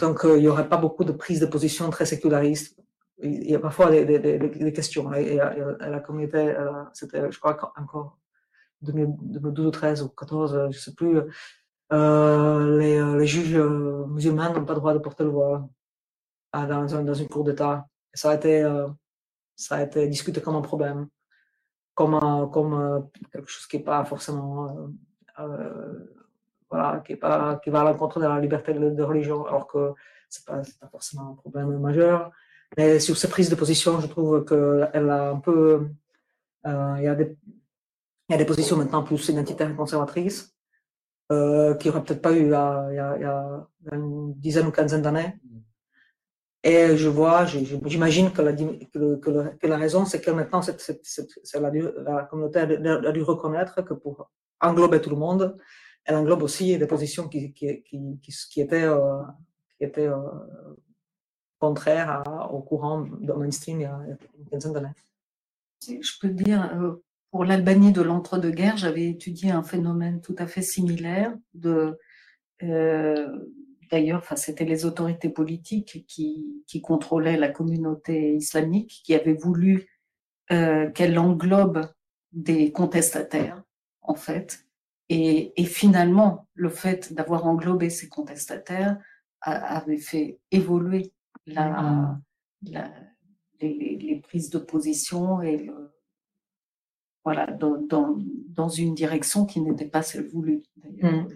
Donc 0.00 0.22
il 0.24 0.40
n'y 0.40 0.48
aurait 0.48 0.68
pas 0.68 0.78
beaucoup 0.78 1.04
de 1.04 1.12
prise 1.12 1.38
de 1.38 1.46
position 1.46 1.88
très 1.90 2.06
séculariste 2.06 2.81
il 3.22 3.50
y 3.50 3.54
a 3.54 3.58
parfois 3.58 3.90
des, 3.90 4.04
des, 4.04 4.18
des, 4.18 4.38
des 4.38 4.72
questions. 4.72 5.12
Et, 5.14 5.36
la 5.36 6.00
communauté, 6.00 6.54
c'était, 6.92 7.30
je 7.30 7.38
crois, 7.38 7.72
encore 7.76 8.18
2012 8.82 9.66
ou 9.66 9.70
13 9.70 10.02
ou 10.02 10.08
14, 10.08 10.52
je 10.52 10.66
ne 10.66 10.72
sais 10.72 10.94
plus, 10.94 11.20
euh, 11.92 12.78
les, 12.78 13.18
les, 13.18 13.26
juges 13.26 13.56
musulmans 13.56 14.52
n'ont 14.52 14.64
pas 14.64 14.74
le 14.74 14.80
droit 14.80 14.94
de 14.94 14.98
porter 14.98 15.24
le 15.24 15.30
voile 15.30 15.62
dans, 16.52 17.04
dans 17.04 17.14
une 17.14 17.28
cour 17.28 17.44
d'État. 17.44 17.86
Ça 18.12 18.30
a 18.30 18.34
été, 18.34 18.62
ça 19.54 19.76
a 19.76 19.82
été 19.82 20.08
discuté 20.08 20.40
comme 20.40 20.56
un 20.56 20.62
problème, 20.62 21.08
comme, 21.94 22.18
comme 22.50 23.08
quelque 23.30 23.48
chose 23.48 23.66
qui 23.66 23.78
n'est 23.78 23.84
pas 23.84 24.04
forcément 24.04 24.90
voilà, 26.72 27.02
qui, 27.04 27.12
est 27.12 27.16
pas, 27.16 27.60
qui 27.62 27.68
va 27.70 27.82
à 27.82 27.84
l'encontre 27.84 28.18
de 28.18 28.26
la 28.26 28.40
liberté 28.40 28.72
de, 28.72 29.02
religion, 29.02 29.44
alors 29.44 29.66
que 29.66 29.92
c'est 30.28 30.46
pas, 30.46 30.62
pas 30.80 30.88
forcément 30.88 31.32
un 31.32 31.34
problème 31.34 31.78
majeur. 31.78 32.30
Mais 32.76 33.00
sur 33.00 33.16
ces 33.16 33.28
prises 33.28 33.50
de 33.50 33.54
position, 33.54 34.00
je 34.00 34.06
trouve 34.06 34.44
qu'elle 34.44 35.10
a 35.10 35.30
un 35.30 35.38
peu, 35.38 35.88
euh, 36.66 36.94
il 36.98 37.04
y 37.04 37.08
a 37.08 37.14
des, 37.14 37.36
il 38.28 38.32
y 38.32 38.34
a 38.34 38.38
des 38.38 38.44
positions 38.44 38.76
maintenant 38.76 39.02
plus 39.02 39.28
identitaires 39.28 39.70
et 39.70 39.74
conservatrices, 39.74 40.56
euh, 41.30 41.74
qui 41.74 41.88
n'auraient 41.88 42.02
peut-être 42.02 42.22
pas 42.22 42.32
eu 42.32 42.42
il 42.42 42.50
y, 42.50 42.54
a, 42.54 42.88
il, 42.90 43.22
y 43.22 43.24
a, 43.24 43.66
une 43.92 44.34
dizaine 44.34 44.66
ou 44.66 44.70
quinzaine 44.70 45.02
d'années. 45.02 45.38
Et 46.64 46.96
je 46.96 47.08
vois, 47.08 47.44
j'imagine 47.44 48.32
que 48.32 48.40
la, 48.40 48.52
que, 48.52 49.66
la 49.66 49.76
raison, 49.76 50.04
c'est 50.04 50.20
que 50.20 50.30
maintenant, 50.30 50.62
cette, 50.62 50.80
cette, 50.80 51.04
cette, 51.04 51.30
la, 51.54 51.70
la, 51.70 52.22
communauté 52.24 52.60
a, 52.60 53.12
dû 53.12 53.22
reconnaître 53.22 53.82
que 53.82 53.94
pour 53.94 54.30
englober 54.60 55.00
tout 55.00 55.10
le 55.10 55.16
monde, 55.16 55.56
elle 56.04 56.14
englobe 56.14 56.42
aussi 56.42 56.78
des 56.78 56.86
positions 56.86 57.28
qui, 57.28 57.52
qui, 57.52 57.82
qui, 57.82 58.18
qui 58.50 58.60
étaient, 58.60 58.84
euh, 58.84 59.22
qui 59.76 59.84
étaient 59.84 60.08
euh, 61.62 61.68
contraires 61.68 62.22
au 62.50 62.60
courant 62.60 63.02
de 63.02 63.32
mainstream 63.32 63.80
il 63.80 63.82
y 63.82 63.86
a 63.86 64.00
une 64.38 64.48
quinzaine 64.50 64.72
d'années. 64.72 64.88
Je 65.86 66.12
peux 66.20 66.28
dire, 66.28 66.70
euh, 66.74 67.02
pour 67.30 67.44
l'Albanie 67.44 67.92
de 67.92 68.02
l'entre-deux-guerres, 68.02 68.76
j'avais 68.76 69.08
étudié 69.08 69.50
un 69.50 69.62
phénomène 69.62 70.20
tout 70.20 70.36
à 70.38 70.46
fait 70.46 70.62
similaire 70.62 71.34
de 71.54 71.98
D'ailleurs, 73.92 74.20
enfin, 74.20 74.36
c'était 74.36 74.64
les 74.64 74.86
autorités 74.86 75.28
politiques 75.28 76.06
qui, 76.08 76.64
qui, 76.66 76.80
contrôlaient 76.80 77.36
la 77.36 77.50
communauté 77.50 78.34
islamique, 78.34 79.02
qui 79.04 79.14
avaient 79.14 79.34
voulu 79.34 79.86
euh, 80.50 80.90
qu'elle 80.90 81.18
englobe 81.18 81.92
des 82.32 82.72
contestataires, 82.72 83.62
en 84.00 84.14
fait. 84.14 84.64
Et 85.10 85.52
finalement, 85.66 86.48
le 86.54 86.70
fait 86.70 87.12
d'avoir 87.12 87.46
englobé 87.46 87.90
ces 87.90 88.08
contestataires 88.08 88.96
avait 89.42 89.98
fait 89.98 90.38
évoluer 90.50 91.12
la, 91.46 92.18
la, 92.62 92.92
les, 93.60 93.98
les, 94.00 94.20
prises 94.20 94.50
de 94.50 94.58
position 94.58 95.40
et 95.40 95.56
le, 95.56 95.92
voilà, 97.24 97.46
dans, 97.46 97.78
dans, 97.78 98.16
dans, 98.48 98.68
une 98.68 98.94
direction 98.94 99.46
qui 99.46 99.60
n'était 99.60 99.88
pas 99.88 100.02
celle 100.02 100.26
voulue, 100.26 100.62
d'ailleurs, 100.76 101.12
mmh 101.12 101.28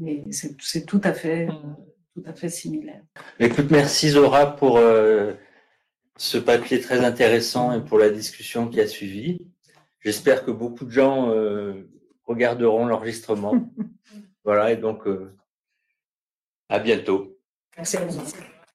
mais 0.00 0.24
c'est 0.30 0.86
tout 0.86 1.00
à 1.04 1.12
fait, 1.12 1.46
mm. 1.46 1.76
tout 2.14 2.22
à 2.26 2.32
fait 2.32 2.48
similaire. 2.48 3.02
Écoute, 3.38 3.70
merci 3.70 4.10
Zora 4.10 4.56
pour 4.56 4.78
euh, 4.78 5.32
ce 6.16 6.38
papier 6.38 6.80
très 6.80 7.04
intéressant 7.04 7.72
et 7.72 7.84
pour 7.84 7.98
la 7.98 8.10
discussion 8.10 8.68
qui 8.68 8.80
a 8.80 8.86
suivi. 8.86 9.48
J'espère 10.00 10.44
que 10.44 10.50
beaucoup 10.50 10.84
de 10.84 10.90
gens 10.90 11.30
euh, 11.30 11.90
regarderont 12.24 12.86
l'enregistrement. 12.86 13.54
voilà, 14.44 14.72
et 14.72 14.76
donc 14.76 15.06
euh, 15.06 15.34
à 16.68 16.78
bientôt. 16.78 17.36
Merci. 17.76 17.98